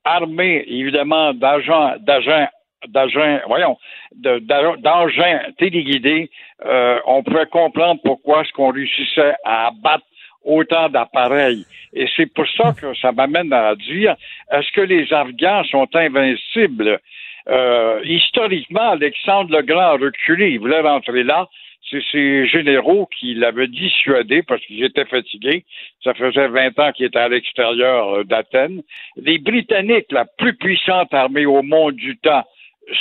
armés, 0.05 0.65
évidemment, 0.69 1.35
d'agents, 1.35 1.95
d'agents 2.01 2.49
d'agents, 2.89 3.41
voyons, 3.47 3.77
d'engins 4.15 5.41
téléguidés, 5.59 6.31
euh, 6.65 6.99
on 7.07 7.23
pouvait 7.23 7.47
comprendre 7.47 8.01
pourquoi 8.05 8.43
est-ce 8.43 8.53
qu'on 8.53 8.71
réussissait 8.71 9.35
à 9.45 9.69
abattre 9.69 10.05
autant 10.47 10.89
d'appareils. 10.89 11.67
Et 11.93 12.07
c'est 12.17 12.33
pour 12.33 12.47
ça 12.57 12.73
que 12.73 12.95
ça 12.95 13.13
m'amène 13.13 13.53
à 13.53 13.75
dire, 13.75 14.17
est-ce 14.51 14.73
que 14.73 14.81
les 14.81 15.13
Afghans 15.13 15.65
sont 15.65 15.89
invincibles? 15.95 17.01
Euh, 17.49 18.01
historiquement, 18.05 18.91
Alexandre 18.91 19.57
le 19.57 19.63
Grand 19.63 19.81
a 19.81 19.93
reculé. 19.93 20.51
Il 20.51 20.61
voulait 20.61 20.81
rentrer 20.81 21.23
là. 21.23 21.47
C'est 21.91 22.03
ses 22.11 22.49
généraux 22.49 23.09
qui 23.17 23.35
l'avaient 23.35 23.69
dissuadé 23.69 24.43
parce 24.43 24.61
qu'ils 24.63 24.83
étaient 24.83 25.05
fatigués. 25.05 25.65
Ça 26.03 26.15
faisait 26.15 26.49
20 26.49 26.79
ans 26.81 26.91
qu'ils 26.93 27.07
étaient 27.07 27.19
à 27.19 27.29
l'extérieur 27.29 28.15
euh, 28.15 28.25
d'Athènes. 28.25 28.83
Les 29.17 29.39
Britanniques, 29.39 30.11
la 30.11 30.25
plus 30.25 30.55
puissante 30.55 31.15
armée 31.15 31.47
au 31.47 31.63
monde 31.63 31.95
du 31.95 32.17
temps, 32.17 32.45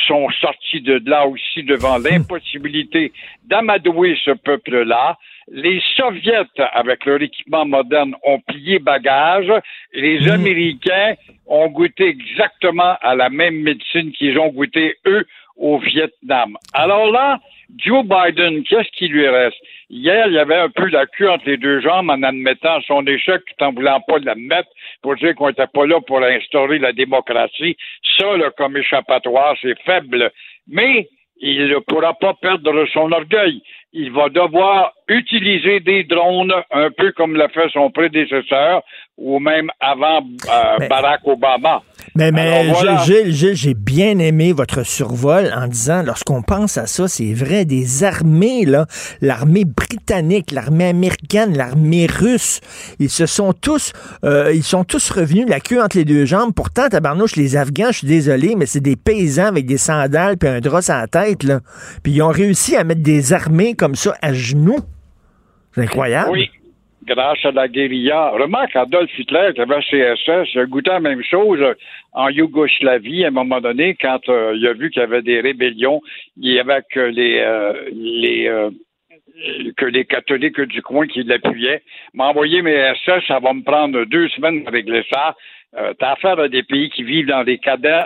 sont 0.07 0.29
sortis 0.41 0.81
de 0.81 1.01
là 1.05 1.27
aussi 1.27 1.63
devant 1.63 1.97
l'impossibilité 1.97 3.11
d'amadouer 3.43 4.17
ce 4.23 4.31
peuple-là. 4.31 5.17
Les 5.47 5.81
Soviets, 5.95 6.49
avec 6.73 7.05
leur 7.05 7.21
équipement 7.21 7.65
moderne, 7.65 8.15
ont 8.23 8.39
plié 8.39 8.79
bagage. 8.79 9.51
Les 9.93 10.21
mmh. 10.21 10.31
Américains 10.31 11.13
ont 11.45 11.67
goûté 11.67 12.07
exactement 12.07 12.95
à 13.01 13.15
la 13.15 13.29
même 13.29 13.61
médecine 13.61 14.11
qu'ils 14.11 14.39
ont 14.39 14.49
goûté, 14.49 14.95
eux, 15.05 15.25
au 15.57 15.77
Vietnam. 15.77 16.57
Alors 16.73 17.11
là, 17.11 17.39
Joe 17.77 18.03
Biden, 18.03 18.63
qu'est-ce 18.63 18.89
qui 18.97 19.07
lui 19.07 19.27
reste? 19.27 19.57
Hier, 19.89 20.27
il 20.27 20.33
y 20.33 20.39
avait 20.39 20.55
un 20.55 20.69
peu 20.69 20.87
la 20.87 21.05
queue 21.05 21.29
entre 21.29 21.45
les 21.45 21.57
deux 21.57 21.79
jambes 21.79 22.09
en 22.09 22.23
admettant 22.23 22.81
son 22.81 23.05
échec 23.05 23.41
tout 23.45 23.63
en 23.63 23.71
voulant 23.71 24.01
pas 24.01 24.19
l'admettre 24.19 24.69
pour 25.01 25.15
dire 25.15 25.35
qu'on 25.35 25.47
n'était 25.47 25.67
pas 25.67 25.85
là 25.85 25.99
pour 26.01 26.23
instaurer 26.23 26.79
la 26.79 26.91
démocratie. 26.91 27.77
Ça, 28.17 28.37
là, 28.37 28.51
comme 28.57 28.77
échappatoire, 28.77 29.55
c'est 29.61 29.79
faible. 29.83 30.31
Mais 30.67 31.07
il 31.37 31.67
ne 31.67 31.79
pourra 31.79 32.13
pas 32.13 32.33
perdre 32.33 32.85
son 32.93 33.11
orgueil. 33.11 33.61
Il 33.93 34.11
va 34.11 34.29
devoir 34.29 34.93
utiliser 35.07 35.79
des 35.79 36.03
drones, 36.03 36.53
un 36.71 36.89
peu 36.91 37.11
comme 37.13 37.35
l'a 37.35 37.47
fait 37.49 37.69
son 37.69 37.91
prédécesseur, 37.91 38.83
ou 39.17 39.39
même 39.39 39.69
avant 39.79 40.19
euh, 40.19 40.87
Barack 40.87 41.21
Obama. 41.25 41.81
Mais, 42.15 42.31
mais 42.31 42.71
Gilles, 43.03 43.55
j'ai 43.55 43.73
bien 43.73 44.19
aimé 44.19 44.53
votre 44.53 44.83
survol 44.83 45.51
en 45.55 45.67
disant, 45.67 46.03
lorsqu'on 46.03 46.41
pense 46.41 46.77
à 46.77 46.85
ça, 46.85 47.07
c'est 47.07 47.33
vrai, 47.33 47.65
des 47.65 48.03
armées, 48.03 48.65
là, 48.65 48.85
l'armée 49.21 49.65
britannique, 49.65 50.51
l'armée 50.51 50.87
américaine, 50.87 51.57
l'armée 51.57 52.07
russe, 52.07 52.61
ils 52.99 53.09
se 53.09 53.25
sont 53.25 53.53
tous, 53.53 53.91
euh, 54.23 54.51
ils 54.53 54.63
sont 54.63 54.83
tous 54.83 55.09
revenus 55.11 55.45
la 55.47 55.59
queue 55.59 55.81
entre 55.81 55.97
les 55.97 56.05
deux 56.05 56.25
jambes. 56.25 56.53
Pourtant, 56.53 56.87
tabarnouche, 56.89 57.35
les 57.35 57.55
Afghans, 57.55 57.91
je 57.91 57.99
suis 57.99 58.07
désolé, 58.07 58.55
mais 58.55 58.65
c'est 58.65 58.79
des 58.79 58.95
paysans 58.95 59.47
avec 59.47 59.65
des 59.65 59.77
sandales 59.77 60.37
puis 60.37 60.49
un 60.49 60.59
drap 60.61 60.81
à 60.89 61.01
la 61.01 61.07
tête, 61.07 61.43
là. 61.43 61.61
Puis 62.03 62.13
ils 62.13 62.21
ont 62.21 62.29
réussi 62.29 62.75
à 62.75 62.83
mettre 62.83 63.01
des 63.01 63.33
armées 63.33 63.73
comme 63.73 63.95
ça 63.95 64.15
à 64.21 64.33
genoux. 64.33 64.79
C'est 65.73 65.81
incroyable. 65.81 66.31
Oui 66.31 66.49
grâce 67.05 67.43
à 67.45 67.51
la 67.51 67.67
guérilla. 67.67 68.29
Remarque, 68.29 68.75
Adolf 68.75 69.11
Hitler, 69.17 69.51
qui 69.53 69.61
avait 69.61 69.81
CSS, 69.81 70.53
il 70.53 70.59
a 70.59 70.65
goûté 70.65 70.89
la 70.89 70.99
même 70.99 71.23
chose 71.23 71.63
en 72.13 72.29
Yougoslavie 72.29 73.25
à 73.25 73.27
un 73.27 73.31
moment 73.31 73.61
donné, 73.61 73.95
quand 73.99 74.27
euh, 74.29 74.53
il 74.55 74.67
a 74.67 74.73
vu 74.73 74.89
qu'il 74.89 75.01
y 75.01 75.03
avait 75.03 75.21
des 75.21 75.41
rébellions, 75.41 76.01
il 76.37 76.53
y 76.53 76.59
avait 76.59 76.81
que 76.91 76.99
les, 76.99 77.39
euh, 77.39 77.73
les 77.91 78.47
euh, 78.47 78.69
que 79.77 79.85
les 79.85 80.05
catholiques 80.05 80.61
du 80.61 80.81
coin 80.81 81.07
qui 81.07 81.23
l'appuyaient. 81.23 81.81
M'a 82.13 82.29
envoyé 82.29 82.61
mes 82.61 82.93
SS, 83.03 83.25
ça 83.27 83.39
va 83.39 83.53
me 83.53 83.63
prendre 83.63 84.05
deux 84.05 84.29
semaines 84.29 84.63
de 84.63 84.69
régler 84.69 85.03
ça. 85.11 85.35
Euh, 85.77 85.93
T'as 85.99 86.13
affaire 86.13 86.39
à 86.39 86.47
des 86.47 86.63
pays 86.63 86.89
qui 86.89 87.03
vivent 87.03 87.27
dans 87.27 87.43
des, 87.43 87.59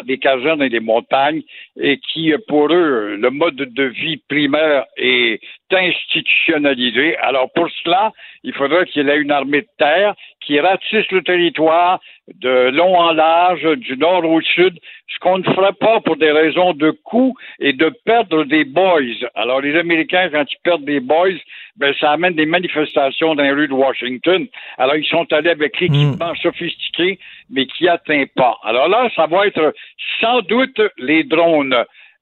des 0.06 0.18
casernes 0.18 0.64
et 0.64 0.70
des 0.70 0.80
montagnes 0.80 1.43
et 1.80 2.00
qui, 2.00 2.34
pour 2.47 2.74
eux, 2.74 3.16
le 3.16 3.30
mode 3.30 3.56
de 3.56 3.84
vie 3.84 4.18
primaire 4.28 4.86
est 4.97 5.39
institutionnalisé. 5.78 7.17
Alors 7.17 7.51
pour 7.53 7.70
cela, 7.84 8.11
il 8.43 8.53
faudrait 8.53 8.86
qu'il 8.86 9.05
y 9.05 9.09
ait 9.09 9.17
une 9.17 9.32
armée 9.32 9.61
de 9.61 9.67
terre 9.78 10.15
qui 10.41 10.59
ratisse 10.59 11.09
le 11.11 11.22
territoire 11.22 11.99
de 12.36 12.70
long 12.70 12.95
en 12.95 13.11
large, 13.11 13.65
du 13.78 13.97
nord 13.97 14.24
au 14.26 14.41
sud, 14.41 14.80
ce 15.07 15.20
qu'on 15.20 15.39
ne 15.39 15.43
ferait 15.43 15.74
pas 15.74 15.99
pour 16.01 16.17
des 16.17 16.32
raisons 16.32 16.74
de 16.74 16.91
coût 16.91 17.36
et 17.59 17.74
de 17.74 17.91
perdre 18.05 18.43
des 18.45 18.63
boys. 18.63 19.01
Alors 19.36 19.61
les 19.61 19.76
Américains, 19.78 20.30
quand 20.32 20.45
ils 20.49 20.61
perdent 20.63 20.86
des 20.86 20.99
boys, 20.99 21.39
ben 21.78 21.93
ça 21.99 22.11
amène 22.11 22.36
des 22.36 22.45
manifestations 22.45 23.36
dans 23.36 23.43
les 23.43 23.51
rues 23.51 23.67
de 23.67 23.74
Washington. 23.74 24.47
Alors 24.78 24.95
ils 24.95 25.05
sont 25.05 25.32
allés 25.34 25.49
avec 25.49 25.80
l'équipement 25.80 26.34
hmm. 26.34 26.41
sophistiqué, 26.41 27.20
mais 27.49 27.65
qui 27.65 27.88
atteint 27.88 28.26
pas. 28.36 28.57
Alors 28.63 28.88
là, 28.88 29.09
ça 29.15 29.26
va 29.28 29.47
être 29.47 29.74
sans 30.22 30.41
doute 30.41 30.82
les 30.97 31.24
drones 31.24 31.76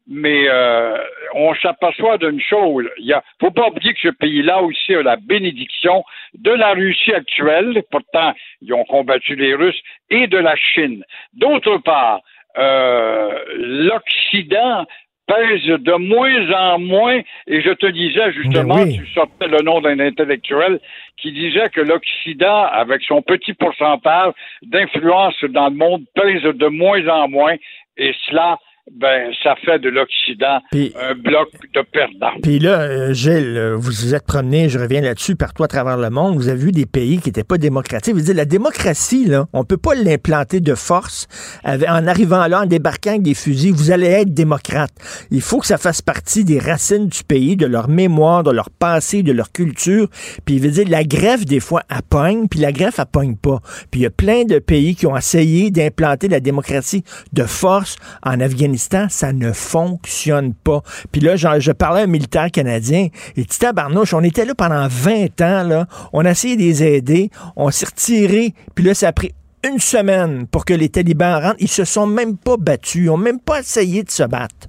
mais 0.07 0.47
euh, 0.47 0.97
on 1.33 1.53
s'aperçoit 1.55 2.17
d'une 2.17 2.39
chose. 2.39 2.85
Il 2.97 3.07
ne 3.07 3.15
faut 3.39 3.51
pas 3.51 3.67
oublier 3.67 3.93
que 3.93 3.99
ce 4.01 4.07
pays-là 4.09 4.61
aussi 4.61 4.95
a 4.95 5.03
la 5.03 5.17
bénédiction 5.17 6.03
de 6.33 6.51
la 6.51 6.73
Russie 6.73 7.13
actuelle, 7.13 7.83
pourtant 7.91 8.33
ils 8.61 8.73
ont 8.73 8.85
combattu 8.85 9.35
les 9.35 9.53
Russes, 9.53 9.81
et 10.09 10.27
de 10.27 10.37
la 10.37 10.55
Chine. 10.55 11.03
D'autre 11.33 11.77
part, 11.77 12.21
euh, 12.57 13.39
l'Occident 13.57 14.85
pèse 15.27 15.65
de 15.65 15.93
moins 15.93 16.51
en 16.51 16.79
moins, 16.79 17.19
et 17.47 17.61
je 17.61 17.71
te 17.71 17.87
disais 17.87 18.31
justement, 18.31 18.85
tu 18.85 19.05
sortais 19.07 19.47
le 19.47 19.61
nom 19.61 19.81
d'un 19.81 19.99
intellectuel 19.99 20.79
qui 21.17 21.33
disait 21.33 21.69
que 21.69 21.81
l'Occident, 21.81 22.63
avec 22.71 23.03
son 23.03 23.21
petit 23.21 23.53
pourcentage 23.53 24.31
d'influence 24.61 25.43
dans 25.49 25.67
le 25.67 25.75
monde, 25.75 26.05
pèse 26.15 26.43
de 26.43 26.67
moins 26.67 27.05
en 27.09 27.27
moins, 27.27 27.55
et 27.97 28.15
cela 28.29 28.57
ben, 28.91 29.31
ça 29.43 29.55
fait 29.65 29.79
de 29.79 29.89
l'Occident 29.89 30.59
un 30.73 31.13
bloc 31.15 31.49
de 31.73 31.81
perdants. 31.91 32.39
Puis 32.41 32.59
là, 32.59 32.81
euh, 32.81 33.13
Gilles, 33.13 33.57
euh, 33.57 33.75
vous 33.75 33.91
vous 33.91 34.15
êtes 34.15 34.25
promené, 34.25 34.69
je 34.69 34.79
reviens 34.79 35.01
là-dessus, 35.01 35.35
partout 35.35 35.63
à 35.63 35.67
travers 35.67 35.97
le 35.97 36.09
monde, 36.09 36.35
vous 36.35 36.47
avez 36.47 36.59
vu 36.59 36.71
des 36.71 36.85
pays 36.85 37.19
qui 37.19 37.29
n'étaient 37.29 37.43
pas 37.43 37.57
démocratiques. 37.57 38.13
Vous 38.13 38.21
dites, 38.21 38.35
la 38.35 38.45
démocratie, 38.45 39.25
là, 39.25 39.47
on 39.53 39.65
peut 39.65 39.77
pas 39.77 39.93
l'implanter 39.93 40.61
de 40.61 40.73
force 40.73 41.27
en 41.65 42.07
arrivant 42.07 42.47
là, 42.47 42.61
en 42.61 42.65
débarquant 42.65 43.11
avec 43.11 43.23
des 43.23 43.33
fusils. 43.33 43.73
Vous 43.73 43.91
allez 43.91 44.07
être 44.07 44.33
démocrate. 44.33 44.91
Il 45.31 45.41
faut 45.41 45.59
que 45.59 45.67
ça 45.67 45.77
fasse 45.77 46.01
partie 46.01 46.45
des 46.45 46.59
racines 46.59 47.07
du 47.07 47.23
pays, 47.23 47.55
de 47.57 47.65
leur 47.65 47.89
mémoire, 47.89 48.43
de 48.43 48.51
leur 48.51 48.69
passé, 48.69 49.21
de 49.21 49.33
leur 49.33 49.51
culture. 49.51 50.07
Puis 50.45 50.59
veut 50.59 50.71
dire, 50.71 50.87
la 50.89 51.03
greffe, 51.03 51.45
des 51.45 51.59
fois, 51.59 51.81
appogne, 51.89 52.47
puis 52.47 52.59
la 52.59 52.71
greffe, 52.71 52.99
appogne 52.99 53.35
pas. 53.35 53.59
Puis 53.91 54.01
il 54.01 54.03
y 54.03 54.07
a 54.07 54.11
plein 54.11 54.43
de 54.43 54.59
pays 54.59 54.95
qui 54.95 55.07
ont 55.07 55.17
essayé 55.17 55.71
d'implanter 55.71 56.27
la 56.27 56.39
démocratie 56.39 57.03
de 57.33 57.43
force 57.43 57.97
en 58.23 58.39
Afghanistan 58.39 58.76
ça 58.77 59.33
ne 59.33 59.51
fonctionne 59.51 60.53
pas. 60.53 60.81
Puis 61.11 61.21
là, 61.21 61.35
je 61.35 61.71
parlais 61.71 62.01
à 62.01 62.03
un 62.03 62.07
militaire 62.07 62.51
canadien, 62.51 63.07
et 63.35 63.45
tabarnouche, 63.45 64.13
on 64.13 64.23
était 64.23 64.45
là 64.45 64.55
pendant 64.55 64.87
20 64.87 65.41
ans, 65.41 65.85
on 66.13 66.25
a 66.25 66.31
essayé 66.31 66.55
de 66.55 66.61
les 66.61 66.83
aider, 66.83 67.29
on 67.55 67.71
s'est 67.71 67.85
retiré, 67.85 68.53
puis 68.75 68.85
là, 68.85 68.93
ça 68.93 69.09
a 69.09 69.11
pris 69.11 69.33
une 69.67 69.79
semaine 69.79 70.47
pour 70.47 70.65
que 70.65 70.73
les 70.73 70.89
talibans 70.89 71.41
rentrent. 71.41 71.57
Ils 71.59 71.67
se 71.67 71.83
sont 71.83 72.05
même 72.07 72.37
pas 72.37 72.57
battus, 72.57 73.05
ils 73.05 73.09
ont 73.09 73.17
même 73.17 73.39
pas 73.39 73.59
essayé 73.59 74.03
de 74.03 74.11
se 74.11 74.23
battre. 74.23 74.66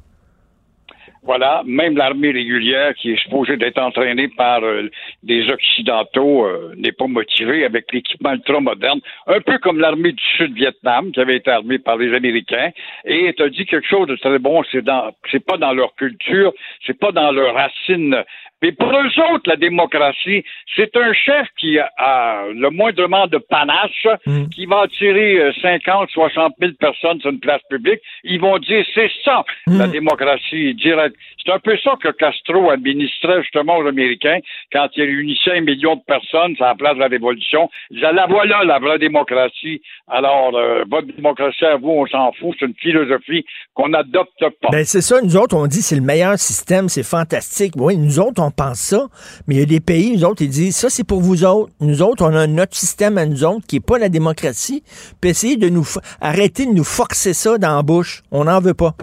Voilà, 1.29 1.63
même 1.67 1.95
l'armée 1.95 2.31
régulière 2.31 2.95
qui 2.95 3.13
est 3.13 3.23
supposée 3.23 3.59
d'être 3.59 3.79
entraînée 3.79 4.29
par 4.29 4.65
euh, 4.65 4.89
des 5.23 5.51
Occidentaux 5.51 6.47
euh, 6.47 6.73
n'est 6.79 6.93
pas 6.93 7.07
motivée 7.07 7.67
avec 7.67 7.93
l'équipement 7.93 8.33
ultra-moderne, 8.33 9.01
un 9.27 9.43
peu 9.43 9.59
comme 9.59 9.79
l'armée 9.79 10.13
du 10.13 10.25
Sud-Vietnam 10.39 11.13
qui 11.13 11.21
avait 11.21 11.37
été 11.37 11.51
armée 11.51 11.79
par 11.79 11.99
les 11.99 12.15
Américains. 12.17 12.71
Et 13.05 13.35
tu 13.37 13.51
dit 13.51 13.67
quelque 13.67 13.87
chose 13.87 14.09
de 14.09 14.17
très 14.17 14.39
bon, 14.39 14.63
c'est 14.73 14.81
dans 14.81 15.11
c'est 15.31 15.45
pas 15.45 15.59
dans 15.59 15.75
leur 15.75 15.95
culture, 15.97 16.55
c'est 16.87 16.99
pas 16.99 17.13
dans 17.13 17.31
leurs 17.31 17.55
racines 17.55 18.25
mais 18.63 18.73
pour 18.73 18.91
eux 18.91 19.33
autres, 19.33 19.45
la 19.47 19.57
démocratie, 19.57 20.45
c'est 20.75 20.97
un 20.97 21.13
chef 21.13 21.47
qui 21.59 21.79
a 21.79 22.45
le 22.53 22.71
moindrement 22.71 23.27
de 23.27 23.39
panache, 23.39 24.07
mm. 24.27 24.49
qui 24.49 24.67
va 24.67 24.83
attirer 24.83 25.53
50, 25.63 26.11
60 26.11 26.55
000 26.61 26.73
personnes 26.79 27.21
sur 27.21 27.31
une 27.31 27.41
place 27.41 27.63
publique. 27.71 28.01
Ils 28.25 28.41
vont 28.41 28.59
dire, 28.59 28.85
c'est 28.95 29.11
ça, 29.25 29.45
la 29.67 29.87
mm. 29.87 29.93
démocratie 29.93 30.75
directe. 30.75 31.17
C'est 31.45 31.53
un 31.53 31.61
peu 31.61 31.77
ça 31.83 31.95
que 32.03 32.09
Castro 32.09 32.71
administrait 32.71 33.43
justement 33.43 33.79
aux 33.79 33.87
Américains 33.87 34.39
quand 34.73 34.89
il 34.97 35.05
réunissait 35.05 35.59
un 35.59 35.61
million 35.61 35.97
de 35.97 36.03
personnes 36.07 36.57
sur 36.57 36.65
la 36.65 36.75
place 36.75 36.95
de 36.95 37.01
la 37.01 37.07
Révolution. 37.07 37.71
Il 37.91 37.97
disait, 37.97 38.13
la 38.13 38.27
voilà, 38.27 38.65
la 38.65 38.79
vraie 38.79 38.99
démocratie. 38.99 39.81
Alors, 40.09 40.55
euh, 40.57 40.85
votre 40.91 41.07
démocratie 41.07 41.65
à 41.65 41.77
vous, 41.77 41.91
on 41.91 42.07
s'en 42.07 42.33
fout. 42.33 42.57
C'est 42.59 42.67
une 42.67 42.75
philosophie 42.75 43.45
qu'on 43.75 43.89
n'adopte 43.89 44.41
pas. 44.61 44.69
Ben, 44.73 44.85
c'est 44.85 45.01
ça. 45.01 45.21
Nous 45.23 45.37
autres, 45.37 45.57
on 45.57 45.67
dit, 45.67 45.81
c'est 45.81 45.97
le 45.97 46.03
meilleur 46.03 46.39
système, 46.39 46.89
c'est 46.89 47.03
fantastique. 47.03 47.75
Oui, 47.77 47.97
nous 47.97 48.19
autres, 48.19 48.43
on 48.43 48.48
on 48.49 48.51
pense 48.51 48.81
ça, 48.81 49.07
mais 49.47 49.57
il 49.57 49.61
y 49.61 49.63
a 49.63 49.67
des 49.67 49.81
pays, 49.81 50.17
nous 50.17 50.25
autres, 50.25 50.43
ils 50.43 50.49
disent 50.49 50.77
ça, 50.77 50.89
c'est 50.89 51.07
pour 51.07 51.21
vous 51.21 51.45
autres. 51.45 51.71
Nous 51.81 52.03
autres, 52.03 52.25
on 52.25 52.35
a 52.35 52.47
notre 52.47 52.75
système 52.75 53.19
à 53.19 53.27
nous 53.27 53.45
autres 53.45 53.67
qui 53.67 53.77
n'est 53.77 53.81
pas 53.81 53.99
la 53.99 54.09
démocratie. 54.09 54.83
Puis 55.21 55.31
essayer 55.31 55.57
de 55.57 55.69
nous 55.69 55.87
arrêter 56.21 56.67
de 56.67 56.73
nous 56.73 56.85
forcer 56.85 57.35
ça 57.35 57.59
dans 57.59 57.77
la 57.77 57.83
bouche. 57.83 58.23
On 58.31 58.45
n'en 58.45 58.61
veut 58.61 58.75
pas. 58.75 58.95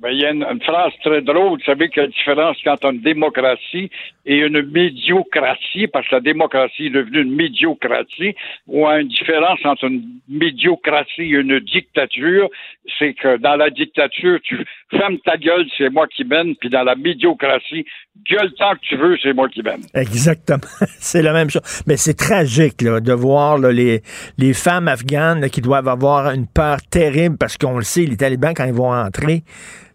Ben, 0.00 0.10
il 0.10 0.20
y 0.20 0.24
a 0.24 0.30
une, 0.30 0.62
phrase 0.62 0.92
très 1.02 1.22
drôle. 1.22 1.58
Vous 1.58 1.64
savez 1.64 1.88
qu'il 1.88 2.02
y 2.02 2.02
a 2.02 2.06
une 2.06 2.12
différence 2.12 2.56
entre 2.66 2.92
une 2.92 3.00
démocratie 3.00 3.90
et 4.28 4.36
une 4.36 4.60
médiocratie, 4.70 5.86
parce 5.86 6.06
que 6.06 6.16
la 6.16 6.20
démocratie 6.20 6.86
est 6.86 6.90
devenue 6.90 7.22
une 7.22 7.34
médiocratie, 7.34 8.34
ou 8.66 8.86
une 8.86 9.08
différence 9.08 9.58
entre 9.64 9.84
une 9.84 10.02
médiocratie 10.28 11.22
et 11.22 11.40
une 11.40 11.58
dictature. 11.60 12.50
C'est 12.98 13.14
que 13.14 13.38
dans 13.38 13.56
la 13.56 13.70
dictature, 13.70 14.38
tu 14.44 14.58
fermes 14.90 15.18
ta 15.24 15.38
gueule, 15.38 15.64
c'est 15.78 15.88
moi 15.88 16.06
qui 16.06 16.24
mène, 16.24 16.54
puis 16.56 16.68
dans 16.68 16.82
la 16.82 16.94
médiocratie, 16.94 17.86
gueule 18.30 18.52
tant 18.58 18.74
que 18.74 18.80
tu 18.82 18.96
veux, 18.98 19.16
c'est 19.22 19.32
moi 19.32 19.48
qui 19.48 19.62
mène. 19.62 19.80
Exactement. 19.94 20.60
c'est 20.98 21.22
la 21.22 21.32
même 21.32 21.48
chose. 21.48 21.62
Mais 21.86 21.96
c'est 21.96 22.14
tragique 22.14 22.82
là, 22.82 23.00
de 23.00 23.12
voir 23.14 23.56
les, 23.56 24.02
les 24.36 24.52
femmes 24.52 24.88
afghanes 24.88 25.48
qui 25.48 25.62
doivent 25.62 25.88
avoir 25.88 26.32
une 26.32 26.46
peur 26.46 26.78
terrible 26.90 27.38
parce 27.38 27.56
qu'on 27.56 27.78
le 27.78 27.84
sait, 27.84 28.02
les 28.02 28.18
talibans, 28.18 28.52
quand 28.54 28.66
ils 28.66 28.74
vont 28.74 28.92
entrer, 28.92 29.42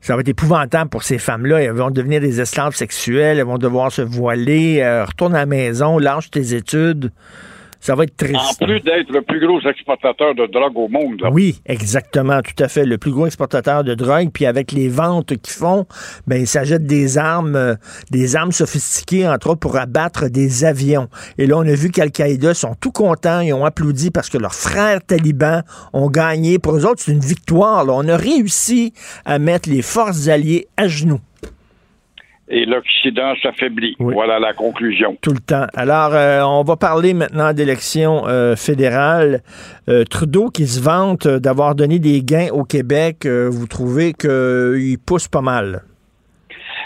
ça 0.03 0.15
va 0.15 0.19
être 0.19 0.27
épouvantable 0.27 0.89
pour 0.89 1.03
ces 1.03 1.17
femmes-là. 1.17 1.61
Elles 1.61 1.71
vont 1.71 1.89
devenir 1.89 2.19
des 2.19 2.41
esclaves 2.41 2.75
sexuels, 2.75 3.39
elles 3.39 3.45
vont 3.45 3.57
devoir 3.57 3.89
se 3.89 4.01
voiler, 4.23 4.81
euh, 4.81 5.03
retourne 5.03 5.35
à 5.35 5.39
la 5.39 5.45
maison, 5.45 5.99
lâche 5.99 6.31
tes 6.31 6.55
études. 6.55 7.11
Ça 7.81 7.95
va 7.95 8.05
être 8.05 8.15
triste. 8.15 8.37
En 8.37 8.65
plus 8.65 8.79
d'être 8.79 9.11
le 9.11 9.21
plus 9.21 9.45
gros 9.45 9.59
exportateur 9.69 10.33
de 10.33 10.45
drogue 10.45 10.77
au 10.77 10.87
monde. 10.87 11.21
Oui, 11.33 11.59
exactement, 11.65 12.41
tout 12.41 12.63
à 12.63 12.69
fait. 12.69 12.85
Le 12.85 12.97
plus 12.97 13.11
gros 13.11 13.25
exportateur 13.25 13.83
de 13.83 13.93
drogue. 13.93 14.29
Puis 14.33 14.45
avec 14.45 14.71
les 14.71 14.87
ventes 14.87 15.35
qu'ils 15.35 15.53
font, 15.53 15.85
ben 16.25 16.39
ils 16.39 16.47
s'achètent 16.47 16.85
des 16.85 17.17
armes, 17.17 17.57
euh, 17.57 17.75
des 18.09 18.37
armes 18.37 18.53
sophistiquées, 18.53 19.27
entre 19.27 19.49
autres, 19.49 19.59
pour 19.59 19.75
abattre 19.75 20.29
des 20.29 20.63
avions. 20.63 21.09
Et 21.37 21.45
là, 21.45 21.57
on 21.57 21.67
a 21.67 21.75
vu 21.75 21.91
qu'Al-Qaïda 21.91 22.53
sont 22.53 22.75
tout 22.79 22.93
contents. 22.93 23.41
Ils 23.41 23.51
ont 23.51 23.65
applaudi 23.65 24.11
parce 24.11 24.29
que 24.29 24.37
leurs 24.37 24.55
frères 24.55 25.03
talibans 25.05 25.63
ont 25.91 26.09
gagné. 26.09 26.59
Pour 26.59 26.77
eux 26.77 26.85
autres, 26.85 27.01
c'est 27.01 27.11
une 27.11 27.19
victoire. 27.19 27.85
On 27.89 28.07
a 28.07 28.15
réussi 28.15 28.93
à 29.25 29.39
mettre 29.39 29.69
les 29.69 29.81
forces 29.81 30.29
alliées 30.29 30.67
à 30.77 30.87
genoux 30.87 31.19
et 32.49 32.65
l'Occident 32.65 33.33
s'affaiblit. 33.41 33.95
Voilà 33.99 34.39
la 34.39 34.53
conclusion. 34.53 35.17
Tout 35.21 35.33
le 35.33 35.39
temps. 35.39 35.65
Alors, 35.73 36.13
euh, 36.13 36.41
on 36.41 36.63
va 36.63 36.75
parler 36.75 37.13
maintenant 37.13 37.53
d'élections 37.53 38.27
euh, 38.27 38.55
fédérales. 38.55 39.41
Euh, 39.87 40.03
Trudeau 40.03 40.49
qui 40.49 40.67
se 40.67 40.81
vante 40.81 41.27
d'avoir 41.27 41.75
donné 41.75 41.99
des 41.99 42.21
gains 42.21 42.49
au 42.51 42.63
Québec, 42.63 43.25
vous 43.25 43.67
trouvez 43.67 44.13
qu'il 44.13 44.97
pousse 45.05 45.27
pas 45.27 45.41
mal? 45.41 45.83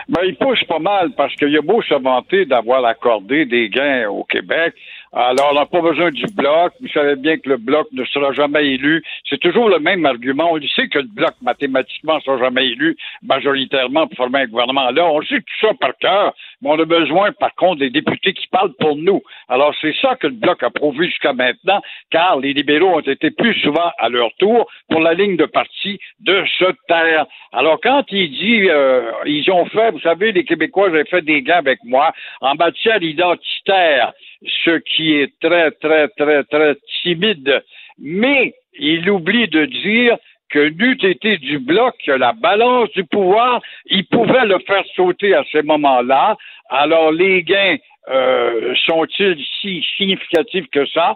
Ben, 0.09 0.21
il 0.25 0.35
pousse 0.35 0.63
pas 0.63 0.79
mal 0.79 1.11
parce 1.17 1.35
qu'il 1.35 1.55
a 1.57 1.61
beau 1.61 1.81
se 1.81 1.93
vanter 2.01 2.45
d'avoir 2.45 2.85
accordé 2.85 3.45
des 3.45 3.69
gains 3.69 4.07
au 4.09 4.23
Québec. 4.23 4.73
Alors, 5.13 5.49
on 5.51 5.55
n'a 5.55 5.65
pas 5.65 5.81
besoin 5.81 6.11
du 6.11 6.25
bloc. 6.33 6.73
Vous 6.81 6.89
savez 6.89 7.15
bien 7.15 7.37
que 7.37 7.49
le 7.49 7.57
bloc 7.57 7.87
ne 7.93 8.03
sera 8.05 8.33
jamais 8.33 8.65
élu. 8.67 9.03
C'est 9.29 9.39
toujours 9.39 9.69
le 9.69 9.79
même 9.79 10.05
argument. 10.05 10.51
On 10.51 10.61
sait 10.75 10.89
que 10.89 10.99
le 10.99 11.07
bloc, 11.07 11.31
mathématiquement, 11.41 12.15
ne 12.15 12.21
sera 12.21 12.37
jamais 12.39 12.67
élu 12.67 12.97
majoritairement 13.23 14.07
pour 14.07 14.17
former 14.17 14.41
un 14.41 14.47
gouvernement. 14.47 14.89
Là, 14.91 15.05
on 15.05 15.21
sait 15.21 15.39
tout 15.39 15.67
ça 15.67 15.73
par 15.79 15.97
cœur, 15.97 16.33
mais 16.61 16.69
on 16.69 16.79
a 16.79 16.85
besoin, 16.85 17.31
par 17.31 17.55
contre, 17.55 17.79
des 17.79 17.89
députés 17.89 18.33
qui 18.33 18.47
parlent 18.47 18.73
pour 18.79 18.95
nous. 18.97 19.21
Alors, 19.47 19.73
c'est 19.81 19.95
ça 20.01 20.15
que 20.15 20.27
le 20.27 20.33
bloc 20.33 20.61
a 20.61 20.69
prouvé 20.69 21.07
jusqu'à 21.07 21.33
maintenant, 21.33 21.81
car 22.11 22.39
les 22.39 22.53
libéraux 22.53 22.97
ont 22.97 22.99
été 22.99 23.31
plus 23.31 23.53
souvent 23.61 23.91
à 23.97 24.09
leur 24.09 24.29
tour 24.39 24.67
pour 24.89 24.99
la 24.99 25.13
ligne 25.13 25.37
de 25.37 25.45
parti 25.45 25.99
de 26.19 26.43
se 26.59 26.65
taire. 26.87 27.25
Alors, 27.53 27.79
quand 27.81 28.03
il 28.11 28.29
dit, 28.31 28.69
euh, 28.69 29.11
ils 29.25 29.49
ont 29.51 29.65
fait, 29.67 29.91
vous 29.91 30.01
savez, 30.01 30.33
les 30.33 30.43
Québécois, 30.43 30.91
j'ai 30.91 31.05
fait 31.05 31.21
des 31.21 31.41
gains 31.41 31.57
avec 31.57 31.79
moi 31.85 32.11
en 32.41 32.55
matière 32.55 33.01
identitaire 33.01 34.13
ce 34.45 34.77
qui 34.79 35.13
est 35.13 35.33
très, 35.39 35.71
très, 35.71 36.07
très, 36.09 36.43
très 36.43 36.75
timide. 37.01 37.63
Mais 37.99 38.53
il 38.79 39.09
oublie 39.09 39.47
de 39.47 39.65
dire 39.65 40.17
que 40.49 40.69
n'eût 40.69 40.97
été 41.03 41.37
du 41.37 41.59
bloc 41.59 41.95
la 42.07 42.31
balance 42.33 42.89
du 42.91 43.03
pouvoir, 43.03 43.61
il 43.87 44.05
pouvait 44.05 44.45
le 44.45 44.59
faire 44.59 44.83
sauter 44.95 45.33
à 45.33 45.43
ce 45.51 45.61
moment-là. 45.63 46.37
Alors 46.69 47.11
les 47.11 47.43
gains 47.43 47.77
euh, 48.09 48.73
sont-ils 48.85 49.43
si 49.59 49.85
significatifs 49.97 50.67
que 50.71 50.85
ça? 50.87 51.15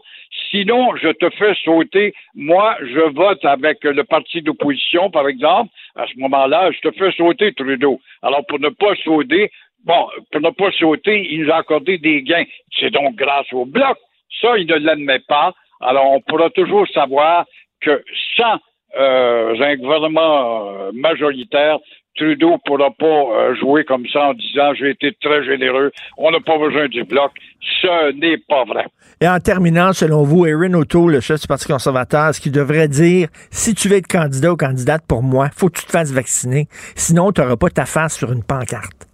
Sinon, 0.50 0.96
je 0.98 1.10
te 1.10 1.30
fais 1.32 1.54
sauter. 1.64 2.14
Moi, 2.36 2.76
je 2.82 3.10
vote 3.14 3.44
avec 3.46 3.84
le 3.84 4.04
parti 4.04 4.42
d'opposition, 4.42 5.10
par 5.10 5.28
exemple. 5.30 5.72
À 5.96 6.06
ce 6.08 6.20
moment-là, 6.20 6.72
je 6.72 6.90
te 6.90 6.92
fais 6.98 7.12
sauter 7.12 7.54
Trudeau. 7.54 8.02
Alors, 8.22 8.46
pour 8.46 8.60
ne 8.60 8.70
pas 8.70 8.96
sauter, 9.04 9.52
Bon, 9.86 10.08
pour 10.32 10.42
ne 10.42 10.50
pas 10.52 10.72
sauter, 10.72 11.28
il 11.32 11.44
nous 11.44 11.52
a 11.52 11.58
accordé 11.58 11.98
des 11.98 12.22
gains. 12.22 12.44
C'est 12.80 12.92
donc 12.92 13.16
grâce 13.16 13.52
au 13.54 13.66
bloc. 13.66 13.98
Ça, 14.40 14.58
il 14.58 14.68
ne 14.68 14.76
l'admet 14.76 15.20
pas. 15.28 15.54
Alors, 15.82 16.12
on 16.12 16.22
pourra 16.22 16.50
toujours 16.52 16.88
savoir 16.90 17.46
que 17.82 18.04
sans 18.38 18.60
euh, 19.00 19.56
un 19.60 19.76
gouvernement 19.78 20.70
euh, 20.70 20.92
majoritaire, 20.94 21.80
Trudeau 22.18 22.58
pourra 22.66 22.92
pas 22.92 23.06
euh, 23.06 23.56
jouer 23.56 23.86
comme 23.86 24.06
ça 24.12 24.30
en 24.30 24.34
disant 24.34 24.74
j'ai 24.74 24.92
été 24.92 25.16
très 25.22 25.46
généreux, 25.46 25.92
on 26.18 26.30
n'a 26.30 26.42
pas 26.42 26.58
besoin 26.58 26.88
du 26.88 27.04
bloc. 27.04 27.32
Ce 27.82 28.12
n'est 28.14 28.38
pas 28.38 28.66
vrai. 28.66 28.86
Et 29.22 29.28
en 29.28 29.40
terminant, 29.40 29.94
selon 29.94 30.24
vous, 30.24 30.46
Erin 30.46 30.74
O'Toole, 30.74 31.14
le 31.14 31.22
chef 31.22 31.42
du 31.42 31.48
Parti 31.48 31.68
conservateur, 31.68 32.36
ce 32.36 32.42
qu'il 32.42 32.52
devrait 32.52 32.90
dire, 32.90 33.30
si 33.50 33.74
tu 33.74 33.88
veux 33.88 33.98
être 33.98 34.08
candidat 34.08 34.52
ou 34.52 34.58
candidate 34.58 35.04
pour 35.08 35.24
moi, 35.24 35.50
faut 35.56 35.70
que 35.70 35.80
tu 35.80 35.86
te 35.86 35.92
fasses 35.92 36.12
vacciner. 36.12 36.68
Sinon, 36.96 37.32
tu 37.32 37.42
n'auras 37.42 37.56
pas 37.56 37.70
ta 37.70 37.86
face 37.86 38.18
sur 38.18 38.32
une 38.32 38.44
pancarte. 38.44 39.11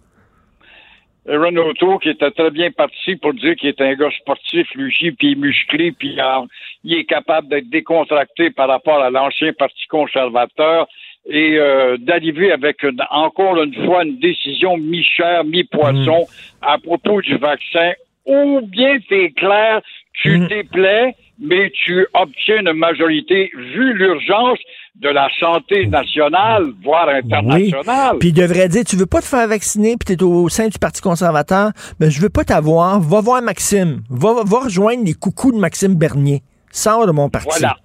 O'Toole, 1.28 1.98
qui 2.00 2.08
était 2.10 2.30
très 2.30 2.50
bien 2.50 2.70
parti 2.70 3.16
pour 3.16 3.34
dire 3.34 3.54
qu'il 3.56 3.68
est 3.68 3.80
un 3.80 3.94
gars 3.94 4.10
sportif, 4.20 4.66
lucide, 4.74 5.16
puis 5.18 5.36
musclé, 5.36 5.92
puis 5.92 6.18
euh, 6.18 6.46
il 6.84 6.98
est 6.98 7.04
capable 7.04 7.48
d'être 7.48 7.68
décontracté 7.68 8.50
par 8.50 8.68
rapport 8.68 9.02
à 9.02 9.10
l'ancien 9.10 9.52
Parti 9.52 9.86
conservateur 9.88 10.86
et 11.26 11.58
euh, 11.58 11.96
d'arriver 11.98 12.52
avec 12.52 12.84
encore 13.10 13.62
une 13.62 13.74
fois 13.84 14.04
une 14.04 14.18
décision 14.18 14.78
mi-chair, 14.78 15.44
mi-poisson 15.44 16.20
mm. 16.22 16.64
à 16.66 16.78
propos 16.78 17.20
du 17.20 17.36
vaccin. 17.36 17.92
Ou 18.24 18.60
bien 18.62 18.98
c'est 19.08 19.30
clair, 19.30 19.82
tu 20.14 20.38
mm. 20.38 20.48
déplais, 20.48 21.14
mais 21.40 21.70
tu 21.84 22.06
obtiens 22.14 22.60
une 22.60 22.72
majorité 22.72 23.50
vu 23.54 23.94
l'urgence 23.94 24.58
de 24.96 25.08
la 25.08 25.28
santé 25.38 25.86
nationale, 25.86 26.72
voire 26.82 27.08
internationale. 27.08 28.16
Puis 28.18 28.30
il 28.30 28.34
devrait 28.34 28.68
dire, 28.68 28.84
tu 28.84 28.96
veux 28.96 29.06
pas 29.06 29.20
te 29.20 29.26
faire 29.26 29.46
vacciner, 29.46 29.96
puis 29.96 30.16
tu 30.16 30.20
es 30.20 30.26
au 30.26 30.48
sein 30.48 30.68
du 30.68 30.78
Parti 30.78 31.00
conservateur, 31.00 31.70
mais 32.00 32.10
je 32.10 32.20
veux 32.20 32.30
pas 32.30 32.44
t'avoir, 32.44 33.00
va 33.00 33.20
voir 33.20 33.42
Maxime, 33.42 34.02
va, 34.10 34.42
va 34.44 34.60
rejoindre 34.60 35.04
les 35.04 35.14
coucous 35.14 35.52
de 35.52 35.58
Maxime 35.58 35.94
Bernier. 35.94 36.42
Sors 36.70 37.06
de 37.06 37.12
mon 37.12 37.30
parti. 37.30 37.48
Voilà. 37.60 37.76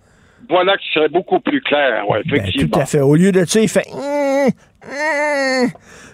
Voilà 0.49 0.77
qui 0.77 0.91
serait 0.91 1.09
beaucoup 1.09 1.39
plus 1.39 1.61
clair, 1.61 2.07
ouais, 2.09 2.21
ben, 2.25 2.35
effectivement. 2.35 2.69
tout 2.71 2.79
à 2.79 2.85
fait. 2.85 2.99
Au 2.99 3.15
lieu 3.15 3.31
de 3.31 3.45
ça, 3.45 3.61
il 3.61 3.69
fait... 3.69 3.85
Hum, 3.93 4.49
hum. 4.83 5.69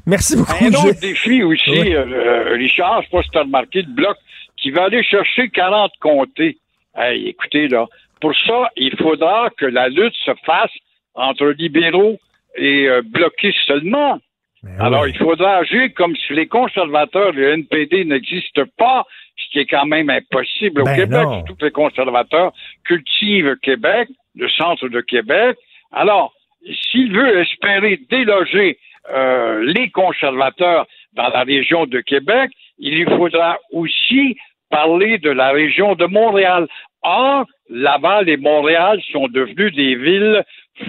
Merci 0.06 0.38
beaucoup. 0.38 0.66
Un 0.66 0.68
autre 0.68 1.00
défi 1.00 1.44
aussi, 1.44 1.96
euh, 1.96 2.06
euh, 2.06 2.56
Richard, 2.56 3.02
je 3.02 3.06
sais 3.06 3.12
pas 3.12 3.24
si 3.24 3.30
tu 3.30 3.38
as 3.38 3.42
remarqué, 3.42 3.82
le 3.82 3.94
bloc 3.94 4.18
qui 4.58 4.72
va 4.72 4.86
aller 4.86 5.04
chercher 5.04 5.50
40 5.50 5.92
comtés. 6.00 6.58
Hey, 7.00 7.30
écoutez, 7.30 7.70
là, 7.70 7.88
pour 8.20 8.36
ça, 8.36 8.70
il 8.76 8.94
faudra 8.98 9.50
que 9.58 9.66
la 9.66 9.88
lutte 9.88 10.16
se 10.26 10.32
fasse 10.46 10.74
entre 11.16 11.48
libéraux 11.48 12.20
et 12.58 12.90
euh, 12.90 13.02
bloquistes 13.06 13.58
seulement. 13.66 14.20
Ben 14.64 14.82
Alors, 14.82 15.08
il 15.08 15.18
faudra 15.18 15.60
agir 15.60 15.94
comme 15.96 16.14
si 16.18 16.34
les 16.34 16.48
conservateurs, 16.48 17.32
le 17.32 17.54
NPD 17.54 18.04
n'existent 18.04 18.66
pas, 18.78 19.06
ce 19.38 19.50
qui 19.52 19.60
est 19.60 19.66
quand 19.66 19.86
même 19.86 20.10
impossible 20.10 20.82
au 20.82 20.84
Ben 20.84 20.98
Québec. 20.98 21.28
Tous 21.48 21.64
les 21.64 21.72
conservateurs 21.72 22.52
cultivent 22.84 23.56
Québec, 23.62 24.10
le 24.36 24.50
centre 24.50 24.90
de 24.90 25.00
Québec. 25.00 25.58
Alors, 25.94 26.34
s'il 26.92 27.14
veut 27.14 27.40
espérer 27.40 28.02
déloger 28.10 28.78
euh, 29.10 29.64
les 29.64 29.90
conservateurs 29.90 30.86
dans 31.14 31.30
la 31.30 31.44
région 31.44 31.86
de 31.86 32.02
Québec, 32.02 32.52
il 32.78 32.96
lui 32.96 33.06
faudra 33.06 33.58
aussi 33.72 34.36
parler 34.70 35.18
de 35.18 35.30
la 35.30 35.52
région 35.52 35.96
de 35.96 36.06
Montréal. 36.06 36.68
Or, 37.02 37.46
Laval 37.70 38.28
et 38.30 38.38
Montréal 38.38 39.00
sont 39.12 39.28
devenus 39.28 39.74
des 39.74 39.96
villes 39.96 40.44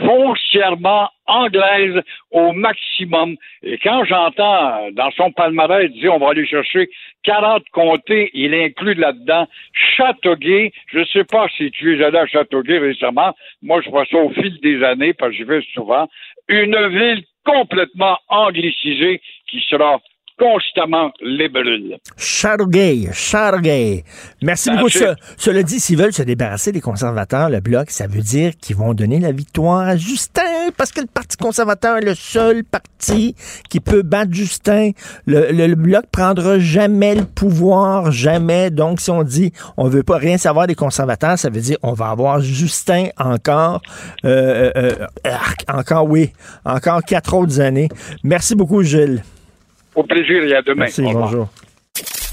foncièrement 0.05 1.09
anglaises 1.27 2.01
au 2.31 2.53
maximum. 2.53 3.37
Et 3.63 3.79
quand 3.79 4.05
j'entends 4.05 4.91
dans 4.93 5.11
son 5.13 5.33
palmarès 5.33 5.91
dire 5.91 6.15
on 6.15 6.19
va 6.19 6.31
aller 6.31 6.47
chercher 6.47 6.89
40 7.25 7.65
comtés, 7.73 8.31
il 8.35 8.55
inclut 8.55 8.95
là-dedans 8.95 9.47
Châteauguay. 9.73 10.73
Je 10.93 11.01
ne 11.01 11.05
sais 11.07 11.25
pas 11.25 11.47
si 11.57 11.71
tu 11.71 11.99
es 11.99 12.05
allé 12.05 12.19
à 12.19 12.27
Châteauguay 12.27 12.79
récemment. 12.79 13.35
Moi, 13.63 13.81
je 13.83 13.91
vois 13.91 14.07
ça 14.07 14.19
au 14.19 14.31
fil 14.31 14.59
des 14.61 14.83
années 14.83 15.13
parce 15.13 15.33
que 15.33 15.37
j'y 15.39 15.45
vais 15.45 15.63
souvent. 15.75 16.09
Une 16.49 16.89
ville 16.89 17.23
complètement 17.45 18.19
anglicisée 18.29 19.21
qui 19.49 19.61
sera 19.69 20.01
constamment 20.41 21.13
libérale. 21.21 21.99
Chateauguay, 22.17 23.09
Chateauguay. 23.13 24.05
Merci 24.43 24.71
beaucoup. 24.71 24.89
Ce- 24.89 25.15
cela 25.37 25.63
dit, 25.63 25.79
s'ils 25.79 25.99
veulent 25.99 26.13
se 26.15 26.23
débarrasser 26.23 26.73
des 26.73 26.81
conservateurs, 26.81 27.51
le 27.51 27.61
bloc, 27.61 27.91
ça 27.91 28.07
veut 28.07 28.23
dire 28.23 28.53
qu'ils 28.61 28.77
vont 28.77 28.95
donner 28.95 29.21
la 29.21 29.33
victoire 29.33 29.81
à 29.87 29.97
Justin, 29.97 30.71
parce 30.77 30.91
que 30.93 31.03
le 31.03 31.07
Parti 31.07 31.37
conservateur 31.37 31.99
est 31.99 32.05
le 32.05 32.15
seul 32.15 32.65
parti 32.65 33.35
qui 33.69 33.81
peut 33.81 34.03
battre 34.03 34.33
Justin. 34.33 34.91
Le, 35.27 35.53
le- 35.53 35.67
le 35.67 35.75
bloc 35.75 36.05
prendra 36.11 36.59
jamais 36.59 37.15
le 37.15 37.25
pouvoir, 37.25 38.11
jamais. 38.11 38.71
Donc, 38.71 39.01
si 39.01 39.11
on 39.11 39.23
dit 39.23 39.53
on 39.77 39.89
veut 39.89 40.03
pas 40.03 40.17
rien 40.17 40.39
savoir 40.39 40.67
des 40.67 40.75
conservateurs, 40.75 41.39
ça 41.39 41.51
veut 41.51 41.61
dire 41.61 41.77
on 41.83 41.93
va 41.93 42.09
avoir 42.11 42.41
Justin 42.41 43.09
encore, 43.19 43.83
euh, 44.25 44.71
euh, 44.77 44.93
euh, 45.27 45.37
encore 45.69 46.07
oui, 46.09 46.33
encore 46.65 47.03
quatre 47.03 47.35
autres 47.35 47.61
années. 47.61 47.89
Merci 48.25 48.55
beaucoup, 48.55 48.83
Gilles. 48.83 49.23
Au 49.95 50.05
plaisir 50.05 50.45
et 50.45 50.55
à 50.55 50.63
demain. 50.63 50.85
Merci, 50.85 51.03
Au 51.03 51.13
bonjour. 51.13 51.49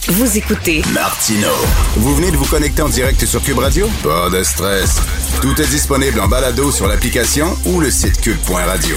Vous 0.10 0.38
écoutez 0.38 0.82
Martino. 0.94 1.50
Vous 1.98 2.16
venez 2.16 2.32
de 2.32 2.38
vous 2.38 2.46
connecter 2.46 2.82
en 2.82 2.88
direct 2.88 3.26
sur 3.26 3.42
Cube 3.44 3.58
Radio? 3.58 3.90
Pas 4.04 4.30
de 4.30 4.42
stress. 4.42 5.02
Tout 5.42 5.60
est 5.62 5.70
disponible 5.70 6.20
en 6.22 6.28
balado 6.30 6.72
sur 6.72 6.88
l'application 6.88 7.48
ou 7.66 7.82
le 7.82 7.92
site 7.92 8.22
cube.radio. 8.22 8.96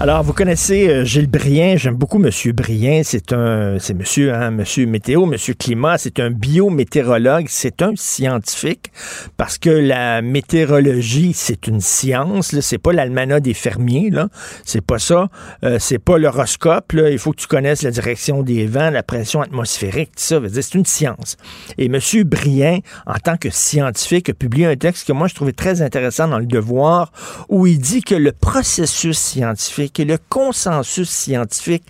Alors, 0.00 0.22
vous 0.22 0.32
connaissez 0.32 0.88
euh, 0.88 1.04
Gilles 1.04 1.28
Brien. 1.28 1.74
J'aime 1.76 1.96
beaucoup 1.96 2.18
Monsieur 2.18 2.52
Brien. 2.52 3.00
C'est 3.02 3.32
un, 3.32 3.80
c'est 3.80 3.94
Monsieur, 3.94 4.32
hein, 4.32 4.52
Monsieur 4.52 4.86
météo, 4.86 5.26
Monsieur 5.26 5.54
climat. 5.54 5.98
C'est 5.98 6.20
un 6.20 6.30
biométéorologue. 6.30 7.46
C'est 7.48 7.82
un 7.82 7.94
scientifique 7.96 8.92
parce 9.36 9.58
que 9.58 9.70
la 9.70 10.22
météorologie, 10.22 11.32
c'est 11.34 11.66
une 11.66 11.80
science. 11.80 12.54
C'est 12.60 12.78
pas 12.78 12.92
l'almanach 12.92 13.42
des 13.42 13.54
fermiers. 13.54 14.10
Là. 14.10 14.28
C'est 14.64 14.82
pas 14.82 15.00
ça. 15.00 15.30
Euh, 15.64 15.78
c'est 15.80 15.98
pas 15.98 16.16
l'horoscope. 16.16 16.92
Il 16.94 17.18
faut 17.18 17.32
que 17.32 17.40
tu 17.40 17.48
connaisses 17.48 17.82
la 17.82 17.90
direction 17.90 18.44
des 18.44 18.66
vents, 18.66 18.90
la 18.90 19.02
pression 19.02 19.42
atmosphérique, 19.42 20.12
tout 20.14 20.22
ça. 20.22 20.40
C'est 20.48 20.74
une 20.76 20.86
science. 20.86 21.36
Et 21.76 21.88
Monsieur 21.88 22.22
Brien, 22.22 22.78
en 23.04 23.18
tant 23.18 23.36
que 23.36 23.50
scientifique, 23.50 24.28
a 24.28 24.34
publié 24.34 24.66
un 24.66 24.76
texte 24.76 25.08
que 25.08 25.12
moi 25.12 25.26
je 25.26 25.34
trouvais 25.34 25.52
très 25.52 25.82
intéressant 25.82 26.28
dans 26.28 26.38
le 26.38 26.46
Devoir, 26.46 27.10
où 27.48 27.66
il 27.66 27.80
dit 27.80 28.02
que 28.02 28.14
le 28.14 28.30
processus 28.30 29.18
scientifique 29.18 29.87
et 29.96 30.04
le 30.04 30.18
consensus 30.28 31.08
scientifique 31.08 31.84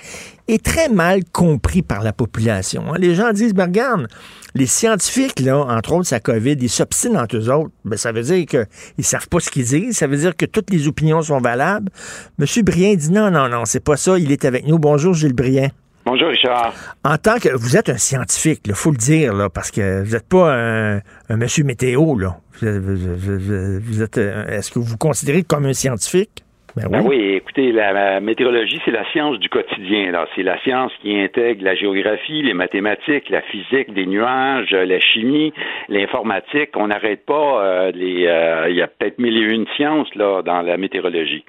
est 0.49 0.65
très 0.65 0.89
mal 0.89 1.25
compris 1.33 1.83
par 1.83 2.03
la 2.03 2.13
population. 2.13 2.85
hein. 2.93 2.97
Les 2.99 3.15
gens 3.15 3.33
disent, 3.33 3.55
ben 3.55 3.65
regarde, 3.67 4.09
les 4.55 4.67
scientifiques, 4.67 5.41
là, 5.41 5.59
entre 5.59 5.93
autres, 5.93 6.07
sa 6.09 6.21
COVID, 6.21 6.57
ils 6.61 6.71
s'obstinent 6.71 7.17
entre 7.21 7.37
eux 7.37 7.51
autres. 7.51 7.71
Ben, 7.85 7.97
ça 7.97 8.13
veut 8.13 8.23
dire 8.23 8.47
qu'ils 8.47 9.05
savent 9.05 9.29
pas 9.29 9.41
ce 9.41 9.51
qu'ils 9.51 9.65
disent. 9.67 9.97
Ça 9.99 10.07
veut 10.07 10.17
dire 10.17 10.35
que 10.37 10.47
toutes 10.47 10.71
les 10.71 10.89
opinions 10.89 11.21
sont 11.23 11.39
valables. 11.41 11.91
Monsieur 12.39 12.63
Brien 12.63 12.95
dit 12.95 13.11
non, 13.11 13.31
non, 13.31 13.49
non, 13.49 13.65
c'est 13.67 13.81
pas 13.85 13.97
ça. 13.97 14.19
Il 14.19 14.33
est 14.33 14.45
avec 14.45 14.67
nous. 14.67 14.79
Bonjour, 14.79 15.13
Gilles 15.15 15.35
Brien. 15.35 15.69
Bonjour 16.07 16.29
Richard. 16.29 16.73
En 17.05 17.19
tant 17.19 17.39
que 17.39 17.51
vous 17.55 17.77
êtes 17.77 17.91
un 17.91 17.99
scientifique, 17.99 18.63
il 18.65 18.73
faut 18.75 18.91
le 18.91 18.97
dire, 18.97 19.35
là, 19.35 19.51
parce 19.51 19.71
que 19.71 20.03
vous 20.03 20.13
n'êtes 20.13 20.27
pas 20.27 20.55
un, 20.55 20.97
un 21.29 21.37
monsieur 21.37 21.65
météo, 21.65 22.17
là. 22.19 22.39
Vous 22.59 22.67
êtes, 22.67 22.79
vous- 22.83 22.97
vous- 22.97 23.81
vous 23.83 24.03
êtes, 24.03 24.17
euh, 24.17 24.47
est-ce 24.47 24.71
que 24.71 24.79
vous 24.79 24.87
vous 24.87 24.97
considérez 24.97 25.43
comme 25.43 25.67
un 25.67 25.75
scientifique? 25.75 26.45
Ben 26.91 27.03
oui, 27.05 27.35
écoutez, 27.37 27.73
la, 27.73 28.21
météorologie, 28.21 28.81
c'est 28.85 28.91
la 28.91 29.05
science 29.11 29.39
du 29.39 29.49
quotidien. 29.49 30.13
C'est 30.35 30.43
la 30.43 30.59
science 30.63 30.93
qui 31.03 31.19
intègre 31.19 31.65
la 31.65 31.75
géographie, 31.75 32.43
les 32.43 32.55
mathématiques, 32.55 33.29
la 33.31 33.43
physique 33.43 33.93
des 33.95 34.07
nuages, 34.07 34.73
euh, 34.73 34.85
la 34.85 35.01
chimie, 35.01 35.53
l'informatique. 35.89 36.71
On 36.77 36.89
n'arrête 36.89 37.25
pas 37.25 37.63
euh, 37.63 37.93
les. 37.95 38.27
euh, 38.27 38.69
Il 38.69 38.77
y 38.77 38.83
a 38.83 38.89
peut-être 38.89 39.19
mille 39.19 39.37
et 39.37 39.55
une 39.55 39.67
sciences 39.77 40.15
là 40.15 40.43
dans 40.43 40.63
la 40.63 40.77
météorologie. 40.77 41.45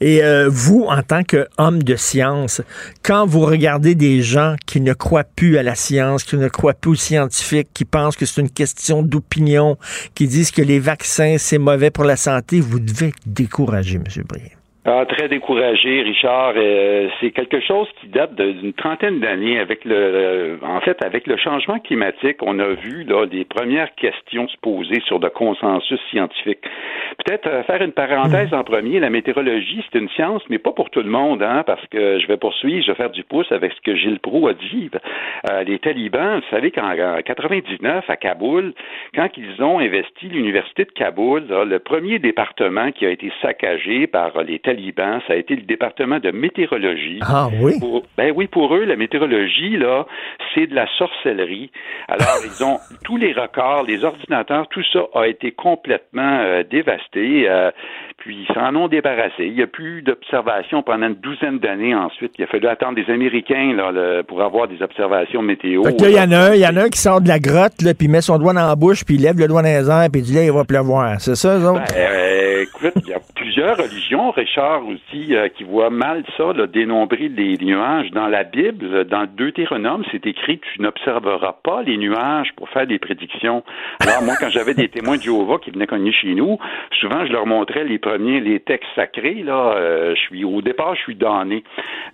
Et 0.00 0.22
euh, 0.22 0.48
vous, 0.50 0.84
en 0.88 1.02
tant 1.02 1.22
qu'homme 1.22 1.82
de 1.82 1.96
science, 1.96 2.62
quand 3.02 3.26
vous 3.26 3.40
regardez 3.40 3.94
des 3.94 4.22
gens 4.22 4.54
qui 4.66 4.80
ne 4.80 4.92
croient 4.92 5.24
plus 5.24 5.58
à 5.58 5.62
la 5.62 5.74
science, 5.74 6.24
qui 6.24 6.36
ne 6.36 6.48
croient 6.48 6.74
plus 6.74 6.90
aux 6.90 6.94
scientifiques, 6.94 7.68
qui 7.74 7.84
pensent 7.84 8.16
que 8.16 8.26
c'est 8.26 8.40
une 8.40 8.50
question 8.50 9.02
d'opinion, 9.02 9.76
qui 10.14 10.26
disent 10.26 10.50
que 10.50 10.62
les 10.62 10.78
vaccins, 10.78 11.36
c'est 11.38 11.58
mauvais 11.58 11.90
pour 11.90 12.04
la 12.04 12.16
santé, 12.16 12.60
vous 12.60 12.80
devez 12.80 13.08
être 13.08 13.16
découragé, 13.26 13.96
M. 13.96 14.04
Brier. 14.28 14.52
Ah, 14.90 15.04
très 15.04 15.28
découragé, 15.28 16.00
Richard. 16.00 16.54
Euh, 16.56 17.10
c'est 17.20 17.30
quelque 17.32 17.60
chose 17.60 17.86
qui 18.00 18.08
date 18.08 18.34
d'une 18.36 18.72
trentaine 18.72 19.20
d'années 19.20 19.58
avec 19.58 19.84
le, 19.84 19.94
euh, 19.94 20.56
en 20.62 20.80
fait, 20.80 21.04
avec 21.04 21.26
le 21.26 21.36
changement 21.36 21.78
climatique. 21.78 22.38
On 22.40 22.58
a 22.58 22.68
vu 22.68 23.04
là 23.04 23.26
des 23.26 23.44
premières 23.44 23.94
questions 23.96 24.48
se 24.48 24.56
poser 24.56 25.02
sur 25.04 25.18
le 25.18 25.28
consensus 25.28 26.00
scientifique. 26.10 26.60
Peut-être 27.22 27.46
euh, 27.48 27.62
faire 27.64 27.82
une 27.82 27.92
parenthèse 27.92 28.54
en 28.54 28.64
premier. 28.64 28.98
La 28.98 29.10
météorologie, 29.10 29.84
c'est 29.92 29.98
une 29.98 30.08
science, 30.08 30.42
mais 30.48 30.56
pas 30.56 30.72
pour 30.72 30.88
tout 30.88 31.02
le 31.02 31.10
monde, 31.10 31.42
hein, 31.42 31.64
parce 31.66 31.86
que 31.88 32.18
je 32.18 32.26
vais 32.26 32.38
poursuivre, 32.38 32.82
je 32.82 32.92
vais 32.92 32.96
faire 32.96 33.10
du 33.10 33.24
pouce 33.24 33.52
avec 33.52 33.72
ce 33.74 33.82
que 33.82 33.94
Gilles 33.94 34.20
Proulx 34.20 34.48
a 34.48 34.54
dit. 34.54 34.90
Les 35.66 35.78
talibans, 35.80 36.36
vous 36.36 36.50
savez 36.50 36.70
qu'en 36.70 36.92
en 36.92 37.20
99 37.20 38.08
à 38.08 38.16
Kaboul, 38.16 38.72
quand 39.14 39.28
ils 39.36 39.62
ont 39.62 39.80
investi 39.80 40.28
l'université 40.28 40.84
de 40.84 40.92
Kaboul, 40.92 41.44
le 41.48 41.78
premier 41.78 42.18
département 42.18 42.90
qui 42.90 43.04
a 43.04 43.10
été 43.10 43.30
saccagé 43.42 44.06
par 44.06 44.42
les 44.42 44.58
talibans 44.58 44.77
talibans, 44.78 45.20
ça 45.26 45.32
a 45.34 45.36
été 45.36 45.56
le 45.56 45.62
département 45.62 46.18
de 46.18 46.30
météorologie. 46.30 47.20
Ah 47.22 47.48
oui? 47.60 47.74
ben 48.16 48.32
oui, 48.34 48.46
pour 48.46 48.74
eux, 48.74 48.84
la 48.84 48.96
météorologie, 48.96 49.76
là, 49.76 50.06
c'est 50.54 50.66
de 50.66 50.74
la 50.74 50.86
sorcellerie. 50.96 51.70
Alors, 52.08 52.38
ils 52.44 52.64
ont 52.64 52.78
tous 53.04 53.16
les 53.16 53.32
records, 53.32 53.84
les 53.84 54.04
ordinateurs, 54.04 54.68
tout 54.68 54.82
ça 54.92 55.00
a 55.14 55.26
été 55.26 55.52
complètement 55.52 56.40
euh, 56.40 56.62
dévasté. 56.62 57.48
Euh, 57.48 57.70
puis 58.18 58.46
ils 58.48 58.54
s'en 58.54 58.74
ont 58.74 58.88
débarrassé. 58.88 59.46
Il 59.46 59.54
n'y 59.54 59.62
a 59.62 59.66
plus 59.66 60.02
d'observations 60.02 60.82
pendant 60.82 61.06
une 61.06 61.14
douzaine 61.14 61.58
d'années 61.58 61.94
ensuite. 61.94 62.32
Il 62.38 62.44
a 62.44 62.46
fallu 62.48 62.66
attendre 62.66 62.96
des 62.96 63.10
Américains 63.12 63.74
là, 63.74 64.22
pour 64.24 64.42
avoir 64.42 64.68
des 64.68 64.82
observations 64.82 65.40
météo. 65.40 65.84
il 65.86 66.10
y 66.10 66.20
en 66.20 66.32
a 66.32 66.50
un, 66.50 66.54
il 66.54 66.60
y 66.60 66.66
en 66.66 66.76
a 66.76 66.84
un 66.84 66.88
qui 66.88 66.98
sort 66.98 67.20
de 67.20 67.28
la 67.28 67.38
grotte, 67.38 67.80
là, 67.82 67.94
puis 67.94 68.08
met 68.08 68.20
son 68.20 68.38
doigt 68.38 68.52
dans 68.52 68.66
la 68.66 68.76
bouche, 68.76 69.04
puis 69.04 69.14
il 69.14 69.22
lève 69.22 69.38
le 69.38 69.46
doigt 69.46 69.62
dans 69.62 69.68
les 69.68 69.88
airs, 69.88 70.08
puis 70.12 70.20
il 70.20 70.24
dit 70.24 70.34
là, 70.34 70.44
il 70.44 70.52
va 70.52 70.64
pleuvoir. 70.64 71.20
C'est 71.20 71.36
ça, 71.36 71.60
ça? 71.60 71.72
Ben, 71.72 71.84
euh, 71.96 72.62
écoute, 72.62 72.94
il 73.04 73.10
y 73.10 73.14
a 73.14 73.20
plusieurs 73.34 73.76
religions, 73.76 74.30
Richard 74.30 74.82
aussi, 74.86 75.34
euh, 75.34 75.48
qui 75.48 75.64
voient 75.64 75.90
mal 75.90 76.24
ça, 76.36 76.52
là, 76.52 76.66
dénombrer 76.66 77.28
les 77.28 77.56
nuages. 77.58 78.10
Dans 78.10 78.26
la 78.26 78.44
Bible, 78.44 79.04
dans 79.04 79.22
le 79.22 79.26
Deutéronome, 79.28 80.04
c'est 80.10 80.26
écrit 80.26 80.60
tu 80.74 80.82
n'observeras 80.82 81.56
pas 81.62 81.82
les 81.82 81.96
nuages 81.96 82.48
pour 82.56 82.68
faire 82.70 82.86
des 82.86 82.98
prédictions. 82.98 83.62
Alors 84.00 84.22
moi, 84.22 84.34
quand 84.40 84.50
j'avais 84.50 84.74
des 84.74 84.88
témoins 84.88 85.16
de 85.16 85.22
Jéhovah 85.22 85.58
qui 85.58 85.70
venaient 85.70 85.86
cogner 85.86 86.12
chez 86.12 86.34
nous, 86.34 86.58
souvent 87.00 87.24
je 87.26 87.32
leur 87.32 87.46
montrais 87.46 87.84
les 87.84 87.98
premiers, 88.08 88.40
les 88.40 88.60
textes 88.60 88.88
sacrés. 88.94 89.42
Là, 89.42 89.74
euh, 89.76 90.14
je 90.14 90.20
suis 90.20 90.44
au 90.44 90.62
départ, 90.62 90.94
je 90.94 91.02
suis 91.02 91.14
donné. 91.14 91.62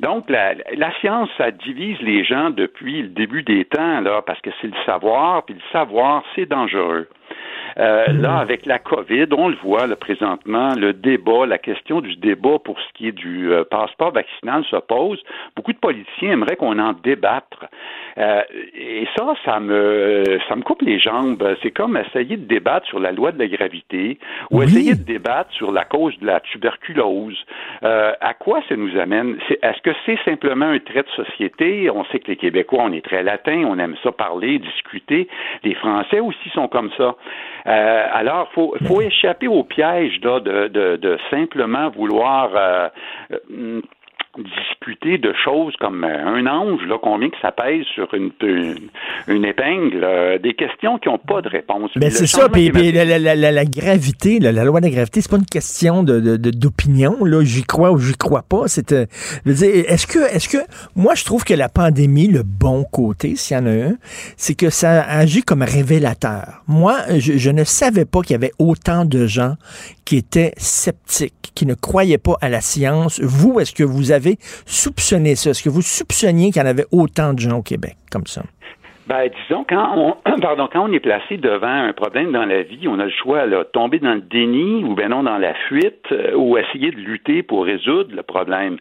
Donc 0.00 0.28
la, 0.28 0.54
la 0.76 0.92
science, 1.00 1.28
ça 1.38 1.50
divise 1.50 2.00
les 2.00 2.24
gens 2.24 2.50
depuis 2.50 3.02
le 3.02 3.08
début 3.08 3.42
des 3.42 3.64
temps, 3.64 4.00
là, 4.00 4.22
parce 4.22 4.40
que 4.40 4.50
c'est 4.60 4.66
le 4.66 4.84
savoir, 4.84 5.44
puis 5.44 5.54
le 5.54 5.60
savoir, 5.72 6.24
c'est 6.34 6.46
dangereux. 6.46 7.08
Euh, 7.78 8.06
là, 8.09 8.34
mhm. 8.34 8.40
avec 8.40 8.66
la 8.66 8.78
COVID, 8.78 9.26
on 9.36 9.48
le 9.48 9.56
voit 9.56 9.86
là, 9.86 9.96
présentement, 9.96 10.74
le 10.76 10.92
débat, 10.92 11.46
la 11.46 11.59
question 11.59 12.01
du 12.01 12.16
débat 12.16 12.59
pour 12.64 12.78
ce 12.80 12.92
qui 12.94 13.09
est 13.09 13.12
du 13.12 13.52
euh, 13.52 13.64
passeport 13.64 14.12
vaccinal 14.12 14.64
se 14.70 14.76
pose. 14.76 15.22
Beaucoup 15.56 15.72
de 15.72 15.78
politiciens 15.78 16.32
aimeraient 16.32 16.56
qu'on 16.56 16.78
en 16.78 16.92
débatte. 16.92 17.52
Euh, 18.18 18.42
et 18.74 19.06
ça, 19.16 19.34
ça 19.44 19.59
me, 19.59 20.22
ça 20.48 20.55
me 20.56 20.62
coupe 20.62 20.82
les 20.82 20.98
jambes. 21.01 21.42
C'est 21.62 21.72
comme 21.72 21.96
essayer 21.96 22.36
de 22.36 22.46
débattre 22.46 22.86
sur 22.86 23.01
la 23.01 23.10
loi 23.10 23.32
de 23.32 23.38
la 23.38 23.48
gravité 23.48 24.18
ou 24.51 24.62
essayer 24.62 24.94
de 24.94 25.02
débattre 25.02 25.52
sur 25.52 25.72
la 25.72 25.84
cause 25.84 26.16
de 26.20 26.26
la 26.26 26.40
tuberculose. 26.40 27.44
à 27.82 28.34
quoi 28.34 28.60
ça 28.68 28.76
nous 28.76 28.96
amène? 28.98 29.36
Est-ce 29.62 29.80
que 29.82 29.90
c'est 30.06 30.18
simplement 30.24 30.66
un 30.66 30.78
trait 30.78 31.02
de 31.02 31.24
société? 31.24 31.90
On 31.90 32.05
sait 32.06 32.20
que 32.20 32.28
les 32.28 32.36
Québécois, 32.36 32.84
on 32.84 32.92
est 32.92 33.05
très 33.05 33.22
latins, 33.22 33.64
on 33.66 33.78
aime 33.78 33.96
ça 34.02 34.12
parler, 34.12 34.59
discuter. 34.59 35.28
Les 35.64 35.74
Français 35.74 36.20
aussi 36.20 36.48
sont 36.51 36.68
comme 36.68 36.90
ça. 36.96 37.16
Euh, 37.66 38.06
alors, 38.12 38.50
faut 38.52 38.74
faut 38.86 39.00
échapper 39.00 39.48
au 39.48 39.62
piège 39.64 40.20
là, 40.22 40.40
de, 40.40 40.68
de, 40.68 40.96
de 40.96 41.18
simplement 41.30 41.88
vouloir 41.90 42.50
euh, 42.54 42.88
euh 43.50 43.80
discuter 44.43 45.19
de 45.19 45.32
choses 45.44 45.74
comme 45.81 46.05
euh, 46.05 46.27
un 46.27 46.47
ange, 46.47 46.82
là, 46.86 46.97
combien 47.01 47.31
que 47.31 47.36
ça 47.40 47.52
pèse 47.52 47.85
sur 47.94 48.12
une, 48.15 48.31
une, 49.28 49.44
épingle, 49.44 50.02
euh, 50.02 50.39
des 50.39 50.55
questions 50.55 50.98
qui 50.98 51.09
n'ont 51.09 51.19
pas 51.19 51.43
de 51.43 51.48
réponse. 51.48 51.90
Mais 51.97 52.06
ben, 52.06 52.11
c'est 52.11 52.27
ça, 52.27 52.48
puis, 52.48 52.70
la, 52.70 53.05
la, 53.05 53.19
la, 53.19 53.52
la, 53.52 53.65
gravité, 53.65 54.39
la 54.40 54.52
loi 54.52 54.81
de 54.81 54.86
la 54.86 54.93
gravité, 54.93 55.20
c'est 55.20 55.31
pas 55.31 55.36
une 55.36 55.47
question 55.47 56.02
de, 56.02 56.36
d'opinion, 56.36 57.24
là, 57.24 57.44
j'y 57.44 57.65
crois 57.65 57.93
ou 57.93 57.98
j'y 57.98 58.15
crois 58.15 58.43
pas. 58.43 58.66
C'est, 58.66 58.93
euh, 58.93 59.06
est-ce 59.47 60.06
que, 60.06 60.19
est-ce 60.35 60.48
que, 60.48 60.59
moi, 60.97 61.15
je 61.15 61.24
trouve 61.24 61.44
que 61.44 61.55
la 61.55 61.69
pandémie, 61.69 62.28
le 62.28 62.43
bon 62.43 62.85
côté, 62.85 63.36
s'il 63.36 63.56
y 63.56 63.61
en 63.61 63.66
a 63.66 63.70
un, 63.70 63.94
c'est 64.36 64.55
que 64.55 64.70
ça 64.70 65.02
agit 65.02 65.43
comme 65.43 65.62
révélateur. 65.62 66.62
Moi, 66.66 66.97
je, 67.19 67.39
je 67.39 67.51
ne 67.51 67.65
savais 67.65 68.05
pas 68.05 68.23
qu'il 68.23 68.32
y 68.32 68.36
avait 68.36 68.52
autant 68.59 69.05
de 69.05 69.27
gens 69.27 69.55
qui 70.05 70.16
étaient 70.16 70.52
sceptiques, 70.56 71.52
qui 71.55 71.66
ne 71.66 71.74
croyaient 71.74 72.18
pas 72.18 72.36
à 72.40 72.48
la 72.48 72.60
science. 72.60 73.20
Vous, 73.20 73.60
est-ce 73.60 73.72
que 73.72 73.85
vous 73.85 74.10
avez 74.10 74.39
soupçonné 74.66 75.36
ça? 75.36 75.51
Est-ce 75.51 75.62
que 75.62 75.70
vous 75.70 75.82
soupçonniez 75.82 76.51
qu'il 76.51 76.60
y 76.60 76.64
en 76.64 76.68
avait 76.68 76.86
autant 76.90 77.32
de 77.32 77.39
gens 77.39 77.59
au 77.59 77.62
Québec 77.62 77.97
comme 78.10 78.26
ça? 78.26 78.43
Ben, 79.06 79.28
disons, 79.28 79.66
quand 79.68 79.93
on, 79.97 80.16
pardon, 80.40 80.66
quand 80.72 80.89
on 80.89 80.93
est 80.93 81.01
placé 81.01 81.36
devant 81.36 81.66
un 81.66 81.93
problème 81.93 82.32
dans 82.32 82.47
la 82.47 82.62
vie, 82.62 82.89
on 82.89 82.98
a 82.98 83.05
le 83.05 83.10
choix, 83.10 83.44
là, 83.44 83.64
tomber 83.64 83.98
dans 83.98 84.14
le 84.14 84.22
déni 84.22 84.82
ou 84.82 84.94
ben 84.94 85.10
non 85.10 85.24
dans 85.24 85.36
la 85.36 85.52
fuite 85.52 86.06
euh, 86.10 86.35
ou 86.35 86.56
essayer 86.56 86.90
de 86.90 86.97
lutter 86.97 87.43
pour 87.43 87.66
résoudre 87.66 88.14
le 88.16 88.22
problème. 88.22 88.78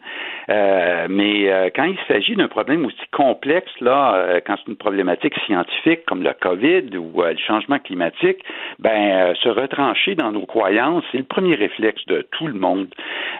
Euh, 0.48 1.08
mais 1.10 1.52
euh, 1.52 1.68
quand 1.74 1.84
il 1.84 1.98
s'agit 2.08 2.36
d'un 2.36 2.48
problème 2.48 2.86
aussi 2.86 2.96
complexe, 3.12 3.70
là, 3.80 4.40
quand 4.46 4.56
c'est 4.56 4.70
une 4.70 4.76
problématique 4.76 5.34
scientifique 5.46 6.06
comme 6.06 6.22
le 6.22 6.32
COVID 6.40 6.96
ou 6.96 7.22
le 7.22 7.36
changement 7.36 7.78
climatique, 7.78 8.38
ben, 8.78 9.34
se 9.34 9.48
retrancher 9.50 10.14
dans 10.14 10.32
nos 10.32 10.46
croyances, 10.46 11.04
c'est 11.12 11.18
le 11.18 11.24
premier 11.24 11.54
réflexe 11.54 12.04
de 12.06 12.26
tout 12.32 12.46
le 12.46 12.54
monde. 12.54 12.88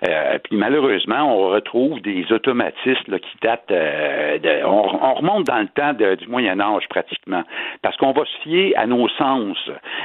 puis 0.03 0.57
malheureusement, 0.57 1.35
on 1.35 1.49
retrouve 1.49 2.01
des 2.03 2.31
automatismes 2.31 3.13
là, 3.13 3.19
qui 3.19 3.37
datent, 3.43 3.69
de, 3.69 4.65
on, 4.65 5.15
remonte 5.15 5.45
dans 5.47 5.61
le 5.61 5.69
temps 5.69 5.93
du 5.95 6.29
Moyen 6.29 6.61
Âge 6.61 6.74
pratiquement, 6.89 7.43
parce 7.83 7.97
qu'on 7.97 8.13
va 8.13 8.25
se 8.25 8.43
fier 8.43 8.75
à 8.77 8.87
nos 8.87 9.09
sens, 9.11 9.57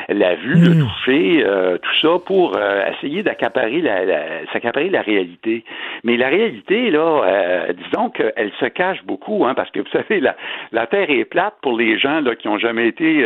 la 0.08 0.36
vue, 0.36 0.56
le 0.56 0.76
hmm. 0.76 0.88
toucher, 0.88 1.44
euh, 1.46 1.78
tout 1.78 1.96
ça 2.02 2.20
pour 2.26 2.56
euh, 2.56 2.90
essayer 2.92 3.24
d'accaparer 3.24 3.82
la, 3.82 4.46
s'accaparer 4.52 4.90
la 4.90 5.02
réalité. 5.02 5.64
Mais 6.04 6.18
la 6.18 6.30
réalité 6.30 6.92
là, 6.92 7.24
euh, 7.24 7.74
disons 7.74 8.10
qu'elle 8.10 8.52
se 8.60 8.66
cache 8.66 9.04
beaucoup, 9.04 9.46
hein, 9.46 9.54
parce 9.54 9.70
que 9.72 9.80
vous 9.80 9.90
savez 9.94 10.20
la, 10.20 10.36
la 10.72 10.88
Terre 10.88 11.10
est 11.10 11.26
plate 11.26 11.56
pour 11.62 11.78
les 11.78 11.98
gens 11.98 12.22
là 12.22 12.36
qui 12.36 12.48
ont 12.48 12.58
jamais 12.58 12.88
été 12.88 13.26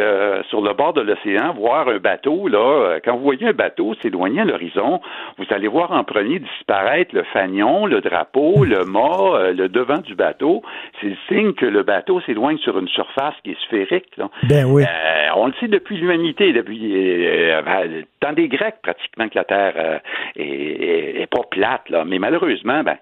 sur 0.50 0.62
le 0.62 0.74
bord 0.74 0.94
de 0.94 1.02
l'océan 1.02 1.54
voir 1.54 1.88
un 1.88 1.98
bateau 1.98 2.48
là. 2.48 3.00
Quand 3.04 3.16
vous 3.16 3.24
voyez 3.24 3.48
un 3.48 3.54
bateau 3.54 3.94
s'éloigner 4.02 4.42
à 4.42 4.46
l'horizon, 4.46 5.02
vous 5.38 5.46
allez 5.50 5.68
voir 5.68 5.92
en 5.92 6.04
premier 6.04 6.40
disparaître 6.40 7.16
le 7.16 7.24
fanion, 7.24 7.86
le 7.86 8.02
drapeau, 8.02 8.64
le 8.64 8.86
mât, 8.86 9.52
le 9.52 9.68
devant 9.68 10.00
du 10.00 10.16
bateau. 10.16 10.62
C'est 11.00 11.10
le 11.10 11.18
signe 11.28 11.54
que 11.54 11.66
le 11.66 11.84
bateau 11.84 12.22
s'éloigne 12.22 12.58
sur 12.58 12.78
une 12.78 12.88
surface 12.88 13.33
qui 13.44 13.52
est 13.52 13.62
sphérique. 13.66 14.10
Ben 14.44 14.66
oui. 14.66 14.84
Euh, 14.84 15.30
on 15.36 15.48
le 15.48 15.54
sait 15.60 15.68
depuis 15.68 15.98
l'humanité, 15.98 16.54
depuis 16.54 17.26
euh, 17.26 17.62
euh 17.62 18.34
des 18.36 18.48
Grecs 18.48 18.76
pratiquement 18.82 19.28
que 19.28 19.36
la 19.36 19.44
Terre 19.44 19.74
euh, 19.76 20.00
est, 20.38 21.28
pas 21.30 21.44
plate, 21.52 21.90
là. 21.90 22.06
Mais 22.06 22.20
malheureusement, 22.20 22.82
ben, 22.82 22.96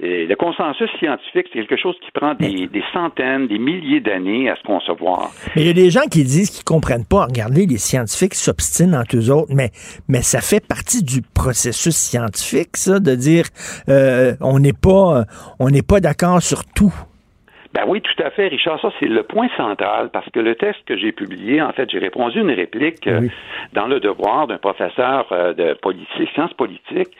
le 0.00 0.34
consensus 0.34 0.88
scientifique, 0.98 1.46
c'est 1.52 1.60
quelque 1.60 1.76
chose 1.76 1.94
qui 2.04 2.10
prend 2.10 2.34
des, 2.34 2.68
centaines, 2.92 3.48
des 3.48 3.58
milliers 3.58 4.00
d'années 4.00 4.48
à 4.48 4.56
se 4.56 4.62
concevoir. 4.62 5.30
Mais 5.54 5.62
il 5.62 5.66
y 5.66 5.70
a 5.70 5.74
des 5.74 5.90
gens 5.90 6.06
qui 6.10 6.24
disent 6.24 6.50
qu'ils 6.50 6.64
comprennent 6.64 7.04
pas. 7.04 7.26
Regardez, 7.26 7.66
les 7.66 7.76
scientifiques 7.76 8.34
s'obstinent 8.34 8.98
entre 8.98 9.16
eux 9.16 9.30
autres, 9.30 9.52
mais, 9.54 9.70
mais 10.08 10.22
ça 10.22 10.40
fait 10.40 10.66
partie 10.66 11.04
du 11.04 11.20
processus 11.20 11.94
scientifique, 11.94 12.76
ça, 12.76 12.98
de 12.98 13.14
dire 13.14 13.44
on 14.40 14.58
n'est 14.58 14.72
pas 14.72 15.24
on 15.58 15.68
n'est 15.68 15.82
pas 15.82 16.00
d'accord 16.00 16.40
sur 16.40 16.64
tout. 16.64 16.94
Ben 17.72 17.84
oui, 17.86 18.02
tout 18.02 18.22
à 18.22 18.30
fait, 18.30 18.48
Richard. 18.48 18.80
Ça, 18.80 18.90
c'est 19.00 19.06
le 19.06 19.22
point 19.22 19.48
central 19.56 20.10
parce 20.12 20.28
que 20.30 20.40
le 20.40 20.54
texte 20.54 20.84
que 20.84 20.96
j'ai 20.96 21.12
publié, 21.12 21.62
en 21.62 21.72
fait, 21.72 21.90
j'ai 21.90 21.98
répondu 21.98 22.38
à 22.38 22.42
une 22.42 22.50
réplique 22.50 23.06
euh, 23.06 23.28
dans 23.72 23.86
le 23.86 23.98
devoir 23.98 24.46
d'un 24.46 24.58
professeur 24.58 25.26
euh, 25.32 25.54
de 25.54 25.72
politique, 25.74 26.28
sciences 26.34 26.52
politiques 26.52 27.16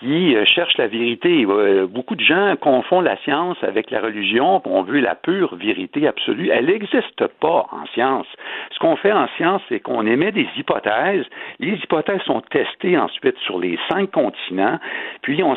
qui 0.00 0.34
euh, 0.34 0.44
cherche 0.44 0.76
la 0.76 0.86
vérité. 0.86 1.46
beaucoup 1.88 2.16
de 2.16 2.24
gens 2.24 2.56
confondent 2.60 3.04
la 3.04 3.16
science 3.18 3.56
avec 3.62 3.90
la 3.90 4.00
religion. 4.00 4.60
On 4.64 4.82
veut 4.82 5.00
la 5.00 5.14
pure 5.14 5.54
vérité 5.56 6.06
absolue. 6.06 6.50
Elle 6.50 6.66
n'existe 6.66 7.26
pas 7.40 7.66
en 7.70 7.86
science. 7.92 8.26
Ce 8.72 8.78
qu'on 8.78 8.96
fait 8.96 9.12
en 9.12 9.28
science, 9.36 9.62
c'est 9.68 9.80
qu'on 9.80 10.06
émet 10.06 10.32
des 10.32 10.48
hypothèses. 10.56 11.24
Les 11.60 11.74
hypothèses 11.74 12.22
sont 12.22 12.40
testées 12.40 12.98
ensuite 12.98 13.36
sur 13.38 13.58
les 13.58 13.78
cinq 13.88 14.10
continents. 14.10 14.78
Puis 15.22 15.42
on, 15.42 15.54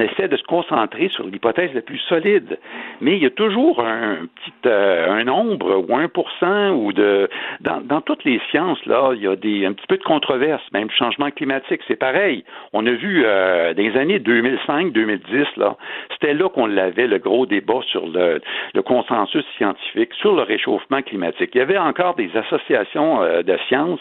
essaie 0.00 0.28
de 0.28 0.36
se 0.36 0.44
concentrer 0.44 1.08
sur 1.08 1.26
l'hypothèse 1.26 1.72
la 1.74 1.82
plus 1.82 1.98
solide. 2.08 2.58
Mais 3.00 3.16
il 3.16 3.22
y 3.22 3.26
a 3.26 3.30
toujours 3.30 3.80
un 3.80 4.26
petit 4.34 4.52
euh, 4.66 5.10
un 5.10 5.24
nombre 5.24 5.84
ou 5.88 5.96
un 5.96 6.08
pour 6.08 6.30
cent 6.38 6.70
ou 6.70 6.92
de 6.92 7.28
dans, 7.60 8.00
toutes 8.00 8.24
les 8.24 8.40
sciences 8.50 8.84
là, 8.86 9.12
il 9.14 9.22
y 9.22 9.26
a 9.26 9.32
un 9.68 9.72
petit 9.72 9.86
peu 9.88 9.96
de 9.96 10.02
controverse, 10.02 10.62
même 10.72 10.88
le 10.88 10.94
changement 10.94 11.30
climatique, 11.30 11.80
c'est 11.86 11.96
pareil. 11.96 12.44
On 12.72 12.86
a 12.86 12.90
vu 12.90 13.22
euh, 13.24 13.74
les 13.80 13.96
années 13.96 14.18
2005-2010 14.18 15.46
là, 15.56 15.76
c'était 16.12 16.34
là 16.34 16.48
qu'on 16.48 16.66
l'avait 16.66 17.06
le 17.06 17.18
gros 17.18 17.46
débat 17.46 17.80
sur 17.86 18.06
le, 18.06 18.40
consensus 18.82 19.44
scientifique 19.56 20.12
sur 20.14 20.34
le 20.34 20.42
réchauffement 20.42 21.02
climatique. 21.02 21.50
Il 21.54 21.58
y 21.58 21.60
avait 21.60 21.78
encore 21.78 22.14
des 22.14 22.30
associations 22.36 23.22
euh, 23.22 23.42
de 23.42 23.56
sciences 23.68 24.00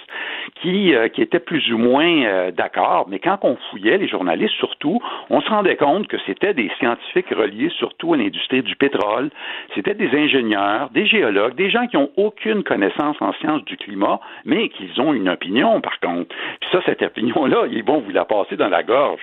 qui 0.62 0.96
euh, 0.96 1.08
qui 1.10 1.22
étaient 1.22 1.40
plus 1.40 1.72
ou 1.72 1.78
moins 1.78 2.52
d'accord, 2.52 3.08
mais 3.10 3.20
quand 3.20 3.40
on 3.44 3.58
fouillait 3.70 3.98
les 3.98 4.08
journalistes 4.08 4.56
surtout, 4.56 5.00
on 5.30 5.42
se 5.42 5.50
rendait 5.50 5.76
compte 5.76 6.08
que 6.08 6.18
c'était 6.26 6.54
des 6.54 6.72
scientifiques 6.80 7.30
reliés 7.30 7.70
surtout 7.78 8.14
à 8.14 8.18
l'industrie 8.18 8.62
du 8.62 8.76
pétrole, 8.76 9.30
c'était 9.76 9.94
des 9.94 10.10
ingénieurs, 10.18 10.90
des 10.92 11.06
géologues, 11.06 11.56
des 11.56 11.70
gens 11.70 11.88
qui 11.88 11.98
n'ont 11.98 12.12
aucune 12.18 12.64
connaissance 12.64 13.18
en 13.20 13.34
sciences 13.34 13.64
du 13.66 13.78
climat, 13.78 14.20
mais 14.46 14.70
qui 14.70 14.90
ont 15.00 15.14
une 15.14 15.30
opinion, 15.30 15.82
par 15.82 16.00
contre. 16.00 16.36
Puis 16.62 16.70
ça, 16.72 16.80
cette 16.86 17.02
opinion-là, 17.02 17.66
ils 17.72 17.84
vont 17.84 18.00
vous 18.00 18.12
la 18.12 18.26
passer 18.26 18.56
dans 18.56 18.70
la 18.70 18.84
gorge. 18.84 19.22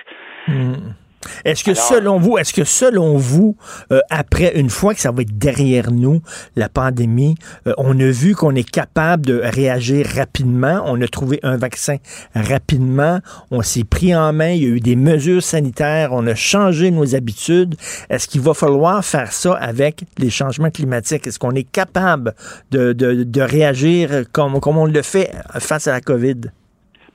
Est-ce 1.45 1.63
que 1.63 1.73
selon 1.73 2.19
vous, 2.19 2.37
est-ce 2.37 2.53
que 2.53 2.63
selon 2.63 3.17
vous, 3.17 3.57
euh, 3.91 3.99
après 4.09 4.57
une 4.59 4.69
fois 4.69 4.93
que 4.93 4.99
ça 4.99 5.11
va 5.11 5.21
être 5.21 5.37
derrière 5.37 5.91
nous, 5.91 6.21
la 6.55 6.69
pandémie, 6.69 7.35
euh, 7.67 7.73
on 7.77 7.99
a 7.99 8.11
vu 8.11 8.35
qu'on 8.35 8.55
est 8.55 8.69
capable 8.69 9.25
de 9.25 9.41
réagir 9.43 10.05
rapidement, 10.15 10.83
on 10.85 11.01
a 11.01 11.07
trouvé 11.07 11.39
un 11.43 11.57
vaccin 11.57 11.97
rapidement, 12.35 13.19
on 13.51 13.61
s'est 13.61 13.83
pris 13.83 14.15
en 14.15 14.31
main, 14.31 14.51
il 14.51 14.63
y 14.63 14.65
a 14.65 14.69
eu 14.69 14.79
des 14.79 14.95
mesures 14.95 15.43
sanitaires, 15.43 16.09
on 16.11 16.25
a 16.27 16.35
changé 16.35 16.91
nos 16.91 17.15
habitudes. 17.15 17.75
Est-ce 18.09 18.27
qu'il 18.27 18.41
va 18.41 18.53
falloir 18.53 19.03
faire 19.03 19.31
ça 19.31 19.53
avec 19.55 20.03
les 20.17 20.29
changements 20.29 20.71
climatiques? 20.71 21.27
Est-ce 21.27 21.39
qu'on 21.39 21.55
est 21.55 21.69
capable 21.69 22.35
de, 22.71 22.93
de, 22.93 23.23
de 23.23 23.41
réagir 23.41 24.23
comme, 24.31 24.59
comme 24.59 24.77
on 24.77 24.85
le 24.85 25.01
fait 25.01 25.31
face 25.59 25.87
à 25.87 25.93
la 25.93 26.01
COVID? 26.01 26.41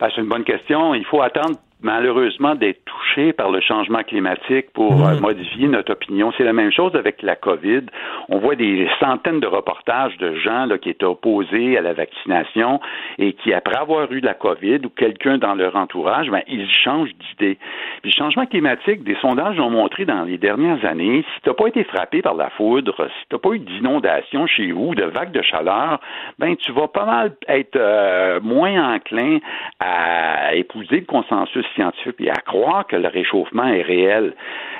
Ben, 0.01 0.09
c'est 0.15 0.21
une 0.21 0.29
bonne 0.29 0.45
question. 0.45 0.95
Il 0.95 1.05
faut 1.05 1.23
attendre 1.23 1.57
malheureusement 1.83 2.55
d'être 2.55 2.85
touché 2.85 3.33
par 3.33 3.51
le 3.51 3.61
changement 3.61 4.03
climatique 4.03 4.73
pour 4.73 5.07
euh, 5.07 5.15
mhm. 5.15 5.21
modifier 5.21 5.69
notre 5.69 5.93
opinion. 5.93 6.33
C'est 6.37 6.45
la 6.45 6.53
même 6.53 6.73
chose 6.73 6.95
avec 6.95 7.23
la 7.23 7.37
COVID. 7.37 7.83
On 8.29 8.39
voit 8.39 8.55
des 8.55 8.89
centaines 9.01 9.41
de 9.41 9.47
reportages 9.47 10.17
de 10.19 10.35
gens 10.37 10.67
là, 10.67 10.79
qui 10.79 10.91
étaient 10.91 11.05
opposés 11.05 11.77
à 11.77 11.81
la 11.81 11.93
vaccination 11.93 12.81
et 13.19 13.33
qui, 13.35 13.53
après 13.53 13.77
avoir 13.77 14.11
eu 14.13 14.21
la 14.21 14.35
COVID 14.35 14.81
ou 14.85 14.89
quelqu'un 14.91 15.39
dans 15.39 15.55
leur 15.55 15.77
entourage, 15.77 16.31
ben, 16.31 16.43
ils 16.49 16.71
changent 16.71 17.15
d'idée. 17.15 17.59
le 18.05 18.11
changement 18.11 18.47
climatique, 18.47 19.05
des 19.05 19.17
sondages 19.17 19.59
ont 19.59 19.71
montré 19.71 20.05
dans 20.05 20.25
les 20.25 20.39
dernières 20.39 20.85
années, 20.85 21.25
si 21.35 21.43
tu 21.43 21.49
n'as 21.49 21.55
pas 21.55 21.67
été 21.67 21.85
frappé 21.85 22.23
par 22.23 22.35
la 22.35 22.51
foudre, 22.51 22.95
si 22.97 23.29
tu 23.29 23.35
n'as 23.35 23.39
pas 23.39 23.51
eu 23.51 23.59
d'inondation 23.59 24.47
chez 24.47 24.73
vous, 24.73 24.95
de 24.95 25.05
vagues 25.05 25.33
de 25.33 25.43
chaleur, 25.43 26.01
ben 26.39 26.57
tu 26.57 26.73
vas 26.73 26.89
pas 26.89 27.05
mal 27.05 27.33
être 27.49 27.77
euh, 27.77 28.41
moins 28.41 28.95
enclin 28.95 29.39
à 29.81 30.55
épouser 30.55 31.01
le 31.01 31.07
consensus 31.07 31.67
scientifique 31.75 32.17
et 32.21 32.31
à 32.31 32.41
croire 32.41 32.87
que 32.87 32.97
le 32.97 33.09
réchauffement 33.09 33.67
est 33.67 33.83
réel. 33.83 34.35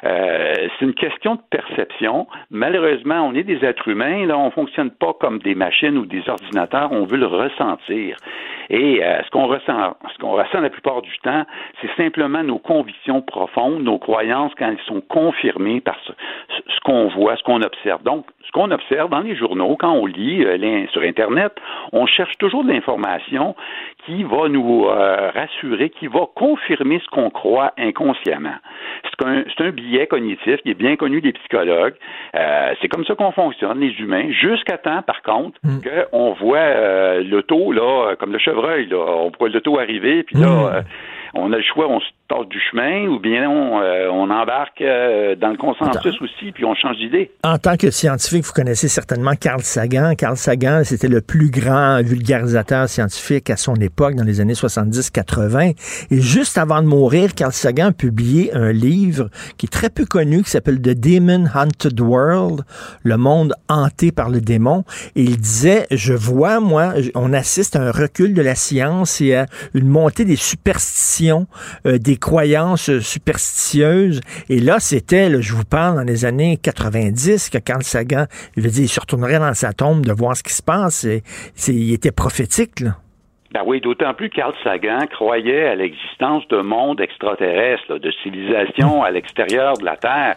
Euh, 0.05 0.55
c'est 0.79 0.85
une 0.85 0.95
question 0.95 1.37
de 1.37 1.41
perception. 1.51 2.27
Malheureusement, 2.51 3.21
on 3.23 3.35
est 3.35 3.45
des 3.45 3.65
êtres 3.65 3.89
humains, 3.89 4.27
là, 4.27 4.37
on 4.37 4.51
fonctionne 4.51 4.91
pas 4.91 5.13
comme 5.21 5.39
des 5.39 5.55
machines 5.55 5.97
ou 5.97 6.07
des 6.07 6.29
ordinateurs, 6.29 6.91
on 6.91 7.05
veut 7.05 7.19
le 7.19 7.27
ressentir. 7.27 8.17
Et 8.71 9.05
euh, 9.05 9.23
ce 9.25 9.31
qu'on 9.31 9.47
ressent, 9.47 9.97
ce 10.13 10.19
qu'on 10.19 10.33
ressent 10.33 10.61
la 10.61 10.71
plupart 10.71 11.03
du 11.03 11.17
temps, 11.19 11.45
c'est 11.81 11.91
simplement 11.97 12.43
nos 12.43 12.59
convictions 12.59 13.23
profondes, 13.23 13.83
nos 13.83 13.99
croyances 13.99 14.53
quand 14.59 14.69
elles 14.69 14.87
sont 14.87 15.03
confirmées 15.03 15.81
par 15.81 15.97
ce, 16.05 16.81
qu'on 16.85 17.09
voit, 17.09 17.37
ce 17.37 17.43
qu'on 17.43 17.63
observe. 17.63 18.03
Donc, 18.03 18.27
ce 18.45 18.51
qu'on 18.51 18.71
observe 18.71 19.11
dans 19.11 19.21
les 19.21 19.37
journaux, 19.37 19.77
quand 19.77 19.93
on 19.93 20.07
lit 20.07 20.45
euh, 20.45 20.87
sur 20.93 21.03
Internet, 21.03 21.53
on 21.93 22.07
cherche 22.07 22.37
toujours 22.39 22.65
de 22.65 22.73
l'information 22.73 23.55
qui 24.05 24.25
va 24.25 24.49
nous 24.49 24.83
rassurer, 24.83 25.91
qui 25.91 26.09
va 26.09 26.27
confirmer 26.35 26.82
ce 26.85 27.09
qu'on 27.11 27.31
croit 27.31 27.73
inconsciemment. 27.79 28.55
C'est 29.05 29.27
un, 29.27 29.45
un, 29.59 29.71
billet 29.71 30.07
cognitif 30.07 30.57
qui 30.63 30.71
est 30.71 30.75
bien 30.75 30.97
connu 30.97 31.21
des 31.21 31.33
psychologues. 31.33 31.95
Euh, 32.35 32.75
c'est 32.81 32.89
comme 32.89 33.05
ça 33.05 33.15
qu'on 33.15 33.33
fonctionne, 33.33 33.81
les 33.81 33.93
humains, 33.99 34.31
jusqu'à 34.31 34.79
temps, 34.79 35.03
par 35.03 35.23
contre, 35.23 35.59
mm. 35.63 35.79
qu'on 36.11 36.33
voit 36.35 36.59
euh, 36.59 37.23
l'auto, 37.23 37.73
là, 37.73 38.15
comme 38.19 38.33
le 38.33 38.39
chevreuil, 38.39 38.87
là, 38.87 38.97
on 38.99 39.33
voit 39.39 39.49
l'auto 39.49 39.79
arriver, 39.79 40.23
puis 40.23 40.37
là, 40.37 40.49
mm. 40.49 40.75
euh, 40.75 40.83
on 41.35 41.53
a 41.53 41.57
le 41.57 41.63
choix, 41.63 41.89
on 41.89 42.01
se 42.01 42.07
du 42.49 42.59
chemin 42.71 43.07
ou 43.09 43.19
bien 43.19 43.49
on, 43.49 43.81
euh, 43.81 44.09
embarque 44.09 44.81
euh, 44.81 45.35
dans 45.37 45.51
le 45.51 45.57
consensus 45.57 46.21
aussi, 46.21 46.53
puis 46.53 46.65
on 46.65 46.75
change 46.75 46.97
d'idée. 46.97 47.31
En 47.45 47.59
tant 47.59 47.77
que 47.77 47.91
scientifique, 47.91 48.45
vous 48.45 48.53
connaissez 48.53 48.89
certainement 48.89 49.33
Carl 49.39 49.61
Sagan. 49.61 50.15
Carl 50.17 50.37
Sagan, 50.37 50.83
c'était 50.85 51.09
le 51.09 51.21
plus 51.21 51.51
grand 51.51 52.03
vulgarisateur 52.03 52.89
scientifique 52.89 53.51
à 53.51 53.57
son 53.57 53.75
époque, 53.75 54.15
dans 54.15 54.25
les 54.25 54.41
années 54.41 54.55
70-80. 54.55 55.75
Et 56.11 56.21
juste 56.21 56.57
avant 56.57 56.83
de 56.83 56.87
mourir, 56.87 57.35
Carl 57.35 57.53
Sagan 57.53 57.89
a 57.89 57.93
publié 57.93 58.55
un 58.55 58.73
livre 58.73 59.29
qui 59.59 59.67
est 59.67 59.73
très 59.73 59.91
peu 59.91 60.07
connu, 60.07 60.43
qui 60.43 60.51
s'appelle 60.51 60.81
The 60.81 60.99
Demon 60.99 61.47
Haunted 61.55 62.01
World, 62.01 62.63
le 63.03 63.17
monde 63.17 63.55
hanté 63.69 64.13
par 64.13 64.31
le 64.31 64.41
démon. 64.41 64.85
Et 65.15 65.23
il 65.23 65.37
disait, 65.37 65.87
je 65.91 66.15
vois, 66.15 66.61
moi, 66.61 66.95
on 67.15 67.33
assiste 67.33 67.77
à 67.77 67.83
un 67.83 67.91
recul 67.91 68.35
de 68.35 68.43
la 68.43 68.55
science 68.55 69.21
et 69.21 69.35
à 69.35 69.47
une 69.75 69.89
montée 69.89 70.25
des 70.25 70.37
superstitions, 70.37 71.47
euh, 71.87 71.99
des 71.99 72.17
croyances 72.23 73.01
superstitieuses. 73.01 74.21
Et 74.49 74.61
là, 74.61 74.79
c'était, 74.79 75.43
je 75.43 75.55
vous 75.55 75.65
parle, 75.65 75.97
dans 75.97 76.05
les 76.05 76.25
années 76.25 76.57
90, 76.57 77.51
que 77.51 77.59
Carl 77.59 77.83
Sagan, 77.83 78.27
il, 78.57 78.63
veut 78.63 78.71
dire, 78.71 78.85
il 78.85 78.89
se 78.89 79.01
retournerait 79.01 79.41
dans 79.41 79.53
sa 79.55 79.73
tombe 79.73 80.07
de 80.07 80.13
voir 80.13 80.37
ce 80.37 80.43
qui 80.43 80.53
se 80.53 80.63
passe. 80.63 81.05
Et, 81.05 81.23
il 81.69 81.93
était 81.93 82.13
prophétique, 82.13 82.81
là. 82.81 82.93
Ben 83.53 83.61
oui, 83.67 83.83
d'autant 83.83 84.15
plus 84.15 84.31
Carl 84.31 84.55
Sagan 84.65 85.07
croyait 85.11 85.69
à 85.69 85.75
l'existence 85.75 86.49
d'un 86.49 86.63
monde 86.63 87.03
extraterrestre, 87.03 87.99
de 87.99 88.11
civilisation 88.23 89.03
à 89.03 89.11
l'extérieur 89.11 89.77
de 89.77 89.85
la 89.85 89.99
Terre. 89.99 90.37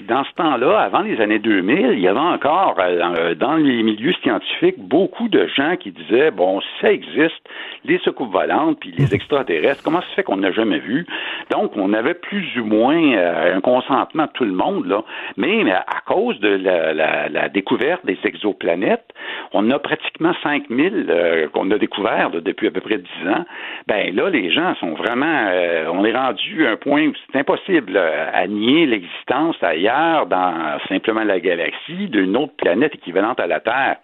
Dans 0.00 0.24
ce 0.24 0.32
temps-là, 0.34 0.80
avant 0.80 1.02
les 1.02 1.20
années 1.20 1.38
2000, 1.38 1.92
il 1.92 2.00
y 2.00 2.08
avait 2.08 2.18
encore 2.18 2.74
euh, 2.80 3.36
dans 3.36 3.54
les 3.54 3.82
milieux 3.84 4.12
scientifiques 4.24 4.78
beaucoup 4.78 5.28
de 5.28 5.46
gens 5.46 5.76
qui 5.76 5.92
disaient 5.92 6.32
bon, 6.32 6.60
ça 6.80 6.90
existe, 6.90 7.48
les 7.84 7.98
secoupes 7.98 8.32
volantes 8.32 8.80
puis 8.80 8.92
les 8.98 9.14
extraterrestres, 9.14 9.84
comment 9.84 10.00
ça 10.00 10.08
se 10.08 10.14
fait 10.14 10.22
qu'on 10.24 10.38
n'a 10.38 10.50
jamais 10.50 10.80
vu? 10.80 11.06
Donc, 11.50 11.76
on 11.76 11.92
avait 11.92 12.14
plus 12.14 12.58
ou 12.58 12.64
moins 12.64 13.00
euh, 13.12 13.56
un 13.56 13.60
consentement 13.60 14.24
de 14.24 14.30
tout 14.34 14.44
le 14.44 14.52
monde 14.52 14.86
là, 14.86 15.04
mais 15.36 15.70
à 15.70 16.00
cause 16.06 16.40
de 16.40 16.48
la, 16.48 17.48
découverte 17.50 18.04
des 18.04 18.18
exoplanètes, 18.24 19.06
on 19.52 19.70
a 19.70 19.78
pratiquement 19.78 20.32
5000 20.42 21.06
euh, 21.08 21.48
qu'on 21.50 21.70
a 21.70 21.78
découvert 21.78 22.30
depuis 22.30 22.66
à 22.66 22.70
peu 22.72 22.80
près 22.80 22.98
10 22.98 23.28
ans. 23.28 23.44
Ben 23.86 24.14
là, 24.14 24.28
les 24.28 24.50
gens 24.50 24.74
sont 24.76 24.94
vraiment, 24.94 25.50
on 25.92 26.04
est 26.04 26.16
rendu 26.16 26.66
à 26.66 26.72
un 26.72 26.76
point 26.76 27.06
où 27.06 27.12
c'est 27.30 27.38
impossible 27.38 27.96
à 27.96 28.46
nier 28.48 28.86
l'existence 28.86 29.56
ailleurs 29.88 30.26
dans 30.26 30.78
simplement 30.88 31.24
la 31.24 31.40
galaxie 31.40 32.08
d'une 32.08 32.36
autre 32.36 32.54
planète 32.56 32.94
équivalente 32.94 33.40
à 33.40 33.46
la 33.46 33.60
Terre. 33.60 33.96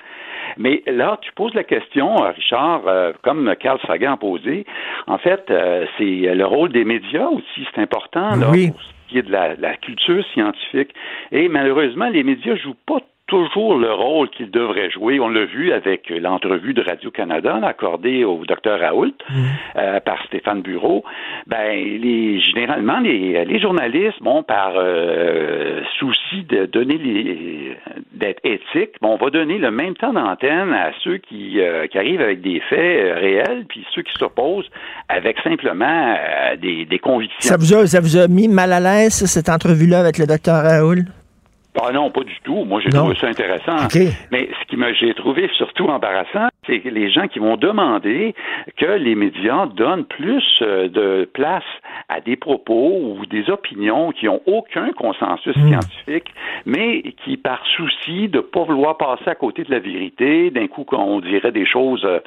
Mais 0.57 0.83
là, 0.87 1.19
tu 1.23 1.33
poses 1.33 1.55
la 1.55 1.65
question, 1.65 2.23
euh, 2.25 2.31
Richard, 2.31 2.83
euh, 2.87 3.13
comme 3.23 3.55
Carl 3.61 3.79
Sagan 3.87 4.13
a 4.13 4.17
posé. 4.17 4.67
En 5.07 5.19
fait, 5.19 5.45
euh, 5.51 5.87
c'est 5.97 6.35
le 6.35 6.45
rôle 6.45 6.73
des 6.73 6.85
médias 6.85 7.29
aussi, 7.29 7.67
c'est 7.75 7.81
important 7.81 8.37
là, 8.37 8.47
pour 8.47 8.55
ce 8.55 9.09
qui 9.09 9.19
est 9.19 9.23
de 9.23 9.31
la, 9.31 9.55
la, 9.55 9.77
culture 9.77 10.25
scientifique. 10.33 10.93
Et 11.31 11.49
malheureusement, 11.49 12.09
les 12.09 12.23
médias 12.23 12.57
jouent 12.57 12.77
pas 12.87 13.01
toujours 13.31 13.79
le 13.79 13.93
rôle 13.93 14.29
qu'il 14.31 14.51
devrait 14.51 14.91
jouer. 14.91 15.21
On 15.21 15.29
l'a 15.29 15.45
vu 15.45 15.73
avec 15.73 16.11
l'entrevue 16.11 16.75
de 16.75 16.83
Radio-Canada 16.83 17.61
accordée 17.63 18.25
au 18.25 18.45
docteur 18.45 18.81
Raoult 18.81 19.15
mm. 19.31 19.35
euh, 19.77 20.01
par 20.01 20.19
Stéphane 20.27 20.63
Bureau. 20.63 21.05
Ben, 21.47 21.73
les, 21.73 22.41
généralement, 22.41 22.99
les, 22.99 23.45
les 23.45 23.61
journalistes, 23.61 24.21
bon, 24.21 24.43
par 24.43 24.73
euh, 24.77 25.81
souci 25.99 26.43
de 26.49 26.67
donner 26.67 26.99
les, 26.99 27.77
d'être 28.13 28.41
éthique, 28.45 28.97
bon, 29.01 29.17
on 29.19 29.25
va 29.25 29.31
donner 29.31 29.59
le 29.59 29.71
même 29.71 29.95
temps 29.95 30.13
d'antenne 30.13 30.73
à 30.73 30.91
ceux 31.05 31.19
qui, 31.19 31.61
euh, 31.61 31.87
qui 31.87 31.99
arrivent 31.99 32.21
avec 32.21 32.41
des 32.41 32.61
faits 32.69 33.17
réels, 33.19 33.65
puis 33.69 33.87
ceux 33.95 34.03
qui 34.03 34.13
s'opposent 34.19 34.69
avec 35.09 35.39
simplement 35.45 36.17
des, 36.61 36.85
des 36.85 36.99
convictions. 36.99 37.39
Ça 37.39 37.57
vous, 37.57 37.73
a, 37.75 37.87
ça 37.87 38.01
vous 38.01 38.17
a 38.17 38.27
mis 38.27 38.49
mal 38.49 38.73
à 38.73 38.81
l'aise, 38.81 39.25
cette 39.27 39.49
entrevue-là 39.49 40.01
avec 40.01 40.19
le 40.19 40.27
docteur 40.27 40.65
Raoult? 40.65 41.05
Ah 41.81 41.93
non, 41.93 42.11
pas 42.11 42.25
du 42.25 42.37
tout. 42.43 42.65
Moi, 42.65 42.81
j'ai 42.81 42.91
trouvé 42.91 43.15
ça 43.17 43.29
intéressant. 43.29 43.77
Mais 44.33 44.49
ce 44.61 44.67
qui 44.67 44.77
m'a 44.77 44.93
j'ai 44.93 45.15
trouvé 45.15 45.49
surtout 45.57 45.87
embarrassant, 45.87 46.49
c'est 46.67 46.83
les 46.85 47.11
gens 47.11 47.29
qui 47.29 47.39
vont 47.39 47.57
demander 47.57 48.35
que 48.77 48.87
les 48.87 49.15
médias 49.15 49.67
donnent 49.67 50.05
plus 50.05 50.45
euh, 50.63 50.89
de 50.89 51.29
place 51.33 51.65
à 52.09 52.21
des 52.21 52.37
propos 52.37 52.99
ou 53.01 53.25
des 53.27 53.49
opinions 53.51 54.11
qui 54.11 54.29
ont 54.29 54.43
aucun 54.47 54.93
consensus 54.93 55.57
hmm. 55.57 55.69
scientifique, 55.69 56.35
mais 56.67 57.03
qui, 57.25 57.37
par 57.37 57.65
souci 57.77 58.29
de 58.29 58.41
pas 58.41 58.65
vouloir 58.65 58.97
passer 58.97 59.29
à 59.29 59.35
côté 59.35 59.63
de 59.63 59.71
la 59.71 59.79
vérité, 59.79 60.51
d'un 60.51 60.67
coup, 60.67 60.85
on 60.93 61.21
dirait 61.21 61.53
des 61.53 61.67
choses. 61.67 62.05
Euh, 62.05 62.19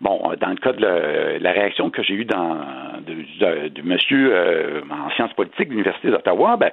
bon, 0.00 0.32
dans 0.40 0.50
le 0.50 0.56
cas 0.56 0.72
de 0.72 1.38
la 1.42 1.52
réaction 1.52 1.90
que 1.90 2.02
j'ai 2.02 2.14
eue 2.14 2.24
dans 2.24 2.58
du 3.06 3.82
monsieur 3.82 4.30
euh, 4.32 4.80
en 4.90 5.10
sciences 5.10 5.32
politiques 5.34 5.68
de 5.68 5.72
l'université 5.72 6.10
d'Ottawa, 6.10 6.56
ben, 6.56 6.70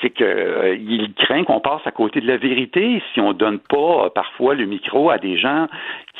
c'est 0.00 0.10
que 0.10 0.76
il 0.76 1.12
craint 1.14 1.44
qu'on 1.44 1.60
passe 1.66 1.82
à 1.84 1.90
côté 1.90 2.20
de 2.20 2.28
la 2.28 2.36
vérité 2.36 3.02
si 3.12 3.20
on 3.20 3.32
donne 3.32 3.58
pas 3.58 4.08
parfois 4.10 4.54
le 4.54 4.66
micro 4.66 5.10
à 5.10 5.18
des 5.18 5.36
gens 5.36 5.66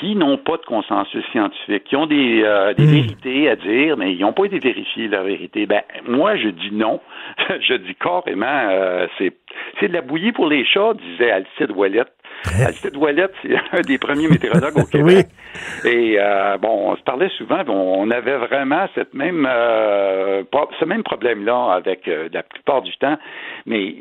qui 0.01 0.17
n'ont 0.17 0.39
pas 0.39 0.57
de 0.57 0.65
consensus 0.65 1.25
scientifique, 1.31 1.85
qui 1.85 1.95
ont 1.95 2.07
des, 2.07 2.43
euh, 2.43 2.75
des 2.75 2.83
hmm. 2.83 2.91
vérités 2.91 3.49
à 3.49 3.55
dire, 3.55 3.97
mais 3.97 4.13
ils 4.13 4.21
n'ont 4.23 4.33
pas 4.33 4.47
été 4.47 4.59
vérifiés, 4.59 5.07
la 5.07 5.23
vérité. 5.23 5.67
Ben, 5.67 5.83
moi, 6.09 6.35
je 6.35 6.49
dis 6.49 6.73
non. 6.73 7.01
je 7.61 7.75
dis 7.75 7.95
carrément, 7.95 8.47
euh, 8.71 9.07
c'est, 9.19 9.35
c'est 9.79 9.87
de 9.87 9.93
la 9.93 10.01
bouillie 10.01 10.33
pour 10.33 10.49
les 10.49 10.65
chats, 10.65 10.95
disait 10.95 11.31
Alcide 11.31 11.71
Ouellette. 11.77 12.13
Alcide 12.67 12.97
Ouellette, 12.97 13.33
c'est 13.43 13.55
un 13.73 13.81
des 13.83 13.99
premiers 13.99 14.29
météorologues 14.29 14.79
au 14.79 14.85
Québec. 14.85 15.29
Et 15.85 16.17
euh, 16.19 16.59
bon, 16.59 16.93
on 16.93 16.97
se 16.97 17.03
parlait 17.03 17.31
souvent, 17.39 17.63
on 17.69 18.11
avait 18.11 18.37
vraiment 18.37 18.87
cette 18.95 19.15
même 19.15 19.49
euh, 19.51 20.43
ce 20.79 20.85
même 20.85 21.03
problème-là 21.03 21.75
avec 21.75 22.09
euh, 22.09 22.29
la 22.33 22.43
plupart 22.43 22.83
du 22.83 22.97
temps. 22.99 23.17
Mais 23.67 23.95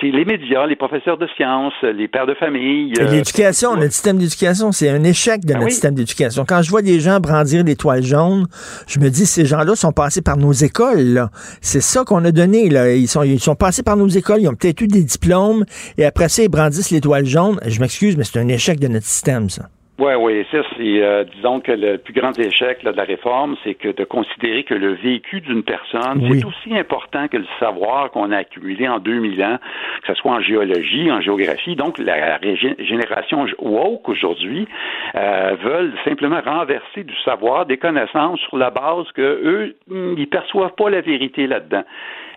c'est 0.00 0.08
les 0.08 0.24
médias, 0.24 0.66
les 0.66 0.76
professeurs 0.76 1.18
de 1.18 1.26
sciences, 1.36 1.74
les 1.82 2.08
pères 2.08 2.26
de 2.26 2.34
famille. 2.34 2.92
L'éducation, 2.94 3.76
notre 3.76 3.92
système 3.92 4.18
d'éducation, 4.18 4.72
c'est 4.72 4.88
un 4.88 5.04
échec 5.04 5.44
de 5.44 5.54
ah 5.54 5.58
notre 5.58 5.70
système 5.70 5.94
d'éducation. 5.94 6.44
Quand 6.46 6.62
je 6.62 6.70
vois 6.70 6.82
des 6.82 7.00
gens 7.00 7.20
brandir 7.20 7.64
des 7.64 7.76
toiles 7.76 8.02
jaunes, 8.02 8.46
je 8.86 8.98
me 8.98 9.08
dis 9.08 9.26
ces 9.26 9.44
gens-là 9.44 9.76
sont 9.76 9.92
passés 9.92 10.22
par 10.22 10.36
nos 10.36 10.52
écoles. 10.52 11.26
C'est 11.60 11.82
ça 11.82 12.04
qu'on 12.04 12.24
a 12.24 12.32
donné. 12.32 12.68
Là. 12.68 12.94
Ils 12.94 13.08
sont 13.08 13.22
ils 13.22 13.40
sont 13.40 13.54
passés 13.54 13.82
par 13.82 13.96
nos 13.96 14.08
écoles, 14.08 14.40
ils 14.40 14.48
ont 14.48 14.54
peut-être 14.54 14.80
eu 14.80 14.88
des 14.88 15.02
diplômes 15.02 15.64
et 15.98 16.04
après 16.04 16.28
ça 16.28 16.42
ils 16.42 16.48
brandissent 16.48 16.90
les 16.90 17.00
toiles 17.00 17.26
jaunes. 17.26 17.60
Je 17.66 17.80
m'excuse, 17.84 18.16
mais 18.16 18.24
c'est 18.24 18.40
un 18.40 18.48
échec 18.48 18.80
de 18.80 18.88
notre 18.88 19.06
système, 19.06 19.50
ça. 19.50 19.68
Oui, 19.96 20.12
oui, 20.18 20.44
ça, 20.50 20.58
c'est, 20.76 21.02
euh, 21.02 21.22
disons 21.36 21.60
que 21.60 21.70
le 21.70 21.98
plus 21.98 22.12
grand 22.12 22.36
échec 22.36 22.82
de 22.84 22.90
la 22.90 23.04
réforme, 23.04 23.54
c'est 23.62 23.74
que 23.74 23.90
de 23.90 24.02
considérer 24.02 24.64
que 24.64 24.74
le 24.74 24.94
vécu 24.94 25.40
d'une 25.40 25.62
personne, 25.62 26.20
c'est 26.20 26.44
aussi 26.44 26.76
important 26.76 27.28
que 27.28 27.36
le 27.36 27.46
savoir 27.60 28.10
qu'on 28.10 28.32
a 28.32 28.38
accumulé 28.38 28.88
en 28.88 28.98
2000 28.98 29.40
ans, 29.44 29.58
que 30.02 30.08
ce 30.08 30.14
soit 30.14 30.32
en 30.32 30.40
géologie, 30.40 31.12
en 31.12 31.20
géographie. 31.20 31.76
Donc, 31.76 31.98
la 31.98 32.40
génération 32.80 33.46
woke 33.60 34.08
aujourd'hui 34.08 34.66
euh, 35.14 35.54
veulent 35.62 35.92
simplement 36.04 36.40
renverser 36.44 37.04
du 37.04 37.14
savoir, 37.24 37.64
des 37.66 37.76
connaissances 37.76 38.40
sur 38.40 38.56
la 38.56 38.70
base 38.70 39.06
que 39.14 39.22
eux, 39.22 39.76
ils 40.18 40.26
perçoivent 40.28 40.74
pas 40.74 40.90
la 40.90 41.02
vérité 41.02 41.46
là-dedans. 41.46 41.84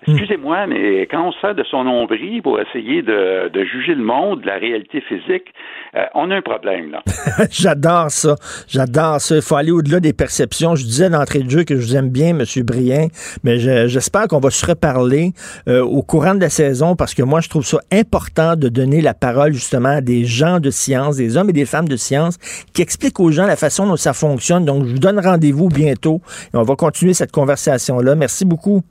Hmm. 0.06 0.12
Excusez-moi, 0.12 0.68
mais 0.68 1.02
quand 1.08 1.28
on 1.28 1.32
sert 1.34 1.56
de 1.56 1.64
son 1.64 1.84
nombril 1.84 2.42
pour 2.42 2.60
essayer 2.60 3.02
de, 3.02 3.50
juger 3.66 3.96
le 3.96 4.04
monde, 4.04 4.46
la 4.46 4.56
réalité 4.56 5.02
physique, 5.02 5.54
euh, 5.96 6.06
on 6.14 6.30
a 6.30 6.36
un 6.36 6.42
problème, 6.42 6.92
là. 6.92 7.02
J'adore 7.52 8.12
ça. 8.12 8.36
J'adore 8.68 9.20
ça. 9.20 9.36
Il 9.36 9.42
faut 9.42 9.56
aller 9.56 9.72
au-delà 9.72 10.00
des 10.00 10.14
perceptions. 10.14 10.76
Je 10.76 10.84
disais 10.84 11.10
d'entrée 11.10 11.40
de 11.40 11.50
jeu 11.50 11.64
que 11.64 11.76
je 11.76 11.82
vous 11.82 11.96
aime 11.96 12.10
bien, 12.10 12.30
M. 12.30 12.44
Brien, 12.64 13.08
mais 13.44 13.58
j'espère 13.88 14.28
qu'on 14.28 14.40
va 14.40 14.50
se 14.50 14.66
reparler 14.66 15.32
euh, 15.68 15.82
au 15.82 16.04
courant 16.04 16.36
de 16.36 16.42
la 16.42 16.50
saison 16.50 16.96
parce 16.96 17.14
que 17.14 17.24
moi, 17.24 17.42
je 17.42 17.50
trouve 17.50 17.66
ça 17.66 17.80
important 17.92 18.56
de 18.56 18.70
donner 18.70 19.02
la 19.02 19.14
parole 19.14 19.54
justement 19.54 19.98
à 19.98 20.02
des 20.02 20.26
gens 20.26 20.60
de 20.60 20.70
science, 20.70 21.18
des 21.18 21.38
hommes 21.38 21.50
et 21.50 21.54
des 21.54 21.66
femmes 21.66 21.88
de 21.88 21.96
science 21.96 22.38
qui 22.74 22.82
expliquent 22.82 23.20
aux 23.20 23.32
gens 23.32 23.46
la 23.46 23.56
façon 23.56 23.88
dont 23.88 23.96
ça 23.96 24.14
fonctionne. 24.14 24.66
Donc, 24.66 24.86
je 24.86 24.94
vous 24.94 25.00
donne 25.00 25.20
rendez-vous 25.20 25.70
bientôt 25.70 26.22
et 26.54 26.58
on 26.58 26.64
va 26.64 26.76
continuer 26.76 27.14
cette 27.14 27.32
conversation-là. 27.32 28.16
Merci 28.16 28.46
beaucoup. 28.46 28.84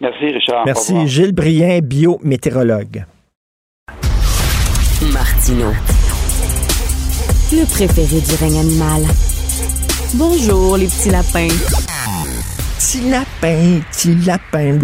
Merci, 0.00 0.26
Richard. 0.26 0.64
Merci. 0.64 1.08
Gilles 1.08 1.32
Brien, 1.32 1.80
biométéorologue. 1.80 3.04
Martino. 5.12 5.72
Le 7.52 7.64
préféré 7.64 8.20
du 8.20 8.34
règne 8.40 8.60
animal. 8.60 9.02
Bonjour, 10.14 10.76
les 10.76 10.86
petits 10.86 11.10
lapins. 11.10 11.48
Petit 12.78 13.10
lapin, 13.10 13.80
petit 13.90 14.14
lapin. 14.24 14.78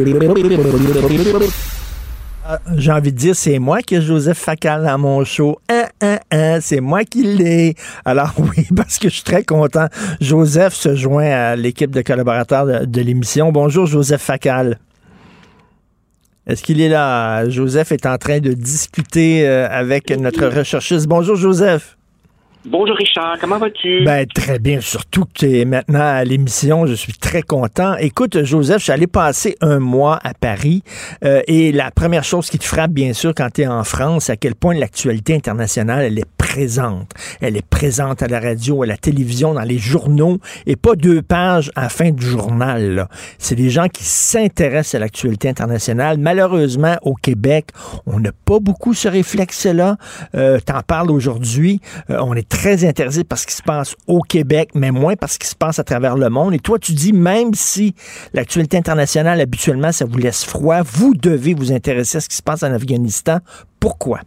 Ah, 2.47 2.59
j'ai 2.77 2.93
envie 2.93 3.13
de 3.13 3.17
dire, 3.17 3.35
c'est 3.35 3.59
moi 3.59 3.81
qui 3.81 3.95
ai 3.95 4.03
Joseph 4.03 4.37
Facal 4.37 4.85
dans 4.85 4.99
mon 4.99 5.25
show. 5.25 5.59
Hein, 5.71 5.85
hein, 6.03 6.19
hein, 6.31 6.59
c'est 6.61 6.81
moi 6.81 7.05
qui 7.05 7.23
l'ai. 7.23 7.75
Alors 8.05 8.35
oui, 8.39 8.67
parce 8.77 8.99
que 8.99 9.09
je 9.09 9.15
suis 9.15 9.23
très 9.23 9.45
content. 9.45 9.87
Joseph 10.21 10.75
se 10.75 10.95
joint 10.95 11.31
à 11.31 11.57
l'équipe 11.57 11.91
de 11.91 12.03
collaborateurs 12.03 12.67
de, 12.67 12.85
de 12.85 13.01
l'émission. 13.01 13.53
Bonjour, 13.53 13.87
Joseph 13.87 14.21
Facal. 14.21 14.79
Est-ce 16.47 16.63
qu'il 16.63 16.81
est 16.81 16.91
là? 16.91 17.49
Joseph 17.49 17.93
est 17.93 18.05
en 18.07 18.19
train 18.19 18.39
de 18.39 18.53
discuter 18.53 19.49
euh, 19.49 19.67
avec 19.71 20.11
notre 20.11 20.47
recherchiste. 20.47 21.07
Bonjour, 21.07 21.37
Joseph. 21.37 21.97
Bonjour 22.67 22.97
Richard, 22.97 23.37
comment 23.41 23.59
vas-tu? 23.59 24.05
Ben, 24.05 24.27
très 24.27 24.59
bien, 24.59 24.81
surtout 24.81 25.27
que 25.27 25.33
tu 25.35 25.59
es 25.59 25.67
maintenant 25.67 26.01
à 26.01 26.25
l'émission, 26.25 26.87
je 26.87 26.95
suis 26.95 27.13
très 27.13 27.43
content. 27.43 27.95
Écoute, 27.97 28.43
Joseph, 28.43 28.79
je 28.79 28.85
suis 28.85 28.93
allé 28.93 29.07
passer 29.07 29.55
un 29.61 29.81
mois 29.81 30.19
à 30.25 30.33
Paris 30.33 30.83
euh, 31.25 31.43
et 31.47 31.73
la 31.73 31.91
première 31.91 32.25
chose 32.25 32.49
qui 32.49 32.59
te 32.59 32.65
frappe, 32.65 32.93
bien 32.93 33.13
sûr, 33.13 33.35
quand 33.37 33.51
tu 33.53 33.63
es 33.63 33.67
en 33.67 33.85
France, 33.85 34.25
c'est 34.25 34.33
à 34.33 34.37
quel 34.37 34.55
point 34.55 34.75
l'actualité 34.75 35.35
internationale, 35.35 36.07
elle 36.07 36.19
est 36.19 36.29
Elle 37.41 37.57
est 37.57 37.67
présente 37.67 38.23
à 38.23 38.29
la 38.29 38.41
radio, 38.41 38.83
à 38.83 38.87
la 38.87 38.97
télévision, 38.97 39.55
dans 39.55 39.63
les 39.63 39.79
journaux 39.79 40.39
et 40.67 40.77
pas 40.77 40.95
deux 40.95 41.23
pages 41.23 41.71
à 41.75 41.83
la 41.83 41.89
fin 41.89 42.11
du 42.11 42.25
journal. 42.25 43.09
C'est 43.39 43.55
des 43.55 43.71
gens 43.71 43.89
qui 43.89 44.05
s'intéressent 44.05 44.95
à 44.95 44.99
l'actualité 45.01 45.49
internationale. 45.49 46.19
Malheureusement, 46.19 46.97
au 47.03 47.15
Québec, 47.15 47.69
on 48.07 48.21
n'a 48.21 48.33
pas 48.45 48.59
beaucoup 48.61 48.95
ce 48.95 49.09
réflexe-là. 49.09 49.97
Euh, 50.35 50.59
T'en 50.65 50.81
parles 50.81 51.11
aujourd'hui. 51.11 51.81
Euh, 52.11 52.19
on 52.23 52.35
est 52.35 52.49
très 52.49 52.85
intéressé 52.87 53.25
par 53.25 53.39
ce 53.39 53.47
qui 53.47 53.55
se 53.55 53.63
passe 53.63 53.95
au 54.07 54.21
Québec, 54.21 54.71
mais 54.75 54.91
moins 54.91 55.17
par 55.17 55.31
ce 55.31 55.39
qui 55.39 55.49
se 55.49 55.57
passe 55.57 55.79
à 55.79 55.85
travers 55.85 56.17
le 56.17 56.31
monde. 56.31 56.55
Et 56.55 56.59
toi, 56.59 56.79
tu 56.79 56.93
dis, 56.93 57.13
même 57.13 57.55
si 57.55 57.95
l'actualité 58.33 58.77
internationale, 58.77 59.41
habituellement, 59.41 59.93
ça 59.93 60.05
vous 60.05 60.19
laisse 60.19 60.45
froid, 60.45 60.83
vous 60.83 61.15
devez 61.15 61.55
vous 61.55 61.73
intéresser 61.73 62.19
à 62.19 62.21
ce 62.21 62.29
qui 62.29 62.37
se 62.37 62.43
passe 62.43 62.63
en 62.63 62.73
Afghanistan. 62.73 63.39
Pourquoi? 63.81 64.21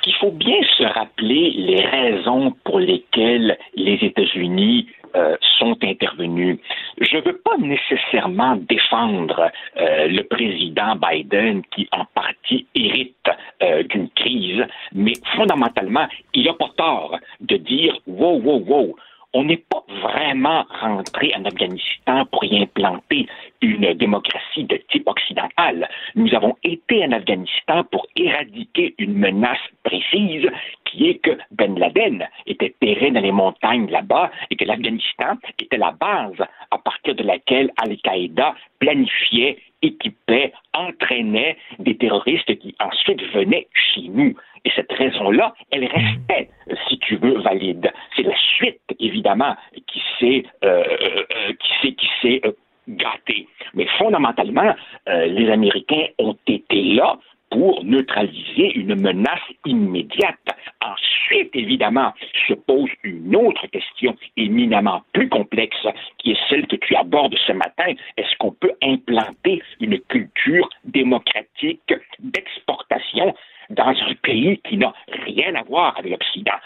Parce 0.00 0.16
qu'il 0.16 0.28
faut 0.28 0.32
bien 0.32 0.62
se 0.78 0.84
rappeler 0.84 1.50
les 1.50 1.84
raisons 1.84 2.54
pour 2.64 2.78
lesquelles 2.80 3.58
les 3.74 3.98
États-Unis 4.00 4.86
euh, 5.14 5.36
sont 5.58 5.76
intervenus. 5.82 6.58
Je 6.98 7.16
ne 7.18 7.22
veux 7.22 7.36
pas 7.36 7.58
nécessairement 7.58 8.56
défendre 8.56 9.50
euh, 9.76 10.06
le 10.08 10.22
président 10.22 10.96
Biden 10.96 11.62
qui 11.74 11.86
en 11.92 12.06
partie 12.14 12.66
hérite 12.74 13.28
euh, 13.62 13.82
d'une 13.82 14.08
crise, 14.10 14.64
mais 14.94 15.12
fondamentalement, 15.36 16.06
il 16.32 16.44
n'a 16.44 16.54
pas 16.54 16.70
tort 16.78 17.18
de 17.40 17.56
dire 17.56 17.94
wow, 18.06 18.40
wow, 18.40 18.64
wow 18.66 18.96
on 19.32 19.44
n'est 19.44 19.58
pas 19.68 19.84
vraiment 20.02 20.64
rentré 20.80 21.32
en 21.36 21.44
Afghanistan 21.44 22.26
pour 22.26 22.44
y 22.44 22.60
implanter 22.62 23.26
une 23.62 23.92
démocratie 23.94 24.64
de 24.64 24.76
type 24.90 25.08
occidental. 25.08 25.88
Nous 26.14 26.34
avons 26.34 26.56
été 26.64 27.04
en 27.04 27.12
Afghanistan 27.12 27.84
pour 27.84 28.06
éradiquer 28.16 28.94
une 28.98 29.14
menace 29.14 29.58
précise 29.84 30.48
qui 30.84 31.08
est 31.08 31.18
que 31.18 31.38
Ben 31.52 31.78
Laden 31.78 32.26
était 32.46 32.74
terré 32.80 33.10
dans 33.10 33.20
les 33.20 33.32
montagnes 33.32 33.90
là-bas 33.90 34.30
et 34.50 34.56
que 34.56 34.64
l'Afghanistan 34.64 35.36
était 35.60 35.76
la 35.76 35.92
base 35.92 36.40
à 36.70 36.78
partir 36.78 37.14
de 37.14 37.22
laquelle 37.22 37.70
Al-Qaïda 37.76 38.54
planifiait, 38.80 39.58
équipait, 39.82 40.52
entraînait 40.74 41.56
des 41.78 41.96
terroristes 41.96 42.58
qui 42.58 42.74
ensuite 42.80 43.22
venaient 43.32 43.68
chez 43.74 44.08
nous. 44.08 44.34
Et 44.64 44.70
cette 44.74 44.92
raison-là, 44.92 45.54
elle 45.70 45.84
restait, 45.86 46.50
si 46.88 46.98
tu 46.98 47.16
veux, 47.16 47.38
valide. 47.40 47.90
C'est 48.16 48.22
la 48.22 48.36
suite, 48.56 48.80
évidemment, 48.98 49.56
qui 49.86 50.02
s'est 50.18 50.44
euh, 50.64 50.84
euh, 50.84 51.52
qui 51.82 51.94
qui 51.94 52.08
s'est 52.20 52.40
euh, 52.44 52.52
gâtée. 52.88 53.46
Mais 53.74 53.86
fondamentalement, 53.98 54.74
les 55.06 55.48
Américains 55.50 56.06
ont 56.18 56.36
été 56.46 56.82
là 56.94 57.18
pour 57.50 57.84
neutraliser 57.84 58.72
une 58.74 58.94
menace 58.94 59.40
immédiate. 59.66 60.38
Ensuite, 60.82 61.50
évidemment, 61.54 62.12
se 62.48 62.54
pose 62.54 62.88
une 63.02 63.34
autre 63.36 63.66
question 63.68 64.16
éminemment 64.36 65.02
plus 65.12 65.28
complexe, 65.28 65.86
qui 66.18 66.32
est 66.32 66.38
celle 66.48 66.66
que 66.66 66.76
tu 66.76 66.94
abordes 66.96 67.34
ce 67.46 67.52
matin. 67.52 67.92
Est-ce 68.16 68.36
qu'on 68.38 68.52
peut 68.52 68.72
implanter 68.82 69.62
une 69.80 69.98
culture 70.00 70.68
démocratique 70.84 71.92
d'exportation 72.20 73.34
dans 73.70 73.90
un 73.90 74.14
pays 74.22 74.60
qui 74.68 74.76
n'a 74.76 74.92
rien 75.24 75.54
à 75.54 75.62
voir 75.62 75.96
avec 75.98 76.12
l'Occident. 76.12 76.58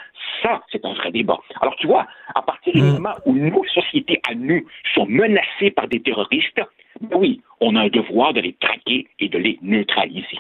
Ça, 0.43 0.63
c'est 0.73 0.85
un 0.85 0.95
vrai 0.95 1.13
débat. 1.13 1.39
Alors, 1.61 1.77
tu 1.77 1.87
vois, 1.87 2.07
à 2.35 2.43
partir 2.43 2.73
du 2.73 2.83
hmm. 2.83 2.93
moment 2.95 3.15
où 3.27 3.33
nos 3.35 3.65
sociétés 3.67 4.21
à 4.29 4.35
nous 4.35 4.63
sont 4.95 5.07
menacées 5.07 5.71
par 5.71 5.89
des 5.89 6.01
terroristes, 6.01 6.61
ben 7.01 7.17
oui, 7.17 7.41
on 7.61 7.77
a 7.77 7.83
un 7.83 7.89
devoir 7.89 8.33
de 8.33 8.41
les 8.41 8.55
traquer 8.55 9.07
et 9.21 9.29
de 9.29 9.39
les 9.39 9.59
neutraliser. 9.63 10.39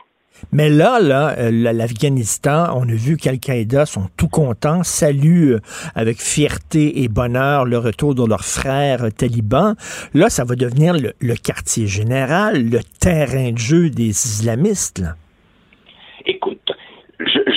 Mais 0.52 0.68
là, 0.68 0.98
là, 1.00 1.36
euh, 1.38 1.50
l'Afghanistan, 1.50 2.66
on 2.74 2.88
a 2.88 2.94
vu 2.94 3.16
qu'Al-Qaïda 3.16 3.86
sont 3.86 4.08
tout 4.16 4.28
contents, 4.28 4.82
saluent 4.82 5.54
euh, 5.54 5.60
avec 5.94 6.20
fierté 6.20 7.02
et 7.02 7.08
bonheur 7.08 7.64
le 7.64 7.78
retour 7.78 8.14
de 8.14 8.26
leurs 8.26 8.44
frères 8.44 9.12
talibans. 9.16 9.74
Là, 10.12 10.28
ça 10.30 10.44
va 10.44 10.56
devenir 10.56 10.94
le, 10.94 11.12
le 11.20 11.34
quartier 11.34 11.86
général, 11.86 12.68
le 12.68 12.80
terrain 13.00 13.52
de 13.52 13.58
jeu 13.58 13.90
des 13.90 14.10
islamistes. 14.10 14.98
Là 14.98 15.14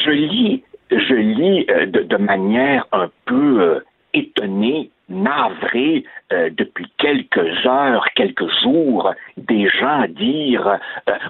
je 0.07 0.11
lis, 0.11 0.63
je 0.91 1.13
lis 1.13 1.65
euh, 1.69 1.85
de, 1.85 2.17
manière 2.17 2.85
un 2.91 3.09
peu 3.25 3.61
euh, 3.61 3.79
étonnée, 4.13 4.89
navrée, 5.09 6.03
euh, 6.31 6.49
depuis 6.55 6.87
quelques 6.97 7.65
heures, 7.65 8.05
quelques 8.15 8.47
jours, 8.61 9.13
des 9.35 9.69
gens 9.69 10.05
dire 10.07 10.79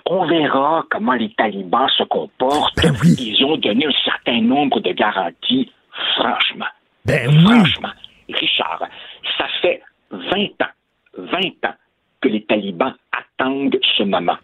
on 0.05 0.25
verra 0.25 0.85
comment 0.89 1.13
les 1.13 1.31
talibans 1.33 1.89
se 1.89 2.03
comportent. 2.03 2.75
Ben 2.77 2.93
Ils 3.03 3.43
ont 3.45 3.57
donné 3.57 3.87
un 3.87 4.03
certain 4.05 4.41
nombre 4.41 4.79
de 4.79 4.91
garanties. 4.91 5.71
Franchement, 6.15 6.67
ben 7.05 7.31
franchement, 7.41 7.93
Richard, 8.29 8.83
ça 9.37 9.47
fait 9.61 9.81
20 10.11 10.19
ans, 10.61 10.73
20 11.17 11.37
ans 11.67 11.75
que 12.21 12.27
les 12.27 12.43
talibans 12.43 12.93
attendent 13.11 13.79
ce 13.97 14.03
moment. 14.03 14.37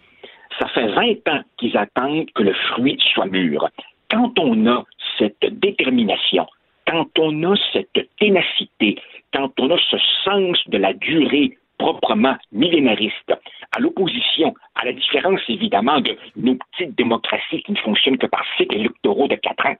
Ça 0.59 0.67
fait 0.69 0.87
20 0.87 1.27
ans 1.29 1.41
qu'ils 1.57 1.77
attendent 1.77 2.31
que 2.33 2.43
le 2.43 2.53
fruit 2.53 2.97
soit 3.13 3.25
mûr. 3.25 3.69
Quand 4.13 4.37
on 4.37 4.67
a 4.67 4.83
cette 5.17 5.43
détermination, 5.59 6.45
quand 6.87 7.07
on 7.17 7.51
a 7.51 7.55
cette 7.71 8.09
ténacité, 8.19 8.99
quand 9.33 9.51
on 9.59 9.71
a 9.71 9.77
ce 9.89 9.97
sens 10.23 10.57
de 10.67 10.77
la 10.77 10.93
durée 10.93 11.57
proprement 11.79 12.37
millénariste, 12.51 13.33
à 13.75 13.79
l'opposition, 13.79 14.53
à 14.75 14.85
la 14.85 14.93
différence 14.93 15.41
évidemment 15.49 15.99
de 15.99 16.15
nos 16.35 16.55
petites 16.55 16.95
démocraties 16.95 17.63
qui 17.63 17.71
ne 17.71 17.77
fonctionnent 17.77 18.19
que 18.19 18.27
par 18.27 18.45
cycles 18.55 18.75
électoraux 18.75 19.27
de 19.27 19.35
quatre 19.35 19.65
ans, 19.65 19.75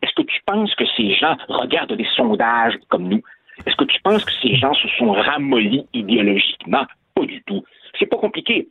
est-ce 0.00 0.14
que 0.14 0.22
tu 0.22 0.40
penses 0.46 0.74
que 0.76 0.86
ces 0.96 1.12
gens 1.14 1.36
regardent 1.48 1.96
des 1.96 2.08
sondages 2.16 2.74
comme 2.88 3.08
nous? 3.08 3.22
Est-ce 3.66 3.76
que 3.76 3.84
tu 3.84 4.00
penses 4.02 4.24
que 4.24 4.32
ces 4.40 4.54
gens 4.54 4.74
se 4.74 4.88
sont 4.98 5.12
ramollis 5.12 5.86
idéologiquement? 5.92 6.84
Pas 7.14 7.26
du 7.26 7.42
tout. 7.42 7.64
C'est 7.98 8.06
pas 8.06 8.18
compliqué. 8.18 8.68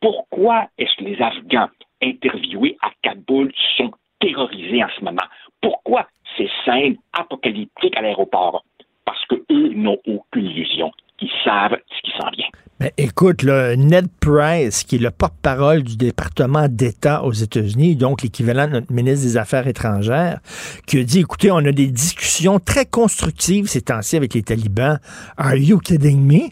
Pourquoi 0.00 0.68
est-ce 0.78 0.94
que 0.96 1.04
les 1.04 1.20
Afghans 1.20 1.68
interviewés 2.02 2.76
à 2.82 2.90
Kaboul 3.02 3.52
sont 3.76 3.92
terrorisés 4.20 4.82
en 4.82 4.88
ce 4.98 5.04
moment? 5.04 5.26
Pourquoi 5.60 6.06
ces 6.36 6.48
scènes 6.64 6.96
apocalyptiques 7.12 7.96
à 7.96 8.02
l'aéroport? 8.02 8.64
Parce 9.04 9.24
qu'eux 9.26 9.72
n'ont 9.74 9.98
aucune 10.06 10.46
illusion. 10.46 10.90
Ils 11.20 11.30
savent 11.44 11.78
ce 11.88 12.02
qui 12.02 12.10
s'en 12.18 12.28
vient. 12.30 12.48
Ben, 12.78 12.90
écoute, 12.98 13.42
Ned 13.42 14.08
Price, 14.20 14.84
qui 14.84 14.96
est 14.96 14.98
le 14.98 15.10
porte-parole 15.10 15.82
du 15.82 15.96
département 15.96 16.68
d'État 16.68 17.24
aux 17.24 17.32
États-Unis, 17.32 17.96
donc 17.96 18.22
l'équivalent 18.22 18.66
de 18.66 18.72
notre 18.72 18.92
ministre 18.92 19.24
des 19.24 19.36
Affaires 19.38 19.66
étrangères, 19.66 20.40
qui 20.86 21.00
a 21.00 21.04
dit, 21.04 21.20
écoutez, 21.20 21.50
on 21.50 21.58
a 21.58 21.72
des 21.72 21.86
discussions 21.86 22.58
très 22.58 22.84
constructives 22.84 23.66
ces 23.66 23.80
temps-ci 23.80 24.16
avec 24.16 24.34
les 24.34 24.42
talibans. 24.42 24.98
Are 25.38 25.56
you 25.56 25.78
kidding 25.78 26.20
me? 26.20 26.50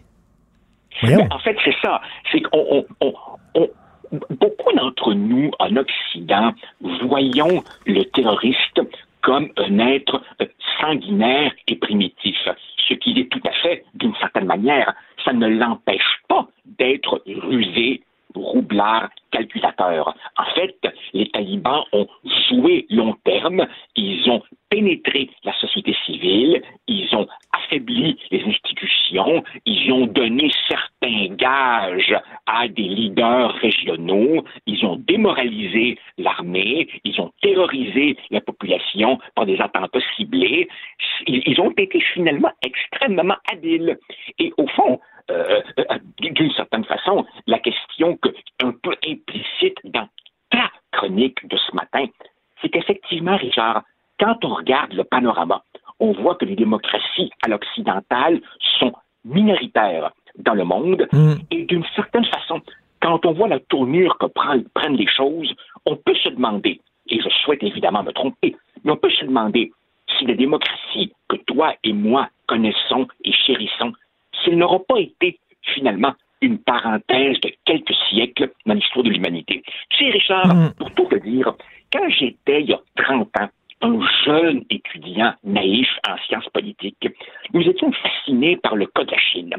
Ben, 1.03 1.29
en 1.31 1.39
fait, 1.41 1.57
c'est 1.63 1.75
ça. 1.83 2.01
C'est 2.33 2.41
qu'on 2.41 2.87
beaucoup 4.31 4.73
d'entre 4.75 5.15
nous 5.15 5.51
en 5.59 5.77
Occident 5.77 6.53
voyons 6.81 7.63
le 7.87 8.05
terroriste 8.05 8.81
comme 9.23 9.49
un 9.57 9.79
être 9.79 10.23
sanguinaire 10.81 11.53
et 11.67 11.77
primitif, 11.77 12.37
ce 12.89 12.95
qu'il 12.95 13.19
est 13.19 13.31
tout 13.31 13.41
à 13.47 13.53
fait 13.53 13.85
d'une 13.95 14.15
certaine 14.17 14.45
manière. 14.45 14.95
Ça 15.25 15.33
ne 15.33 15.47
l'empêche 15.47 16.21
pas 16.29 16.47
d'être 16.79 17.23
rusé, 17.27 18.03
roublard, 18.35 19.11
calculateur. 19.31 20.15
En 20.39 20.45
fait, 20.55 20.77
les 21.13 21.29
talibans 21.31 21.85
ont 21.93 22.07
joué 22.49 22.87
long 22.91 23.15
terme, 23.25 23.67
ils 23.97 24.31
ont 24.31 24.43
pénétré 24.71 25.31
la 25.45 25.53
société 25.55 25.95
civile, 26.05 26.63
ils 26.89 27.15
ont 27.15 27.27
affaibli 27.53 28.19
les 28.31 28.43
institutions, 28.45 29.45
ils 29.67 29.93
ont 29.93 30.07
donné 30.07 30.51
certains 30.69 31.35
gages 31.35 32.17
à 32.47 32.67
des 32.69 32.83
leaders 32.83 33.53
régionaux, 33.55 34.45
ils 34.67 34.85
ont 34.85 34.97
démoralisé 34.97 35.99
l'armée, 36.19 36.89
ils 37.05 37.21
ont 37.21 37.31
terrorisé 37.43 38.17
la 38.31 38.41
population 38.41 39.19
par 39.35 39.47
des 39.47 39.61
attentats 39.61 40.01
ciblés, 40.17 40.69
ils 41.27 41.61
ont 41.61 41.73
été 41.77 42.01
finalement 42.01 42.53
extrêmement 42.63 43.37
habiles. 43.53 43.99
Et 44.39 44.53
au 44.57 44.67
fond, 44.69 45.01
euh, 45.31 45.63
euh, 45.79 45.99
d'une 46.19 46.53
certaine 46.53 46.85
façon, 46.85 47.25
la 47.47 47.59
question 47.59 48.17
que, 48.17 48.29
un 48.63 48.73
peu 48.73 48.95
implicite 49.07 49.79
dans 49.85 50.09
ta 50.51 50.71
chronique 50.93 51.47
de 51.49 51.57
ce 51.57 51.75
matin, 51.75 52.07
c'est 52.61 52.69
qu'effectivement, 52.69 53.37
Richard, 53.37 53.83
quand 54.21 54.45
on 54.45 54.55
regarde 54.55 54.93
le 54.93 55.05
panorama, 55.05 55.63
on 56.01 56.13
voit 56.13 56.35
que 56.35 56.45
les 56.45 56.57
démocraties 56.57 57.31
à 57.45 57.49
l'occidental 57.49 58.41
sont 58.79 58.93
minoritaires 59.25 60.13
dans 60.37 60.55
le 60.55 60.65
monde 60.65 61.07
mm. 61.13 61.35
et 61.51 61.65
d'une 61.65 61.85
certaine 61.97 62.25
façon, 62.27 62.61
quand 63.01 63.25
on 63.27 63.33
voit 63.33 63.49
la 63.49 63.61
tournure 63.61 64.17
que 64.19 64.27
prennent 64.27 64.97
les 64.97 65.07
choses, 65.07 65.53
on 65.87 65.97
peut 65.97 66.15
se 66.17 66.29
demander, 66.31 66.81
et 67.09 67.21
je 67.21 67.29
souhaite 67.45 67.63
évidemment 67.63 68.03
me 68.03 68.13
tromper, 68.13 68.57
mais 68.83 68.93
on 68.93 68.97
peut 68.97 69.11
se 69.11 69.25
demander 69.25 69.73
si 70.19 70.27
la 70.27 70.35
démocratie 70.35 71.13
que 71.29 71.37
toi 71.37 71.75
et 71.83 71.93
moi 71.93 72.29
connaissons 72.47 73.07
et 73.25 73.33
chérissons 73.33 73.93
s'il 74.43 74.57
n'aura 74.57 74.79
pas 74.81 74.99
été 74.99 75.39
finalement 75.63 76.15
une 76.41 76.59
parenthèse 76.59 77.41
de 77.41 77.51
quelques 77.65 77.95
siècles 78.11 78.51
dans 78.67 78.75
l'histoire 78.75 79.05
de 79.05 79.11
l'humanité. 79.11 79.63
Tu 79.91 80.05
sais, 80.05 80.11
Richard, 80.11 80.55
mm. 80.55 80.75
pour 80.79 80.91
tout 80.93 81.07
te 81.07 81.17
dire, 81.17 81.55
quand 81.93 82.09
j'étais 82.11 82.63
il 82.63 82.71
y 82.71 82.73
a 82.73 82.81
30 82.97 83.29
ans, 83.41 83.49
un 83.81 84.01
jeune 84.25 84.65
étudiant 84.71 85.35
naïf 85.45 85.89
en 86.09 86.17
sciences 86.27 86.49
politiques, 86.49 87.09
nous 87.53 87.63
étions 87.63 87.93
fascinés 87.93 88.57
par 88.57 88.77
le 88.77 88.87
cas 88.87 89.05
de 89.05 89.11
la 89.11 89.19
Chine. 89.19 89.55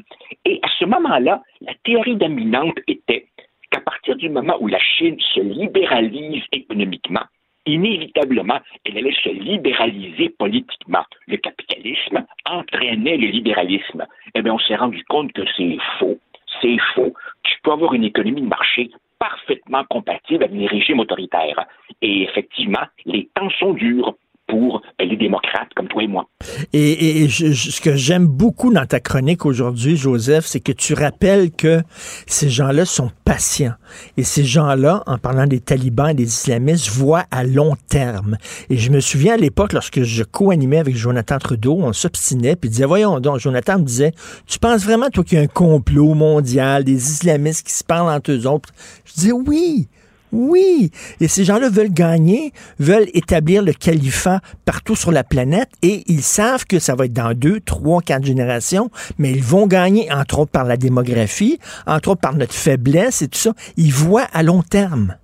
Et 0.45 0.60
à 0.64 0.68
ce 0.80 0.85
moment-là, 0.85 1.43
la 1.61 1.73
théorie 1.84 2.15
dominante 2.15 2.77
était 2.88 3.27
qu'à 3.69 3.81
partir 3.81 4.15
du 4.15 4.30
moment 4.30 4.57
où 4.60 4.68
la 4.68 4.80
Chine 4.80 5.18
se 5.34 5.41
libéralise 5.41 6.43
économiquement, 6.52 7.26
inévitablement, 7.65 8.59
elle 8.85 8.97
allait 8.97 9.15
se 9.23 9.29
libéraliser 9.29 10.29
politiquement. 10.29 11.05
Le 11.27 11.37
capitalisme 11.37 12.25
entraînait 12.45 13.17
le 13.17 13.27
libéralisme. 13.27 14.05
Eh 14.33 14.41
bien, 14.41 14.53
on 14.53 14.59
s'est 14.59 14.75
rendu 14.75 15.03
compte 15.05 15.31
que 15.33 15.43
c'est 15.57 15.77
faux. 15.99 16.19
C'est 16.61 16.77
faux. 16.93 17.13
Tu 17.43 17.55
peux 17.63 17.71
avoir 17.71 17.93
une 17.93 18.03
économie 18.03 18.41
de 18.41 18.47
marché 18.47 18.89
parfaitement 19.19 19.83
compatible 19.85 20.43
avec 20.43 20.55
les 20.55 20.67
régimes 20.67 20.99
autoritaires. 20.99 21.65
Et 22.01 22.23
effectivement, 22.23 22.85
les 23.05 23.29
temps 23.33 23.49
sont 23.59 23.73
durs 23.73 24.15
pour 24.47 24.81
les 24.99 25.17
démocrates 25.17 25.69
comme 25.76 25.88
toi 25.88 26.03
et 26.03 26.07
moi. 26.07 26.27
Et, 26.73 27.27
ce 27.30 27.81
que 27.81 27.95
j'aime 27.95 28.27
beaucoup 28.27 28.72
dans 28.72 28.85
ta 28.85 28.99
chronique 28.99 29.45
aujourd'hui, 29.45 29.97
Joseph, 29.97 30.45
c'est 30.45 30.59
que 30.59 30.72
tu 30.72 30.93
rappelles 30.93 31.51
que 31.51 31.81
ces 32.27 32.49
gens-là 32.49 32.85
sont 32.85 33.11
patients. 33.23 33.73
Et 34.17 34.23
ces 34.23 34.43
gens-là, 34.43 35.03
en 35.07 35.17
parlant 35.17 35.47
des 35.47 35.59
talibans 35.59 36.09
et 36.09 36.13
des 36.13 36.23
islamistes, 36.23 36.89
voient 36.89 37.26
à 37.31 37.43
long 37.43 37.76
terme. 37.89 38.38
Et 38.69 38.77
je 38.77 38.91
me 38.91 38.99
souviens 38.99 39.34
à 39.34 39.38
l'époque, 39.38 39.73
lorsque 39.73 40.03
je 40.03 40.23
co-animais 40.23 40.80
avec 40.80 40.95
Jonathan 40.95 41.39
Trudeau, 41.39 41.77
on 41.80 41.93
s'obstinait, 41.93 42.55
puis 42.55 42.69
disait, 42.69 42.85
voyons 42.85 43.19
donc, 43.19 43.39
Jonathan 43.39 43.80
me 43.80 43.84
disait, 43.84 44.11
tu 44.45 44.59
penses 44.59 44.84
vraiment, 44.84 45.09
toi, 45.09 45.23
qu'il 45.23 45.38
y 45.38 45.41
a 45.41 45.43
un 45.43 45.47
complot 45.47 46.13
mondial, 46.13 46.84
des 46.84 47.11
islamistes 47.11 47.65
qui 47.65 47.73
se 47.73 47.84
parlent 47.84 48.13
entre 48.13 48.31
eux 48.31 48.47
autres? 48.47 48.69
Je 49.05 49.13
disais, 49.13 49.31
oui, 49.31 49.88
oui, 50.35 50.91
et 51.21 51.29
ces 51.29 51.45
gens-là 51.45 51.69
veulent 51.69 51.93
gagner, 51.93 52.51
veulent 52.77 53.07
établir 53.13 53.63
le 53.63 53.71
califat 53.71 54.41
partout 54.65 54.95
sur 54.95 55.13
la 55.13 55.23
planète 55.23 55.69
et 55.81 56.03
ils 56.07 56.23
savent 56.23 56.65
que 56.65 56.77
ça 56.77 56.93
va 56.93 57.05
être 57.05 57.13
dans 57.13 57.33
deux, 57.33 57.61
trois, 57.61 58.01
quatre 58.01 58.25
générations, 58.25 58.89
mais 59.17 59.31
ils 59.31 59.41
vont 59.41 59.65
gagner, 59.65 60.11
entre 60.11 60.39
autres 60.39 60.51
par 60.51 60.65
la 60.65 60.75
démographie, 60.75 61.57
entre 61.87 62.09
autres 62.09 62.21
par 62.21 62.35
notre 62.35 62.53
faiblesse 62.53 63.21
et 63.21 63.29
tout 63.29 63.37
ça. 63.37 63.53
Ils 63.77 63.93
voient 63.93 64.27
à 64.33 64.43
long 64.43 64.61
terme. 64.61 65.15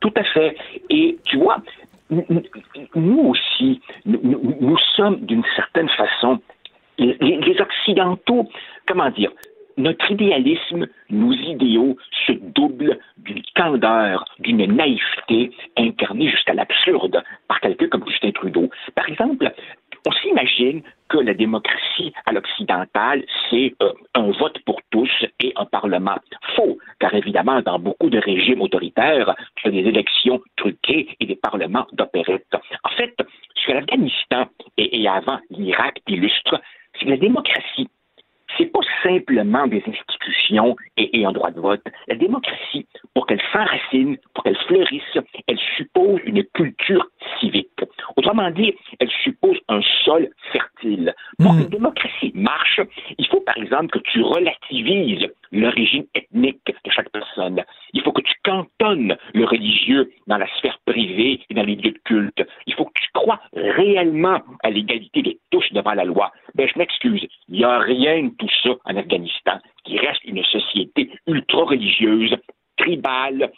Tout 0.00 0.14
à 0.16 0.24
fait. 0.24 0.56
Et 0.88 1.18
tu 1.24 1.36
vois, 1.36 1.58
nous 2.10 3.34
aussi, 3.34 3.82
nous, 4.06 4.78
sommes 4.96 5.20
d'une 5.26 5.44
certaine 5.56 5.90
façon, 5.90 6.40
les 6.98 7.56
Occidentaux, 7.60 8.48
comment 8.86 9.10
dire, 9.10 9.30
notre 9.76 10.10
idéalisme, 10.10 10.86
nos 11.10 11.32
idéaux 11.32 11.96
se 12.26 12.32
doublent 12.32 12.98
d'une 13.18 13.42
candeur, 13.54 14.24
d'une 14.38 14.64
naïveté 14.66 15.50
incarnée 15.76 16.28
jusqu'à 16.28 16.54
l'absurde 16.54 17.22
par 17.48 17.60
quelqu'un 17.60 17.88
comme 17.88 18.06
Justin 18.08 18.32
Trudeau. 18.32 18.70
Par 18.94 19.08
exemple, 19.08 19.52
on 20.06 20.12
s'imagine 20.12 20.82
que 21.08 21.18
la 21.18 21.34
démocratie 21.34 22.12
à 22.26 22.32
l'occidental, 22.32 23.24
c'est 23.48 23.74
euh, 23.82 23.92
un 24.14 24.30
vote 24.32 24.58
pour 24.64 24.80
tous 24.90 25.10
et 25.40 25.52
un 25.56 25.66
parlement. 25.66 26.16
Faux, 26.56 26.78
car 26.98 27.14
évidemment, 27.14 27.60
dans 27.60 27.78
beaucoup 27.78 28.10
de 28.10 28.18
régimes 28.18 28.62
autoritaires, 28.62 29.34
tu 29.56 29.68
as 29.68 29.70
des 29.70 29.86
élections 29.86 30.40
truquées 30.56 31.08
et 31.20 31.26
des 31.26 31.36
parlements 31.36 31.86
d'opérette. 31.92 32.46
En 32.82 32.88
fait, 32.90 33.14
ce 33.54 33.66
que 33.66 33.72
l'Afghanistan 33.72 34.46
et, 34.76 35.02
et 35.02 35.08
avant 35.08 35.38
l'Irak 35.50 36.00
illustrent, 36.08 36.60
c'est 36.94 37.04
que 37.04 37.10
la 37.10 37.16
démocratie 37.16 37.88
c'est 38.56 38.66
pas 38.66 38.80
simplement 39.02 39.66
des 39.66 39.82
institutions 39.86 40.76
et, 40.96 41.24
un 41.24 41.32
droit 41.32 41.50
de 41.50 41.60
vote. 41.60 41.82
La 42.08 42.16
démocratie, 42.16 42.86
pour 43.14 43.26
qu'elle 43.26 43.40
s'enracine, 43.52 44.16
pour 44.34 44.44
qu'elle 44.44 44.56
fleurisse, 44.66 45.18
elle 45.46 45.58
suppose 45.76 46.20
une 46.24 46.44
culture 46.54 47.06
civique. 47.40 47.68
Autrement 48.16 48.50
dit, 48.50 48.74
elle 48.98 49.10
suppose 49.22 49.58
un 49.68 49.80
sol 50.04 50.28
fertile. 50.52 51.14
Pour 51.38 51.52
hmm. 51.52 51.60
qu'une 51.60 51.68
démocratie 51.70 52.32
marche, 52.34 52.80
il 53.18 53.26
faut 53.26 53.40
par 53.40 53.56
exemple 53.56 53.98
que 53.98 54.10
tu 54.10 54.22
relativises 54.22 55.28
l'origine 55.52 56.06
ethnique 56.14 56.60
de 56.66 56.90
chaque 56.90 57.10
personne. 57.10 57.62
Il 57.92 58.02
faut 58.02 58.12
que 58.12 58.22
tu 58.22 58.34
cantonnes 58.42 59.16
le 59.34 59.44
religieux 59.44 60.10
dans 60.26 60.38
la 60.38 60.48
sphère 60.56 60.78
privée 60.86 61.40
et 61.48 61.54
dans 61.54 61.62
les 61.62 61.76
lieux 61.76 61.92
de 61.92 62.00
culte. 62.04 62.42
Il 62.66 62.74
faut 62.74 62.86
que 62.86 62.92
tu 62.94 63.08
crois 63.12 63.40
réellement 63.52 64.40
à 64.62 64.70
l'égalité 64.70 65.22
de 65.22 65.38
tous 65.50 65.64
devant 65.72 65.94
la 65.94 66.04
loi. 66.04 66.32
Ben, 66.54 66.66
je 66.66 66.78
m'excuse, 66.78 67.26
il 67.48 67.58
n'y 67.58 67.64
a 67.64 67.78
rien 67.78 68.24
de 68.24 68.34
tout 68.36 68.48
ça 68.62 68.70
en 68.84 68.96
Afghanistan, 68.96 69.58
qui 69.84 69.98
reste 69.98 70.24
une 70.24 70.42
société 70.44 71.10
ultra-religieuse, 71.26 72.36
tribale, 72.76 73.52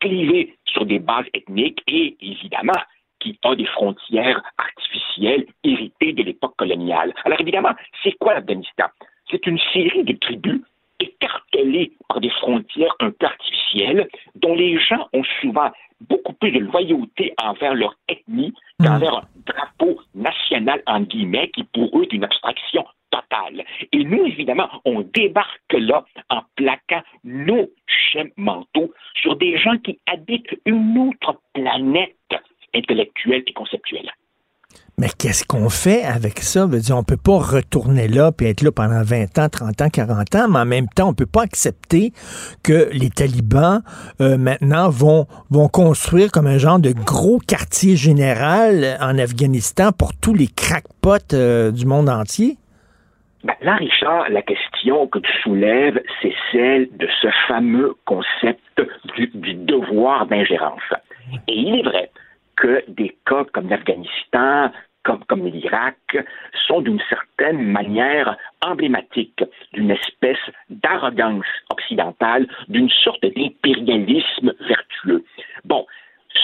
clivée 0.00 0.54
sur 0.66 0.86
des 0.86 0.98
bases 0.98 1.26
ethniques 1.34 1.82
et, 1.88 2.16
évidemment, 2.20 2.80
qui 3.20 3.38
a 3.42 3.54
des 3.56 3.66
frontières 3.66 4.42
artificielles 4.58 5.46
héritées 5.64 6.12
de 6.12 6.22
l'époque 6.22 6.54
coloniale. 6.56 7.12
Alors 7.24 7.40
évidemment, 7.40 7.72
c'est 8.02 8.12
quoi 8.12 8.34
l'Afghanistan? 8.34 8.86
C'est 9.30 9.44
une 9.46 9.58
série 9.72 10.04
de 10.04 10.12
tribus 10.12 10.60
écartelés 11.00 11.92
par 12.08 12.20
des 12.20 12.30
frontières 12.30 12.94
un 13.00 13.10
peu 13.10 13.26
artificielles, 13.26 14.08
dont 14.36 14.54
les 14.54 14.78
gens 14.78 15.08
ont 15.12 15.24
souvent 15.40 15.70
beaucoup 16.00 16.32
plus 16.34 16.52
de 16.52 16.60
loyauté 16.60 17.34
envers 17.42 17.74
leur 17.74 17.94
ethnie 18.08 18.54
qu'envers 18.80 19.16
un 19.16 19.24
drapeau 19.46 20.00
national, 20.14 20.82
en 20.86 21.00
guillemets, 21.00 21.50
qui 21.50 21.64
pour 21.64 21.98
eux 21.98 22.04
est 22.04 22.12
une 22.12 22.24
abstraction 22.24 22.84
totale. 23.10 23.64
Et 23.92 24.04
nous, 24.04 24.26
évidemment, 24.26 24.68
on 24.84 25.00
débarque 25.00 25.72
là 25.72 26.04
en 26.30 26.42
plaquant 26.56 27.02
nos 27.24 27.68
schèmes 27.86 28.30
mentaux 28.36 28.92
sur 29.14 29.36
des 29.36 29.56
gens 29.58 29.78
qui 29.78 29.98
habitent 30.06 30.60
une 30.66 30.98
autre 30.98 31.40
planète 31.54 32.14
intellectuelle 32.74 33.42
et 33.46 33.52
conceptuelle. 33.52 34.12
Mais 34.98 35.06
qu'est-ce 35.16 35.44
qu'on 35.44 35.68
fait 35.68 36.02
avec 36.02 36.40
ça? 36.40 36.66
Veut 36.66 36.80
dire, 36.80 36.96
on 36.96 37.04
peut 37.04 37.16
pas 37.16 37.38
retourner 37.38 38.08
là 38.08 38.32
puis 38.32 38.48
être 38.48 38.62
là 38.62 38.72
pendant 38.72 39.00
20 39.00 39.38
ans, 39.38 39.48
30 39.48 39.82
ans, 39.82 39.88
40 39.92 40.34
ans, 40.34 40.48
mais 40.48 40.58
en 40.58 40.66
même 40.66 40.88
temps, 40.88 41.10
on 41.10 41.14
peut 41.14 41.24
pas 41.32 41.42
accepter 41.42 42.10
que 42.64 42.90
les 42.92 43.08
talibans, 43.08 43.82
euh, 44.20 44.36
maintenant, 44.36 44.88
vont, 44.90 45.26
vont 45.50 45.68
construire 45.68 46.32
comme 46.32 46.48
un 46.48 46.58
genre 46.58 46.80
de 46.80 46.90
gros 46.90 47.38
quartier 47.38 47.94
général 47.94 48.96
en 49.00 49.16
Afghanistan 49.18 49.92
pour 49.96 50.10
tous 50.20 50.34
les 50.34 50.48
crackpots 50.48 51.32
euh, 51.32 51.70
du 51.70 51.86
monde 51.86 52.08
entier? 52.08 52.56
Ben, 53.44 53.54
là, 53.62 53.76
Richard, 53.76 54.28
la 54.30 54.42
question 54.42 55.06
que 55.06 55.20
tu 55.20 55.30
soulèves, 55.44 56.02
c'est 56.20 56.34
celle 56.50 56.88
de 56.96 57.06
ce 57.22 57.28
fameux 57.46 57.94
concept 58.04 58.82
du, 59.16 59.28
du 59.32 59.54
devoir 59.54 60.26
d'ingérence. 60.26 60.82
Et 61.46 61.54
il 61.54 61.78
est 61.78 61.82
vrai 61.82 62.10
que 62.56 62.82
des 62.88 63.16
cas 63.26 63.44
comme 63.52 63.68
l'Afghanistan, 63.68 64.70
comme, 65.28 65.46
l'Irak, 65.46 66.16
sont 66.66 66.80
d'une 66.80 67.00
certaine 67.08 67.62
manière 67.62 68.36
emblématiques 68.62 69.44
d'une 69.72 69.90
espèce 69.90 70.38
d'arrogance 70.70 71.46
occidentale, 71.70 72.46
d'une 72.68 72.90
sorte 72.90 73.24
d'impérialisme 73.24 74.52
vertueux. 74.60 75.24
Bon, 75.64 75.86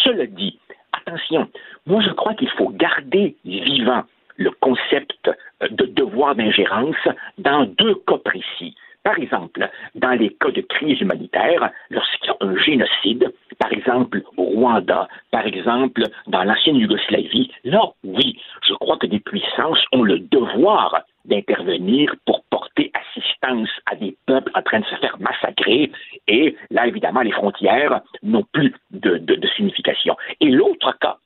cela 0.03 0.27
dit, 0.27 0.59
attention, 0.93 1.49
moi 1.87 2.03
je 2.03 2.11
crois 2.11 2.35
qu'il 2.35 2.51
faut 2.51 2.71
garder 2.71 3.37
vivant 3.45 4.05
le 4.37 4.51
concept 4.51 5.31
de 5.71 5.87
devoir 5.87 6.35
d'ingérence 6.35 6.97
dans 7.39 7.65
deux 7.65 7.95
cas 8.07 8.19
précis. 8.19 8.75
Par 9.05 9.19
exemple, 9.19 9.69
dans 9.95 10.13
les 10.13 10.31
cas 10.31 10.51
de 10.51 10.63
crise 10.63 11.01
humanitaire, 11.01 11.71
lorsqu'il 11.91 12.27
y 12.27 12.31
a 12.31 12.37
un 12.41 12.57
génocide, 12.57 13.33
par 13.59 13.71
exemple 13.71 14.23
au 14.39 14.45
Rwanda, 14.45 15.09
par 15.31 15.47
exemple 15.47 16.03
dans 16.27 16.43
l'ancienne 16.43 16.77
Yougoslavie, 16.77 17.53
là, 17.65 17.83
oui, 18.03 18.41
je 18.67 18.73
crois 18.75 18.97
que 18.97 19.07
des 19.07 19.21
puissances 19.21 19.85
ont 19.93 20.03
le 20.03 20.21
devoir 20.21 21.03
d'intervenir 21.27 22.15
pour 22.27 22.45
porter 22.45 22.91
assistance 22.95 23.69
à 23.91 23.97
des 23.97 24.17
peuples 24.27 24.51
en 24.55 24.63
train 24.63 24.81
de 24.81 24.87
se 24.87 24.97
faire 24.97 25.17
massacrer. 25.21 25.91
Et 26.27 26.57
là, 26.71 26.87
évidemment, 26.87 27.21
les 27.21 27.33
frontières 27.33 28.01
n'ont 28.23 28.45
plus 28.53 28.75
de, 28.91 29.19
de, 29.19 29.49
signification. 29.57 30.17
Et 30.41 30.49
l'autre 30.49 30.97
cas, 31.01 31.19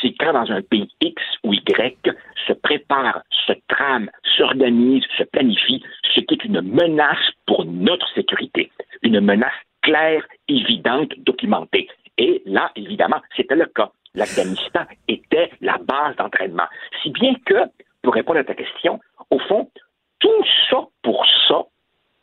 c'est 0.00 0.14
quand 0.18 0.32
dans 0.32 0.50
un 0.50 0.62
pays 0.62 0.88
X 1.00 1.22
ou 1.44 1.52
Y 1.52 2.10
se 2.46 2.52
prépare, 2.52 3.22
se 3.46 3.52
trame, 3.68 4.10
s'organise, 4.36 5.04
se 5.18 5.24
planifie 5.24 5.82
ce 6.14 6.20
qui 6.20 6.34
est 6.34 6.44
une 6.44 6.60
menace 6.60 7.30
pour 7.46 7.64
notre 7.64 8.08
sécurité, 8.14 8.70
une 9.02 9.20
menace 9.20 9.52
claire, 9.82 10.24
évidente, 10.48 11.12
documentée. 11.18 11.88
Et 12.18 12.42
là, 12.46 12.70
évidemment, 12.76 13.20
c'était 13.36 13.56
le 13.56 13.66
cas. 13.66 13.90
L'Afghanistan 14.14 14.84
était 15.08 15.50
la 15.60 15.78
base 15.78 16.16
d'entraînement. 16.16 16.66
Si 17.02 17.10
bien 17.10 17.34
que, 17.46 17.54
pour 18.02 18.14
répondre 18.14 18.40
à 18.40 18.44
ta 18.44 18.54
question, 18.54 19.00
au 19.30 19.38
fond, 19.38 19.70
tout 20.18 20.44
ça 20.68 20.86
pour 21.02 21.24
ça, 21.48 21.64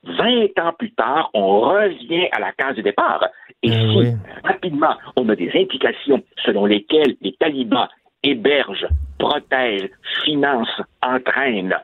20 0.04 0.60
ans 0.60 0.74
plus 0.78 0.91
tard, 0.91 1.30
on 1.34 1.62
revient 1.62 2.28
à 2.32 2.40
la 2.40 2.52
case 2.52 2.76
de 2.76 2.82
départ. 2.82 3.26
Et 3.64 3.70
Eh 3.72 4.06
si, 4.06 4.16
rapidement, 4.44 4.96
on 5.16 5.28
a 5.30 5.36
des 5.36 5.52
implications 5.56 6.24
selon 6.46 6.66
lesquelles 6.66 7.16
les 7.22 7.34
talibans 7.34 7.88
hébergent, 8.24 8.88
protègent, 9.18 9.90
financent, 10.24 10.82
entraînent 11.02 11.76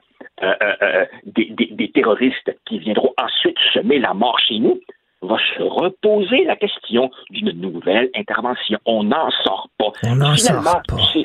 euh, 0.41 0.54
euh, 0.62 0.74
euh, 0.82 1.06
des, 1.26 1.45
des- 1.52 1.70
des 1.72 1.91
terroristes 1.91 2.56
qui 2.66 2.80
viendront 2.80 3.14
ensuite 3.22 3.58
semer 3.74 4.00
la 4.00 4.14
mort 4.14 4.38
chez 4.40 4.60
nous, 4.60 4.80
va 5.22 5.38
se 5.56 5.62
reposer 5.64 6.44
la 6.45 6.56
question 6.56 7.10
d'une 7.30 7.52
nouvelle 7.52 8.10
intervention. 8.16 8.78
On 8.86 9.04
n'en 9.04 9.30
sort 9.44 9.70
pas. 9.78 9.91
On 10.06 10.16
n'en 10.16 10.36
sort 10.36 10.64
pas. 10.64 10.82
tu 11.14 11.22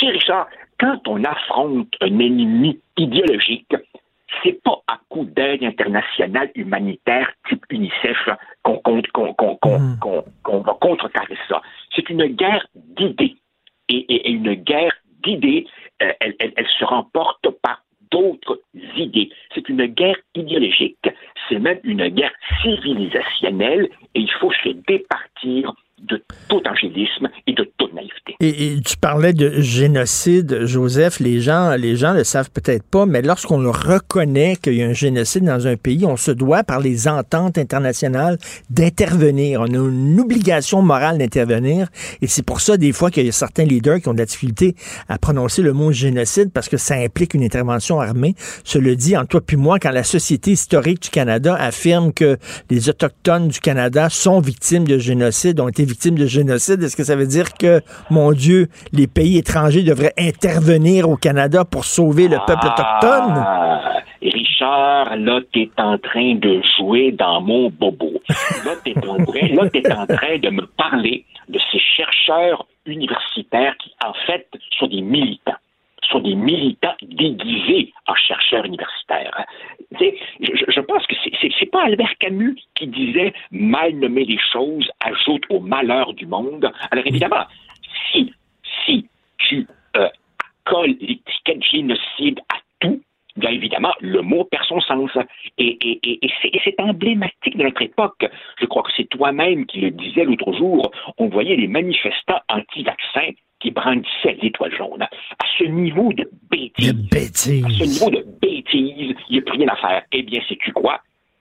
sais- 0.00 0.08
Richard, 0.08 0.46
quand 0.78 1.06
on 1.06 1.22
affronte 1.24 1.88
un 2.00 2.18
ennemi 2.18 2.78
idéologique, 2.96 3.74
c'est 4.42 4.60
pas 4.62 4.79
coup 5.10 5.24
d'aide 5.26 5.62
internationale 5.64 6.50
humanitaire 6.54 7.28
type 7.48 7.64
UNICEF 7.70 8.16
qu'on 8.62 8.78
qu'on- 8.78 10.60
va 10.60 10.74
contrecarrer 10.80 11.36
ça. 11.48 11.60
C'est 11.94 12.08
une 12.08 12.24
guerre 12.26 12.66
d'idées. 12.74 13.36
Et, 13.88 13.96
et- 14.12 14.28
et 14.28 14.30
une 14.30 14.54
guerre 14.54 14.94
d'idées, 15.24 15.66
euh, 16.02 16.12
elle, 16.20 16.34
elle- 16.38 16.52
elle 16.56 16.68
se 16.78 16.84
remporte 16.84 17.48
par 17.62 17.82
d'autres 18.12 18.60
idées. 18.96 19.30
C'est 19.54 19.68
une 19.68 19.86
guerre 19.86 20.16
idéologique. 20.34 21.08
C'est 21.48 21.58
même 21.58 21.80
une 21.84 22.06
guerre 22.08 22.32
civilisationnelle 22.62 23.88
et 24.14 24.20
il 24.20 24.30
faut 24.32 24.52
se 24.52 24.68
départir 24.86 25.72
de 25.98 26.22
tout 26.48 26.62
angélisme 26.66 27.28
et 27.46 27.52
de 27.52 27.64
toute 27.76 27.92
naïveté. 27.92 28.29
Et, 28.42 28.80
tu 28.82 28.96
parlais 28.96 29.34
de 29.34 29.60
génocide, 29.60 30.64
Joseph. 30.64 31.20
Les 31.20 31.42
gens, 31.42 31.76
les 31.76 31.94
gens 31.96 32.14
le 32.14 32.24
savent 32.24 32.50
peut-être 32.50 32.84
pas, 32.84 33.04
mais 33.04 33.20
lorsqu'on 33.20 33.58
reconnaît 33.70 34.56
qu'il 34.56 34.76
y 34.76 34.82
a 34.82 34.86
un 34.86 34.94
génocide 34.94 35.44
dans 35.44 35.66
un 35.66 35.76
pays, 35.76 36.06
on 36.06 36.16
se 36.16 36.30
doit, 36.30 36.64
par 36.64 36.80
les 36.80 37.06
ententes 37.06 37.58
internationales, 37.58 38.38
d'intervenir. 38.70 39.60
On 39.60 39.66
a 39.66 39.90
une 39.90 40.18
obligation 40.18 40.80
morale 40.80 41.18
d'intervenir. 41.18 41.88
Et 42.22 42.28
c'est 42.28 42.42
pour 42.42 42.62
ça, 42.62 42.78
des 42.78 42.92
fois, 42.92 43.10
qu'il 43.10 43.26
y 43.26 43.28
a 43.28 43.32
certains 43.32 43.64
leaders 43.64 44.00
qui 44.00 44.08
ont 44.08 44.14
de 44.14 44.18
la 44.18 44.24
difficulté 44.24 44.74
à 45.10 45.18
prononcer 45.18 45.60
le 45.60 45.74
mot 45.74 45.92
génocide 45.92 46.50
parce 46.50 46.70
que 46.70 46.78
ça 46.78 46.94
implique 46.94 47.34
une 47.34 47.44
intervention 47.44 48.00
armée. 48.00 48.34
Cela 48.64 48.94
dit, 48.94 49.18
entre 49.18 49.28
toi 49.28 49.40
puis 49.42 49.58
moi, 49.58 49.78
quand 49.78 49.90
la 49.90 50.04
Société 50.04 50.52
historique 50.52 51.02
du 51.02 51.10
Canada 51.10 51.56
affirme 51.60 52.14
que 52.14 52.38
les 52.70 52.88
Autochtones 52.88 53.48
du 53.48 53.60
Canada 53.60 54.08
sont 54.08 54.40
victimes 54.40 54.84
de 54.84 54.96
génocide, 54.96 55.60
ont 55.60 55.68
été 55.68 55.84
victimes 55.84 56.16
de 56.16 56.26
génocide, 56.26 56.82
est-ce 56.82 56.96
que 56.96 57.04
ça 57.04 57.16
veut 57.16 57.26
dire 57.26 57.52
que, 57.52 57.82
mon 58.08 58.29
Dieu, 58.32 58.68
les 58.92 59.06
pays 59.06 59.38
étrangers 59.38 59.82
devraient 59.82 60.14
intervenir 60.18 61.08
au 61.08 61.16
Canada 61.16 61.64
pour 61.64 61.84
sauver 61.84 62.28
le 62.28 62.38
peuple 62.46 62.66
autochtone? 62.66 63.34
Ah, 63.36 64.00
Richard, 64.22 65.16
là, 65.16 65.40
t'es 65.52 65.70
en 65.78 65.96
train 65.98 66.34
de 66.34 66.60
jouer 66.76 67.12
dans 67.12 67.40
mon 67.40 67.70
bobo. 67.70 68.12
Là, 68.64 68.72
t'es 68.84 68.94
en, 69.06 69.14
en 69.22 70.06
train 70.06 70.38
de 70.38 70.50
me 70.50 70.66
parler 70.76 71.24
de 71.48 71.58
ces 71.72 71.78
chercheurs 71.96 72.66
universitaires 72.86 73.74
qui, 73.78 73.90
en 74.04 74.12
fait, 74.26 74.46
sont 74.78 74.86
des 74.88 75.00
militants 75.02 75.56
sont 76.10 76.18
des 76.20 76.34
militants 76.34 76.94
déguisés 77.02 77.92
en 78.08 78.14
chercheurs 78.16 78.64
universitaires. 78.64 79.44
Je, 79.92 80.06
je- 80.40 80.80
pense 80.80 81.06
que 81.06 81.14
c'est 81.58 81.70
pas 81.70 81.84
Albert 81.84 82.14
Camus 82.18 82.56
qui 82.74 82.88
disait 82.88 83.32
mal 83.52 83.94
nommer 83.94 84.24
les 84.24 84.38
choses 84.52 84.90
ajoute 85.04 85.44
au 85.50 85.60
malheur 85.60 86.12
du 86.14 86.26
monde. 86.26 86.68
Alors 86.90 87.06
évidemment, 87.06 87.44
si 88.12 88.32
si 88.84 89.06
tu 89.38 89.66
euh, 89.96 90.08
colles 90.64 90.96
l'étiquette 91.00 91.62
génocide 91.64 92.40
à 92.52 92.56
tout, 92.80 93.00
bien 93.36 93.50
évidemment, 93.50 93.92
le 94.00 94.22
mot 94.22 94.44
perd 94.44 94.64
son 94.64 94.80
sens. 94.80 95.10
Et, 95.58 95.66
et- 95.80 96.00
et- 96.10 96.26
et 96.26 96.60
c'est 96.64 96.78
emblématique 96.80 97.56
de 97.56 97.64
notre 97.64 97.82
époque. 97.82 98.24
Je 98.60 98.66
crois 98.66 98.82
que 98.82 98.90
c'est 98.96 99.08
toi-même 99.08 99.66
qui 99.66 99.80
le 99.80 99.90
disais 99.90 100.24
l'autre 100.24 100.52
jour. 100.52 100.90
On 101.18 101.28
voyait 101.28 101.56
les 101.56 101.68
manifestants 101.68 102.40
anti-vaccins 102.48 103.30
qui 103.60 103.70
brandissaient 103.72 104.38
l'étoile 104.40 104.74
jaune. 104.74 105.02
À 105.02 105.44
ce 105.58 105.64
niveau 105.64 106.12
de 106.12 106.28
bêtise, 106.50 106.94
bêtise. 107.10 107.64
à 107.64 107.68
ce 107.68 107.84
niveau 107.84 108.10
de 108.10 108.24
bêtise, 108.40 109.14
il 109.28 109.32
n'y 109.32 109.38
a 109.38 109.42
plus 109.42 109.58
rien 109.58 109.68
à 109.68 109.76
faire. 109.76 110.02
Eh 110.12 110.22
bien, 110.22 110.40
sais-tu 110.48 110.72
quoi? 110.72 111.00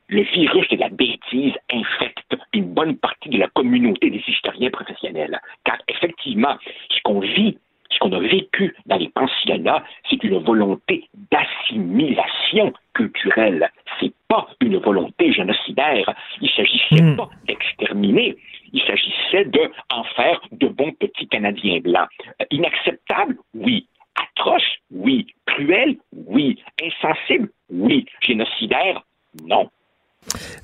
Le 0.10 0.24
virus 0.24 0.68
de 0.70 0.78
la 0.78 0.90
bêtise 0.90 1.54
infecte 1.72 2.36
une 2.54 2.74
bonne 2.74 2.98
partie 2.98 3.30
de 3.30 3.38
la 3.38 3.48
communauté 3.50 4.10
des 4.10 4.24
historiens 4.28 4.72
professionnels. 4.72 5.40
Car 5.64 5.78
effectivement, 5.88 6.58
ce 6.90 7.00
qu'on 7.04 7.20
vit, 7.20 7.58
ce 7.92 8.00
qu'on 8.00 8.12
a 8.14 8.20
vécu 8.20 8.76
dans 8.88 8.98
les 8.98 9.10
pensionnats, 9.10 9.84
c'est 10.10 10.24
une 10.24 10.40
volonté 10.40 11.08
d'assimilation 11.32 12.74
culturelle. 12.94 13.70
C'est 14.00 14.14
pas 14.28 14.48
une 14.62 14.78
volonté 14.78 15.32
génocidaire. 15.32 16.14
Il 16.42 16.50
s'agissait 16.50 17.02
Hmm. 17.04 17.16
pas 17.16 17.30
d'exterminer. 17.48 18.36
Il 18.74 18.82
s'agissait 18.82 19.46
de 19.46 19.72
en 19.92 20.04
faire 20.16 20.42
de 20.52 20.68
bons 20.68 20.92
petits 20.94 21.28
Canadiens 21.28 21.80
blancs. 21.80 22.10
Euh, 22.42 22.46
inacceptable, 22.52 23.38
oui. 23.54 23.88
Atroce, 24.16 24.64
oui. 24.92 25.28
Cruel, 25.46 25.98
oui. 26.14 26.62
Insensible, 26.82 27.50
oui. 27.70 28.06
Génocidaire, 28.22 29.04
non. 29.46 29.70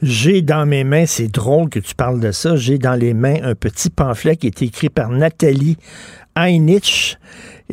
J'ai 0.01 0.41
dans 0.41 0.65
mes 0.65 0.83
mains, 0.83 1.05
c'est 1.05 1.27
drôle 1.27 1.69
que 1.69 1.79
tu 1.79 1.95
parles 1.95 2.19
de 2.19 2.31
ça, 2.31 2.55
j'ai 2.55 2.77
dans 2.77 2.93
les 2.93 3.13
mains 3.13 3.41
un 3.43 3.55
petit 3.55 3.89
pamphlet 3.89 4.35
qui 4.35 4.47
est 4.47 4.61
écrit 4.61 4.89
par 4.89 5.09
Nathalie 5.09 5.77
Heinrich. 6.35 7.17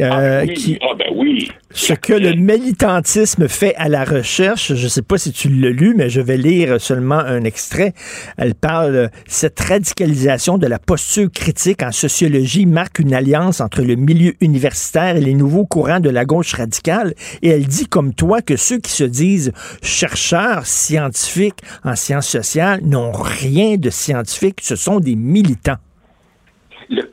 Euh, 0.01 0.40
ah, 0.43 0.47
qui, 0.47 0.78
ah, 0.80 0.94
ben 0.98 1.09
oui. 1.14 1.51
ce 1.70 1.93
que 1.93 2.14
le 2.14 2.32
militantisme 2.32 3.47
fait 3.47 3.74
à 3.74 3.90
la 3.90 4.05
recherche, 4.05 4.74
je 4.74 4.84
ne 4.84 4.89
sais 4.89 5.02
pas 5.02 5.18
si 5.18 5.32
tu 5.32 5.51
l'as 5.51 5.68
lu, 5.68 5.93
mais 5.94 6.09
je 6.09 6.22
vais 6.22 6.39
lire 6.39 6.80
seulement 6.80 7.18
un 7.18 7.44
extrait. 7.44 7.93
Elle 8.39 8.55
parle, 8.55 8.97
euh, 8.97 9.09
cette 9.26 9.60
radicalisation 9.60 10.56
de 10.56 10.66
la 10.66 10.78
posture 10.78 11.30
critique 11.30 11.82
en 11.82 11.93
sociologie 11.93 12.64
marque 12.64 13.01
une 13.01 13.12
alliance 13.12 13.60
entre 13.60 13.82
le 13.82 13.97
milieu 13.97 14.32
universitaire 14.40 15.16
et 15.16 15.20
les 15.20 15.34
nouveaux 15.34 15.66
courants 15.66 16.01
de 16.01 16.09
la 16.09 16.24
gauche 16.24 16.55
radicale. 16.55 17.12
Et 17.43 17.51
elle 17.51 17.66
dit, 17.66 17.86
comme 17.86 18.14
toi, 18.14 18.40
que 18.40 18.56
ceux 18.56 18.78
qui 18.78 18.93
se 18.93 19.05
disent 19.05 19.52
chercheurs 19.82 20.64
scientifiques 20.64 21.60
en 21.84 21.97
sciences 21.97 22.28
sociales 22.28 22.80
n'ont 22.82 23.12
rien 23.12 23.76
de 23.76 23.90
scientifique, 23.90 24.60
ce 24.62 24.74
sont 24.74 25.01
des 25.01 25.16
militants. 25.16 25.76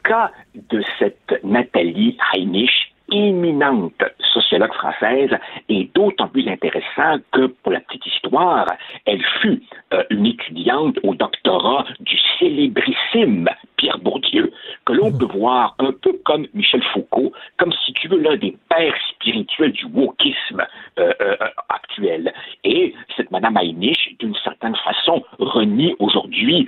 Cas 0.09 0.31
de 0.55 0.81
cette 0.97 1.39
Nathalie 1.43 2.17
Heinrich, 2.33 2.95
éminente 3.11 4.03
sociologue 4.33 4.73
française, 4.73 5.29
est 5.69 5.95
d'autant 5.95 6.27
plus 6.27 6.47
intéressant 6.47 7.19
que, 7.31 7.45
pour 7.45 7.71
la 7.71 7.79
petite 7.81 8.07
histoire, 8.07 8.65
elle 9.05 9.23
fut 9.39 9.61
euh, 9.93 10.03
une 10.09 10.25
étudiante 10.25 10.97
au 11.03 11.13
doctorat 11.13 11.85
du 11.99 12.17
célébrissime 12.39 13.47
Pierre 13.77 13.99
Bourdieu, 13.99 14.51
que 14.89 14.93
l'on 14.95 15.11
peut 15.11 15.37
voir 15.37 15.75
un 15.77 15.91
peu 15.91 16.13
comme 16.25 16.47
Michel 16.55 16.81
Foucault, 16.91 17.31
comme 17.57 17.71
si 17.85 17.93
tu 17.93 18.07
veux 18.07 18.19
l'un 18.19 18.37
des 18.37 18.57
pères 18.69 18.97
spirituels 19.11 19.71
du 19.71 19.85
wokisme 19.85 20.65
euh, 20.97 21.13
euh, 21.21 21.35
actuel. 21.69 22.33
Et 22.63 22.95
cette 23.15 23.29
Madame 23.29 23.57
Heinrich, 23.57 24.17
d'une 24.17 24.33
certaine 24.43 24.75
façon, 24.77 25.23
renie 25.37 25.95
aujourd'hui 25.99 26.67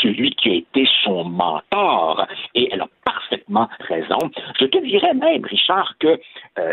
celui 0.00 0.30
qui 0.30 0.48
a 0.48 0.54
été 0.54 0.88
son 1.04 1.24
mentor, 1.24 2.26
et 2.54 2.70
elle 2.72 2.80
a 2.80 2.88
parfaitement 3.04 3.68
raison. 3.80 4.18
Je 4.58 4.64
te 4.64 4.78
dirais 4.78 5.12
même, 5.12 5.44
Richard, 5.44 5.92
que 5.98 6.18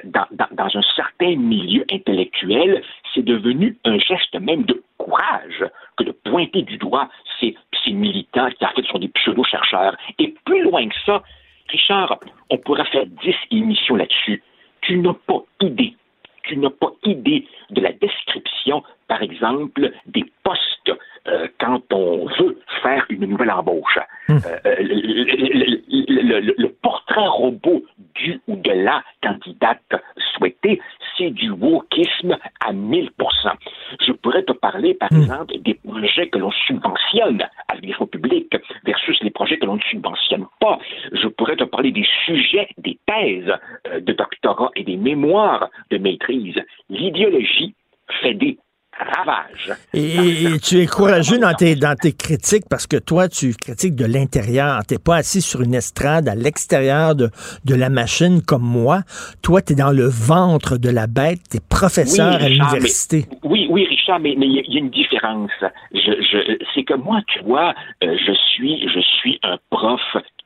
dans 0.06 0.78
un 0.78 0.82
certain 0.96 1.36
milieu 1.36 1.84
intellectuel, 1.92 2.84
c'est 3.16 3.26
devenu 3.26 3.78
un 3.86 3.98
geste 3.98 4.38
même 4.40 4.64
de 4.64 4.84
courage 4.98 5.66
que 5.98 6.04
de 6.04 6.12
pointer 6.12 6.62
du 6.62 6.78
doigt 6.78 7.10
ces, 7.40 7.56
ces 7.84 7.92
militants 7.92 8.50
qui 8.52 8.66
en 8.66 8.70
fait 8.70 8.86
sont 8.86 9.00
des 9.00 9.08
pseudo-chercheurs. 9.08 9.96
Et 10.20 10.36
plus 10.46 10.64
loin 10.64 10.88
que 10.88 10.96
ça, 11.06 11.24
Richard, 11.70 12.20
on 12.50 12.58
pourrait 12.58 12.86
faire 12.86 13.06
dix 13.24 13.36
émissions 13.52 13.96
là-dessus. 13.96 14.44
Tu 14.82 14.98
n'as 14.98 15.14
pas 15.14 15.44
idée, 15.62 15.96
tu 16.44 16.58
n'as 16.58 16.70
pas 16.70 16.92
idée 17.04 17.48
de 17.72 17.82
la 17.82 17.92
description, 17.94 18.84
par 19.08 19.22
exemple, 19.24 19.92
des 20.06 20.26
postes 20.44 20.92
euh, 21.28 21.48
quand 21.60 21.82
on 21.92 22.28
veut 22.40 22.60
faire 22.84 23.04
une 23.10 23.26
nouvelle 23.26 23.50
embauche. 23.50 23.98
Hum. 24.30 24.40
Euh, 24.66 24.76
le, 24.80 25.82
le, 26.08 26.40
le, 26.40 26.54
le, 26.56 26.70
portrait 26.70 27.28
robot 27.28 27.84
du 28.14 28.40
ou 28.48 28.56
de 28.58 28.72
la 28.72 29.04
candidate 29.24 29.82
souhaitée, 30.34 30.80
c'est 31.18 31.32
du 31.32 31.50
wokisme 31.52 32.38
à 32.60 32.74
1000 32.74 33.12
Je 34.06 34.12
pourrais 34.12 34.44
te 34.44 34.54
parler, 34.54 34.94
par 34.94 35.12
Hum. 35.12 35.22
exemple, 35.22 35.58
des 35.60 35.76
projets 35.76 36.30
que 36.30 36.38
l'on 36.38 36.52
subventionne 36.52 37.48
les 37.82 37.94
fonds 37.94 38.08
publics 38.08 38.56
versus 38.86 39.18
les 39.22 39.32
projets 39.32 39.58
que 39.58 39.66
l'on 39.66 39.76
ne 39.76 39.82
subventionne 39.82 40.46
pas. 40.60 40.80
Je 41.12 41.28
pourrais 41.28 41.56
te 41.56 41.64
parler 41.64 41.92
des 41.92 42.08
sujets, 42.26 42.68
des 42.78 42.98
thèses 43.06 43.54
euh, 43.88 44.00
de 44.00 44.14
doctorat 44.14 44.72
et 44.76 44.84
des 44.84 44.98
mémoires 44.98 45.70
de 45.92 45.98
maîtrise. 45.98 46.60
L'idéologie 46.90 47.76
fait 48.22 48.34
des 48.34 48.58
ravage. 49.06 49.74
Et, 49.94 50.44
et, 50.44 50.60
tu 50.60 50.80
es 50.80 50.86
courageux 50.86 51.38
dans 51.40 51.54
tes, 51.54 51.76
dans 51.76 51.96
tes 51.96 52.12
critiques 52.14 52.66
parce 52.70 52.88
que 52.88 52.98
toi, 52.98 53.28
tu 53.30 53.54
critiques 53.54 53.96
de 53.96 54.06
l'intérieur. 54.06 54.80
Tu 54.88 54.98
pas 55.00 55.18
assis 55.18 55.42
sur 55.42 55.62
une 55.62 55.74
estrade 55.76 56.28
à 56.28 56.36
l'extérieur 56.36 57.16
de, 57.16 57.30
de 57.66 57.76
la 57.76 57.90
machine 57.90 58.42
comme 58.42 58.64
moi. 58.64 59.02
Toi, 59.42 59.62
tu 59.62 59.74
es 59.74 59.76
dans 59.76 59.92
le 59.92 60.06
ventre 60.08 60.78
de 60.78 60.90
la 60.90 61.08
bête. 61.08 61.40
Tu 61.52 61.58
es 61.58 61.62
professeur 61.70 62.36
oui, 62.40 62.46
à 62.46 62.50
l'université. 62.50 63.26
mais- 63.32 63.38
Oui, 63.44 63.68
oui, 63.70 63.86
Richard, 63.90 64.20
mais 64.20 64.36
mais 64.38 64.46
il 64.48 64.54
y, 64.56 64.60
a- 64.60 64.64
il 64.68 64.74
y 64.74 64.78
a 64.78 64.80
une 64.80 64.90
différence. 64.90 65.52
Je, 65.94 66.00
je, 66.00 66.58
c'est 66.74 66.84
que 66.84 66.94
moi, 66.96 67.22
tu 67.28 67.40
vois, 67.44 67.74
euh, 68.04 68.16
je 68.26 68.34
suis, 68.54 68.88
je 68.90 69.00
suis 69.00 69.40
un 69.44 69.58
prof 69.70 70.02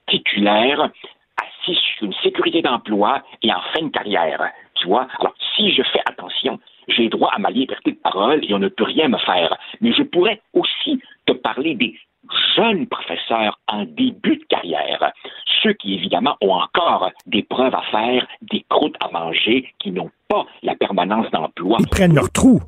titulaire 0.10 0.90
assis 1.38 1.78
sur 1.98 2.06
une 2.08 2.14
sécurité 2.24 2.62
d'emploi 2.62 3.22
et 3.44 3.52
en 3.52 3.62
fin 3.74 3.86
de 3.86 3.92
carrière. 3.92 4.42
Tu 4.76 4.88
vois, 4.88 5.08
alors 5.20 5.34
si 5.56 5.72
je 5.74 5.84
fais 5.94 6.00
attention, 6.06 6.60
j'ai 6.90 7.10
droit 7.10 7.32
à 7.34 7.40
ma 7.40 7.50
liberté 7.50 7.92
de 7.92 7.98
parole 7.98 8.44
et 8.44 8.54
on 8.54 8.60
ne 8.60 8.70
peut 8.70 8.84
rien 8.84 9.08
me 9.08 9.18
faire. 9.18 9.58
Mais 9.82 9.94
je 9.94 10.04
pourrais 10.04 10.42
aussi 10.54 11.02
te 11.26 11.34
parler 11.34 11.76
des 11.76 11.96
jeunes 12.56 12.88
professeurs 12.88 13.60
en 13.68 13.84
début 13.86 14.38
de 14.38 14.44
carrière, 14.50 15.12
ceux 15.64 15.74
qui 15.74 15.96
évidemment 15.96 16.36
ont 16.42 16.54
encore 16.54 17.10
des 17.26 17.44
preuves 17.44 17.74
à 17.76 17.82
faire, 17.92 18.28
des 18.42 18.66
croûtes 18.70 18.96
à 19.00 19.10
manger, 19.12 19.74
qui 19.80 19.92
n'ont 19.92 20.12
pas 20.28 20.46
la 20.64 20.76
permanence 20.76 21.30
d'emploi. 21.32 21.78
Ils 21.80 21.88
prennent 21.88 22.16
leur 22.16 22.32
trou. 22.32 22.60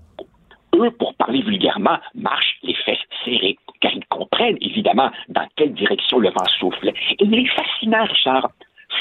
Eux, 0.75 0.91
pour 0.91 1.13
parler 1.15 1.41
vulgairement, 1.41 1.97
marchent 2.15 2.57
les 2.63 2.73
fesses 2.73 2.97
serrées, 3.25 3.57
car 3.81 3.91
ils 3.93 4.05
comprennent 4.05 4.57
évidemment 4.61 5.11
dans 5.29 5.45
quelle 5.55 5.73
direction 5.73 6.19
le 6.19 6.29
vent 6.29 6.47
souffle. 6.59 6.89
Et 7.19 7.23
il 7.25 7.33
est 7.35 7.47
fascinant, 7.47 8.05
Richard, 8.05 8.49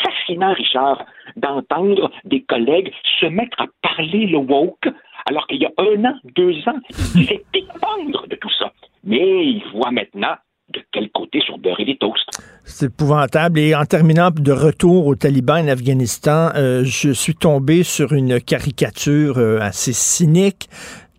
fascinant, 0.02 0.52
Richard, 0.52 1.04
d'entendre 1.36 2.10
des 2.24 2.42
collègues 2.42 2.92
se 3.20 3.26
mettre 3.26 3.60
à 3.60 3.66
parler 3.82 4.26
le 4.26 4.38
woke, 4.38 4.88
alors 5.30 5.46
qu'il 5.46 5.62
y 5.62 5.64
a 5.64 5.70
un 5.78 6.04
an, 6.04 6.14
deux 6.34 6.56
ans, 6.66 6.80
ils 6.90 6.96
disaient 7.20 7.42
dépendre 7.54 8.26
de 8.28 8.36
tout 8.36 8.50
ça. 8.58 8.72
Mais 9.04 9.46
ils 9.46 9.62
voient 9.72 9.92
maintenant 9.92 10.34
de 10.74 10.80
quel 10.92 11.10
côté 11.10 11.40
sont 11.46 11.58
beurrés 11.58 11.84
les 11.84 11.96
toasts. 11.96 12.28
C'est 12.64 12.86
épouvantable. 12.86 13.58
Et 13.58 13.74
en 13.74 13.84
terminant 13.84 14.30
de 14.30 14.52
retour 14.52 15.06
aux 15.06 15.14
talibans 15.14 15.64
en 15.64 15.68
Afghanistan, 15.68 16.50
euh, 16.54 16.82
je 16.84 17.10
suis 17.10 17.34
tombé 17.34 17.82
sur 17.82 18.12
une 18.12 18.40
caricature 18.40 19.38
euh, 19.38 19.58
assez 19.60 19.92
cynique 19.92 20.68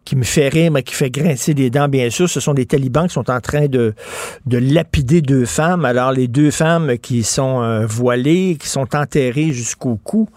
qui 0.04 0.16
me 0.16 0.24
fait 0.24 0.50
rire, 0.50 0.72
mais 0.72 0.84
qui 0.84 0.96
fait 0.96 1.12
grincer 1.12 1.54
des 1.54 1.70
dents, 1.70 1.88
bien 1.88 2.10
sûr. 2.10 2.28
Ce 2.28 2.40
sont 2.40 2.54
des 2.54 2.66
talibans 2.66 3.08
qui 3.08 3.14
sont 3.14 3.30
en 3.30 3.40
train 3.40 3.68
de, 3.68 3.94
de 4.46 4.58
lapider 4.58 5.22
deux 5.22 5.46
femmes. 5.46 5.86
Alors, 5.86 6.12
les 6.12 6.28
deux 6.28 6.50
femmes 6.50 6.98
qui 6.98 7.24
sont 7.24 7.62
euh, 7.62 7.86
voilées, 7.86 8.58
qui 8.60 8.68
sont 8.68 8.96
enterrées 8.96 9.52
jusqu'au 9.52 9.98
cou, 9.98 10.28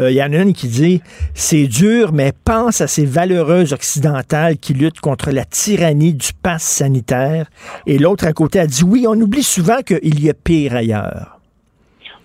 euh, 0.00 0.10
il 0.10 0.16
y 0.16 0.22
en 0.22 0.32
a 0.32 0.36
une 0.36 0.52
qui 0.52 0.68
dit 0.68 1.02
«C'est 1.34 1.66
dur, 1.66 2.12
mais 2.12 2.32
pense 2.44 2.80
à 2.80 2.86
ces 2.86 3.04
valeureuses 3.04 3.72
occidentales 3.72 4.56
qui 4.56 4.72
luttent 4.72 5.00
contre 5.00 5.30
la 5.32 5.44
tyrannie 5.44 6.14
du 6.14 6.32
pass 6.32 6.62
sanitaire.» 6.62 7.46
Et 7.86 7.98
l'autre 7.98 8.24
à 8.26 8.32
côté 8.32 8.60
a 8.60 8.66
dit 8.66 8.84
«Oui, 8.84 9.06
on 9.08 9.20
oublie 9.20 9.42
souvent 9.42 9.82
qu'il 9.82 10.20
y 10.20 10.30
a 10.30 10.34
pire 10.34 10.76
ailleurs.» 10.76 11.40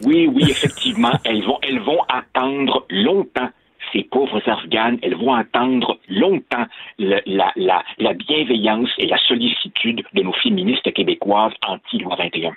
Oui, 0.06 0.30
oui, 0.34 0.44
effectivement, 0.50 1.18
elles 1.24 1.44
vont 1.44 2.02
attendre 2.08 2.86
longtemps. 2.90 3.50
Ces 3.94 4.04
pauvres 4.04 4.42
Afghanes, 4.48 4.98
elles 5.04 5.16
vont 5.16 5.34
attendre 5.34 6.00
longtemps 6.10 6.66
le- 7.00 7.22
la, 7.26 7.52
la, 7.56 7.84
la 8.00 8.14
bienveillance 8.14 8.90
et 8.98 9.06
la 9.06 9.18
sollicitude 9.28 10.02
de 10.14 10.22
nos 10.24 10.34
féministes 10.42 10.92
québécoises 10.94 11.54
anti-loi 11.68 12.16
21. 12.18 12.52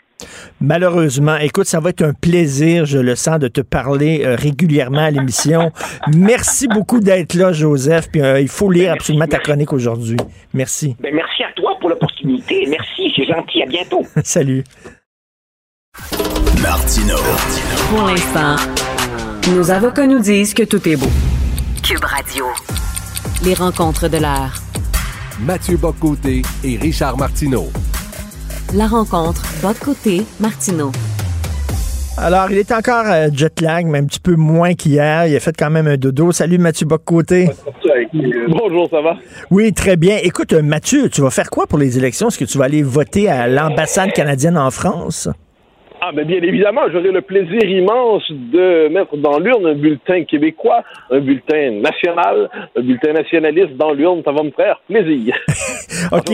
Malheureusement, 0.62 1.36
écoute, 1.36 1.66
ça 1.66 1.78
va 1.78 1.90
être 1.90 2.02
un 2.02 2.14
plaisir, 2.14 2.86
je 2.86 2.98
le 2.98 3.14
sens, 3.16 3.38
de 3.38 3.48
te 3.48 3.60
parler 3.60 4.22
euh, 4.24 4.34
régulièrement 4.34 5.00
à 5.04 5.10
l'émission. 5.10 5.70
Merci 6.16 6.68
beaucoup 6.68 7.00
d'être 7.00 7.34
là, 7.34 7.52
Joseph. 7.52 8.08
Puis 8.10 8.22
euh, 8.22 8.40
il 8.40 8.48
faut 8.48 8.70
lire 8.70 8.92
absolument 8.92 9.26
ta 9.26 9.38
chronique 9.38 9.72
aujourd'hui. 9.74 10.16
Merci. 10.54 10.96
Ben, 11.00 11.14
merci 11.14 11.44
à 11.44 11.52
toi 11.52 11.76
pour 11.80 11.90
l'opportunité. 11.90 12.66
Merci, 12.68 13.12
c'est 13.14 13.26
gentil. 13.26 13.62
À 13.62 13.66
bientôt. 13.66 14.02
Salut. 14.24 14.64
Martino. 16.62 17.16
Pour 17.90 18.06
l'instant, 18.06 18.56
nos 19.54 19.70
avocats 19.70 20.06
nous 20.06 20.18
disent 20.18 20.54
que 20.54 20.64
tout 20.64 20.88
est 20.88 20.96
beau. 20.96 21.06
Cube 21.82 22.02
Radio. 22.02 22.46
Les 23.44 23.54
rencontres 23.54 24.08
de 24.08 24.18
l'heure. 24.18 24.60
Mathieu 25.40 25.76
Boccoté 25.76 26.42
et 26.64 26.76
Richard 26.76 27.16
Martineau. 27.16 27.66
La 28.74 28.86
rencontre 28.86 29.42
Bob 29.62 29.76
Côté 29.78 30.22
Martineau. 30.40 30.90
Alors, 32.18 32.50
il 32.50 32.56
est 32.56 32.72
encore 32.72 33.04
euh, 33.06 33.28
jet 33.32 33.60
lag, 33.60 33.86
mais 33.86 33.98
un 33.98 34.04
petit 34.04 34.20
peu 34.20 34.34
moins 34.34 34.74
qu'hier. 34.74 35.26
Il 35.26 35.36
a 35.36 35.40
fait 35.40 35.54
quand 35.56 35.70
même 35.70 35.86
un 35.86 35.96
dodo. 35.96 36.32
Salut, 36.32 36.58
Mathieu 36.58 36.86
Boccoté. 36.86 37.50
Bonjour, 38.48 38.88
ça 38.90 39.02
va? 39.02 39.16
Oui, 39.50 39.72
très 39.72 39.96
bien. 39.96 40.16
Écoute, 40.22 40.54
euh, 40.54 40.62
Mathieu, 40.62 41.10
tu 41.10 41.20
vas 41.20 41.30
faire 41.30 41.50
quoi 41.50 41.66
pour 41.66 41.78
les 41.78 41.98
élections? 41.98 42.28
Est-ce 42.28 42.38
que 42.38 42.46
tu 42.46 42.56
vas 42.58 42.64
aller 42.64 42.82
voter 42.82 43.28
à 43.28 43.46
l'ambassade 43.46 44.12
canadienne 44.12 44.56
en 44.56 44.70
France? 44.70 45.28
Ah, 46.08 46.12
mais 46.14 46.24
bien 46.24 46.40
évidemment, 46.40 46.82
j'aurai 46.92 47.10
le 47.10 47.20
plaisir 47.20 47.64
immense 47.64 48.22
de 48.30 48.86
mettre 48.90 49.16
dans 49.16 49.40
l'urne 49.40 49.66
un 49.66 49.74
bulletin 49.74 50.22
québécois, 50.22 50.84
un 51.10 51.18
bulletin 51.18 51.80
national, 51.80 52.48
un 52.76 52.80
bulletin 52.80 53.12
nationaliste 53.12 53.76
dans 53.76 53.92
l'urne. 53.92 54.22
Ça 54.24 54.30
va 54.30 54.44
me 54.44 54.52
faire 54.52 54.80
plaisir. 54.86 55.34
OK. 56.12 56.30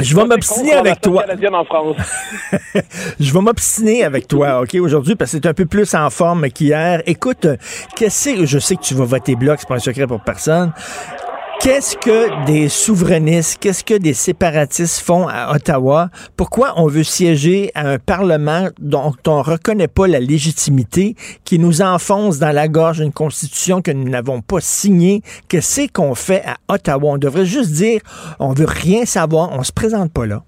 Je 0.00 0.14
vais 0.14 0.24
m'obstiner 0.24 0.74
avec 0.74 1.00
toi. 1.00 1.22
canadienne 1.22 1.54
en 1.56 1.64
France. 1.64 1.96
Je 3.20 3.32
vais 3.32 3.40
m'obstiner 3.40 4.04
avec 4.04 4.28
toi, 4.28 4.62
OK, 4.62 4.74
aujourd'hui, 4.76 5.16
parce 5.16 5.32
que 5.32 5.38
c'est 5.38 5.48
un 5.48 5.54
peu 5.54 5.66
plus 5.66 5.92
en 5.94 6.10
forme 6.10 6.48
qu'hier. 6.50 7.02
Écoute, 7.06 7.46
euh, 7.46 7.56
qu'est-ce 7.96 8.36
que 8.36 8.46
je 8.46 8.58
sais 8.58 8.76
que 8.76 8.82
tu 8.82 8.94
vas 8.94 9.04
voter 9.04 9.34
bloc, 9.34 9.58
c'est 9.58 9.68
pas 9.68 9.76
un 9.76 9.80
secret 9.80 10.06
pour 10.06 10.20
personne. 10.20 10.72
Qu'est-ce 11.64 11.96
que 11.96 12.44
des 12.44 12.68
souverainistes, 12.68 13.58
qu'est-ce 13.58 13.82
que 13.82 13.98
des 13.98 14.12
séparatistes 14.12 15.00
font 15.00 15.26
à 15.26 15.54
Ottawa? 15.54 16.08
Pourquoi 16.36 16.74
on 16.76 16.88
veut 16.88 17.04
siéger 17.04 17.70
à 17.74 17.88
un 17.88 17.96
Parlement 17.98 18.68
dont 18.78 19.12
on 19.26 19.38
ne 19.38 19.42
reconnaît 19.42 19.88
pas 19.88 20.06
la 20.06 20.20
légitimité, 20.20 21.14
qui 21.46 21.58
nous 21.58 21.80
enfonce 21.80 22.38
dans 22.38 22.54
la 22.54 22.68
gorge 22.68 23.00
une 23.00 23.14
constitution 23.14 23.80
que 23.80 23.90
nous 23.92 24.10
n'avons 24.10 24.42
pas 24.42 24.60
signée? 24.60 25.22
Qu'est-ce 25.48 25.90
qu'on 25.90 26.14
fait 26.14 26.42
à 26.44 26.56
Ottawa? 26.68 27.12
On 27.14 27.16
devrait 27.16 27.46
juste 27.46 27.72
dire, 27.72 28.02
on 28.40 28.52
veut 28.52 28.68
rien 28.68 29.06
savoir, 29.06 29.48
on 29.58 29.62
se 29.62 29.72
présente 29.72 30.12
pas 30.12 30.26
là. 30.26 30.42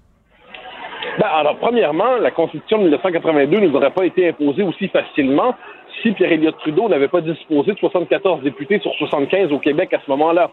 Ben, 1.17 1.29
alors, 1.33 1.57
premièrement, 1.57 2.17
la 2.21 2.29
Constitution 2.29 2.77
de 2.77 2.83
1982 2.83 3.57
ne 3.57 3.67
nous 3.69 3.75
aurait 3.75 3.89
pas 3.89 4.05
été 4.05 4.29
imposée 4.29 4.61
aussi 4.61 4.87
facilement 4.89 5.55
si 6.03 6.11
Pierre-Éliott 6.11 6.59
Trudeau 6.59 6.87
n'avait 6.89 7.07
pas 7.07 7.21
disposé 7.21 7.71
de 7.71 7.79
74 7.79 8.43
députés 8.43 8.77
sur 8.81 8.93
75 8.99 9.51
au 9.51 9.57
Québec 9.57 9.91
à 9.95 9.99
ce 10.05 10.11
moment-là. 10.11 10.51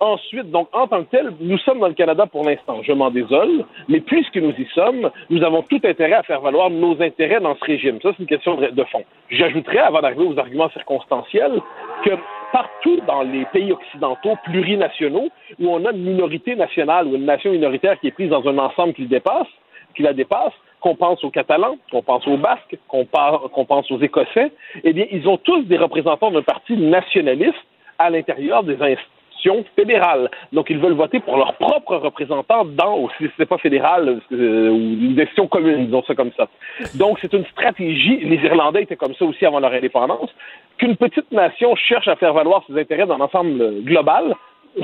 Ensuite, 0.00 0.50
donc, 0.50 0.68
en 0.72 0.88
tant 0.88 1.04
que 1.04 1.10
tel, 1.10 1.32
nous 1.40 1.58
sommes 1.58 1.78
dans 1.78 1.88
le 1.88 1.94
Canada 1.94 2.26
pour 2.26 2.44
l'instant. 2.44 2.82
Je 2.82 2.92
m'en 2.92 3.10
désole, 3.10 3.64
mais 3.88 4.00
puisque 4.00 4.36
nous 4.36 4.52
y 4.58 4.66
sommes, 4.74 5.10
nous 5.30 5.44
avons 5.44 5.62
tout 5.62 5.80
intérêt 5.84 6.14
à 6.14 6.22
faire 6.24 6.40
valoir 6.40 6.70
nos 6.70 7.00
intérêts 7.00 7.40
dans 7.40 7.54
ce 7.54 7.64
régime. 7.64 8.00
Ça, 8.02 8.10
c'est 8.10 8.22
une 8.22 8.26
question 8.26 8.56
de 8.56 8.84
fond. 8.84 9.04
J'ajouterais, 9.30 9.78
avant 9.78 10.00
d'arriver 10.00 10.24
aux 10.24 10.38
arguments 10.38 10.70
circonstanciels, 10.70 11.60
que 12.04 12.10
partout 12.52 13.00
dans 13.06 13.22
les 13.22 13.44
pays 13.46 13.72
occidentaux 13.72 14.36
plurinationaux, 14.44 15.28
où 15.60 15.68
on 15.68 15.84
a 15.84 15.92
une 15.92 16.02
minorité 16.02 16.56
nationale 16.56 17.06
ou 17.06 17.14
une 17.14 17.24
nation 17.24 17.52
minoritaire 17.52 17.98
qui 18.00 18.08
est 18.08 18.12
prise 18.12 18.30
dans 18.30 18.46
un 18.48 18.58
ensemble 18.58 18.94
qui, 18.94 19.06
dépasse, 19.06 19.46
qui 19.94 20.02
la 20.02 20.12
dépasse, 20.12 20.52
qu'on 20.80 20.96
pense 20.96 21.22
aux 21.22 21.30
Catalans, 21.30 21.76
qu'on 21.92 22.02
pense 22.02 22.26
aux 22.26 22.36
Basques, 22.36 22.76
qu'on 22.88 23.04
pense 23.04 23.90
aux 23.90 24.00
Écossais, 24.00 24.50
eh 24.82 24.92
bien, 24.92 25.06
ils 25.12 25.28
ont 25.28 25.36
tous 25.36 25.62
des 25.62 25.78
représentants 25.78 26.32
d'un 26.32 26.42
parti 26.42 26.76
nationaliste 26.76 27.54
à 27.98 28.10
l'intérieur 28.10 28.64
des 28.64 28.74
institutions 28.74 29.21
fédérales. 29.76 30.30
Donc, 30.52 30.70
ils 30.70 30.78
veulent 30.78 30.92
voter 30.94 31.20
pour 31.20 31.36
leurs 31.36 31.54
propres 31.54 31.96
représentants 31.96 32.64
dans, 32.64 32.98
ou 32.98 33.10
si 33.18 33.28
c'est 33.36 33.46
pas 33.46 33.58
fédéral, 33.58 34.20
euh, 34.32 34.70
ou 34.70 34.76
une 34.76 35.14
décision 35.14 35.46
commune, 35.46 35.86
disons 35.86 36.02
ça 36.04 36.14
comme 36.14 36.32
ça. 36.36 36.48
Donc, 36.94 37.18
c'est 37.20 37.32
une 37.32 37.44
stratégie, 37.46 38.20
les 38.20 38.36
Irlandais 38.36 38.82
étaient 38.82 38.96
comme 38.96 39.14
ça 39.14 39.24
aussi 39.24 39.44
avant 39.44 39.60
leur 39.60 39.72
indépendance, 39.72 40.30
qu'une 40.78 40.96
petite 40.96 41.30
nation 41.32 41.74
cherche 41.76 42.08
à 42.08 42.16
faire 42.16 42.32
valoir 42.32 42.64
ses 42.66 42.78
intérêts 42.78 43.06
dans 43.06 43.18
l'ensemble 43.18 43.82
global, 43.82 44.34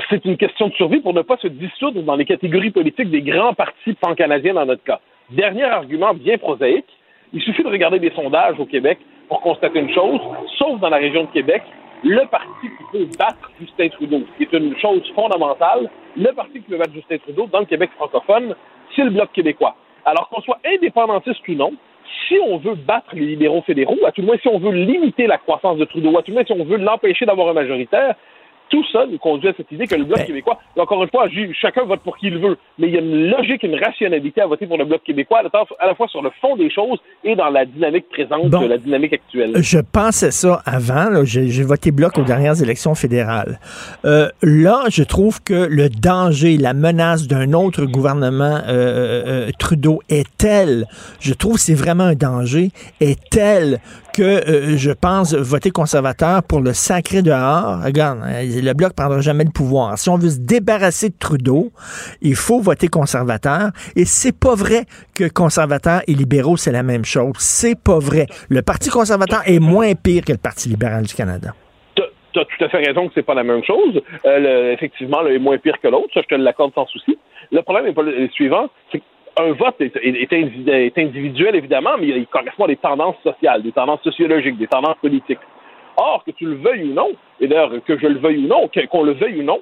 c'est 0.09 0.23
une 0.25 0.37
question 0.37 0.67
de 0.67 0.73
survie 0.73 0.99
pour 0.99 1.13
ne 1.13 1.21
pas 1.21 1.37
se 1.37 1.47
dissoudre 1.47 2.01
dans 2.03 2.15
les 2.15 2.25
catégories 2.25 2.71
politiques 2.71 3.09
des 3.09 3.21
grands 3.21 3.53
partis 3.53 3.93
pan-canadiens 3.93 4.53
dans 4.53 4.65
notre 4.65 4.83
cas. 4.83 4.99
Dernier 5.31 5.63
argument 5.63 6.13
bien 6.13 6.37
prosaïque, 6.37 6.85
il 7.33 7.41
suffit 7.41 7.63
de 7.63 7.69
regarder 7.69 7.99
des 7.99 8.11
sondages 8.11 8.59
au 8.59 8.65
Québec 8.65 8.99
pour 9.27 9.41
constater 9.41 9.79
une 9.79 9.93
chose, 9.93 10.19
sauf 10.57 10.79
dans 10.79 10.89
la 10.89 10.97
région 10.97 11.23
de 11.23 11.29
Québec, 11.29 11.61
le 12.03 12.25
parti 12.27 12.47
qui 12.61 12.83
peut 12.91 13.07
battre 13.17 13.51
Justin 13.59 13.89
Trudeau, 13.89 14.21
qui 14.37 14.43
est 14.43 14.53
une 14.53 14.77
chose 14.77 15.01
fondamentale, 15.15 15.89
le 16.15 16.31
parti 16.33 16.53
qui 16.53 16.69
peut 16.69 16.77
battre 16.77 16.93
Justin 16.93 17.17
Trudeau 17.17 17.47
dans 17.47 17.59
le 17.59 17.65
Québec 17.65 17.89
francophone, 17.95 18.55
c'est 18.95 19.03
le 19.03 19.09
Bloc 19.09 19.31
québécois. 19.33 19.75
Alors 20.05 20.29
qu'on 20.29 20.41
soit 20.41 20.59
indépendantiste 20.65 21.47
ou 21.47 21.53
non, 21.53 21.73
si 22.27 22.35
on 22.45 22.57
veut 22.57 22.75
battre 22.75 23.09
les 23.13 23.25
libéraux 23.25 23.61
fédéraux, 23.63 23.97
à 24.05 24.11
tout 24.11 24.21
le 24.21 24.27
moins 24.27 24.37
si 24.37 24.47
on 24.47 24.59
veut 24.59 24.71
limiter 24.71 25.27
la 25.27 25.37
croissance 25.37 25.77
de 25.77 25.85
Trudeau, 25.85 26.17
à 26.17 26.23
tout 26.23 26.31
le 26.31 26.35
moins 26.35 26.45
si 26.45 26.53
on 26.53 26.63
veut 26.63 26.77
l'empêcher 26.77 27.25
d'avoir 27.25 27.49
un 27.49 27.53
majoritaire, 27.53 28.15
tout 28.69 28.83
ça 28.91 29.05
nous 29.09 29.17
conduit 29.17 29.49
à 29.49 29.53
cette 29.55 29.71
idée 29.71 29.87
que 29.87 29.95
le 29.95 30.05
Bloc 30.05 30.19
ben. 30.19 30.27
québécois, 30.27 30.59
encore 30.77 31.03
une 31.03 31.09
fois, 31.09 31.27
chacun 31.53 31.83
vote 31.83 32.01
pour 32.01 32.17
qui 32.17 32.27
il 32.27 32.37
veut, 32.37 32.57
mais 32.77 32.87
il 32.87 32.93
y 32.93 32.97
a 32.97 33.01
une 33.01 33.29
logique, 33.29 33.63
une 33.63 33.75
rationalité 33.75 34.41
à 34.41 34.47
voter 34.47 34.67
pour 34.67 34.77
le 34.77 34.85
Bloc 34.85 35.03
québécois, 35.03 35.39
à 35.79 35.85
la 35.85 35.95
fois 35.95 36.07
sur 36.07 36.21
le 36.21 36.29
fond 36.41 36.55
des 36.55 36.69
choses 36.69 36.99
et 37.23 37.35
dans 37.35 37.49
la 37.49 37.65
dynamique 37.65 38.09
présente 38.09 38.49
de 38.49 38.65
la 38.65 38.77
dynamique 38.77 39.13
actuelle. 39.13 39.53
Je 39.55 39.79
pensais 39.79 40.31
ça 40.31 40.61
avant. 40.65 41.23
J'ai 41.23 41.63
voté 41.63 41.91
Bloc 41.91 42.17
aux 42.17 42.23
dernières 42.23 42.61
élections 42.61 42.95
fédérales. 42.95 43.59
Euh, 44.05 44.29
là, 44.41 44.83
je 44.89 45.03
trouve 45.03 45.41
que 45.43 45.67
le 45.69 45.89
danger, 45.89 46.57
la 46.57 46.73
menace 46.73 47.27
d'un 47.27 47.53
autre 47.53 47.85
gouvernement 47.85 48.59
euh, 48.67 49.47
euh, 49.47 49.49
Trudeau 49.57 50.01
est 50.09 50.27
tel, 50.37 50.85
je 51.19 51.33
trouve 51.33 51.55
que 51.55 51.61
c'est 51.61 51.73
vraiment 51.73 52.05
un 52.05 52.15
danger, 52.15 52.69
est 53.01 53.19
tel 53.29 53.79
que 54.19 54.75
je 54.75 54.91
pense 54.91 55.33
voter 55.33 55.71
conservateur 55.71 56.43
pour 56.43 56.59
le 56.59 56.73
sacré 56.73 57.21
dehors. 57.21 57.81
Regarde, 57.81 58.19
le 58.19 58.73
Bloc 58.73 58.91
prendra 58.93 59.21
jamais 59.21 59.45
le 59.45 59.51
pouvoir. 59.51 59.97
Si 59.97 60.09
on 60.09 60.17
veut 60.17 60.31
se 60.31 60.39
débarrasser 60.39 61.07
de 61.07 61.15
Trudeau, 61.17 61.71
il 62.21 62.35
faut 62.35 62.59
voter 62.59 62.89
conservateur. 62.89 63.69
Et 63.95 64.03
c'est 64.03 64.37
pas 64.37 64.55
vrai 64.55 64.83
que 65.15 65.29
conservateurs 65.29 66.01
et 66.07 66.13
libéraux, 66.13 66.57
c'est 66.57 66.73
la 66.73 66.83
même 66.83 67.05
chose. 67.05 67.31
C'est 67.37 67.81
pas 67.81 67.99
vrai. 67.99 68.25
Le 68.49 68.61
Parti 68.61 68.89
conservateur 68.89 69.41
est 69.45 69.59
moins 69.59 69.95
pire 69.95 70.25
que 70.25 70.33
le 70.33 70.37
Parti 70.37 70.67
libéral 70.67 71.05
du 71.05 71.13
Canada 71.13 71.53
tu 72.31 72.39
as 72.39 72.45
tout 72.45 72.63
à 72.63 72.69
fait 72.69 72.85
raison 72.85 73.07
que 73.07 73.13
c'est 73.15 73.25
pas 73.25 73.33
la 73.33 73.43
même 73.43 73.63
chose. 73.63 73.99
Euh, 74.23 74.71
effectivement, 74.71 75.21
l'un 75.21 75.31
est 75.31 75.39
moins 75.39 75.57
pire 75.57 75.79
que 75.81 75.87
l'autre, 75.87 76.13
ça 76.13 76.21
je 76.21 76.27
te 76.27 76.35
l'accorde 76.39 76.73
sans 76.75 76.85
souci. 76.85 77.17
Le 77.51 77.63
problème 77.63 77.87
est 77.87 77.93
pas 77.93 78.03
le 78.03 78.27
suivant, 78.29 78.69
qu'un 79.35 79.51
vote 79.53 79.79
est, 79.79 79.95
est, 79.95 80.97
individuel 80.97 81.55
évidemment, 81.55 81.91
mais 81.99 82.07
il 82.07 82.27
correspond 82.27 82.65
à 82.65 82.67
des 82.67 82.77
tendances 82.77 83.21
sociales, 83.23 83.63
des 83.63 83.71
tendances 83.71 84.01
sociologiques, 84.03 84.57
des 84.57 84.67
tendances 84.67 84.97
politiques. 85.01 85.39
Or, 85.97 86.23
que 86.23 86.31
tu 86.31 86.45
le 86.45 86.55
veuilles 86.55 86.89
ou 86.89 86.93
non, 86.93 87.09
et 87.39 87.47
d'ailleurs 87.47 87.73
que 87.85 87.97
je 87.97 88.07
le 88.07 88.19
veuille 88.19 88.45
ou 88.45 88.47
non, 88.47 88.69
qu'on 88.89 89.03
le 89.03 89.13
veuille 89.13 89.39
ou 89.39 89.43
non, 89.43 89.61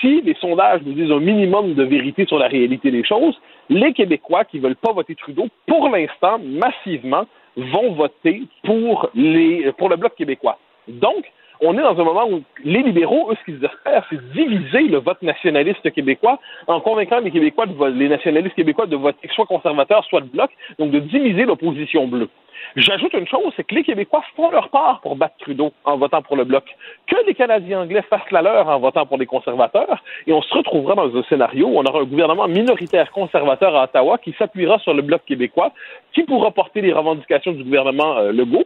si 0.00 0.20
les 0.22 0.34
sondages 0.34 0.82
nous 0.84 0.92
disent 0.92 1.10
un 1.10 1.20
minimum 1.20 1.74
de 1.74 1.82
vérité 1.82 2.26
sur 2.26 2.38
la 2.38 2.48
réalité 2.48 2.90
des 2.90 3.04
choses, 3.04 3.38
les 3.68 3.92
Québécois 3.92 4.44
qui 4.44 4.58
ne 4.58 4.62
veulent 4.62 4.76
pas 4.76 4.92
voter 4.92 5.14
Trudeau, 5.14 5.46
pour 5.66 5.88
l'instant, 5.88 6.38
massivement, 6.42 7.26
vont 7.56 7.92
voter 7.92 8.42
pour, 8.64 9.08
les, 9.14 9.72
pour 9.78 9.88
le 9.88 9.96
Bloc 9.96 10.14
québécois. 10.14 10.58
Donc, 10.88 11.24
on 11.60 11.76
est 11.76 11.82
dans 11.82 11.98
un 11.98 12.04
moment 12.04 12.28
où 12.28 12.42
les 12.64 12.82
libéraux, 12.82 13.30
eux, 13.30 13.36
ce 13.40 13.44
qu'ils 13.44 13.64
espèrent, 13.64 14.04
c'est 14.10 14.32
diviser 14.32 14.82
le 14.82 14.98
vote 14.98 15.22
nationaliste 15.22 15.90
québécois 15.92 16.38
en 16.66 16.80
convaincant 16.80 17.20
les 17.20 17.30
Québécois, 17.30 17.66
de, 17.66 17.84
les 17.86 18.08
nationalistes 18.08 18.54
québécois 18.54 18.86
de 18.86 18.96
voter 18.96 19.28
soit 19.34 19.46
conservateur, 19.46 20.04
soit 20.04 20.20
de 20.20 20.28
bloc, 20.28 20.50
donc 20.78 20.90
de 20.90 20.98
diviser 20.98 21.44
l'opposition 21.44 22.06
bleue. 22.06 22.28
J'ajoute 22.74 23.12
une 23.14 23.26
chose, 23.26 23.52
c'est 23.56 23.64
que 23.64 23.74
les 23.74 23.84
Québécois 23.84 24.22
font 24.34 24.50
leur 24.50 24.68
part 24.70 25.00
pour 25.00 25.16
battre 25.16 25.36
Trudeau 25.38 25.72
en 25.84 25.96
votant 25.96 26.22
pour 26.22 26.36
le 26.36 26.44
Bloc. 26.44 26.64
Que 27.06 27.16
les 27.26 27.34
Canadiens 27.34 27.82
anglais 27.82 28.02
fassent 28.08 28.30
la 28.30 28.42
leur 28.42 28.68
en 28.68 28.78
votant 28.78 29.06
pour 29.06 29.18
les 29.18 29.26
conservateurs, 29.26 30.02
et 30.26 30.32
on 30.32 30.42
se 30.42 30.52
retrouvera 30.54 30.94
dans 30.94 31.14
un 31.14 31.22
scénario 31.24 31.68
où 31.68 31.78
on 31.78 31.84
aura 31.84 32.00
un 32.00 32.04
gouvernement 32.04 32.48
minoritaire 32.48 33.10
conservateur 33.12 33.74
à 33.76 33.84
Ottawa 33.84 34.18
qui 34.18 34.34
s'appuiera 34.38 34.78
sur 34.80 34.94
le 34.94 35.02
Bloc 35.02 35.22
québécois, 35.26 35.72
qui 36.12 36.22
pourra 36.24 36.50
porter 36.50 36.80
les 36.80 36.92
revendications 36.92 37.52
du 37.52 37.64
gouvernement 37.64 38.16
euh, 38.18 38.32
Legault, 38.32 38.64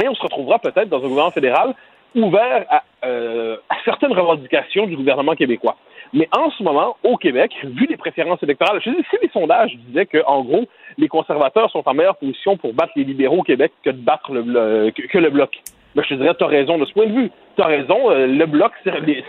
et 0.00 0.08
on 0.08 0.14
se 0.14 0.22
retrouvera 0.22 0.58
peut-être 0.58 0.88
dans 0.88 0.98
un 0.98 1.08
gouvernement 1.08 1.30
fédéral 1.30 1.74
ouvert 2.14 2.64
à, 2.68 2.82
euh, 3.04 3.56
à 3.68 3.76
certaines 3.84 4.12
revendications 4.12 4.86
du 4.86 4.96
gouvernement 4.96 5.34
québécois. 5.34 5.76
Mais 6.12 6.28
en 6.36 6.50
ce 6.50 6.62
moment, 6.62 6.96
au 7.02 7.16
Québec, 7.16 7.52
vu 7.64 7.86
les 7.88 7.96
préférences 7.96 8.42
électorales, 8.42 8.80
je 8.84 8.90
dis, 8.90 8.96
si 9.10 9.16
les 9.22 9.30
sondages 9.30 9.74
disaient 9.86 10.06
qu'en 10.06 10.42
gros, 10.42 10.66
les 10.98 11.08
conservateurs 11.08 11.70
sont 11.70 11.82
en 11.86 11.94
meilleure 11.94 12.16
position 12.16 12.56
pour 12.56 12.74
battre 12.74 12.92
les 12.96 13.04
libéraux 13.04 13.38
au 13.38 13.42
Québec 13.42 13.72
que 13.82 13.90
de 13.90 13.98
battre 13.98 14.32
le, 14.32 14.90
que, 14.90 15.18
le 15.18 15.30
bloc, 15.30 15.50
ben, 15.94 16.02
je 16.02 16.10
te 16.10 16.14
dirais, 16.14 16.34
tu 16.36 16.44
as 16.44 16.48
raison 16.48 16.78
de 16.78 16.84
ce 16.84 16.92
point 16.92 17.06
de 17.06 17.12
vue. 17.12 17.30
Tu 17.56 17.62
as 17.62 17.66
raison, 17.66 18.10
euh, 18.10 18.26
le 18.26 18.46
bloc, 18.46 18.72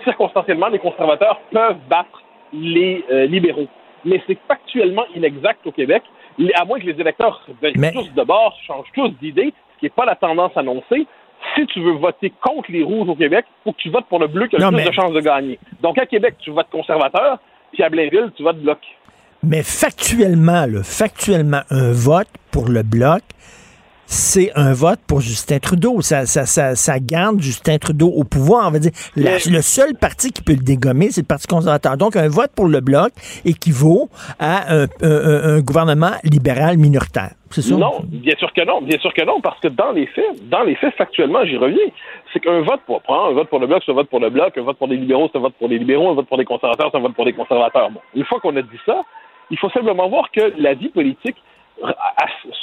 circonstanciellement, 0.03 0.67
les 0.67 0.79
conservateurs 0.79 1.39
peuvent 1.51 1.79
battre 1.89 2.21
les 2.51 3.03
euh, 3.11 3.25
libéraux. 3.27 3.67
Mais 4.05 4.21
c'est 4.27 4.37
factuellement 4.47 5.05
inexact 5.15 5.65
au 5.65 5.71
Québec, 5.71 6.03
à 6.55 6.65
moins 6.65 6.79
que 6.79 6.85
les 6.85 6.99
électeurs 6.99 7.45
viennent 7.61 7.93
tous 7.93 8.13
de 8.13 8.23
bord, 8.23 8.57
changent 8.67 8.91
tous 8.93 9.09
d'idée, 9.21 9.53
ce 9.75 9.79
qui 9.79 9.85
n'est 9.85 9.89
pas 9.89 10.05
la 10.05 10.15
tendance 10.15 10.55
annoncée 10.57 11.07
si 11.55 11.65
tu 11.67 11.81
veux 11.81 11.93
voter 11.93 12.31
contre 12.41 12.71
les 12.71 12.83
rouges 12.83 13.09
au 13.09 13.15
Québec, 13.15 13.45
il 13.47 13.63
faut 13.63 13.71
que 13.73 13.81
tu 13.81 13.89
votes 13.89 14.05
pour 14.05 14.19
le 14.19 14.27
bleu 14.27 14.47
qui 14.47 14.55
a 14.55 14.69
le 14.69 14.75
plus 14.75 14.85
de 14.85 14.91
chances 14.91 15.13
de 15.13 15.21
gagner. 15.21 15.59
Donc 15.81 15.97
à 15.97 16.05
Québec, 16.05 16.35
tu 16.39 16.51
votes 16.51 16.69
conservateur, 16.71 17.39
puis 17.71 17.83
à 17.83 17.89
Blainville, 17.89 18.31
tu 18.35 18.43
votes 18.43 18.61
bloc. 18.61 18.79
Mais 19.43 19.61
factuellement, 19.61 20.65
factuellement, 20.83 21.61
un 21.69 21.91
vote 21.91 22.29
pour 22.51 22.69
le 22.69 22.81
bloc, 22.81 23.21
c'est 24.13 24.51
un 24.55 24.73
vote 24.73 24.99
pour 25.07 25.21
Justin 25.21 25.59
Trudeau. 25.59 26.01
Ça, 26.01 26.25
ça, 26.25 26.45
ça, 26.45 26.99
garde 26.99 27.41
Justin 27.41 27.77
Trudeau 27.79 28.09
au 28.09 28.23
pouvoir. 28.23 28.67
On 28.67 28.71
va 28.71 28.79
dire, 28.79 28.91
le 29.15 29.61
seul 29.61 29.95
parti 29.99 30.31
qui 30.31 30.43
peut 30.43 30.53
le 30.53 30.63
dégommer, 30.63 31.09
c'est 31.09 31.21
le 31.21 31.27
Parti 31.27 31.47
conservateur. 31.47 31.97
Donc, 31.97 32.15
un 32.15 32.27
vote 32.27 32.51
pour 32.55 32.67
le 32.67 32.79
Bloc 32.79 33.11
équivaut 33.43 34.09
à 34.39 34.71
un, 34.71 35.59
gouvernement 35.61 36.11
libéral 36.23 36.77
minoritaire. 36.77 37.31
C'est 37.49 37.61
ça? 37.61 37.75
Non, 37.75 38.01
bien 38.03 38.35
sûr 38.37 38.51
que 38.53 38.65
non, 38.65 38.81
bien 38.81 38.97
sûr 38.99 39.13
que 39.13 39.23
non, 39.23 39.41
parce 39.41 39.59
que 39.59 39.67
dans 39.67 39.91
les 39.91 40.07
faits, 40.07 40.49
dans 40.49 40.63
les 40.63 40.75
faits, 40.75 40.93
factuellement, 40.95 41.45
j'y 41.45 41.57
reviens, 41.57 41.85
c'est 42.31 42.39
qu'un 42.39 42.61
vote 42.61 42.81
pour 42.85 43.01
prendre 43.01 43.31
un 43.31 43.33
vote 43.33 43.49
pour 43.49 43.59
le 43.59 43.67
bloc, 43.67 43.83
c'est 43.85 43.91
un 43.91 43.95
vote 43.95 44.09
pour 44.09 44.19
le 44.19 44.29
bloc, 44.31 44.57
un 44.57 44.63
vote 44.63 44.77
pour 44.77 44.87
les 44.87 44.97
libéraux, 44.97 45.29
c'est 45.31 45.37
un 45.37 45.41
vote 45.41 45.53
pour 45.59 45.67
les 45.67 45.77
libéraux, 45.77 46.09
un 46.09 46.15
vote 46.15 46.27
pour 46.27 46.37
les 46.37 46.45
conservateurs, 46.45 46.89
c'est 46.91 46.97
un 46.97 47.01
vote 47.01 47.13
pour 47.13 47.25
les 47.25 47.33
conservateurs. 47.33 47.91
Bon, 47.91 47.99
une 48.15 48.25
fois 48.25 48.39
qu'on 48.39 48.55
a 48.55 48.61
dit 48.61 48.79
ça, 48.85 49.01
il 49.51 49.57
faut 49.59 49.69
simplement 49.69 50.09
voir 50.09 50.31
que 50.31 50.53
la 50.57 50.73
vie 50.73 50.89
politique, 50.89 51.37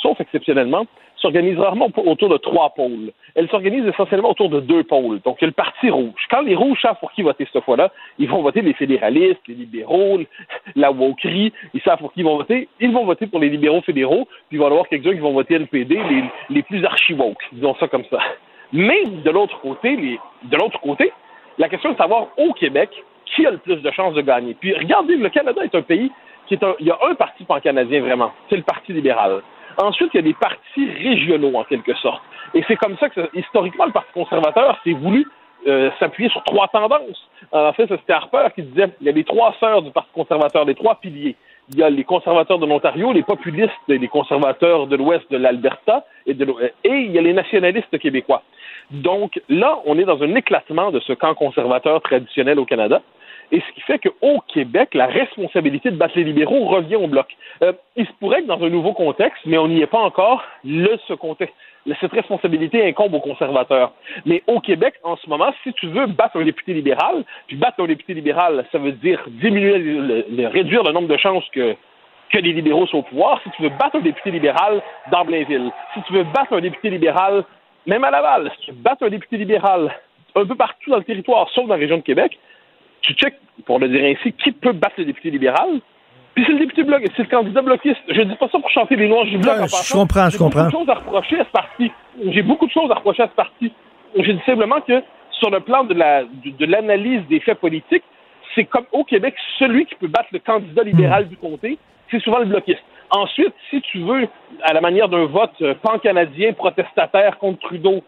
sauf 0.02 0.20
exceptionnellement, 0.20 0.86
s'organise 1.20 1.58
rarement 1.58 1.88
autour 1.96 2.28
de 2.28 2.36
trois 2.36 2.70
pôles. 2.70 3.12
Elle 3.34 3.48
s'organise 3.48 3.86
essentiellement 3.86 4.30
autour 4.30 4.48
de 4.48 4.60
deux 4.60 4.84
pôles. 4.84 5.20
Donc, 5.20 5.36
il 5.40 5.42
y 5.42 5.44
a 5.44 5.48
le 5.48 5.52
Parti 5.52 5.90
rouge. 5.90 6.26
Quand 6.30 6.40
les 6.40 6.54
rouges 6.54 6.80
savent 6.80 6.98
pour 6.98 7.12
qui 7.12 7.22
voter 7.22 7.46
cette 7.52 7.62
fois-là, 7.64 7.92
ils 8.18 8.28
vont 8.28 8.42
voter 8.42 8.62
les 8.62 8.72
fédéralistes, 8.74 9.40
les 9.46 9.54
libéraux, 9.54 10.20
la 10.76 10.90
wokerie. 10.90 11.52
Ils 11.74 11.80
savent 11.82 11.98
pour 11.98 12.12
qui 12.12 12.20
ils 12.20 12.24
vont 12.24 12.36
voter. 12.36 12.68
Ils 12.80 12.92
vont 12.92 13.04
voter 13.04 13.26
pour 13.26 13.40
les 13.40 13.48
libéraux 13.48 13.82
fédéraux, 13.82 14.26
puis 14.48 14.56
il 14.56 14.58
va 14.58 14.64
y 14.64 14.70
avoir 14.70 14.88
quelques-uns 14.88 15.12
qui 15.12 15.20
vont 15.20 15.32
voter 15.32 15.54
NPD, 15.54 15.94
les, 15.94 16.24
les 16.50 16.62
plus 16.62 16.84
archi-woke, 16.84 17.42
disons 17.52 17.74
ça 17.76 17.88
comme 17.88 18.04
ça. 18.10 18.18
Mais 18.72 19.04
de 19.04 19.30
l'autre 19.30 19.60
côté, 19.60 19.96
les, 19.96 20.18
de 20.44 20.56
l'autre 20.56 20.80
côté, 20.80 21.12
la 21.58 21.68
question 21.68 21.90
est 21.90 21.94
de 21.94 21.98
savoir 21.98 22.28
au 22.36 22.52
Québec 22.52 22.90
qui 23.26 23.46
a 23.46 23.50
le 23.50 23.58
plus 23.58 23.76
de 23.76 23.90
chances 23.90 24.14
de 24.14 24.22
gagner? 24.22 24.54
Puis 24.54 24.74
regardez, 24.74 25.16
le 25.16 25.28
Canada 25.28 25.62
est 25.64 25.74
un 25.74 25.82
pays 25.82 26.10
qui 26.46 26.54
est 26.54 26.64
un, 26.64 26.74
il 26.80 26.86
y 26.86 26.90
a 26.90 26.98
un 27.08 27.14
parti 27.14 27.44
pan-canadien 27.44 28.00
vraiment, 28.00 28.32
c'est 28.48 28.56
le 28.56 28.62
Parti 28.62 28.92
libéral. 28.92 29.42
Ensuite, 29.76 30.10
il 30.14 30.16
y 30.16 30.20
a 30.20 30.22
des 30.22 30.34
partis 30.34 30.90
régionaux 30.90 31.56
en 31.56 31.64
quelque 31.64 31.94
sorte. 31.94 32.22
Et 32.54 32.64
c'est 32.66 32.76
comme 32.76 32.96
ça 32.98 33.08
que, 33.08 33.28
historiquement, 33.34 33.86
le 33.86 33.92
Parti 33.92 34.12
conservateur 34.12 34.78
s'est 34.82 34.92
voulu 34.92 35.26
euh, 35.66 35.90
s'appuyer 35.98 36.30
sur 36.30 36.42
trois 36.44 36.68
tendances. 36.68 37.28
En 37.52 37.72
fait, 37.72 37.86
c'était 37.88 38.12
Harper 38.12 38.48
qui 38.54 38.62
disait 38.62 38.90
il 39.00 39.06
y 39.06 39.10
a 39.10 39.12
les 39.12 39.24
trois 39.24 39.54
sœurs 39.60 39.82
du 39.82 39.90
Parti 39.90 40.10
conservateur, 40.12 40.64
les 40.64 40.74
trois 40.74 40.96
piliers. 40.96 41.36
Il 41.72 41.78
y 41.78 41.82
a 41.84 41.90
les 41.90 42.02
conservateurs 42.02 42.58
de 42.58 42.66
l'Ontario, 42.66 43.12
les 43.12 43.22
populistes 43.22 43.70
et 43.88 43.98
les 43.98 44.08
conservateurs 44.08 44.88
de 44.88 44.96
l'Ouest 44.96 45.30
de 45.30 45.36
l'Alberta, 45.36 46.04
et, 46.26 46.32
et 46.32 46.90
il 46.90 47.12
y 47.12 47.18
a 47.18 47.22
les 47.22 47.32
nationalistes 47.32 47.96
québécois. 47.98 48.42
Donc 48.90 49.40
là, 49.48 49.78
on 49.86 49.96
est 49.96 50.04
dans 50.04 50.20
un 50.20 50.34
éclatement 50.34 50.90
de 50.90 50.98
ce 51.00 51.12
camp 51.12 51.34
conservateur 51.34 52.00
traditionnel 52.00 52.58
au 52.58 52.64
Canada. 52.64 53.02
Et 53.52 53.60
ce 53.60 53.74
qui 53.74 53.80
fait 53.80 53.98
qu'au 53.98 54.40
Québec, 54.52 54.94
la 54.94 55.06
responsabilité 55.06 55.90
de 55.90 55.96
battre 55.96 56.16
les 56.16 56.24
libéraux 56.24 56.66
revient 56.66 56.96
au 56.96 57.08
bloc. 57.08 57.26
Euh, 57.62 57.72
il 57.96 58.06
se 58.06 58.12
pourrait 58.20 58.42
que 58.42 58.46
dans 58.46 58.62
un 58.62 58.68
nouveau 58.68 58.92
contexte, 58.92 59.42
mais 59.44 59.58
on 59.58 59.68
n'y 59.68 59.80
est 59.80 59.86
pas 59.86 59.98
encore, 59.98 60.42
le, 60.64 60.96
ce 61.08 61.14
contexte, 61.14 61.54
cette 62.00 62.12
responsabilité 62.12 62.86
incombe 62.86 63.14
aux 63.14 63.20
conservateurs. 63.20 63.92
Mais 64.24 64.42
au 64.46 64.60
Québec, 64.60 64.94
en 65.02 65.16
ce 65.16 65.28
moment, 65.28 65.52
si 65.64 65.72
tu 65.74 65.86
veux 65.88 66.06
battre 66.06 66.36
un 66.36 66.44
député 66.44 66.74
libéral, 66.74 67.24
puis 67.48 67.56
battre 67.56 67.82
un 67.82 67.86
député 67.86 68.14
libéral, 68.14 68.64
ça 68.70 68.78
veut 68.78 68.92
dire 68.92 69.20
diminuer, 69.26 70.24
réduire 70.46 70.84
le 70.84 70.92
nombre 70.92 71.08
de 71.08 71.16
chances 71.16 71.44
que, 71.52 71.74
que 72.30 72.38
les 72.38 72.52
libéraux 72.52 72.86
soient 72.86 73.00
au 73.00 73.04
pouvoir. 73.04 73.40
Si 73.42 73.50
tu 73.50 73.62
veux 73.62 73.70
battre 73.70 73.96
un 73.96 74.00
député 74.00 74.30
libéral 74.30 74.80
dans 75.10 75.24
Blainville, 75.24 75.72
si 75.94 76.02
tu 76.02 76.12
veux 76.12 76.24
battre 76.24 76.52
un 76.52 76.60
député 76.60 76.90
libéral, 76.90 77.44
même 77.86 78.04
à 78.04 78.10
Laval, 78.10 78.50
si 78.56 78.66
tu 78.66 78.70
veux 78.72 78.78
battre 78.78 79.04
un 79.04 79.10
député 79.10 79.38
libéral 79.38 79.92
un 80.36 80.46
peu 80.46 80.54
partout 80.54 80.90
dans 80.90 80.98
le 80.98 81.04
territoire, 81.04 81.48
sauf 81.50 81.66
dans 81.66 81.74
la 81.74 81.80
région 81.80 81.96
de 81.96 82.02
Québec, 82.02 82.38
tu 83.02 83.14
check, 83.14 83.34
pour 83.66 83.78
le 83.78 83.88
dire 83.88 84.04
ainsi, 84.04 84.32
qui 84.32 84.52
peut 84.52 84.72
battre 84.72 84.94
le 84.98 85.04
député 85.04 85.30
libéral, 85.30 85.80
puis 86.34 86.44
c'est 86.46 86.52
le 86.52 86.60
député 86.60 86.84
bloc, 86.84 87.02
c'est 87.16 87.22
le 87.22 87.28
candidat 87.28 87.60
bloquiste. 87.60 88.00
Je 88.08 88.22
dis 88.22 88.34
pas 88.36 88.48
ça 88.48 88.58
pour 88.58 88.70
chanter 88.70 88.96
les 88.96 89.08
noirs 89.08 89.24
du 89.24 89.38
bloc. 89.38 89.60
en 89.60 89.66
je 89.66 89.92
comprends, 89.92 90.30
je 90.30 90.38
comprends. 90.38 90.68
J'ai 90.68 90.72
beaucoup 90.72 90.76
de 90.76 90.80
choses 90.80 90.88
à 90.88 90.94
reprocher 90.94 91.40
à 91.40 91.44
ce 91.44 91.50
parti. 91.50 91.92
J'ai 92.26 92.42
beaucoup 92.42 92.66
de 92.66 92.72
choses 92.72 92.90
à 92.90 92.94
reprocher 92.94 93.22
à 93.24 93.28
ce 93.28 93.34
parti. 93.34 93.72
Je 94.16 94.32
dis 94.32 94.42
simplement 94.46 94.80
que 94.80 95.02
sur 95.32 95.50
le 95.50 95.60
plan 95.60 95.84
de 95.84 95.94
la 95.94 96.24
de, 96.24 96.66
l'analyse 96.66 97.22
des 97.28 97.40
faits 97.40 97.58
politiques, 97.58 98.04
c'est 98.54 98.64
comme 98.64 98.86
au 98.92 99.04
Québec, 99.04 99.34
celui 99.58 99.86
qui 99.86 99.94
peut 99.96 100.08
battre 100.08 100.28
le 100.32 100.38
candidat 100.38 100.82
libéral 100.82 101.28
du 101.28 101.36
comté, 101.36 101.78
c'est 102.10 102.20
souvent 102.20 102.38
le 102.38 102.46
bloquiste. 102.46 102.82
Ensuite, 103.10 103.54
si 103.70 103.80
tu 103.82 103.98
veux, 104.00 104.28
à 104.62 104.72
la 104.72 104.80
manière 104.80 105.08
d'un 105.08 105.26
vote 105.26 105.50
euh, 105.62 105.74
pan-canadien 105.82 106.52
protestataire 106.52 107.38
contre 107.38 107.60
Trudeau, 107.60 108.04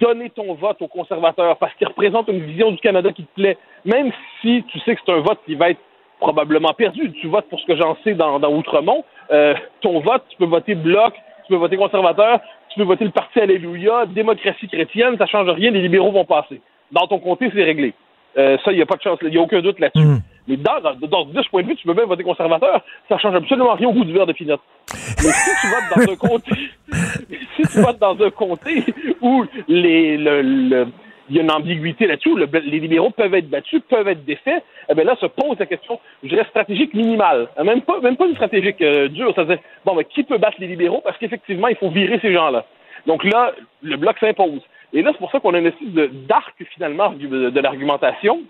donner 0.00 0.30
ton 0.30 0.54
vote 0.54 0.80
aux 0.80 0.88
conservateurs 0.88 1.56
parce 1.58 1.74
qu'il 1.74 1.86
représente 1.86 2.28
une 2.28 2.40
vision 2.40 2.70
du 2.70 2.78
Canada 2.78 3.10
qui 3.12 3.24
te 3.24 3.34
plaît, 3.34 3.56
même 3.84 4.10
si 4.40 4.64
tu 4.68 4.78
sais 4.80 4.94
que 4.94 5.00
c'est 5.04 5.12
un 5.12 5.20
vote 5.20 5.38
qui 5.46 5.54
va 5.54 5.70
être 5.70 5.80
probablement 6.20 6.72
perdu. 6.72 7.12
Tu 7.20 7.26
votes 7.26 7.48
pour 7.48 7.58
ce 7.60 7.66
que 7.66 7.76
j'en 7.76 7.96
sais 8.04 8.14
dans, 8.14 8.40
Outremont. 8.54 9.04
Euh, 9.30 9.54
ton 9.80 10.00
vote, 10.00 10.22
tu 10.28 10.36
peux 10.36 10.46
voter 10.46 10.74
Bloc, 10.74 11.14
tu 11.14 11.48
peux 11.48 11.56
voter 11.56 11.76
conservateur, 11.76 12.40
tu 12.68 12.78
peux 12.78 12.84
voter 12.84 13.04
le 13.04 13.10
Parti 13.10 13.40
Alléluia, 13.40 14.06
démocratie 14.06 14.68
chrétienne, 14.68 15.16
ça 15.18 15.26
change 15.26 15.48
rien, 15.50 15.70
les 15.70 15.82
libéraux 15.82 16.12
vont 16.12 16.24
passer. 16.24 16.60
Dans 16.92 17.06
ton 17.06 17.18
comté, 17.18 17.50
c'est 17.54 17.64
réglé. 17.64 17.94
Euh, 18.38 18.56
ça, 18.64 18.72
il 18.72 18.76
n'y 18.76 18.82
a 18.82 18.86
pas 18.86 18.96
de 18.96 19.02
chance, 19.02 19.18
il 19.22 19.30
n'y 19.30 19.38
a 19.38 19.40
aucun 19.40 19.60
doute 19.60 19.78
là-dessus. 19.78 20.06
Hmm. 20.06 20.20
Mais 20.48 20.56
dans, 20.56 20.80
dans, 20.80 21.42
ce 21.42 21.48
point 21.48 21.62
de 21.62 21.68
vue, 21.68 21.76
tu 21.76 21.86
peux 21.86 21.94
même 21.94 22.08
voter 22.08 22.24
conservateur, 22.24 22.82
ça 23.08 23.18
change 23.18 23.34
absolument 23.34 23.74
rien 23.74 23.88
au 23.88 23.92
goût 23.92 24.04
du 24.04 24.12
verre 24.12 24.26
de 24.26 24.32
pinot. 24.32 24.58
Mais 24.92 25.30
si 25.30 25.50
tu 25.60 25.66
votes 25.68 25.96
dans 25.96 26.12
un 26.12 26.16
comté, 26.16 26.56
si 27.56 27.62
tu 27.62 27.80
votes 27.80 27.98
dans 27.98 28.20
un 28.20 28.30
comté 28.30 28.84
où 29.20 29.44
le 29.68 30.86
il 31.32 31.36
y 31.36 31.38
a 31.38 31.42
une 31.42 31.50
ambiguïté 31.50 32.06
là-dessus. 32.06 32.34
les 32.36 32.80
libéraux 32.80 33.10
peuvent 33.10 33.34
être 33.34 33.48
battus, 33.48 33.80
peuvent 33.88 34.08
être 34.08 34.24
défaits. 34.24 34.62
Eh 34.88 34.94
bien 34.94 35.04
là, 35.04 35.16
se 35.20 35.26
pose 35.26 35.58
la 35.58 35.66
question, 35.66 35.98
je 36.22 36.28
dirais, 36.28 36.44
stratégique 36.50 36.92
minimale. 36.94 37.48
Même 37.62 37.80
pas, 37.82 38.00
même 38.00 38.16
pas 38.16 38.26
une 38.26 38.34
stratégique 38.34 38.82
euh, 38.82 39.08
dure. 39.08 39.34
Ça 39.34 39.44
bon, 39.84 39.94
mais 39.94 40.04
qui 40.04 40.24
peut 40.24 40.38
battre 40.38 40.56
les 40.58 40.66
libéraux? 40.66 41.00
Parce 41.02 41.16
qu'effectivement, 41.18 41.68
il 41.68 41.76
faut 41.76 41.88
virer 41.88 42.18
ces 42.20 42.32
gens-là. 42.34 42.66
Donc 43.06 43.24
là, 43.24 43.52
le 43.82 43.96
bloc 43.96 44.18
s'impose. 44.18 44.60
Et 44.92 45.02
là, 45.02 45.10
c'est 45.12 45.18
pour 45.18 45.30
ça 45.30 45.40
qu'on 45.40 45.54
a 45.54 45.58
une 45.58 45.66
espèce 45.66 45.88
d'arc, 46.28 46.54
finalement, 46.74 47.10
de, 47.10 47.50
de 47.50 47.60
l'argumentation. 47.60 48.42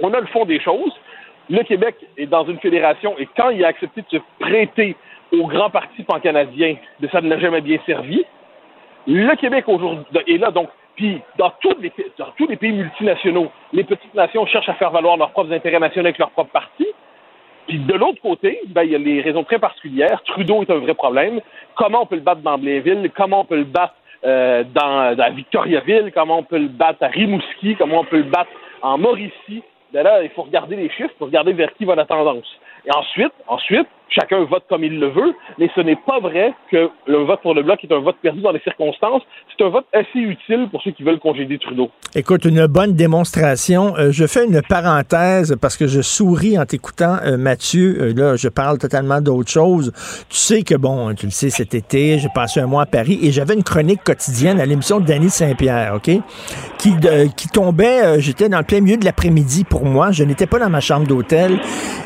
On 0.00 0.12
a 0.12 0.20
le 0.20 0.26
fond 0.26 0.44
des 0.44 0.60
choses. 0.60 0.92
Le 1.48 1.62
Québec 1.62 1.96
est 2.16 2.26
dans 2.26 2.44
une 2.44 2.58
fédération 2.58 3.14
et 3.18 3.28
quand 3.36 3.50
il 3.50 3.64
a 3.64 3.68
accepté 3.68 4.02
de 4.02 4.18
se 4.18 4.22
prêter 4.40 4.96
au 5.32 5.46
grand 5.46 5.70
parti 5.70 6.02
pan-canadien, 6.02 6.76
ça 7.12 7.20
ne 7.20 7.28
l'a 7.28 7.38
jamais 7.38 7.60
bien 7.60 7.78
servi. 7.86 8.24
Le 9.06 9.34
Québec 9.36 9.64
aujourd'hui 9.68 10.04
est 10.26 10.38
là, 10.38 10.50
donc 10.50 10.68
puis, 10.96 11.20
dans 11.38 11.52
tous, 11.60 11.76
les, 12.48 12.56
pays 12.56 12.72
multinationaux, 12.72 13.50
les 13.72 13.84
petites 13.84 14.14
nations 14.14 14.46
cherchent 14.46 14.70
à 14.70 14.74
faire 14.74 14.90
valoir 14.90 15.18
leurs 15.18 15.30
propres 15.30 15.52
intérêts 15.52 15.78
nationaux 15.78 16.06
avec 16.06 16.18
leur 16.18 16.30
propre 16.30 16.50
parti. 16.50 16.86
Puis, 17.68 17.78
de 17.78 17.92
l'autre 17.92 18.20
côté, 18.22 18.60
ben, 18.68 18.82
il 18.82 18.92
y 18.92 18.94
a 18.94 18.98
les 18.98 19.20
raisons 19.20 19.44
très 19.44 19.58
particulières. 19.58 20.22
Trudeau 20.24 20.62
est 20.62 20.70
un 20.70 20.78
vrai 20.78 20.94
problème. 20.94 21.40
Comment 21.74 22.02
on 22.02 22.06
peut 22.06 22.14
le 22.14 22.22
battre 22.22 22.40
dans 22.40 22.56
Blainville? 22.56 23.10
Comment 23.14 23.40
on 23.40 23.44
peut 23.44 23.58
le 23.58 23.64
battre 23.64 23.94
euh, 24.24 24.64
dans, 24.72 25.14
dans 25.14 25.34
Victoriaville? 25.34 26.12
Comment 26.14 26.38
on 26.38 26.42
peut 26.44 26.58
le 26.58 26.68
battre 26.68 27.02
à 27.02 27.08
Rimouski? 27.08 27.76
Comment 27.76 28.00
on 28.00 28.04
peut 28.04 28.18
le 28.18 28.30
battre 28.30 28.50
en 28.80 28.96
Mauricie? 28.96 29.62
Il 30.22 30.30
faut 30.34 30.42
regarder 30.42 30.76
les 30.76 30.90
chiffres 30.90 31.14
pour 31.18 31.28
regarder 31.28 31.52
vers 31.52 31.72
qui 31.74 31.84
va 31.84 31.94
la 31.94 32.04
tendance. 32.04 32.46
Et 32.84 32.94
ensuite, 32.94 33.32
ensuite, 33.46 33.88
chacun 34.08 34.44
vote 34.44 34.64
comme 34.68 34.84
il 34.84 34.98
le 34.98 35.08
veut, 35.08 35.34
mais 35.58 35.70
ce 35.74 35.80
n'est 35.80 35.96
pas 35.96 36.20
vrai 36.20 36.54
que 36.70 36.88
le 37.06 37.18
vote 37.24 37.40
pour 37.42 37.54
le 37.54 37.62
bloc 37.62 37.82
est 37.82 37.92
un 37.92 38.00
vote 38.00 38.16
perdu 38.22 38.40
dans 38.40 38.52
les 38.52 38.60
circonstances. 38.60 39.22
C'est 39.56 39.64
un 39.64 39.68
vote 39.68 39.86
assez 39.92 40.18
utile 40.18 40.68
pour 40.70 40.82
ceux 40.82 40.92
qui 40.92 41.02
veulent 41.02 41.18
congédier 41.18 41.58
Trudeau. 41.58 41.90
Écoute, 42.14 42.44
une 42.44 42.66
bonne 42.66 42.94
démonstration. 42.94 43.96
Euh, 43.96 44.10
je 44.12 44.26
fais 44.26 44.46
une 44.46 44.62
parenthèse 44.62 45.56
parce 45.60 45.76
que 45.76 45.86
je 45.86 46.00
souris 46.00 46.58
en 46.58 46.64
t'écoutant, 46.64 47.16
euh, 47.24 47.36
Mathieu. 47.36 47.96
Euh, 48.00 48.12
là, 48.14 48.36
je 48.36 48.48
parle 48.48 48.78
totalement 48.78 49.20
d'autre 49.20 49.50
chose. 49.50 49.92
Tu 50.28 50.36
sais 50.36 50.62
que, 50.62 50.74
bon, 50.74 51.14
tu 51.14 51.26
le 51.26 51.32
sais, 51.32 51.50
cet 51.50 51.74
été, 51.74 52.18
j'ai 52.18 52.28
passé 52.34 52.60
un 52.60 52.66
mois 52.66 52.82
à 52.82 52.86
Paris 52.86 53.18
et 53.22 53.32
j'avais 53.32 53.54
une 53.54 53.64
chronique 53.64 54.02
quotidienne 54.04 54.60
à 54.60 54.66
l'émission 54.66 55.00
de 55.00 55.06
Danny 55.06 55.30
Saint-Pierre, 55.30 55.94
OK? 55.96 56.10
Qui, 56.78 56.94
qui 57.36 57.48
tombait, 57.48 58.20
j'étais 58.20 58.48
dans 58.48 58.58
le 58.58 58.64
plein 58.64 58.80
milieu 58.80 58.96
de 58.96 59.04
l'après-midi 59.04 59.64
pour 59.64 59.84
moi. 59.84 60.12
Je 60.12 60.24
n'étais 60.24 60.46
pas 60.46 60.58
dans 60.58 60.70
ma 60.70 60.80
chambre 60.80 61.06
d'hôtel. 61.06 61.58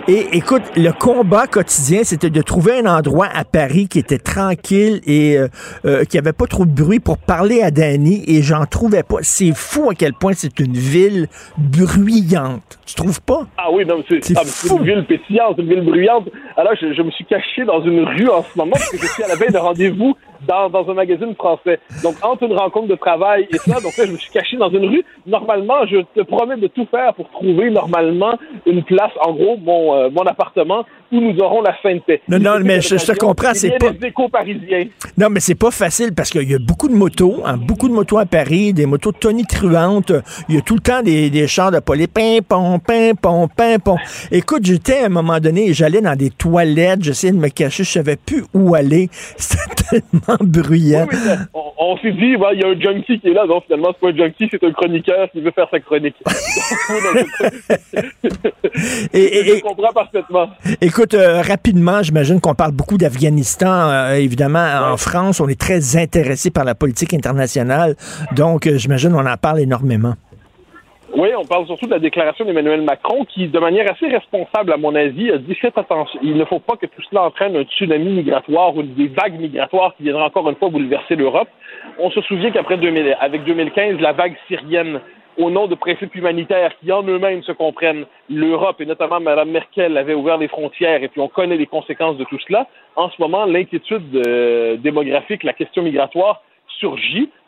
Et 0.09 0.27
écoute, 0.33 0.63
le 0.77 0.93
combat 0.93 1.47
quotidien, 1.47 1.90
c'était 2.05 2.31
de 2.31 2.43
trouver 2.43 2.79
un 2.79 2.87
endroit 2.87 3.29
à 3.33 3.45
Paris 3.45 3.89
qui 3.89 3.99
était 3.99 4.19
tranquille 4.19 5.01
et 5.07 5.37
euh, 5.37 5.49
euh, 5.85 6.05
qui 6.05 6.19
avait 6.19 6.33
pas 6.33 6.47
trop 6.47 6.65
de 6.65 6.71
bruit 6.71 7.01
pour 7.01 7.19
parler 7.19 7.63
à 7.63 7.71
Danny 7.71 8.23
et 8.27 8.43
j'en 8.43 8.65
trouvais 8.65 9.03
pas. 9.03 9.17
C'est 9.23 9.53
fou 9.53 9.91
à 9.91 9.95
quel 9.95 10.13
point 10.13 10.33
c'est 10.33 10.61
une 10.61 10.75
ville 10.75 11.27
bruyante. 11.59 12.79
Tu 12.87 12.95
trouves 12.95 13.21
pas? 13.21 13.47
Ah 13.57 13.71
oui, 13.73 13.85
non, 13.85 14.03
c'est 14.09 14.21
ah, 14.37 14.43
une 14.71 14.85
ville 14.85 15.05
pétillante, 15.07 15.59
une 15.59 15.69
ville 15.69 15.85
bruyante. 15.85 16.29
Alors, 16.61 16.75
je, 16.79 16.93
je, 16.93 17.01
me 17.01 17.11
suis 17.11 17.25
caché 17.25 17.65
dans 17.65 17.81
une 17.81 18.05
rue 18.05 18.29
en 18.29 18.43
ce 18.43 18.59
moment 18.59 18.73
parce 18.73 18.91
que 18.91 18.99
je 18.99 19.07
suis 19.07 19.23
à 19.23 19.29
la 19.29 19.35
veille 19.35 19.51
de 19.51 19.57
rendez-vous 19.57 20.15
dans, 20.47 20.69
dans, 20.69 20.91
un 20.91 20.95
magazine 20.95 21.35
français. 21.35 21.81
Donc, 22.03 22.17
entre 22.23 22.43
une 22.43 22.53
rencontre 22.53 22.89
de 22.89 22.97
travail 22.97 23.49
et 23.51 23.57
ça, 23.57 23.81
donc 23.81 23.97
là, 23.97 24.05
je 24.05 24.13
me 24.13 24.19
suis 24.19 24.31
caché 24.31 24.59
dans 24.59 24.69
une 24.69 24.85
rue. 24.85 25.03
Normalement, 25.27 25.87
je 25.87 26.03
te 26.15 26.21
promets 26.21 26.59
de 26.59 26.67
tout 26.67 26.87
faire 26.91 27.15
pour 27.15 27.31
trouver 27.31 27.71
normalement 27.71 28.39
une 28.67 28.83
place, 28.83 29.13
en 29.25 29.33
gros, 29.33 29.57
mon, 29.57 29.95
euh, 29.95 30.11
mon 30.11 30.23
appartement 30.27 30.85
où 31.13 31.21
nous 31.21 31.39
aurons 31.41 31.63
la 31.63 31.73
fin 31.75 31.95
de 31.95 32.01
paix. 32.01 32.21
Non, 32.29 32.39
non, 32.39 32.61
mais 32.63 32.81
je, 32.81 32.95
te 32.95 33.19
comprends, 33.19 33.53
c'est 33.55 33.77
pas... 33.79 33.93
parisiens. 34.31 34.87
Non, 35.17 35.29
mais 35.31 35.41
c'est 35.41 35.57
pas 35.57 35.71
facile 35.71 36.15
parce 36.15 36.31
qu'il 36.31 36.49
y 36.49 36.55
a 36.55 36.59
beaucoup 36.59 36.89
de 36.89 36.95
motos, 36.95 37.43
hein, 37.45 37.57
beaucoup 37.57 37.89
de 37.89 37.95
motos 37.95 38.19
à 38.19 38.27
Paris, 38.27 38.73
des 38.73 38.87
motos 38.87 39.13
tonitruantes. 39.13 40.13
Il 40.49 40.55
y 40.55 40.59
a 40.59 40.61
tout 40.61 40.75
le 40.75 40.81
temps 40.81 41.03
des, 41.03 41.31
des 41.31 41.49
chars 41.49 41.73
de 41.73 41.81
police, 41.81 42.07
pimpon, 42.09 42.79
pimpon, 42.79 43.49
pimpon. 43.49 43.97
Écoute, 44.31 44.65
j'étais 44.65 45.01
à 45.01 45.07
un 45.07 45.09
moment 45.09 45.41
donné, 45.41 45.73
j'allais 45.73 46.01
dans 46.01 46.17
des 46.17 46.31
toilettes, 46.51 47.03
j'essayais 47.03 47.33
de 47.33 47.39
me 47.39 47.49
cacher, 47.49 47.85
je 47.85 47.91
savais 47.91 48.17
plus 48.17 48.45
où 48.55 48.75
aller. 48.75 49.09
C'était 49.37 50.03
tellement 50.03 50.37
bruyant. 50.41 51.07
on, 51.55 51.97
s'est 51.99 52.13
dit, 52.13 52.35
il 52.35 52.61
y 52.61 52.65
a 52.65 52.69
un 52.69 52.81
junkie 52.81 53.21
qui 53.21 53.29
est 53.29 53.35
là. 53.35 53.45
Non, 53.47 53.61
finalement, 53.61 53.89
c'est 53.93 54.01
pas 54.01 54.09
un 54.09 54.17
junkie, 54.17 54.49
c'est 54.51 54.65
un 54.65 54.73
chroniqueur 54.73 55.31
qui 55.31 55.41
veut 55.41 55.53
faire 55.53 55.69
sa 55.71 55.81
chronique. 55.81 56.17
et, 59.13 59.45
je 59.45 59.61
comprends 59.63 59.93
parfaitement. 59.93 60.49
Écoute, 60.81 61.15
euh, 61.15 61.43
rapidement, 61.43 62.03
j'imagine 62.03 62.41
qu'on 62.41 62.55
parle 62.55 62.73
beaucoup 62.73 62.99
d'Afghanistan. 62.99 63.91
Euh, 63.91 64.15
évidemment, 64.15 64.93
en 64.93 64.97
France, 64.97 65.41
on 65.41 65.49
est 65.49 65.61
très 65.61 65.97
intéressé 65.97 66.51
par 66.51 66.65
la 66.65 66.75
politique 66.75 67.15
internationale. 67.15 67.95
Donc, 68.35 68.67
euh, 68.67 68.77
j'imagine 68.79 69.15
on 69.15 69.27
en 69.27 69.37
parle 69.37 69.61
énormément. 69.61 70.15
Oui, 71.13 71.29
on 71.37 71.45
parle 71.45 71.67
surtout 71.67 71.87
de 71.87 71.91
la 71.91 71.99
déclaration 71.99 72.45
d'Emmanuel 72.45 72.83
Macron 72.83 73.25
qui, 73.25 73.49
de 73.49 73.59
manière 73.59 73.91
assez 73.91 74.07
responsable, 74.07 74.73
à 74.73 74.77
mon 74.77 74.95
avis, 74.95 75.33
a 75.33 75.39
dit 75.39 75.57
faites 75.57 75.77
attention. 75.77 76.21
Il 76.23 76.37
ne 76.37 76.45
faut 76.45 76.61
pas 76.61 76.77
que 76.77 76.87
tout 76.87 77.03
cela 77.11 77.25
entraîne 77.25 77.57
un 77.57 77.65
tsunami 77.65 78.13
migratoire 78.13 78.77
ou 78.77 78.83
des 78.83 79.09
vagues 79.09 79.41
migratoires 79.41 79.95
qui 79.97 80.05
viendraient 80.05 80.23
encore 80.23 80.49
une 80.49 80.55
fois 80.55 80.69
bouleverser 80.69 81.17
l'Europe. 81.17 81.49
On 81.99 82.13
se 82.13 82.21
souvient 82.23 82.53
qu'après 82.53 82.77
2000, 82.77 83.17
avec 83.19 83.43
2015, 83.43 83.99
la 83.99 84.13
vague 84.13 84.37
syrienne, 84.47 85.01
au 85.37 85.51
nom 85.51 85.67
de 85.67 85.75
principes 85.75 86.15
humanitaires 86.15 86.73
qui 86.81 86.93
en 86.93 87.03
eux-mêmes 87.03 87.43
se 87.43 87.53
comprennent, 87.53 88.05
l'Europe 88.29 88.81
et 88.81 88.87
notamment 88.87 89.19
Mme 89.19 89.51
Merkel 89.51 89.97
avait 89.97 90.15
ouvert 90.15 90.39
les 90.39 90.49
frontières 90.49 91.03
et 91.03 91.09
puis 91.09 91.21
on 91.21 91.29
connaît 91.29 91.57
les 91.57 91.67
conséquences 91.67 92.19
de 92.19 92.25
tout 92.25 92.39
cela. 92.47 92.69
En 92.95 93.11
ce 93.11 93.21
moment, 93.21 93.47
l'inquiétude 93.47 94.15
euh, 94.15 94.77
démographique, 94.77 95.43
la 95.43 95.55
question 95.55 95.83
migratoire 95.83 96.43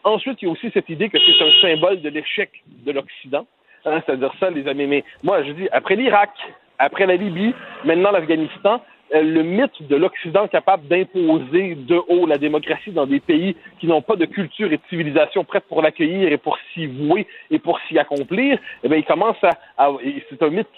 Ensuite, 0.05 0.43
il 0.43 0.47
y 0.47 0.49
a 0.49 0.53
aussi 0.53 0.71
cette 0.73 0.89
idée 0.89 1.09
que 1.09 1.19
c'est 1.19 1.45
un 1.45 1.51
symbole 1.61 2.01
de 2.01 2.09
l'échec 2.09 2.51
de 2.69 2.93
l'Occident. 2.93 3.47
Hein, 3.85 4.01
C'est-à-dire 4.05 4.33
ça, 4.39 4.51
les 4.51 4.67
amis. 4.69 4.87
Mais 4.87 5.05
moi, 5.23 5.43
je 5.43 5.53
dis, 5.53 5.69
après 5.73 5.97
l'Irak, 5.97 6.31
après 6.79 7.07
la 7.07 7.17
Libye, 7.17 7.55
maintenant 7.85 8.11
l'Afghanistan, 8.11 8.81
euh, 9.15 9.23
le 9.23 9.43
mythe 9.43 9.83
de 9.83 9.97
l'Occident 9.97 10.49
capable 10.49 10.87
d'imposer 10.89 11.75
de 11.75 12.01
haut 12.09 12.27
la 12.27 12.39
démocratie 12.39 12.93
dans 12.93 13.07
des 13.07 13.21
pays 13.21 13.57
qui 13.79 13.87
n'ont 13.87 14.01
pas 14.01 14.17
de 14.17 14.25
culture 14.25 14.73
et 14.73 14.77
de 14.77 14.83
civilisation 14.89 15.45
prête 15.45 15.65
pour 15.69 15.83
l'accueillir 15.83 16.33
et 16.33 16.39
pour 16.39 16.57
s'y 16.73 16.87
vouer 16.87 17.27
et 17.51 17.59
pour 17.59 17.79
s'y 17.81 17.99
accomplir, 17.99 18.59
eh 18.83 18.89
bien, 18.89 18.99
il 18.99 19.05
commence 19.05 19.37
à, 19.43 19.91
c'est 20.31 20.43
un 20.43 20.51
mythe 20.51 20.69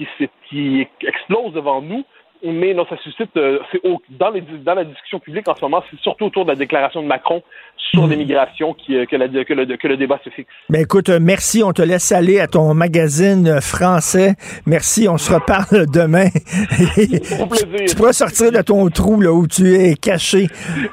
qui 0.49 0.89
explose 1.03 1.53
devant 1.53 1.81
nous 1.81 2.05
mais 2.45 2.75
non, 2.75 2.85
ça 2.89 2.97
suscite, 2.99 3.31
euh, 3.37 3.59
c'est 3.73 3.81
dans, 4.11 4.31
les, 4.31 4.43
dans 4.65 4.75
la 4.75 4.85
discussion 4.85 5.19
publique 5.19 5.49
en 5.49 5.55
ce 5.55 5.63
moment, 5.63 5.83
c'est 5.91 5.99
surtout 6.01 6.27
autour 6.27 6.45
de 6.45 6.51
la 6.51 6.57
déclaration 6.57 7.03
de 7.03 7.07
Macron 7.07 7.43
sur 7.91 8.07
hmm. 8.07 8.11
l'immigration 8.11 8.75
qui, 8.75 8.97
euh, 8.97 9.07
que, 9.07 9.17
la, 9.17 9.29
que, 9.29 9.55
le, 9.55 9.77
que, 9.77 9.89
le, 9.89 9.97
débat 9.97 10.21
se 10.25 10.31
fixe. 10.31 10.51
Ben 10.69 10.83
écoute, 10.83 11.09
euh, 11.09 11.19
merci, 11.21 11.63
on 11.63 11.73
te 11.73 11.83
laisse 11.83 12.13
aller 12.13 12.41
à 12.41 12.47
ton 12.47 12.75
magazine 12.75 13.61
français. 13.61 14.35
Merci, 14.67 15.09
on 15.09 15.17
se 15.17 15.33
reparle 15.33 15.87
demain. 15.93 16.27
Au 17.41 17.47
plaisir. 17.47 17.87
Tu 17.89 17.97
pourras 17.97 18.13
sortir 18.13 18.53
de 18.53 18.61
ton 18.61 18.89
trou 18.91 19.21
là, 19.21 19.33
où 19.33 19.47
tu 19.47 19.75
es 19.75 19.95
caché. 19.95 20.47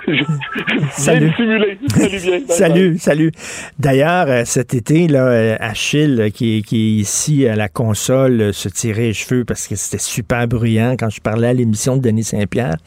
salut. 0.91 1.33
Salut, 1.37 1.77
bien. 2.17 2.39
salut, 2.47 2.97
salut. 2.97 3.31
D'ailleurs, 3.77 4.45
cet 4.45 4.73
été, 4.73 5.07
là, 5.07 5.57
Achille, 5.59 6.31
qui, 6.33 6.63
qui 6.63 6.75
est 6.75 7.01
ici 7.01 7.47
à 7.47 7.55
la 7.55 7.67
console, 7.67 8.53
se 8.53 8.69
tirait 8.69 9.01
les 9.01 9.13
cheveux 9.13 9.43
parce 9.43 9.67
que 9.67 9.75
c'était 9.75 10.01
super 10.01 10.47
bruyant 10.47 10.95
quand 10.97 11.09
je 11.09 11.19
parlais 11.19 11.40
l'émission 11.53 11.97
de 11.97 12.01
Denis 12.01 12.23
Saint-Pierre. 12.23 12.77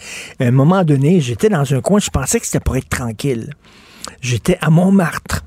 À 0.40 0.44
un 0.44 0.50
moment 0.50 0.84
donné, 0.84 1.20
j'étais 1.20 1.48
dans 1.48 1.74
un 1.74 1.80
coin, 1.80 1.98
je 2.00 2.10
pensais 2.10 2.40
que 2.40 2.46
c'était 2.46 2.60
pour 2.60 2.76
être 2.76 2.88
tranquille. 2.88 3.50
J'étais 4.20 4.58
à 4.60 4.70
Montmartre 4.70 5.44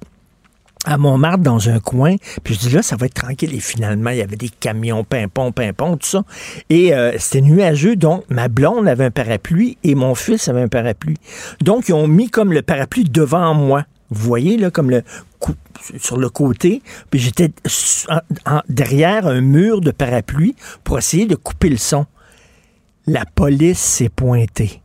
à 0.88 0.98
Montmartre 0.98 1.44
dans 1.44 1.70
un 1.70 1.80
coin, 1.80 2.16
puis 2.44 2.54
je 2.54 2.60
dis 2.60 2.70
là, 2.70 2.82
ça 2.82 2.96
va 2.96 3.08
être 3.08 3.14
tranquille. 3.14 3.54
Et 3.54 3.60
finalement, 3.60 4.10
il 4.12 4.18
y 4.18 4.22
avait 4.22 4.38
des 4.38 4.50
camions, 4.50 5.04
pimpon, 5.04 5.52
pimpon, 5.52 5.98
tout 5.98 6.08
ça. 6.08 6.24
Et 6.70 6.94
euh, 6.94 7.12
c'était 7.20 7.42
nuageux, 7.42 7.98
donc 7.98 8.24
ma 8.30 8.48
blonde 8.48 8.88
avait 8.88 9.06
un 9.06 9.12
parapluie 9.12 9.78
et 9.84 9.96
mon 9.96 10.16
fils 10.16 10.48
avait 10.48 10.62
un 10.62 10.70
parapluie. 10.70 11.18
Donc, 11.62 11.90
ils 11.90 11.94
ont 11.94 12.08
mis 12.08 12.30
comme 12.30 12.54
le 12.54 12.62
parapluie 12.62 13.04
devant 13.04 13.54
moi. 13.54 13.84
Vous 14.10 14.26
voyez, 14.26 14.58
là, 14.58 14.72
comme 14.72 14.90
le 14.90 15.04
sur 16.00 16.18
le 16.18 16.30
côté, 16.30 16.82
puis 17.12 17.20
j'étais 17.20 17.52
derrière 18.68 19.28
un 19.28 19.42
mur 19.42 19.82
de 19.82 19.92
parapluie 19.92 20.56
pour 20.84 20.98
essayer 20.98 21.26
de 21.26 21.36
couper 21.36 21.70
le 21.70 21.78
son 21.78 22.08
la 23.08 23.24
police 23.26 23.80
s'est 23.80 24.10
pointée 24.10 24.82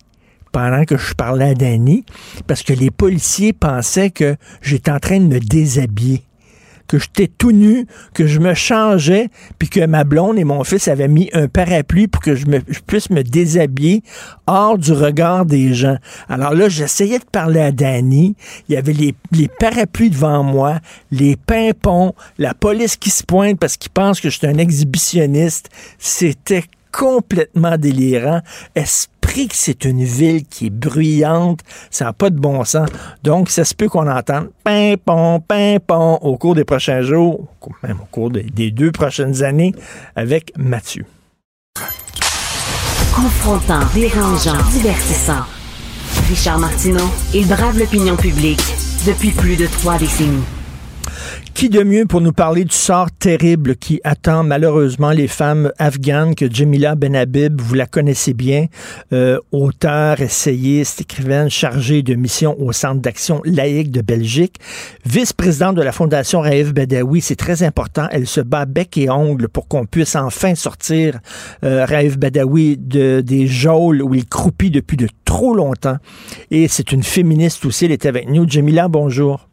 pendant 0.53 0.85
que 0.85 0.97
je 0.97 1.15
parlais 1.15 1.51
à 1.51 1.55
Danny, 1.55 2.05
parce 2.47 2.63
que 2.63 2.75
les 2.75 2.91
policiers 2.91 3.55
pensaient 3.55 4.11
que 4.11 4.37
j'étais 4.61 4.91
en 4.91 5.01
train 5.01 5.19
de 5.19 5.25
me 5.25 5.41
déshabiller, 5.41 6.25
que 6.89 6.99
j'étais 6.99 7.27
tout 7.27 7.53
nu, 7.53 7.87
que 8.13 8.27
je 8.27 8.39
me 8.39 8.53
changeais, 8.53 9.31
puis 9.59 9.71
que 9.71 9.87
ma 9.87 10.05
blonde 10.05 10.39
et 10.39 10.45
mon 10.45 10.63
fils 10.63 10.89
avaient 10.89 11.09
mis 11.09 11.31
un 11.33 11.49
parapluie 11.49 12.07
pour 12.07 12.21
que 12.21 12.35
je, 12.35 12.45
puisse 12.87 13.09
me 13.09 13.23
déshabiller 13.23 14.03
hors 14.47 14.77
du 14.77 14.93
regard 14.93 15.47
des 15.47 15.73
gens. 15.73 15.97
Alors 16.29 16.53
là, 16.53 16.69
j'essayais 16.69 17.19
de 17.19 17.25
parler 17.25 17.61
à 17.61 17.73
Danny, 17.73 18.37
il 18.69 18.75
y 18.75 18.77
avait 18.77 18.93
les, 18.93 19.15
les 19.33 19.49
parapluies 19.49 20.11
devant 20.11 20.43
moi, 20.45 20.81
les 21.11 21.37
pimpons, 21.37 22.13
la 22.37 22.53
police 22.53 22.97
qui 22.97 23.09
se 23.09 23.25
pointe 23.25 23.59
parce 23.59 23.79
qu'ils 23.79 23.91
pensent 23.91 24.21
que 24.21 24.29
je 24.29 24.37
suis 24.37 24.47
un 24.47 24.59
exhibitionniste. 24.59 25.71
C'était 25.99 26.65
complètement 26.93 27.77
délirant. 27.77 28.41
Esprit 28.75 29.49
que 29.49 29.57
c'est 29.57 29.85
une 29.85 30.05
ville 30.05 30.45
qui 30.45 30.67
est 30.67 30.71
bruyante, 30.71 31.61
ça 31.91 32.05
n'a 32.05 32.13
pas 32.13 32.31
de 32.31 32.39
bon 32.39 32.65
sens. 32.65 32.89
Donc, 33.23 33.49
ça 33.49 33.65
se 33.65 33.75
peut 33.75 33.89
qu'on 33.89 34.11
entende 34.11 34.51
pimpon, 34.63 35.41
pimpon 35.41 36.19
au 36.21 36.37
cours 36.37 36.55
des 36.55 36.65
prochains 36.65 37.03
jours, 37.03 37.47
même 37.83 37.99
au 38.01 38.07
cours 38.11 38.31
des, 38.31 38.43
des 38.43 38.71
deux 38.71 38.93
prochaines 38.93 39.43
années 39.43 39.75
avec 40.15 40.53
Mathieu. 40.57 41.05
Confrontant, 43.15 43.81
dérangeant, 43.95 44.57
divertissant. 44.71 45.45
Richard 46.29 46.59
Martineau, 46.59 47.11
il 47.35 47.47
brave 47.47 47.79
l'opinion 47.79 48.17
publique 48.17 48.63
depuis 49.07 49.31
plus 49.31 49.57
de 49.57 49.67
trois 49.67 49.99
décennies. 49.99 50.45
Qui 51.55 51.69
de 51.69 51.85
mieux 51.85 52.07
pour 52.07 52.21
nous 52.21 52.33
parler 52.33 52.65
du 52.65 52.75
sort 52.75 53.11
terrible 53.11 53.77
qui 53.77 54.01
attend 54.03 54.43
malheureusement 54.43 55.11
les 55.11 55.29
femmes 55.29 55.71
afghanes 55.79 56.35
que 56.35 56.53
Jamila 56.53 56.97
Benhabib, 56.97 57.61
vous 57.61 57.75
la 57.75 57.87
connaissez 57.87 58.35
bien, 58.35 58.67
euh, 59.13 59.39
auteur, 59.53 60.21
essayiste, 60.21 61.03
écrivaine 61.03 61.49
chargée 61.51 62.03
de 62.03 62.15
mission 62.15 62.61
au 62.61 62.73
Centre 62.73 63.01
d'action 63.01 63.41
laïque 63.45 63.93
de 63.93 64.01
Belgique, 64.01 64.57
vice-présidente 65.05 65.77
de 65.77 65.83
la 65.83 65.93
Fondation 65.93 66.41
Raif 66.41 66.75
Badawi, 66.75 67.21
c'est 67.21 67.37
très 67.37 67.63
important, 67.63 68.09
elle 68.11 68.27
se 68.27 68.41
bat 68.41 68.65
bec 68.65 68.99
et 68.99 69.09
ongle 69.09 69.49
pour 69.49 69.69
qu'on 69.69 69.87
puisse 69.87 70.17
enfin 70.17 70.57
sortir 70.57 71.21
euh, 71.65 71.85
Raif 71.85 72.19
Badawi 72.19 72.77
de, 72.77 73.21
des 73.21 73.47
geôles 73.47 74.03
où 74.03 74.15
il 74.15 74.27
croupit 74.27 74.71
depuis 74.71 74.97
de 74.97 75.09
trop 75.25 75.55
longtemps. 75.55 75.99
Et 76.51 76.67
c'est 76.67 76.91
une 76.93 77.03
féministe 77.03 77.65
aussi, 77.65 77.85
elle 77.85 77.93
est 77.93 78.07
avec 78.07 78.29
nous. 78.29 78.49
Jamila, 78.49 78.89
bonjour. 78.89 79.49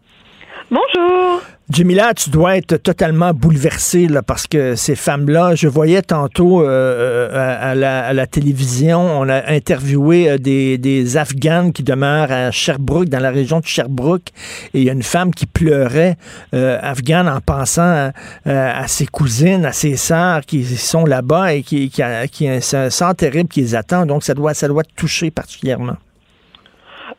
Bonjour. 0.71 1.41
Jamila, 1.71 2.15
tu 2.15 2.31
dois 2.31 2.57
être 2.57 2.77
totalement 2.77 3.31
bouleversée 3.31 4.07
là, 4.07 4.23
parce 4.23 4.47
que 4.47 4.73
ces 4.75 4.95
femmes-là, 4.95 5.53
je 5.53 5.67
voyais 5.67 6.01
tantôt 6.01 6.63
euh, 6.63 7.29
à, 7.61 7.75
la, 7.75 8.25
télévision, 8.25 8.99
on 8.99 9.29
a 9.29 9.51
interviewé 9.51 10.31
euh, 10.31 10.37
des, 10.39 10.79
des 10.79 11.15
Afghanes 11.15 11.71
qui 11.71 11.83
demeurent 11.83 12.31
à 12.31 12.49
Sherbrooke, 12.49 13.09
dans 13.09 13.19
la 13.19 13.29
région 13.29 13.59
de 13.59 13.67
Sherbrooke, 13.67 14.29
et 14.73 14.79
il 14.79 14.83
y 14.83 14.89
a 14.89 14.93
une 14.93 15.03
femme 15.03 15.31
qui 15.31 15.45
pleurait, 15.45 16.17
euh, 16.55 16.79
afghane, 16.81 17.29
en 17.29 17.39
pensant 17.39 18.11
à, 18.45 18.87
ses 18.87 19.05
cousines, 19.05 19.63
à 19.63 19.71
ses 19.71 19.95
sœurs 19.95 20.41
qui 20.47 20.65
sont 20.65 21.05
là-bas 21.05 21.53
et 21.53 21.61
qui, 21.61 21.91
qui, 21.91 22.47
un 22.47 22.61
sort 22.89 23.13
terrible 23.13 23.47
qui 23.47 23.61
les 23.61 23.75
attend. 23.75 24.07
Donc, 24.07 24.23
ça 24.23 24.33
doit, 24.33 24.55
ça 24.55 24.67
doit 24.67 24.83
te 24.83 24.93
toucher 24.95 25.29
particulièrement. 25.29 25.97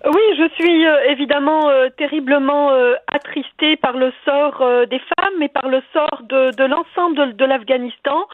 Oui, 0.06 0.20
je 0.38 0.48
suis 0.54 0.86
euh, 0.86 1.04
évidemment 1.08 1.68
euh, 1.68 1.88
terriblement 1.96 2.70
euh, 2.70 2.94
attristée 3.12 3.76
par 3.76 3.96
le 3.96 4.12
sort 4.24 4.62
des 4.88 5.00
femmes 5.00 5.42
et 5.42 5.48
par 5.48 5.68
le 5.68 5.82
sort 5.92 6.22
de, 6.22 6.64
l'ensemble 6.64 7.36
de, 7.36 7.44
l'Afghanistan. 7.44 8.26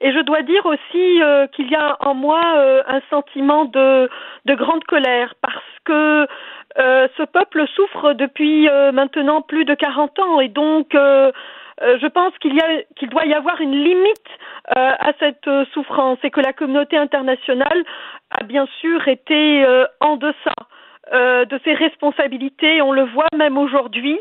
Et 0.00 0.12
je 0.12 0.20
dois 0.20 0.42
dire 0.42 0.64
aussi 0.64 1.20
qu'il 1.52 1.70
y 1.70 1.74
a 1.74 1.96
en 2.00 2.14
moi 2.14 2.40
un 2.86 3.00
sentiment 3.10 3.66
de, 3.66 4.08
de, 4.46 4.54
grande 4.54 4.84
colère 4.84 5.34
parce 5.42 5.78
que 5.84 6.26
ce 6.76 7.24
peuple 7.24 7.66
souffre 7.74 8.14
depuis 8.14 8.66
maintenant 8.94 9.42
plus 9.42 9.66
de 9.66 9.74
40 9.74 10.18
ans 10.20 10.40
et 10.40 10.48
donc 10.48 10.86
je 10.94 12.06
pense 12.06 12.32
qu'il 12.38 12.54
y 12.54 12.60
a 12.60 12.82
qu'il 12.96 13.10
doit 13.10 13.26
y 13.26 13.34
avoir 13.34 13.60
une 13.60 13.74
limite 13.74 14.30
à 14.74 15.12
cette 15.18 15.50
souffrance 15.74 16.18
et 16.22 16.30
que 16.30 16.40
la 16.40 16.54
communauté 16.54 16.96
internationale 16.96 17.84
a 18.30 18.44
bien 18.44 18.66
sûr 18.80 19.06
été 19.06 19.66
en 20.00 20.16
deçà. 20.16 20.54
Euh, 21.12 21.44
de 21.44 21.58
ses 21.64 21.74
responsabilités. 21.74 22.80
On 22.82 22.92
le 22.92 23.02
voit 23.02 23.26
même 23.36 23.58
aujourd'hui, 23.58 24.16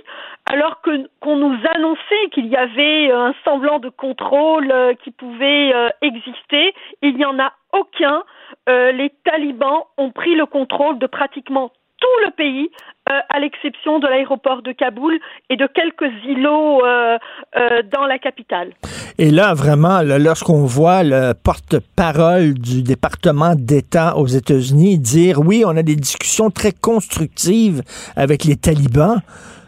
alors 0.52 0.82
que 0.82 1.08
qu'on 1.20 1.36
nous 1.36 1.56
annonçait 1.76 2.30
qu'il 2.32 2.48
y 2.48 2.56
avait 2.56 3.12
un 3.12 3.36
semblant 3.46 3.78
de 3.78 3.90
contrôle 3.90 4.72
euh, 4.72 4.94
qui 4.96 5.12
pouvait 5.12 5.72
euh, 5.72 5.90
exister, 6.02 6.74
il 7.04 7.16
n'y 7.16 7.26
en 7.26 7.38
a 7.38 7.54
aucun. 7.74 8.24
les 8.68 9.12
talibans 9.24 9.84
ont 9.98 10.10
pris 10.12 10.34
le 10.34 10.48
contrôle 10.48 10.98
de 10.98 11.06
pratiquement 11.06 11.72
tout 12.00 12.26
le 12.26 12.32
pays, 12.32 12.72
euh, 13.10 13.20
à 13.30 13.40
l'exception 13.40 14.00
de 14.00 14.08
l'aéroport 14.08 14.62
de 14.62 14.72
Kaboul 14.72 15.20
et 15.50 15.56
de 15.56 15.68
quelques 15.68 16.12
îlots 16.26 16.86
euh, 16.86 17.18
euh, 17.58 17.82
dans 17.84 18.06
la 18.06 18.20
capitale. 18.20 18.74
Et 19.22 19.32
là, 19.32 19.54
vraiment, 19.54 20.02
lorsqu'on 20.02 20.64
voit 20.64 21.04
le 21.04 21.34
porte-parole 21.34 22.54
du 22.54 22.84
département 22.84 23.54
d'État 23.54 24.16
aux 24.16 24.28
États-Unis 24.28 24.98
dire 24.98 25.40
oui, 25.40 25.66
on 25.68 25.76
a 25.76 25.84
des 25.84 25.98
discussions 25.98 26.50
très 26.50 26.72
constructives 26.72 27.82
avec 28.16 28.46
les 28.46 28.56
talibans, 28.56 29.20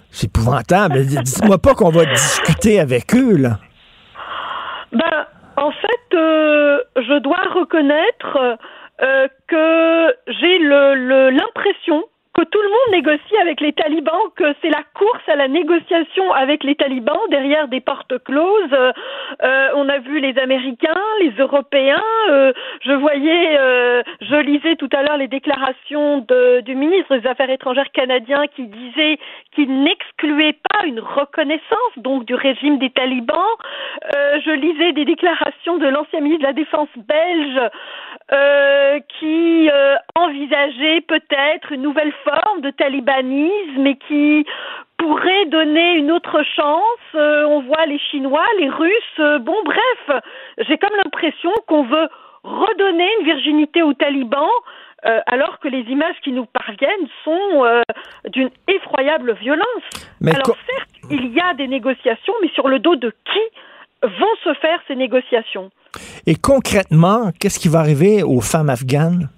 c'est 0.10 0.28
épouvantable. 0.28 1.06
Dites-moi 1.06 1.58
pas 1.58 1.74
qu'on 1.74 1.90
va 1.90 2.06
discuter 2.06 2.80
avec 2.80 3.14
eux, 3.14 3.36
là. 3.36 3.60
Ben, 4.94 5.26
en 5.58 5.72
fait, 5.72 6.08
je 6.14 7.20
dois 7.20 7.44
reconnaître 7.54 8.58
que 9.50 10.16
j'ai 10.28 10.60
l'impression 10.60 12.04
que 12.34 12.44
tout 12.44 12.62
le 12.62 12.70
monde 12.70 12.92
négocie 12.94 13.38
avec 13.42 13.60
les 13.60 13.74
talibans, 13.74 14.30
que 14.38 14.56
c'est 14.62 14.70
la 14.70 14.84
course 14.94 15.28
à 15.28 15.36
la 15.36 15.50
négociation 15.50 16.32
avec 16.32 16.64
les 16.64 16.76
talibans 16.76 17.20
derrière 17.30 17.68
des 17.68 17.82
portes 17.82 18.24
closes. 18.24 18.74
Euh, 19.44 19.68
on 19.76 19.90
a 19.90 20.00
vu 20.00 20.20
les 20.20 20.38
Américains, 20.40 21.02
les 21.20 21.32
Européens. 21.38 22.04
Euh, 22.30 22.54
je 22.86 22.94
voyais, 22.94 23.58
euh, 23.60 24.02
je 24.22 24.36
lisais 24.36 24.78
tout 24.78 24.90
à 24.94 25.04
l'heure 25.04 25.18
les 25.18 25.28
déclarations 25.28 26.20
de, 26.20 26.62
du 26.62 26.74
ministre 26.76 27.18
des 27.18 27.28
Affaires 27.28 27.50
étrangères 27.50 27.92
canadien 27.92 28.48
qui 28.56 28.64
disait 28.64 29.20
qu'il 29.54 29.84
n'excluait 29.84 30.58
pas 30.70 30.86
une 30.86 31.02
reconnaissance 31.02 31.94
donc 31.98 32.24
du 32.26 32.36
régime 32.36 32.78
des 32.78 32.92
talibans. 32.92 33.36
je 34.14 34.52
lisais 34.52 34.94
des 34.94 35.04
déclarations 35.04 35.78
de 35.78 35.88
l'ancien 35.88 36.22
ministre 36.22 36.44
de 36.44 36.48
la 36.48 36.54
Défense 36.54 36.90
belge 36.96 37.60
qui 39.20 39.70
envisageait 40.16 41.02
peut-être 41.02 41.72
une 41.72 41.82
nouvelle 41.82 42.14
forme 42.24 42.62
de 42.62 42.70
talibanisme 42.72 43.88
et 43.88 43.98
qui 44.08 44.46
pourrait 44.98 45.46
donner 45.48 45.96
une 45.96 46.12
autre 46.12 46.44
chance. 46.56 47.16
Euh, 47.16 47.46
on 47.46 47.62
voit 47.62 47.86
les 47.86 48.00
Chinois, 48.00 48.46
les 48.60 48.70
Russes. 48.70 49.20
Euh, 49.20 49.40
bon, 49.40 49.56
bref, 49.66 50.22
j'ai 50.68 50.78
comme 50.78 50.96
l'impression 51.04 51.52
qu'on 51.68 51.84
veut 51.84 52.08
redonner 52.44 53.08
une 53.20 53.26
virginité 53.26 53.82
aux 53.82 53.94
talibans. 53.94 54.50
Euh, 55.04 55.20
alors 55.26 55.58
que 55.60 55.68
les 55.68 55.82
images 55.90 56.16
qui 56.24 56.32
nous 56.32 56.46
parviennent 56.46 57.08
sont 57.24 57.66
d'une 58.28 58.52
effroyable 58.68 59.34
violence. 59.34 59.84
alors 60.22 60.56
certes, 60.70 60.90
il 61.10 61.34
y 61.34 61.40
a 61.40 61.56
des 61.56 61.68
négociations, 61.68 62.34
mais 62.44 62.50
sur 62.50 62.68
le 62.68 62.78
dos 62.78 62.96
de 62.96 63.10
qui 63.10 63.40
vont 64.04 64.36
se 64.44 64.54
faire 64.56 64.80
ces 64.88 64.96
négociations? 64.96 65.72
Et 66.26 66.36
concrètement, 66.36 67.32
qu'est-ce 67.40 67.60
qui 67.60 67.68
va 67.68 67.80
arriver 67.80 68.24
aux 68.24 68.42
femmes 68.42 68.70
afghanes? 68.70 69.30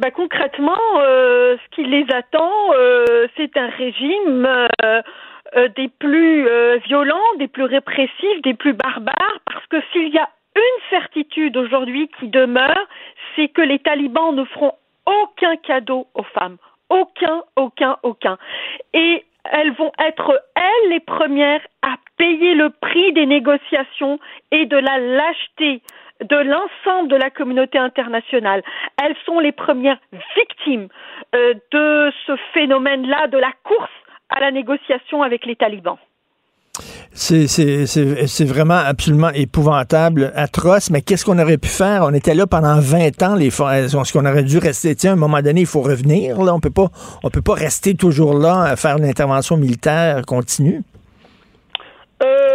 Bah, 0.00 0.10
concrètement, 0.10 0.78
euh, 0.96 1.58
ce 1.58 1.74
qui 1.74 1.84
les 1.84 2.06
attend, 2.10 2.50
euh, 2.72 3.26
c'est 3.36 3.54
un 3.58 3.68
régime 3.68 4.48
euh, 4.82 5.02
des 5.76 5.88
plus 5.88 6.48
violents, 6.86 7.34
des 7.38 7.48
plus 7.48 7.64
répressifs, 7.64 8.42
des 8.42 8.54
plus 8.54 8.72
barbares, 8.72 9.40
parce 9.44 9.66
que 9.66 9.76
s'il 9.92 10.08
y 10.08 10.18
a 10.18 10.28
une 10.56 10.88
certitude 10.88 11.56
aujourd'hui 11.58 12.08
qui 12.18 12.28
demeure, 12.28 12.86
c'est 13.36 13.48
que 13.48 13.60
les 13.60 13.78
talibans 13.78 14.34
ne 14.34 14.44
feront 14.44 14.72
aucun 15.04 15.56
cadeau 15.56 16.06
aux 16.14 16.22
femmes. 16.22 16.56
Aucun, 16.88 17.42
aucun, 17.56 17.98
aucun. 18.02 18.38
Et 18.94 19.24
elles 19.44 19.72
vont 19.72 19.92
être, 19.98 20.42
elles, 20.54 20.90
les 20.90 21.00
premières 21.00 21.60
à 21.82 21.96
payer 22.16 22.54
le 22.54 22.70
prix 22.70 23.12
des 23.12 23.26
négociations 23.26 24.18
et 24.50 24.64
de 24.64 24.76
la 24.76 24.98
lâcheté 24.98 25.82
de 26.20 26.36
l'ensemble 26.36 27.08
de 27.08 27.16
la 27.16 27.30
communauté 27.30 27.78
internationale. 27.78 28.62
Elles 29.02 29.16
sont 29.24 29.38
les 29.38 29.52
premières 29.52 29.98
victimes 30.36 30.88
euh, 31.34 31.54
de 31.72 32.12
ce 32.26 32.32
phénomène-là, 32.52 33.28
de 33.28 33.38
la 33.38 33.52
course 33.64 33.90
à 34.28 34.40
la 34.40 34.50
négociation 34.50 35.22
avec 35.22 35.46
les 35.46 35.56
talibans. 35.56 35.98
C'est 37.12 38.44
vraiment 38.44 38.76
absolument 38.76 39.30
épouvantable, 39.30 40.32
atroce, 40.36 40.90
mais 40.90 41.02
qu'est-ce 41.02 41.24
qu'on 41.24 41.38
aurait 41.38 41.58
pu 41.58 41.68
faire? 41.68 42.02
On 42.04 42.14
était 42.14 42.34
là 42.34 42.46
pendant 42.46 42.78
20 42.78 43.22
ans, 43.22 43.34
les 43.34 43.48
est-ce 43.48 44.12
qu'on 44.12 44.24
aurait 44.24 44.44
dû 44.44 44.58
rester, 44.58 44.94
tiens, 44.94 45.10
à 45.10 45.14
un 45.14 45.16
moment 45.16 45.42
donné, 45.42 45.62
il 45.62 45.66
faut 45.66 45.82
revenir, 45.82 46.40
là, 46.40 46.54
on 46.54 46.60
peut 46.60 46.70
pas, 46.70 46.88
on 47.24 47.30
peut 47.30 47.42
pas 47.42 47.54
rester 47.54 47.94
toujours 47.94 48.38
là 48.38 48.62
à 48.62 48.76
faire 48.76 48.96
une 48.96 49.04
intervention 49.04 49.56
militaire 49.56 50.22
continue? 50.24 50.82
Euh, 52.22 52.49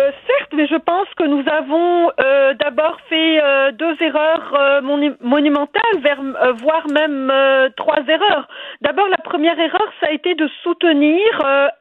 certes, 0.46 0.54
mais 0.56 0.68
je 0.68 0.76
pense 0.76 1.08
que 1.18 1.24
nous 1.24 1.44
avons 1.50 2.12
euh, 2.20 2.54
d'abord 2.56 2.98
fait 3.10 3.42
euh, 3.42 3.72
deux 3.72 3.96
erreurs 4.02 4.54
euh, 4.54 4.82
monumentales, 5.22 6.00
vers, 6.02 6.22
voire 6.56 6.88
même 6.94 7.32
trois 7.76 8.02
erreurs. 8.08 8.48
D'abord, 8.82 9.08
la 9.10 9.18
première 9.18 9.60
erreur, 9.60 9.88
ça 10.00 10.08
a 10.08 10.12
été 10.12 10.36
de 10.36 10.50
soutenir 10.64 11.22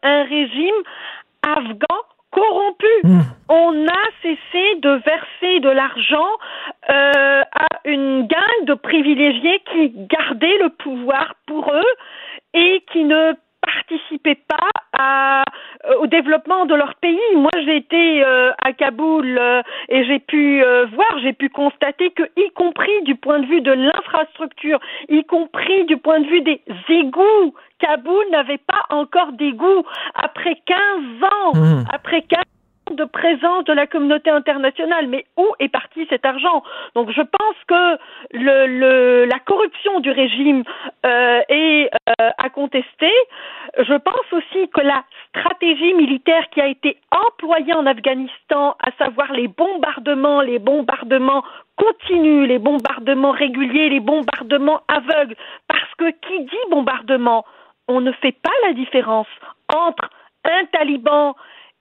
un 0.02 0.22
régime 0.24 0.74
afghan 1.42 1.98
corrompu. 2.30 2.86
Mmh. 3.04 3.20
On 3.48 3.86
a 3.86 4.04
cessé 4.22 4.80
de 4.80 4.90
verser 5.04 5.60
de 5.60 5.70
l'argent 5.70 6.28
à 6.88 7.66
une 7.84 8.26
gang 8.26 8.64
de 8.66 8.74
privilégiés 8.74 9.62
qui 9.72 9.92
gardaient 10.08 10.58
le 10.60 10.70
pouvoir 10.70 11.34
pour 11.46 11.72
eux 11.72 11.94
et 12.54 12.84
qui 12.92 13.04
ne 13.04 13.34
participaient 13.64 14.40
pas 14.48 14.70
à, 14.98 15.42
euh, 15.86 15.96
au 16.00 16.06
développement 16.06 16.66
de 16.66 16.74
leur 16.74 16.94
pays. 16.96 17.18
Moi, 17.36 17.50
j'ai 17.64 17.76
été 17.76 18.24
euh, 18.24 18.52
à 18.62 18.72
Kaboul 18.72 19.38
euh, 19.38 19.62
et 19.88 20.04
j'ai 20.04 20.18
pu 20.18 20.62
voir, 20.94 21.18
j'ai 21.22 21.32
pu 21.32 21.48
constater 21.48 22.10
que, 22.10 22.22
y 22.36 22.50
compris 22.50 23.02
du 23.04 23.14
point 23.14 23.40
de 23.40 23.46
vue 23.46 23.60
de 23.60 23.72
l'infrastructure, 23.72 24.78
y 25.08 25.24
compris 25.24 25.84
du 25.84 25.96
point 25.96 26.20
de 26.20 26.26
vue 26.26 26.40
des 26.42 26.60
égouts, 26.88 27.54
Kaboul 27.78 28.24
n'avait 28.30 28.58
pas 28.58 28.84
encore 28.90 29.32
d'égouts 29.32 29.84
après 30.14 30.56
15 30.66 30.76
ans. 31.22 31.54
Mmh. 31.54 31.84
Après 31.92 32.22
15 32.22 32.53
de 32.90 33.04
présence 33.04 33.64
de 33.64 33.72
la 33.72 33.86
communauté 33.86 34.30
internationale. 34.30 35.08
Mais 35.08 35.24
où 35.36 35.46
est 35.58 35.68
parti 35.68 36.06
cet 36.10 36.24
argent? 36.24 36.62
Donc 36.94 37.10
je 37.10 37.22
pense 37.22 37.56
que 37.66 39.26
la 39.28 39.38
corruption 39.40 40.00
du 40.00 40.10
régime 40.10 40.64
euh, 41.06 41.40
est 41.48 41.90
euh, 42.20 42.30
à 42.38 42.50
contester. 42.50 43.12
Je 43.78 43.94
pense 43.94 44.32
aussi 44.32 44.68
que 44.68 44.80
la 44.80 45.04
stratégie 45.30 45.94
militaire 45.94 46.48
qui 46.50 46.60
a 46.60 46.66
été 46.66 46.98
employée 47.10 47.74
en 47.74 47.86
Afghanistan, 47.86 48.76
à 48.80 48.90
savoir 49.04 49.32
les 49.32 49.48
bombardements, 49.48 50.40
les 50.40 50.58
bombardements 50.58 51.42
continus, 51.76 52.46
les 52.46 52.58
bombardements 52.58 53.32
réguliers, 53.32 53.88
les 53.88 54.00
bombardements 54.00 54.82
aveugles, 54.88 55.34
parce 55.68 55.94
que 55.98 56.10
qui 56.10 56.44
dit 56.44 56.70
bombardement, 56.70 57.44
on 57.88 58.00
ne 58.00 58.12
fait 58.12 58.32
pas 58.32 58.50
la 58.66 58.72
différence 58.74 59.26
entre 59.74 60.08
un 60.44 60.64
taliban 60.66 61.34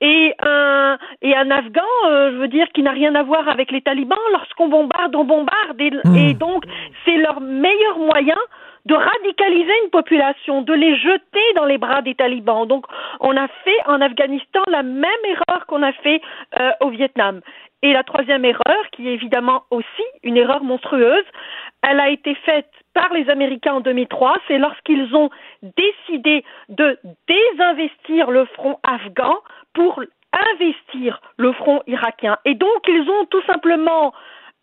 et 0.04 0.36
un, 0.46 0.98
et 1.22 1.34
un 1.34 1.50
Afghan, 1.50 1.82
euh, 2.08 2.32
je 2.34 2.38
veux 2.38 2.50
dire, 2.50 2.68
qui 2.74 2.84
n'a 2.84 2.92
rien 2.92 3.16
à 3.16 3.24
voir 3.24 3.48
avec 3.48 3.72
les 3.72 3.82
talibans. 3.82 4.20
Lorsqu'on 4.34 4.68
bombarde, 4.68 5.16
on 5.16 5.24
bombarde. 5.24 5.80
Et, 5.80 5.92
hmm. 5.92 6.16
et 6.16 6.34
donc, 6.34 6.66
c'est 7.06 7.16
leur 7.16 7.40
meilleur 7.40 7.98
moyen 7.98 8.38
de 8.86 8.96
radicaliser 8.96 9.72
une 9.86 9.92
population, 9.92 10.62
de 10.62 10.74
les 10.74 10.98
jeter 10.98 11.54
dans 11.56 11.64
les 11.64 11.78
bras 11.78 12.02
des 12.02 12.16
talibans. 12.16 12.68
Donc, 12.68 12.86
on 13.22 13.36
a 13.38 13.48
fait 13.48 13.80
en 13.86 14.02
Afghanistan 14.02 14.62
la 14.70 14.84
même 14.84 15.24
erreur 15.24 15.66
qu'on 15.68 15.82
a 15.84 15.94
fait 15.94 16.22
euh, 16.60 16.72
au 16.82 16.90
Vietnam. 16.90 17.40
Et 17.82 17.94
la 17.94 18.04
troisième 18.04 18.44
erreur, 18.44 18.90
qui 18.92 19.08
est 19.08 19.14
évidemment 19.14 19.64
aussi 19.72 20.04
une 20.22 20.36
erreur 20.36 20.64
monstrueuse, 20.64 21.26
elle 21.82 22.00
a 22.02 22.10
été 22.10 22.36
faite 22.36 22.70
par 22.94 23.12
les 23.14 23.30
Américains 23.30 23.74
en 23.74 23.82
2003, 23.82 24.36
c'est 24.48 24.58
lorsqu'ils 24.58 25.16
ont 25.16 25.30
décidé 25.62 26.44
de 26.70 26.98
désinvestir 27.28 28.32
le 28.32 28.46
front 28.46 28.80
afghan 28.84 29.38
pour 29.74 30.02
investir 30.52 31.22
le 31.38 31.54
front 31.54 31.82
irakien. 31.88 32.38
Et 32.46 32.56
donc, 32.56 32.88
ils 32.88 33.10
ont 33.10 33.26
tout 33.26 33.44
simplement 33.44 34.14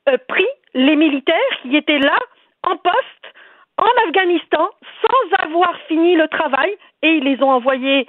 euh, 0.08 0.16
pris 0.28 0.46
les 0.74 0.96
militaires 0.96 1.36
qui 1.62 1.76
étaient 1.76 1.98
là, 1.98 2.18
en 2.62 2.76
poste, 2.76 3.34
en 3.78 4.08
Afghanistan, 4.08 4.68
sans 5.02 5.44
avoir 5.44 5.76
fini 5.88 6.14
le 6.16 6.28
travail, 6.28 6.76
et 7.02 7.14
ils 7.14 7.24
les 7.24 7.42
ont 7.42 7.50
envoyés 7.50 8.06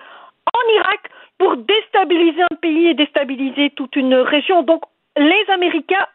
en 0.54 0.74
Irak 0.76 1.10
pour 1.38 1.58
déstabiliser 1.58 2.44
un 2.44 2.56
pays 2.62 2.88
et 2.88 2.94
déstabiliser 2.94 3.72
toute 3.72 3.96
une 3.96 4.16
région. 4.16 4.64
Donc, 4.64 4.84
les 5.18 5.46
Américains 5.50 6.06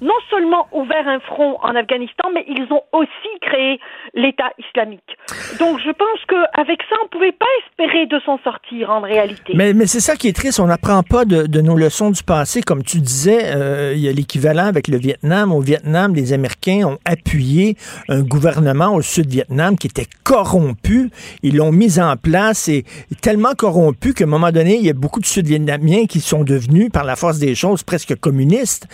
non 0.00 0.14
seulement 0.30 0.66
ouvert 0.72 1.06
un 1.06 1.20
front 1.20 1.58
en 1.62 1.74
Afghanistan, 1.74 2.28
mais 2.32 2.44
ils 2.48 2.66
ont 2.72 2.82
aussi 2.92 3.32
créé 3.40 3.80
l'État 4.14 4.50
islamique. 4.58 5.16
Donc 5.58 5.78
je 5.78 5.90
pense 5.90 6.20
qu'avec 6.28 6.80
ça, 6.88 6.96
on 7.00 7.04
ne 7.04 7.08
pouvait 7.08 7.32
pas 7.32 7.46
espérer 7.66 8.06
de 8.06 8.18
s'en 8.20 8.38
sortir 8.38 8.90
en 8.90 9.00
réalité. 9.00 9.52
Mais, 9.54 9.74
c'est 9.86 10.00
ça 10.00 10.16
qui 10.16 10.28
est 10.28 10.32
triste, 10.32 10.60
on 10.60 10.66
n'apprend 10.66 11.02
pas 11.02 11.24
de, 11.24 11.60
nos 11.60 11.76
leçons 11.76 12.10
du 12.10 12.22
passé. 12.22 12.62
Comme 12.62 12.82
tu 12.82 13.00
disais, 13.00 13.54
euh, 13.54 13.94
il 13.94 14.00
y 14.00 14.08
a 14.08 14.12
l'équivalent 14.12 14.66
avec 14.66 14.88
le 14.88 14.98
Vietnam. 14.98 15.52
Au 15.52 15.60
Vietnam, 15.60 16.14
les 16.14 16.32
Américains 16.32 16.86
ont 16.86 16.98
appuyé 17.04 17.76
un 18.08 18.22
gouvernement 18.22 18.94
au 18.94 19.02
sud-Vietnam 19.02 19.76
qui 19.76 19.88
était 19.88 20.06
corrompu. 20.24 21.10
Ils 21.42 21.56
l'ont 21.56 21.72
mis 21.72 22.00
en 22.00 22.16
place 22.16 22.68
et 22.68 22.84
tellement 23.20 23.54
corrompu 23.56 24.14
qu'à 24.14 24.24
un 24.24 24.28
moment 24.28 24.52
donné, 24.52 24.76
il 24.76 24.84
y 24.84 24.90
a 24.90 24.94
beaucoup 24.94 25.20
de 25.20 25.26
Sud-Vietnamiens 25.26 26.06
qui 26.06 26.20
sont 26.20 26.44
devenus, 26.44 26.90
par 26.90 27.04
la 27.04 27.16
force 27.16 27.38
des 27.38 27.54
choses, 27.54 27.82
presque 27.82 28.14
communistes 28.16 28.86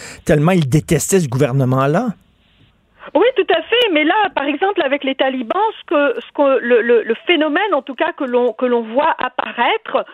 ils 0.52 0.68
détestaient 0.68 1.20
ce 1.20 1.28
gouvernement-là? 1.28 2.08
Oui, 3.14 3.26
tout 3.36 3.46
à 3.50 3.62
fait. 3.62 3.90
Mais 3.92 4.04
là, 4.04 4.14
par 4.34 4.44
exemple, 4.44 4.82
avec 4.82 5.04
les 5.04 5.14
talibans, 5.14 5.60
ce 5.78 6.32
que, 6.32 6.58
le, 6.60 7.14
phénomène, 7.26 7.74
en 7.74 7.82
tout 7.82 7.94
cas, 7.94 8.12
que 8.12 8.24
l'on 8.24 8.82
voit 8.82 9.14
apparaître, 9.18 10.04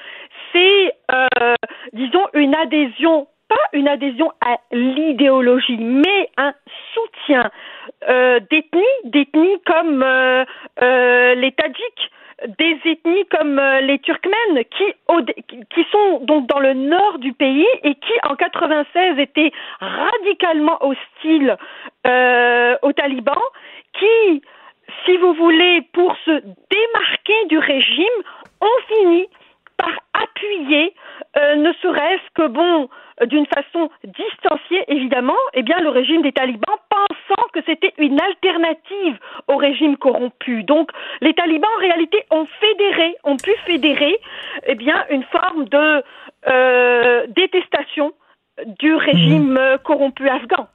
c'est, 0.53 0.93
euh, 1.13 1.55
disons, 1.93 2.27
une 2.35 2.55
adhésion 2.55 3.27
pas 3.51 3.57
une 3.73 3.89
adhésion 3.89 4.31
à 4.41 4.59
l'idéologie, 4.71 5.77
mais 5.77 6.31
un 6.37 6.55
soutien 6.95 7.51
euh, 8.09 8.39
d'ethnies 8.49 9.61
comme 9.67 10.03
euh, 10.05 10.45
euh 10.83 11.35
les 11.35 11.51
Tadjiks, 11.53 12.11
des 12.47 12.79
ethnies 12.85 13.27
comme 13.31 13.59
euh, 13.59 13.81
les 13.81 13.99
Turkmènes 13.99 14.65
qui, 14.71 14.85
qui 15.75 15.87
sont 15.91 16.21
donc 16.25 16.47
dans 16.49 16.59
le 16.59 16.75
nord 16.75 17.19
du 17.19 17.33
pays 17.33 17.67
et 17.83 17.95
qui 17.95 18.13
en 18.29 18.35
96 18.35 19.19
étaient 19.19 19.53
radicalement 19.81 20.79
hostiles 20.85 21.57
euh, 22.07 22.77
aux 22.83 22.93
talibans, 22.93 23.35
qui, 23.93 24.43
si 25.05 25.17
vous 25.19 25.35
voulez, 25.35 25.83
pour 25.93 26.17
se 26.25 26.31
démarquer 26.31 27.47
du 27.49 27.59
régime, 27.59 28.07
ont 28.61 28.83
fini 28.89 29.29
par 29.77 29.93
appuyer, 30.23 30.95
euh, 31.37 31.57
ne 31.57 31.73
serait-ce 31.75 32.31
que 32.35 32.49
bon, 32.49 32.89
d'une 33.27 33.47
façon 33.47 33.91
distanciée 34.05 34.85
évidemment, 34.89 35.41
eh 35.55 35.63
bien 35.63 35.79
le 35.81 35.91
régime 35.91 36.23
des 36.23 36.33
talibans, 36.33 36.77
pensant 36.89 37.47
que 37.53 37.61
c'était 37.67 37.93
une 37.99 38.21
alternative 38.21 39.19
au 39.49 39.57
régime 39.57 39.97
corrompu. 39.97 40.65
Donc 40.65 40.91
les 41.21 41.35
talibans 41.35 41.71
en 41.77 41.81
réalité 41.81 42.25
ont 42.31 42.47
fédéré, 42.61 43.17
ont 43.25 43.37
pu 43.37 43.53
fédérer, 43.67 44.19
eh 44.67 44.75
bien 44.75 45.05
une 45.11 45.25
forme 45.25 45.67
de 45.67 46.03
euh, 46.49 47.27
détestation 47.29 48.13
du 48.79 48.95
régime 48.95 49.55
mmh. 49.55 49.79
corrompu 49.85 50.29
afghan. 50.29 50.69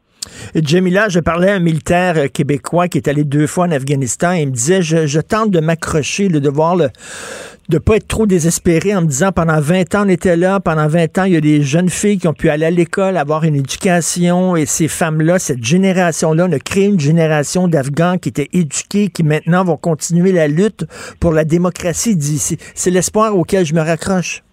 Jamila, 0.56 1.10
je 1.10 1.20
parlais 1.20 1.52
à 1.52 1.56
un 1.56 1.60
militaire 1.60 2.18
euh, 2.18 2.28
québécois 2.28 2.88
qui 2.88 2.98
est 2.98 3.08
allé 3.08 3.24
deux 3.24 3.48
fois 3.48 3.66
en 3.66 3.72
Afghanistan 3.72 4.34
et 4.34 4.42
il 4.42 4.48
me 4.48 4.52
disait, 4.52 4.82
je, 4.82 5.08
je 5.08 5.20
tente 5.20 5.52
de 5.52 5.60
m'accrocher, 5.60 6.28
de 6.28 6.50
voir 6.50 6.76
le 6.76 6.90
de 7.70 7.78
pas 7.80 7.96
être 7.96 8.08
trop 8.08 8.28
désespéré 8.28 8.96
en 8.96 9.02
me 9.02 9.08
disant 9.08 9.32
pendant 9.32 9.60
20 9.60 9.96
ans 9.96 10.04
on 10.06 10.10
était 10.10 10.38
là, 10.38 10.60
pendant 10.60 10.88
20 10.88 11.18
ans 11.18 11.24
il 11.24 11.34
y 11.34 11.38
a 11.38 11.42
des 11.42 11.64
jeunes 11.64 11.90
filles 11.90 12.20
qui 12.20 12.28
ont 12.28 12.34
pu 12.34 12.50
aller 12.50 12.66
à 12.66 12.72
l'école, 12.72 13.18
avoir 13.18 13.44
une 13.44 13.56
éducation 13.56 14.56
et 14.56 14.66
ces 14.66 14.88
femmes-là, 14.88 15.40
cette 15.40 15.64
génération-là, 15.64 16.48
on 16.48 16.52
a 16.52 16.60
créé 16.60 16.86
une 16.86 17.00
génération 17.00 17.68
d'Afghans 17.68 18.18
qui 18.20 18.30
étaient 18.30 18.50
éduqués, 18.54 19.10
qui 19.10 19.24
maintenant 19.24 19.64
vont 19.64 19.78
continuer 19.78 20.32
la 20.32 20.48
lutte 20.48 20.86
pour 21.20 21.32
la 21.32 21.44
démocratie 21.44 22.16
d'ici. 22.16 22.58
C'est 22.76 22.92
l'espoir 22.92 23.36
auquel 23.36 23.66
je 23.66 23.74
me 23.74 23.82
raccroche. 23.82 24.45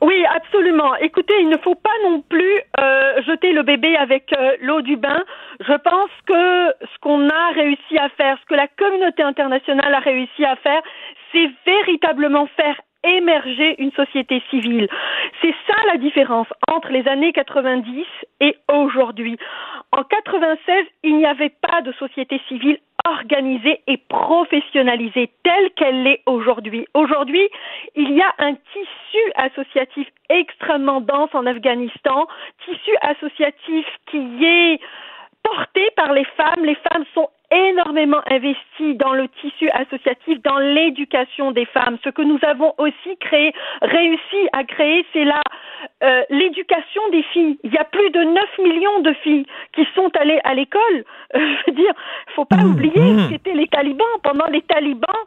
Oui, 0.00 0.24
absolument. 0.34 0.94
Écoutez, 0.96 1.34
il 1.40 1.48
ne 1.48 1.56
faut 1.58 1.74
pas 1.74 1.96
non 2.04 2.20
plus 2.22 2.60
euh, 2.80 3.22
jeter 3.22 3.52
le 3.52 3.62
bébé 3.62 3.96
avec 3.96 4.32
euh, 4.36 4.56
l'eau 4.60 4.80
du 4.82 4.96
bain. 4.96 5.24
Je 5.60 5.74
pense 5.74 6.10
que 6.26 6.86
ce 6.86 6.98
qu'on 7.00 7.28
a 7.28 7.52
réussi 7.54 7.98
à 7.98 8.08
faire, 8.10 8.38
ce 8.40 8.46
que 8.46 8.54
la 8.54 8.68
communauté 8.68 9.22
internationale 9.22 9.94
a 9.94 10.00
réussi 10.00 10.44
à 10.44 10.56
faire, 10.56 10.82
c'est 11.32 11.50
véritablement 11.66 12.46
faire 12.56 12.76
émerger 13.04 13.80
une 13.80 13.92
société 13.92 14.42
civile. 14.50 14.88
C'est 15.40 15.54
ça 15.66 15.76
la 15.92 15.98
différence 15.98 16.48
entre 16.68 16.90
les 16.90 17.06
années 17.06 17.32
90 17.32 18.04
et 18.40 18.56
aujourd'hui. 18.72 19.38
En 19.92 20.02
96, 20.02 20.84
il 21.04 21.16
n'y 21.16 21.26
avait 21.26 21.52
pas 21.62 21.80
de 21.82 21.92
société 21.92 22.40
civile 22.48 22.78
organisée 23.08 23.80
et 23.86 23.96
professionnalisée 23.96 25.30
telle 25.42 25.70
qu'elle 25.76 26.02
l'est 26.02 26.22
aujourd'hui. 26.26 26.86
Aujourd'hui, 26.94 27.48
il 27.94 28.12
y 28.12 28.20
a 28.20 28.34
un 28.38 28.54
tissu 28.54 29.32
associatif 29.36 30.08
extrêmement 30.28 31.00
dense 31.00 31.30
en 31.34 31.46
Afghanistan, 31.46 32.26
tissu 32.64 32.90
associatif 33.02 33.86
qui 34.10 34.44
est 34.44 34.80
porté 35.48 35.90
par 35.96 36.12
les 36.12 36.24
femmes. 36.36 36.64
Les 36.64 36.76
femmes 36.76 37.04
sont 37.14 37.28
énormément 37.50 38.20
investies 38.30 38.94
dans 38.96 39.14
le 39.14 39.28
tissu 39.40 39.68
associatif, 39.70 40.42
dans 40.42 40.58
l'éducation 40.58 41.52
des 41.52 41.64
femmes. 41.66 41.96
Ce 42.04 42.10
que 42.10 42.22
nous 42.22 42.38
avons 42.42 42.74
aussi 42.78 43.16
créé, 43.20 43.52
réussi 43.80 44.48
à 44.52 44.64
créer, 44.64 45.04
c'est 45.12 45.24
euh, 46.02 46.22
l'éducation 46.30 47.02
des 47.10 47.22
filles. 47.32 47.58
Il 47.64 47.72
y 47.72 47.78
a 47.78 47.84
plus 47.84 48.10
de 48.10 48.22
9 48.22 48.58
millions 48.58 49.00
de 49.00 49.12
filles 49.24 49.46
qui 49.74 49.86
sont 49.94 50.10
allées 50.20 50.40
à 50.44 50.54
l'école. 50.54 51.04
Euh, 51.34 51.38
je 51.66 51.70
veux 51.70 51.76
dire, 51.76 51.92
faut 52.34 52.44
pas 52.44 52.56
mmh, 52.56 52.70
oublier 52.70 53.00
mmh. 53.00 53.18
ce 53.18 53.28
qu'étaient 53.30 53.54
les 53.54 53.68
talibans. 53.68 54.06
Pendant 54.22 54.46
les 54.46 54.62
talibans, 54.62 55.24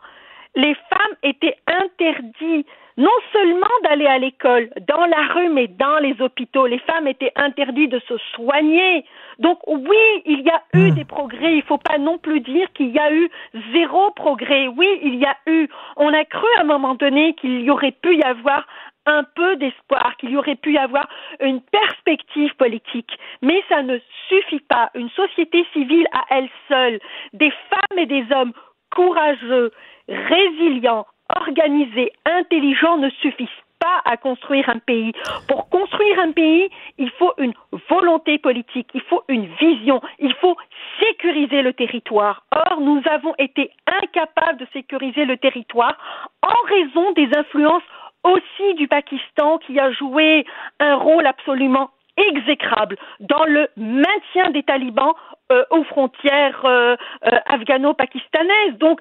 les 0.55 0.75
femmes 0.89 1.15
étaient 1.23 1.57
interdites 1.67 2.67
non 2.97 3.09
seulement 3.31 3.67
d'aller 3.83 4.05
à 4.05 4.17
l'école, 4.17 4.69
dans 4.87 5.05
la 5.05 5.33
rue, 5.33 5.49
mais 5.49 5.67
dans 5.67 5.97
les 5.99 6.21
hôpitaux. 6.21 6.67
Les 6.67 6.79
femmes 6.79 7.07
étaient 7.07 7.31
interdites 7.35 7.91
de 7.91 8.01
se 8.07 8.17
soigner. 8.35 9.05
Donc 9.39 9.59
oui, 9.65 10.21
il 10.25 10.41
y 10.41 10.49
a 10.49 10.61
eu 10.73 10.91
hmm. 10.91 10.95
des 10.95 11.05
progrès. 11.05 11.53
Il 11.53 11.57
ne 11.57 11.63
faut 11.63 11.77
pas 11.77 11.97
non 11.97 12.17
plus 12.17 12.41
dire 12.41 12.71
qu'il 12.73 12.89
y 12.89 12.99
a 12.99 13.13
eu 13.13 13.29
zéro 13.73 14.11
progrès. 14.11 14.67
Oui, 14.67 14.87
il 15.01 15.15
y 15.15 15.25
a 15.25 15.35
eu. 15.47 15.67
On 15.95 16.13
a 16.13 16.25
cru 16.25 16.47
à 16.57 16.61
un 16.61 16.65
moment 16.65 16.95
donné 16.95 17.33
qu'il 17.35 17.61
y 17.61 17.71
aurait 17.71 17.93
pu 17.93 18.17
y 18.17 18.23
avoir 18.23 18.67
un 19.07 19.23
peu 19.23 19.55
d'espoir, 19.55 20.15
qu'il 20.17 20.29
y 20.29 20.37
aurait 20.37 20.55
pu 20.55 20.73
y 20.73 20.77
avoir 20.77 21.07
une 21.39 21.61
perspective 21.61 22.53
politique. 22.55 23.17
Mais 23.41 23.63
ça 23.67 23.81
ne 23.81 23.97
suffit 24.27 24.59
pas. 24.59 24.91
Une 24.93 25.09
société 25.11 25.65
civile 25.73 26.05
à 26.11 26.23
elle 26.29 26.49
seule, 26.67 26.99
des 27.33 27.51
femmes 27.69 27.97
et 27.97 28.05
des 28.05 28.25
hommes 28.31 28.53
courageux, 28.91 29.71
résilients, 30.07 31.05
organisés, 31.35 32.11
intelligents 32.25 32.97
ne 32.97 33.09
suffisent 33.09 33.47
pas 33.79 34.01
à 34.05 34.15
construire 34.15 34.69
un 34.69 34.77
pays. 34.79 35.11
Pour 35.47 35.69
construire 35.69 36.19
un 36.19 36.31
pays, 36.31 36.69
il 36.97 37.09
faut 37.11 37.33
une 37.37 37.53
volonté 37.89 38.37
politique, 38.37 38.89
il 38.93 39.01
faut 39.01 39.23
une 39.27 39.47
vision, 39.59 40.01
il 40.19 40.33
faut 40.35 40.55
sécuriser 40.99 41.61
le 41.63 41.73
territoire. 41.73 42.43
Or, 42.51 42.79
nous 42.79 43.01
avons 43.09 43.33
été 43.39 43.71
incapables 43.87 44.59
de 44.59 44.67
sécuriser 44.71 45.25
le 45.25 45.37
territoire 45.37 45.97
en 46.43 46.67
raison 46.67 47.11
des 47.13 47.29
influences 47.35 47.83
aussi 48.23 48.75
du 48.75 48.87
Pakistan 48.87 49.57
qui 49.57 49.79
a 49.79 49.91
joué 49.91 50.45
un 50.79 50.95
rôle 50.95 51.25
absolument 51.25 51.89
exécrable 52.17 52.97
dans 53.19 53.45
le 53.45 53.67
maintien 53.77 54.51
des 54.51 54.63
talibans 54.63 55.13
euh, 55.51 55.63
aux 55.71 55.83
frontières 55.85 56.63
euh, 56.65 56.95
euh, 57.25 57.39
afghano-pakistanaises. 57.45 58.77
Donc, 58.77 58.99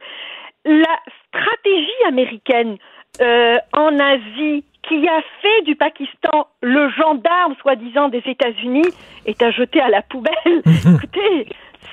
la 0.64 0.98
stratégie 1.28 2.04
américaine 2.06 2.76
euh, 3.20 3.56
en 3.72 3.98
Asie 3.98 4.64
qui 4.88 5.06
a 5.08 5.20
fait 5.42 5.62
du 5.64 5.76
Pakistan 5.76 6.48
le 6.62 6.88
gendarme 6.90 7.54
soi-disant 7.60 8.08
des 8.08 8.22
États-Unis 8.24 8.88
est 9.26 9.42
à 9.42 9.50
jeter 9.50 9.80
à 9.80 9.88
la 9.88 10.02
poubelle. 10.02 10.34
Écoutez, 10.66 11.46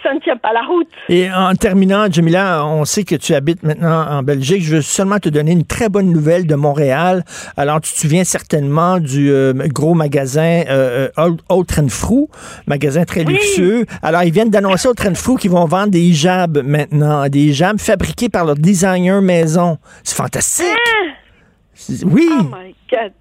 ça 0.03 0.13
ne 0.13 0.19
tient 0.19 0.37
pas 0.37 0.53
la 0.53 0.61
route. 0.61 0.87
Et 1.09 1.31
en 1.31 1.53
terminant, 1.55 2.07
Jamila, 2.11 2.65
on 2.65 2.85
sait 2.85 3.03
que 3.03 3.15
tu 3.15 3.33
habites 3.33 3.63
maintenant 3.63 4.05
en 4.09 4.23
Belgique. 4.23 4.63
Je 4.63 4.75
veux 4.75 4.81
seulement 4.81 5.19
te 5.19 5.29
donner 5.29 5.51
une 5.51 5.65
très 5.65 5.89
bonne 5.89 6.11
nouvelle 6.11 6.47
de 6.47 6.55
Montréal. 6.55 7.23
Alors, 7.55 7.81
tu 7.81 7.93
te 7.93 7.99
souviens 7.99 8.23
certainement 8.23 8.99
du 8.99 9.31
euh, 9.31 9.53
gros 9.67 9.93
magasin 9.93 10.63
euh, 10.69 11.09
Old, 11.17 11.89
Frou, 11.89 12.29
magasin 12.67 13.05
très 13.05 13.23
luxueux. 13.23 13.85
Alors, 14.01 14.23
ils 14.23 14.31
viennent 14.31 14.49
d'annoncer 14.49 14.87
au 14.87 14.93
Frou 15.15 15.35
qu'ils 15.35 15.51
vont 15.51 15.65
vendre 15.65 15.89
des 15.89 16.01
hijabs 16.01 16.63
maintenant, 16.63 17.27
des 17.29 17.39
hijabs 17.39 17.79
fabriqués 17.79 18.29
par 18.29 18.45
leur 18.45 18.55
designer 18.55 19.21
maison. 19.21 19.77
C'est 20.03 20.15
fantastique. 20.15 20.65
Ah! 20.75 21.07
Oui. 22.05 22.27
Oh 22.31 22.43
my 22.43 22.75
God. 22.89 23.11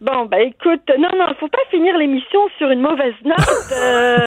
Bon, 0.00 0.26
ben 0.26 0.38
écoute, 0.46 0.88
non, 0.96 1.08
non, 1.16 1.26
faut 1.40 1.48
pas 1.48 1.58
finir 1.72 1.96
l'émission 1.98 2.38
sur 2.56 2.70
une 2.70 2.80
mauvaise 2.80 3.14
note. 3.24 3.36
Euh, 3.78 4.18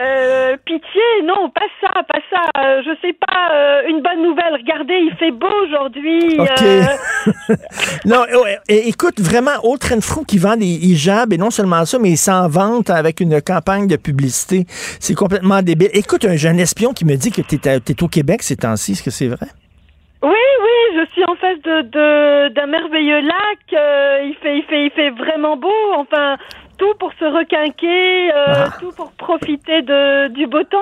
euh, 0.00 0.56
pitié, 0.64 1.02
non, 1.24 1.50
pas 1.50 1.66
ça, 1.80 2.02
pas 2.02 2.20
ça. 2.30 2.60
Euh, 2.60 2.82
je 2.84 2.90
sais 3.00 3.12
pas, 3.12 3.54
euh, 3.54 3.88
une 3.88 4.00
bonne 4.00 4.22
nouvelle. 4.22 4.54
Regardez, 4.54 4.94
il 4.94 5.14
fait 5.16 5.30
beau 5.30 5.46
aujourd'hui. 5.66 6.38
OK. 6.38 7.56
non, 8.04 8.24
écoute, 8.68 9.20
vraiment, 9.20 9.52
Autre 9.62 9.88
Frou 10.00 10.24
qui 10.24 10.38
vend 10.38 10.56
des 10.56 10.66
hijabs, 10.66 11.32
et 11.32 11.38
non 11.38 11.50
seulement 11.50 11.84
ça, 11.84 11.98
mais 11.98 12.10
il 12.10 12.16
s'en 12.16 12.48
vante 12.48 12.90
avec 12.90 13.20
une 13.20 13.40
campagne 13.42 13.86
de 13.86 13.96
publicité. 13.96 14.64
C'est 14.98 15.14
complètement 15.14 15.62
débile. 15.62 15.90
Écoute, 15.92 16.24
un 16.24 16.36
jeune 16.36 16.58
espion 16.58 16.92
qui 16.92 17.04
me 17.04 17.16
dit 17.16 17.30
que 17.30 17.42
tu 17.42 17.56
es, 17.56 18.02
au 18.02 18.08
Québec 18.08 18.42
ces 18.42 18.56
temps-ci, 18.56 18.92
est-ce 18.92 19.02
que 19.02 19.10
c'est 19.10 19.28
vrai? 19.28 19.48
Oui, 20.22 20.30
oui, 20.30 21.00
je 21.00 21.12
suis 21.12 21.24
en 21.24 21.34
face 21.34 21.58
de 21.62 22.48
d'un 22.50 22.66
merveilleux 22.66 23.20
lac. 23.22 23.58
Euh, 23.72 24.22
il 24.24 24.36
fait, 24.36 24.58
il 24.58 24.62
fait, 24.64 24.84
il 24.86 24.90
fait 24.92 25.10
vraiment 25.10 25.56
beau. 25.56 25.92
Enfin, 25.96 26.36
tout 26.78 26.94
pour 27.00 27.12
se 27.14 27.24
requinquer, 27.24 28.32
euh, 28.32 28.66
ah. 28.66 28.70
tout 28.78 28.92
pour 28.92 29.10
profiter 29.12 29.82
de 29.82 30.28
du 30.28 30.46
beau 30.46 30.62
temps 30.62 30.78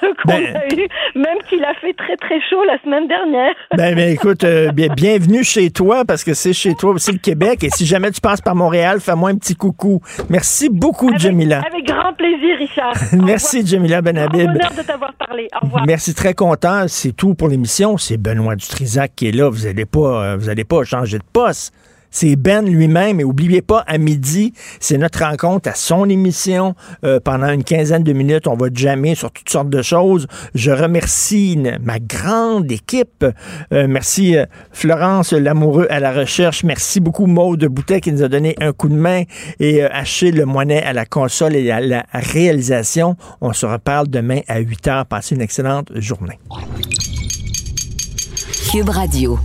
qu'on 0.00 0.28
ben. 0.28 0.56
a 0.56 0.74
eu, 0.74 0.88
même 1.14 1.38
qu'il 1.48 1.64
a 1.64 1.74
fait 1.74 1.92
très 1.94 2.16
très 2.16 2.40
chaud 2.48 2.62
la 2.64 2.80
semaine 2.82 3.08
dernière. 3.08 3.54
ben, 3.76 3.94
ben 3.94 4.12
écoute, 4.12 4.44
euh, 4.44 4.70
bienvenue 4.72 5.44
chez 5.44 5.70
toi 5.70 6.04
parce 6.04 6.24
que 6.24 6.34
c'est 6.34 6.52
chez 6.52 6.74
toi 6.74 6.92
aussi 6.92 7.12
le 7.12 7.18
Québec. 7.18 7.64
Et 7.64 7.70
si 7.70 7.86
jamais 7.86 8.10
tu 8.10 8.20
passes 8.20 8.40
par 8.40 8.54
Montréal, 8.54 9.00
fais-moi 9.00 9.30
un 9.30 9.36
petit 9.36 9.54
coucou. 9.54 10.00
Merci 10.28 10.68
beaucoup, 10.68 11.08
avec, 11.08 11.20
Jamila. 11.20 11.62
Avec 11.66 11.86
grand 11.86 12.12
plaisir, 12.12 12.56
Richard. 12.58 12.94
Merci, 13.24 13.66
Jamila 13.66 14.02
Benhabib. 14.02 14.50
Honneur 14.50 14.72
de 14.76 14.82
t'avoir 14.82 15.12
parlé. 15.14 15.48
Au 15.60 15.64
revoir. 15.66 15.86
Merci, 15.86 16.14
très 16.14 16.34
content. 16.34 16.86
C'est 16.88 17.12
tout 17.12 17.34
pour 17.34 17.48
l'émission. 17.48 17.96
C'est 17.96 18.16
Benoît 18.16 18.56
Dutrisac 18.56 19.12
qui 19.14 19.28
est 19.28 19.32
là. 19.32 19.48
Vous 19.48 19.64
n'allez 19.64 19.86
pas, 19.86 20.24
euh, 20.24 20.36
vous 20.36 20.48
allez 20.48 20.64
pas 20.64 20.84
changer 20.84 21.18
de 21.18 21.24
poste. 21.32 21.74
C'est 22.10 22.36
Ben 22.36 22.66
lui-même. 22.66 23.20
Et 23.20 23.24
oubliez 23.24 23.62
pas, 23.62 23.84
à 23.86 23.98
midi, 23.98 24.52
c'est 24.80 24.98
notre 24.98 25.24
rencontre 25.24 25.68
à 25.68 25.74
son 25.74 26.08
émission. 26.08 26.74
Euh, 27.04 27.20
pendant 27.20 27.50
une 27.50 27.64
quinzaine 27.64 28.02
de 28.02 28.12
minutes, 28.12 28.46
on 28.46 28.56
va 28.56 28.68
jammer 28.72 29.14
sur 29.14 29.30
toutes 29.30 29.48
sortes 29.48 29.70
de 29.70 29.82
choses. 29.82 30.26
Je 30.54 30.70
remercie 30.70 31.58
ma 31.82 31.98
grande 31.98 32.70
équipe. 32.70 33.24
Euh, 33.72 33.86
merci 33.88 34.36
euh, 34.36 34.46
Florence 34.72 35.32
Lamoureux 35.32 35.86
à 35.90 36.00
la 36.00 36.12
recherche. 36.12 36.64
Merci 36.64 37.00
beaucoup 37.00 37.26
Maude 37.26 37.64
Boutet 37.66 38.00
qui 38.00 38.12
nous 38.12 38.22
a 38.22 38.28
donné 38.28 38.54
un 38.60 38.72
coup 38.72 38.88
de 38.88 38.94
main. 38.94 39.22
Et 39.58 39.82
Achille 39.82 40.32
Le 40.32 40.44
Moinet 40.44 40.82
à 40.82 40.92
la 40.92 41.06
console 41.06 41.56
et 41.56 41.70
à 41.70 41.80
la 41.80 42.04
réalisation. 42.12 43.16
On 43.40 43.52
se 43.52 43.66
reparle 43.66 44.08
demain 44.08 44.40
à 44.48 44.58
8 44.58 44.88
heures. 44.88 45.06
Passez 45.06 45.34
une 45.34 45.42
excellente 45.42 45.90
journée. 45.96 46.38
Cube 48.70 48.88
Radio. 48.88 49.38